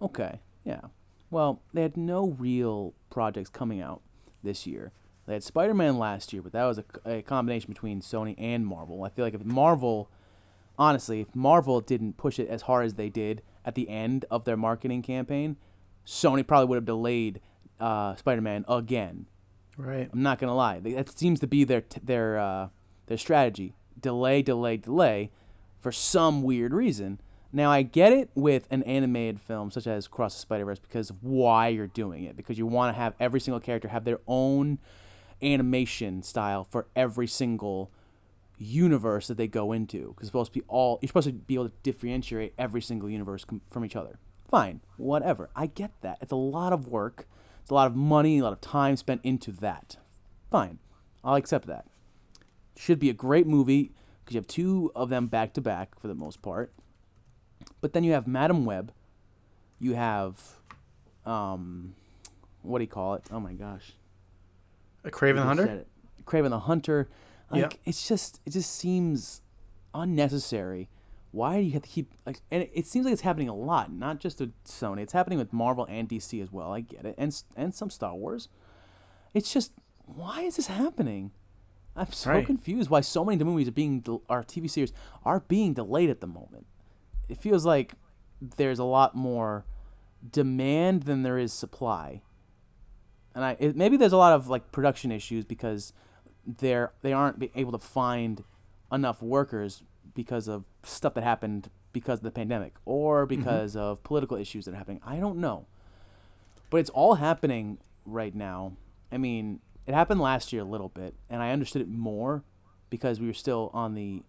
Okay, 0.00 0.40
yeah. 0.64 0.80
Well, 1.30 1.60
they 1.72 1.82
had 1.82 1.96
no 1.96 2.28
real 2.38 2.94
projects 3.10 3.50
coming 3.50 3.80
out 3.80 4.02
this 4.42 4.66
year. 4.66 4.92
They 5.26 5.32
had 5.32 5.42
Spider 5.42 5.74
Man 5.74 5.98
last 5.98 6.32
year, 6.32 6.42
but 6.42 6.52
that 6.52 6.64
was 6.64 6.78
a, 6.78 6.84
a 7.04 7.22
combination 7.22 7.72
between 7.72 8.00
Sony 8.00 8.34
and 8.38 8.66
Marvel. 8.66 9.02
I 9.04 9.08
feel 9.08 9.24
like 9.24 9.34
if 9.34 9.44
Marvel, 9.44 10.10
honestly, 10.78 11.22
if 11.22 11.34
Marvel 11.34 11.80
didn't 11.80 12.16
push 12.18 12.38
it 12.38 12.48
as 12.48 12.62
hard 12.62 12.84
as 12.86 12.94
they 12.94 13.08
did 13.08 13.42
at 13.64 13.74
the 13.74 13.88
end 13.88 14.26
of 14.30 14.44
their 14.44 14.56
marketing 14.56 15.00
campaign, 15.02 15.56
Sony 16.06 16.46
probably 16.46 16.66
would 16.68 16.76
have 16.76 16.84
delayed 16.84 17.40
uh, 17.80 18.14
Spider 18.16 18.42
Man 18.42 18.64
again. 18.68 19.26
Right. 19.76 20.08
I'm 20.12 20.22
not 20.22 20.38
gonna 20.38 20.54
lie. 20.54 20.78
That 20.80 21.18
seems 21.18 21.40
to 21.40 21.46
be 21.48 21.64
their 21.64 21.80
t- 21.80 22.00
their 22.04 22.38
uh, 22.38 22.68
their 23.06 23.18
strategy: 23.18 23.74
delay, 24.00 24.42
delay, 24.42 24.76
delay, 24.76 25.30
for 25.80 25.92
some 25.92 26.42
weird 26.42 26.72
reason. 26.72 27.20
Now 27.52 27.70
I 27.70 27.82
get 27.82 28.12
it 28.12 28.30
with 28.34 28.66
an 28.70 28.82
animated 28.82 29.40
film 29.40 29.70
such 29.70 29.86
as 29.86 30.08
Cross 30.08 30.34
the 30.34 30.40
Spider 30.40 30.64
Verse 30.64 30.80
because 30.80 31.10
of 31.10 31.22
why 31.22 31.68
you're 31.68 31.86
doing 31.86 32.24
it 32.24 32.36
because 32.36 32.58
you 32.58 32.66
want 32.66 32.94
to 32.94 33.00
have 33.00 33.14
every 33.20 33.38
single 33.38 33.60
character 33.60 33.88
have 33.88 34.04
their 34.04 34.18
own 34.26 34.80
animation 35.40 36.22
style 36.22 36.64
for 36.64 36.88
every 36.96 37.28
single 37.28 37.92
universe 38.58 39.28
that 39.28 39.36
they 39.36 39.46
go 39.46 39.72
into 39.72 40.08
because 40.08 40.26
supposed 40.28 40.52
to 40.52 40.58
be 40.58 40.64
all 40.68 40.98
you're 41.00 41.08
supposed 41.08 41.28
to 41.28 41.32
be 41.32 41.54
able 41.54 41.68
to 41.68 41.74
differentiate 41.82 42.54
every 42.58 42.80
single 42.80 43.08
universe 43.08 43.44
com- 43.44 43.60
from 43.70 43.84
each 43.84 43.94
other. 43.94 44.18
Fine, 44.48 44.80
whatever. 44.96 45.48
I 45.54 45.66
get 45.66 45.92
that. 46.02 46.18
It's 46.20 46.32
a 46.32 46.36
lot 46.36 46.72
of 46.72 46.88
work. 46.88 47.26
It's 47.62 47.70
a 47.70 47.74
lot 47.74 47.86
of 47.86 47.94
money, 47.94 48.38
a 48.38 48.42
lot 48.44 48.52
of 48.52 48.60
time 48.60 48.96
spent 48.96 49.20
into 49.22 49.52
that. 49.52 49.96
Fine, 50.50 50.80
I'll 51.22 51.36
accept 51.36 51.66
that. 51.68 51.86
Should 52.76 52.98
be 52.98 53.10
a 53.10 53.14
great 53.14 53.46
movie 53.46 53.92
because 54.24 54.34
you 54.34 54.38
have 54.38 54.46
two 54.46 54.90
of 54.94 55.08
them 55.10 55.26
back 55.28 55.52
to 55.54 55.60
back 55.60 55.98
for 55.98 56.08
the 56.08 56.14
most 56.14 56.42
part. 56.42 56.72
But 57.80 57.92
then 57.92 58.04
you 58.04 58.12
have 58.12 58.26
Madame 58.26 58.64
Web. 58.64 58.92
You 59.78 59.94
have, 59.94 60.40
um, 61.26 61.94
what 62.62 62.78
do 62.78 62.84
you 62.84 62.88
call 62.88 63.14
it? 63.14 63.24
Oh 63.30 63.40
my 63.40 63.52
gosh. 63.52 63.92
A 65.04 65.10
Kraven 65.10 65.36
the 65.36 65.42
Hunter? 65.42 65.84
Kraven 66.24 66.50
the 66.50 66.60
Hunter. 66.60 67.08
Like 67.50 67.60
Yep. 67.60 67.74
it's 67.84 68.08
just 68.08 68.40
it 68.46 68.50
just 68.50 68.74
seems 68.74 69.42
unnecessary. 69.94 70.88
Why 71.30 71.58
do 71.60 71.66
you 71.66 71.72
have 71.72 71.82
to 71.82 71.88
keep 71.88 72.12
like? 72.24 72.40
And 72.50 72.62
it, 72.62 72.70
it 72.72 72.86
seems 72.86 73.04
like 73.04 73.12
it's 73.12 73.22
happening 73.22 73.48
a 73.48 73.54
lot, 73.54 73.92
not 73.92 74.18
just 74.20 74.40
with 74.40 74.52
Sony. 74.64 75.00
It's 75.00 75.12
happening 75.12 75.38
with 75.38 75.52
Marvel 75.52 75.84
and 75.90 76.08
DC 76.08 76.42
as 76.42 76.50
well. 76.50 76.72
I 76.72 76.80
get 76.80 77.04
it, 77.04 77.14
and 77.18 77.42
and 77.56 77.74
some 77.74 77.90
Star 77.90 78.14
Wars. 78.14 78.48
It's 79.34 79.52
just 79.52 79.72
why 80.06 80.42
is 80.42 80.56
this 80.56 80.68
happening? 80.68 81.32
I'm 81.96 82.10
so 82.12 82.30
Right. 82.30 82.46
confused 82.46 82.90
why 82.90 83.00
so 83.00 83.24
many 83.24 83.36
of 83.36 83.38
the 83.40 83.44
movies 83.44 83.68
are 83.68 83.72
being 83.72 84.00
del- 84.00 84.22
our 84.28 84.42
TV 84.42 84.68
series 84.68 84.92
are 85.24 85.40
being 85.40 85.74
delayed 85.74 86.10
at 86.10 86.20
the 86.20 86.26
moment. 86.26 86.66
It 87.28 87.38
feels 87.38 87.64
like 87.64 87.94
there's 88.40 88.78
a 88.78 88.84
lot 88.84 89.14
more 89.14 89.64
demand 90.30 91.04
than 91.04 91.22
there 91.22 91.38
is 91.38 91.52
supply 91.52 92.22
and 93.34 93.44
I 93.44 93.56
it, 93.58 93.76
maybe 93.76 93.96
there's 93.96 94.12
a 94.12 94.16
lot 94.16 94.32
of 94.32 94.48
like 94.48 94.70
production 94.72 95.10
issues 95.10 95.44
because 95.44 95.92
they're 96.46 96.92
they 97.02 97.12
aren't 97.12 97.42
able 97.54 97.72
to 97.72 97.78
find 97.78 98.44
enough 98.92 99.22
workers 99.22 99.82
because 100.14 100.46
of 100.46 100.64
stuff 100.82 101.14
that 101.14 101.24
happened 101.24 101.70
because 101.92 102.20
of 102.20 102.24
the 102.24 102.30
pandemic 102.30 102.74
or 102.84 103.26
mm-hmm. 103.26 103.36
because 103.36 103.76
of 103.76 104.02
political 104.04 104.36
issues 104.36 104.64
that 104.64 104.74
are 104.74 104.76
happening. 104.76 105.00
I 105.04 105.16
don't 105.16 105.38
know, 105.38 105.66
but 106.70 106.78
it's 106.78 106.90
all 106.90 107.14
happening 107.14 107.78
right 108.06 108.34
now. 108.34 108.72
I 109.10 109.18
mean, 109.18 109.60
it 109.86 109.94
happened 109.94 110.20
last 110.20 110.52
year 110.52 110.62
a 110.62 110.66
little 110.66 110.88
bit, 110.88 111.14
and 111.28 111.42
I 111.42 111.50
understood 111.52 111.82
it 111.82 111.88
more 111.88 112.44
because 112.90 113.20
we 113.20 113.26
were 113.26 113.32
still 113.34 113.70
on 113.74 113.94
the 113.94 114.22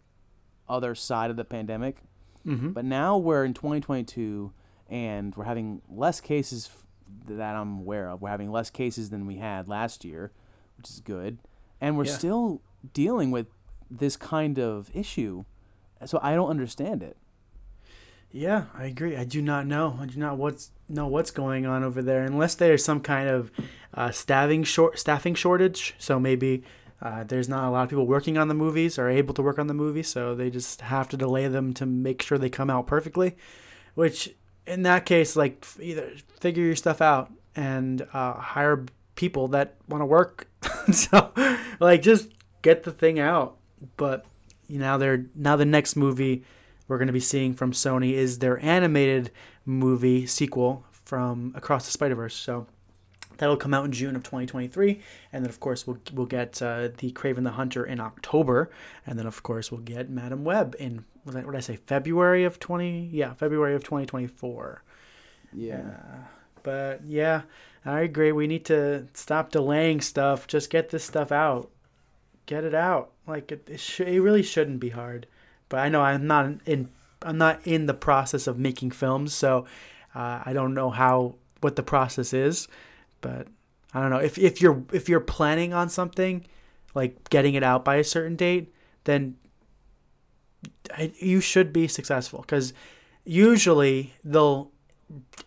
other 0.68 0.96
side 0.96 1.30
of 1.30 1.38
the 1.38 1.46
pandemic. 1.46 2.02
Mhm. 2.46 2.74
But 2.74 2.86
now 2.86 3.18
we're 3.18 3.44
in 3.46 3.54
2022, 3.54 4.52
and 4.90 5.36
we're 5.36 5.44
having 5.46 5.82
less 5.90 6.20
cases 6.22 6.70
f- 6.74 6.86
that 7.28 7.56
I'm 7.56 7.80
aware 7.80 8.10
of. 8.10 8.22
We're 8.22 8.30
having 8.30 8.52
less 8.52 8.70
cases 8.70 9.10
than 9.10 9.26
we 9.26 9.36
had 9.38 9.68
last 9.68 10.04
year, 10.06 10.32
which 10.78 10.90
is 10.90 11.00
good. 11.02 11.40
And 11.82 11.98
we're 11.98 12.06
Yeah. 12.06 12.14
still 12.18 12.62
dealing 12.94 13.32
with 13.32 13.48
this 13.90 14.18
kind 14.18 14.58
of 14.60 14.90
issue. 14.96 15.46
So 16.06 16.20
I 16.22 16.36
don't 16.36 16.50
understand 16.50 17.02
it. 17.04 17.18
Yeah, 18.36 18.66
I 18.78 18.88
agree. 18.88 19.16
I 19.16 19.24
do 19.24 19.42
not 19.42 19.66
know. 19.66 19.98
I 19.98 20.08
do 20.08 20.20
not 20.20 20.38
what's 20.38 20.72
know 20.90 21.08
what's 21.08 21.32
going 21.32 21.66
on 21.66 21.86
over 21.86 22.02
there 22.02 22.24
unless 22.24 22.54
there's 22.54 22.84
some 22.84 23.00
kind 23.00 23.30
of 23.30 23.50
uh, 23.94 24.12
staffing 24.12 24.66
short 24.66 25.00
staffing 25.00 25.36
shortage. 25.36 25.96
So 26.00 26.20
maybe 26.20 26.64
uh, 27.02 27.24
there's 27.24 27.48
not 27.48 27.66
a 27.66 27.72
lot 27.72 27.84
of 27.84 27.90
people 27.90 28.06
working 28.06 28.38
on 28.38 28.50
the 28.50 28.54
movies 28.54 29.00
or 29.00 29.08
able 29.08 29.34
to 29.36 29.42
work 29.42 29.58
on 29.58 29.68
the 29.68 29.74
movies, 29.74 30.10
so 30.10 30.36
they 30.36 30.50
just 30.50 30.82
have 30.82 31.08
to 31.10 31.18
delay 31.18 31.48
them 31.48 31.74
to 31.76 31.86
make 31.86 32.22
sure 32.22 32.38
they 32.38 32.50
come 32.50 32.70
out 32.70 32.88
perfectly. 32.88 33.38
Which 33.94 34.36
in 34.68 34.82
that 34.82 35.06
case, 35.06 35.38
like 35.38 35.66
either 35.80 36.12
figure 36.42 36.66
your 36.66 36.76
stuff 36.76 37.02
out 37.02 37.32
and 37.56 38.06
uh, 38.12 38.34
hire 38.34 38.84
people 39.16 39.48
that 39.50 39.76
want 39.88 40.02
to 40.02 40.06
work. 40.06 40.50
so 40.92 41.32
like 41.80 42.02
just 42.02 42.28
get 42.62 42.84
the 42.84 42.92
thing 42.92 43.18
out. 43.18 43.56
But 43.96 44.26
you 44.68 44.80
know, 44.80 44.98
they're 44.98 45.26
now 45.36 45.56
the 45.56 45.64
next 45.64 45.96
movie 45.96 46.44
we're 46.88 46.98
going 46.98 47.08
to 47.08 47.14
be 47.14 47.20
seeing 47.20 47.54
from 47.54 47.72
Sony 47.72 48.14
is 48.14 48.40
their 48.40 48.64
animated 48.64 49.32
movie 49.66 50.26
sequel 50.26 50.86
from 50.92 51.54
Across 51.56 51.86
the 51.86 51.92
Spider 51.92 52.16
Verse. 52.16 52.36
So 52.36 52.68
that'll 53.38 53.58
come 53.58 53.74
out 53.74 53.86
in 53.86 53.92
June 53.92 54.16
of 54.16 54.24
2023, 54.24 55.02
and 55.34 55.44
then 55.44 55.50
of 55.50 55.60
course 55.60 55.88
we'll 55.88 56.00
we'll 56.14 56.26
get 56.26 56.62
uh, 56.62 56.90
the 56.98 57.12
Kraven 57.12 57.44
the 57.44 57.52
Hunter 57.52 57.86
in 57.86 58.00
October, 58.00 58.70
and 59.06 59.18
then 59.18 59.26
of 59.26 59.44
course 59.44 59.72
we'll 59.72 59.82
get 59.82 60.10
Madame 60.10 60.44
Web 60.44 60.76
in 60.80 61.06
what 61.24 61.34
did 61.34 61.44
I, 61.44 61.46
what 61.46 61.52
did 61.52 61.58
I 61.58 61.62
say 61.62 61.76
February 61.76 62.44
of 62.44 62.60
20 62.60 63.10
yeah 63.12 63.34
February 63.34 63.76
of 63.76 63.84
2024. 63.84 64.84
Yeah. 65.54 65.98
But 66.64 67.02
yeah, 67.06 67.44
I 67.86 68.02
agree. 68.02 68.32
We 68.32 68.48
need 68.48 68.66
to 68.66 69.08
stop 69.14 69.52
delaying 69.52 70.02
stuff. 70.02 70.48
Just 70.48 70.70
get 70.70 70.90
this 70.90 71.04
stuff 71.04 71.32
out. 71.32 71.70
Get 72.48 72.64
it 72.64 72.74
out. 72.74 73.12
Like 73.28 73.52
it, 73.52 73.68
it, 73.70 73.80
sh- 73.80 74.02
it 74.02 74.20
really 74.20 74.44
shouldn't 74.44 74.80
be 74.80 74.90
hard. 74.90 75.28
But 75.70 75.80
I 75.80 75.90
know 75.90 76.02
I'm 76.02 76.28
not 76.28 76.62
in. 76.66 76.90
I'm 77.22 77.38
not 77.38 77.66
in 77.66 77.88
the 77.88 77.94
process 77.94 78.46
of 78.46 78.60
making 78.60 78.92
films, 78.92 79.34
so 79.34 79.66
uh, 80.14 80.44
I 80.46 80.54
don't 80.54 80.74
know 80.74 80.90
how 80.92 81.36
what 81.62 81.76
the 81.76 81.84
process 81.84 82.34
is. 82.34 82.68
But 83.22 83.48
I 83.94 84.02
don't 84.02 84.12
know 84.12 84.20
if 84.20 84.38
if 84.38 84.62
you're 84.62 84.84
if 84.92 85.10
you're 85.10 85.20
planning 85.20 85.74
on 85.74 85.90
something, 85.90 86.46
like 86.94 87.30
getting 87.30 87.56
it 87.56 87.64
out 87.64 87.84
by 87.84 87.96
a 87.96 88.04
certain 88.04 88.36
date, 88.36 88.74
then 89.06 89.38
you 91.18 91.42
should 91.42 91.74
be 91.74 91.88
successful 91.88 92.42
because 92.42 92.74
usually 93.24 94.14
they'll 94.24 94.72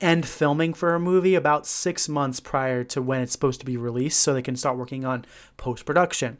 end 0.00 0.26
filming 0.26 0.72
for 0.72 0.94
a 0.94 1.00
movie 1.00 1.34
about 1.34 1.66
six 1.66 2.08
months 2.08 2.40
prior 2.40 2.84
to 2.84 3.02
when 3.02 3.20
it's 3.20 3.32
supposed 3.32 3.60
to 3.60 3.66
be 3.66 3.76
released 3.76 4.20
so 4.20 4.32
they 4.32 4.42
can 4.42 4.56
start 4.56 4.76
working 4.76 5.04
on 5.04 5.24
post 5.56 5.84
production 5.84 6.38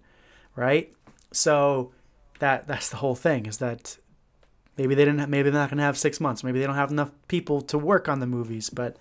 right 0.55 0.94
so 1.32 1.92
that 2.39 2.66
that's 2.66 2.89
the 2.89 2.97
whole 2.98 3.15
thing 3.15 3.47
is 3.47 3.59
that 3.59 3.98
maybe 4.77 4.94
they 4.94 5.05
didn't 5.05 5.28
maybe 5.28 5.51
they're 5.51 5.60
not 5.60 5.70
going 5.70 5.78
to 5.78 5.85
have 5.85 5.98
6 5.98 6.20
months. 6.20 6.44
Maybe 6.44 6.59
they 6.60 6.66
don't 6.66 6.74
have 6.77 6.90
enough 6.90 7.10
people 7.28 7.60
to 7.62 7.78
work 7.78 8.09
on 8.09 8.20
the 8.20 8.27
movies 8.27 8.70
but 8.70 8.97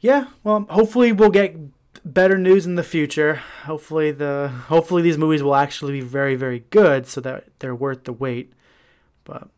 yeah 0.00 0.26
well 0.44 0.66
hopefully 0.68 1.12
we'll 1.12 1.30
get 1.30 1.56
better 2.04 2.36
news 2.38 2.66
in 2.66 2.74
the 2.74 2.82
future. 2.82 3.36
Hopefully 3.64 4.10
the 4.10 4.48
hopefully 4.68 5.02
these 5.02 5.18
movies 5.18 5.42
will 5.42 5.54
actually 5.54 5.92
be 5.92 6.00
very 6.00 6.34
very 6.34 6.64
good 6.70 7.06
so 7.06 7.20
that 7.20 7.44
they're 7.58 7.74
worth 7.74 8.04
the 8.04 8.12
wait 8.12 8.52
but 9.24 9.48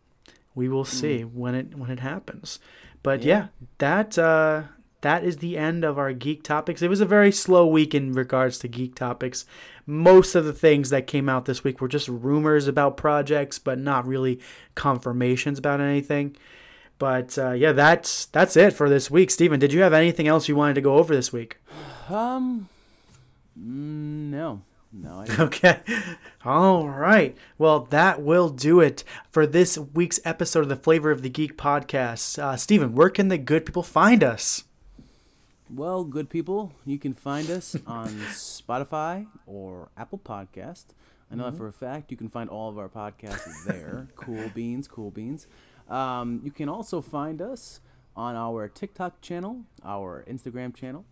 we 0.55 0.69
will 0.69 0.85
see 0.85 1.23
when 1.23 1.55
it 1.55 1.75
when 1.77 1.91
it 1.91 2.01
happens. 2.01 2.59
But 3.03 3.23
yeah, 3.23 3.37
Yeah. 3.37 3.47
that 3.79 4.19
uh 4.19 4.63
that 5.05 5.23
is 5.23 5.37
the 5.37 5.59
end 5.59 5.85
of 5.85 5.99
our 5.99 6.15
geek 6.15 6.43
topics. 6.43 6.81
It 6.81 6.89
was 6.89 7.03
a 7.03 7.07
very 7.07 7.31
slow 7.31 7.67
week 7.67 7.95
in 7.95 8.15
regards 8.15 8.59
to 8.59 8.69
geek 8.69 8.95
topics. 8.95 9.45
Most 9.87 10.35
of 10.35 10.47
the 10.47 10.53
things 10.53 10.89
that 10.89 11.07
came 11.07 11.29
out 11.29 11.45
this 11.45 11.63
week 11.63 11.79
were 11.79 11.89
just 11.89 12.09
rumors 12.09 12.67
about 12.67 12.97
projects, 12.97 13.59
but 13.59 13.79
not 13.79 14.07
really 14.07 14.41
confirmations 14.75 15.59
about 15.59 15.83
anything. 15.83 16.37
But 16.99 17.37
uh, 17.37 17.51
yeah, 17.51 17.73
that's 17.73 18.25
that's 18.27 18.57
it 18.57 18.73
for 18.73 18.89
this 18.89 19.11
week. 19.11 19.31
Steven, 19.31 19.61
did 19.61 19.75
you 19.75 19.83
have 19.83 19.93
anything 19.93 20.27
else 20.27 20.49
you 20.49 20.57
wanted 20.57 20.75
to 20.77 20.81
go 20.81 20.97
over 20.97 21.15
this 21.15 21.33
week? 21.33 21.59
Um, 22.07 22.69
mm, 23.59 24.31
no, 24.31 24.61
no. 24.93 25.25
I. 25.27 25.27
Okay. 25.43 25.81
All 26.45 26.87
right. 26.87 27.35
Well, 27.57 27.81
that 27.81 28.21
will 28.21 28.51
do 28.51 28.81
it 28.81 29.05
for 29.31 29.47
this 29.47 29.79
week's 29.79 30.21
episode 30.23 30.61
of 30.61 30.69
the 30.69 30.77
Flavor 30.77 31.11
of 31.11 31.23
the 31.23 31.31
Geek 31.31 31.57
podcast. 31.57 32.39
Uh, 32.39 32.59
Steven, 32.59 32.95
where 32.95 33.09
can 33.09 33.29
the 33.29 33.39
good 33.39 33.65
people 33.65 33.83
find 33.83 34.23
us? 34.23 34.65
Well, 35.71 36.05
good 36.05 36.29
people, 36.29 36.73
you 36.85 36.99
can 36.99 37.15
find 37.15 37.51
us 37.51 37.75
on 37.87 38.09
Spotify 38.31 39.27
or 39.47 39.89
Apple 39.97 40.19
Podcast. 40.19 40.87
I 41.31 41.37
know 41.37 41.51
that 41.51 41.57
for 41.57 41.67
a 41.67 41.73
fact. 41.73 42.11
You 42.11 42.17
can 42.17 42.29
find 42.29 42.49
all 42.49 42.69
of 42.69 42.79
our 42.79 42.89
podcasts 42.89 43.65
there. 43.65 44.09
cool 44.17 44.51
beans, 44.55 44.87
cool 44.87 45.11
beans. 45.11 45.49
Um, 45.89 46.41
you 46.45 46.51
can 46.51 46.69
also 46.69 47.01
find 47.01 47.43
us 47.43 47.81
on 48.15 48.37
our 48.37 48.69
TikTok 48.69 49.21
channel, 49.21 49.65
our 49.85 50.25
Instagram 50.29 50.75
channel, 50.75 51.05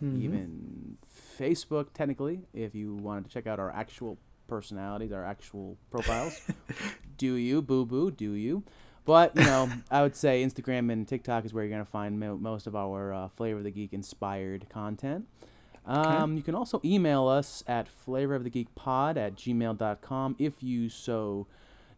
even 0.00 0.96
Facebook, 1.38 1.92
technically, 1.94 2.42
if 2.52 2.74
you 2.74 2.94
wanted 2.94 3.24
to 3.24 3.30
check 3.30 3.46
out 3.46 3.58
our 3.58 3.70
actual 3.70 4.18
personalities, 4.46 5.12
our 5.12 5.24
actual 5.24 5.76
profiles. 5.90 6.40
do 7.18 7.34
you, 7.34 7.62
boo 7.62 7.84
boo, 7.84 8.10
do 8.10 8.32
you? 8.32 8.62
But, 9.06 9.34
you 9.36 9.44
know, 9.44 9.70
I 9.90 10.02
would 10.02 10.14
say 10.16 10.44
Instagram 10.44 10.92
and 10.92 11.06
TikTok 11.08 11.44
is 11.46 11.54
where 11.54 11.64
you're 11.64 11.72
going 11.72 11.84
to 11.84 11.90
find 11.90 12.20
mo- 12.20 12.36
most 12.36 12.66
of 12.66 12.76
our 12.76 13.14
uh, 13.14 13.28
Flavor 13.28 13.58
of 13.58 13.64
the 13.64 13.70
Geek 13.70 13.92
inspired 13.94 14.68
content. 14.68 15.26
Um, 15.86 16.36
You 16.36 16.42
can 16.42 16.56
also 16.56 16.80
email 16.84 17.28
us 17.28 17.62
at 17.68 17.86
flavorofthegeekpod 18.04 19.16
at 19.16 19.36
gmail.com 19.36 20.36
if 20.38 20.60
you 20.62 20.88
so 20.88 21.46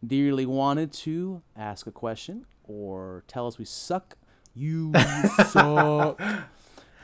dearly 0.05 0.45
wanted 0.45 0.93
to 0.93 1.41
ask 1.57 1.87
a 1.87 1.91
question 1.91 2.45
or 2.63 3.23
tell 3.27 3.47
us 3.47 3.57
we 3.57 3.65
suck. 3.65 4.15
You 4.53 4.93
suck. 5.47 6.21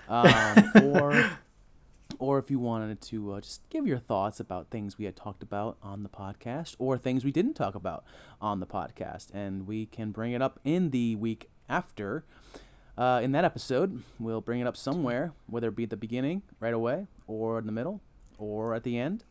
Um, 0.07 0.71
or 0.83 1.31
or 2.19 2.39
if 2.39 2.49
you 2.51 2.59
wanted 2.59 3.01
to 3.01 3.33
uh, 3.33 3.41
just 3.41 3.67
give 3.69 3.85
your 3.87 3.97
thoughts 3.99 4.39
about 4.39 4.69
things 4.69 4.97
we 4.97 5.05
had 5.05 5.15
talked 5.15 5.43
about 5.43 5.77
on 5.81 6.03
the 6.03 6.09
podcast 6.09 6.75
or 6.79 6.97
things 6.97 7.23
we 7.23 7.31
didn't 7.31 7.53
talk 7.53 7.75
about 7.75 8.03
on 8.41 8.59
the 8.59 8.65
podcast 8.65 9.27
and 9.33 9.67
we 9.67 9.85
can 9.85 10.11
bring 10.11 10.31
it 10.33 10.41
up 10.41 10.59
in 10.63 10.91
the 10.91 11.15
week 11.15 11.49
after 11.69 12.23
uh, 12.97 13.19
in 13.23 13.31
that 13.31 13.43
episode 13.45 14.03
we'll 14.19 14.41
bring 14.41 14.59
it 14.59 14.67
up 14.67 14.77
somewhere 14.77 15.33
whether 15.47 15.67
it 15.69 15.75
be 15.75 15.83
at 15.83 15.89
the 15.89 15.97
beginning 15.97 16.41
right 16.59 16.73
away 16.73 17.07
or 17.27 17.59
in 17.59 17.65
the 17.65 17.71
middle 17.71 18.01
or 18.37 18.73
at 18.75 18.83
the 18.83 18.97
end 18.97 19.23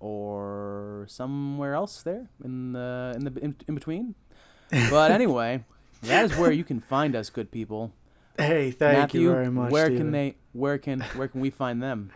or 0.00 1.04
somewhere 1.08 1.74
else 1.74 2.02
there 2.02 2.28
in 2.44 2.72
the 2.72 3.12
in 3.16 3.24
the 3.24 3.40
in, 3.40 3.56
in 3.68 3.74
between 3.74 4.14
but 4.90 5.10
anyway 5.20 5.64
that 6.02 6.24
is 6.24 6.36
where 6.36 6.50
you 6.50 6.64
can 6.64 6.80
find 6.80 7.14
us 7.14 7.30
good 7.30 7.50
people 7.50 7.92
Hey, 8.38 8.70
thank 8.70 8.96
Matthew, 8.98 9.20
you 9.20 9.30
very 9.30 9.50
much. 9.50 9.70
where 9.70 9.86
Steven. 9.86 10.04
can 10.04 10.12
they 10.12 10.34
where 10.52 10.78
can 10.78 11.00
where 11.16 11.28
can 11.28 11.40
we 11.42 11.50
find 11.50 11.82
them 11.82 12.10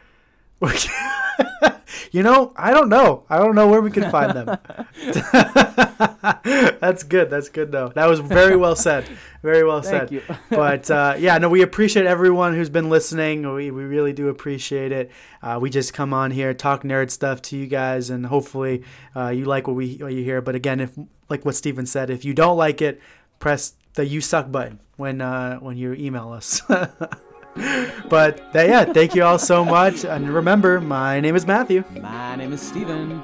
you 2.13 2.23
know, 2.23 2.53
I 2.57 2.71
don't 2.71 2.89
know. 2.89 3.25
I 3.29 3.39
don't 3.39 3.55
know 3.55 3.69
where 3.69 3.81
we 3.81 3.91
can 3.91 4.11
find 4.11 4.33
them. 4.33 4.59
that's 6.81 7.03
good. 7.03 7.29
That's 7.31 7.49
good 7.51 7.71
though. 7.73 7.89
That 7.95 8.07
was 8.07 8.21
very 8.21 8.57
well 8.57 8.75
said. 8.75 9.07
Very 9.43 9.65
well 9.65 9.83
Thank 9.83 10.09
said. 10.09 10.13
you. 10.13 10.23
but 10.51 10.91
uh, 10.91 11.17
yeah, 11.19 11.37
no, 11.39 11.49
we 11.49 11.63
appreciate 11.63 12.07
everyone 12.07 12.55
who's 12.55 12.71
been 12.71 12.89
listening. 12.89 13.53
We, 13.53 13.71
we 13.71 13.85
really 13.85 14.13
do 14.13 14.29
appreciate 14.29 14.93
it. 14.93 15.11
Uh, 15.43 15.59
we 15.61 15.69
just 15.71 15.93
come 15.93 16.15
on 16.15 16.31
here, 16.31 16.55
talk 16.55 16.83
nerd 16.83 17.11
stuff 17.11 17.43
to 17.43 17.57
you 17.57 17.67
guys, 17.67 18.09
and 18.11 18.25
hopefully 18.25 18.83
uh, 19.15 19.29
you 19.29 19.45
like 19.45 19.67
what 19.67 19.77
we 19.77 19.97
what 19.97 20.13
you 20.13 20.25
hear. 20.25 20.41
But 20.41 20.55
again, 20.55 20.81
if 20.81 20.99
like 21.29 21.45
what 21.45 21.55
Steven 21.55 21.87
said, 21.87 22.09
if 22.11 22.25
you 22.25 22.33
don't 22.35 22.57
like 22.57 22.81
it, 22.81 23.01
press 23.39 23.75
the 23.95 24.07
"you 24.07 24.21
suck" 24.21 24.51
button 24.51 24.81
when 24.97 25.21
uh, 25.21 25.59
when 25.59 25.77
you 25.77 25.93
email 25.93 26.33
us. 26.33 26.63
but 28.09 28.41
uh, 28.55 28.61
yeah, 28.61 28.85
thank 28.85 29.15
you 29.15 29.25
all 29.25 29.39
so 29.39 29.65
much. 29.65 30.05
And 30.05 30.29
remember, 30.33 30.81
my 30.81 31.21
name 31.21 31.37
is 31.37 31.47
Matthew. 31.47 31.85
my 32.01 32.37
name 32.37 32.53
is 32.53 32.61
steven 32.61 33.23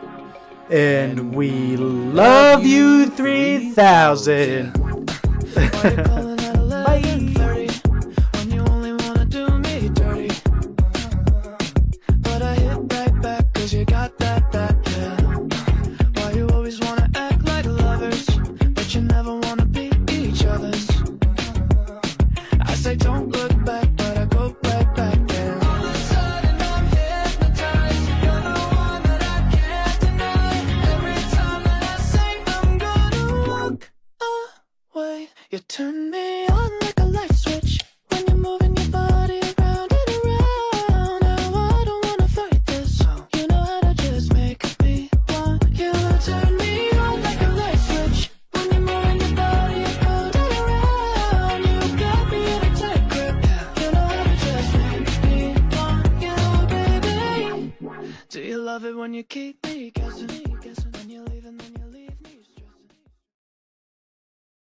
And 0.70 1.34
we 1.34 1.76
love 1.76 2.64
you 2.64 3.10
3000. 3.10 4.72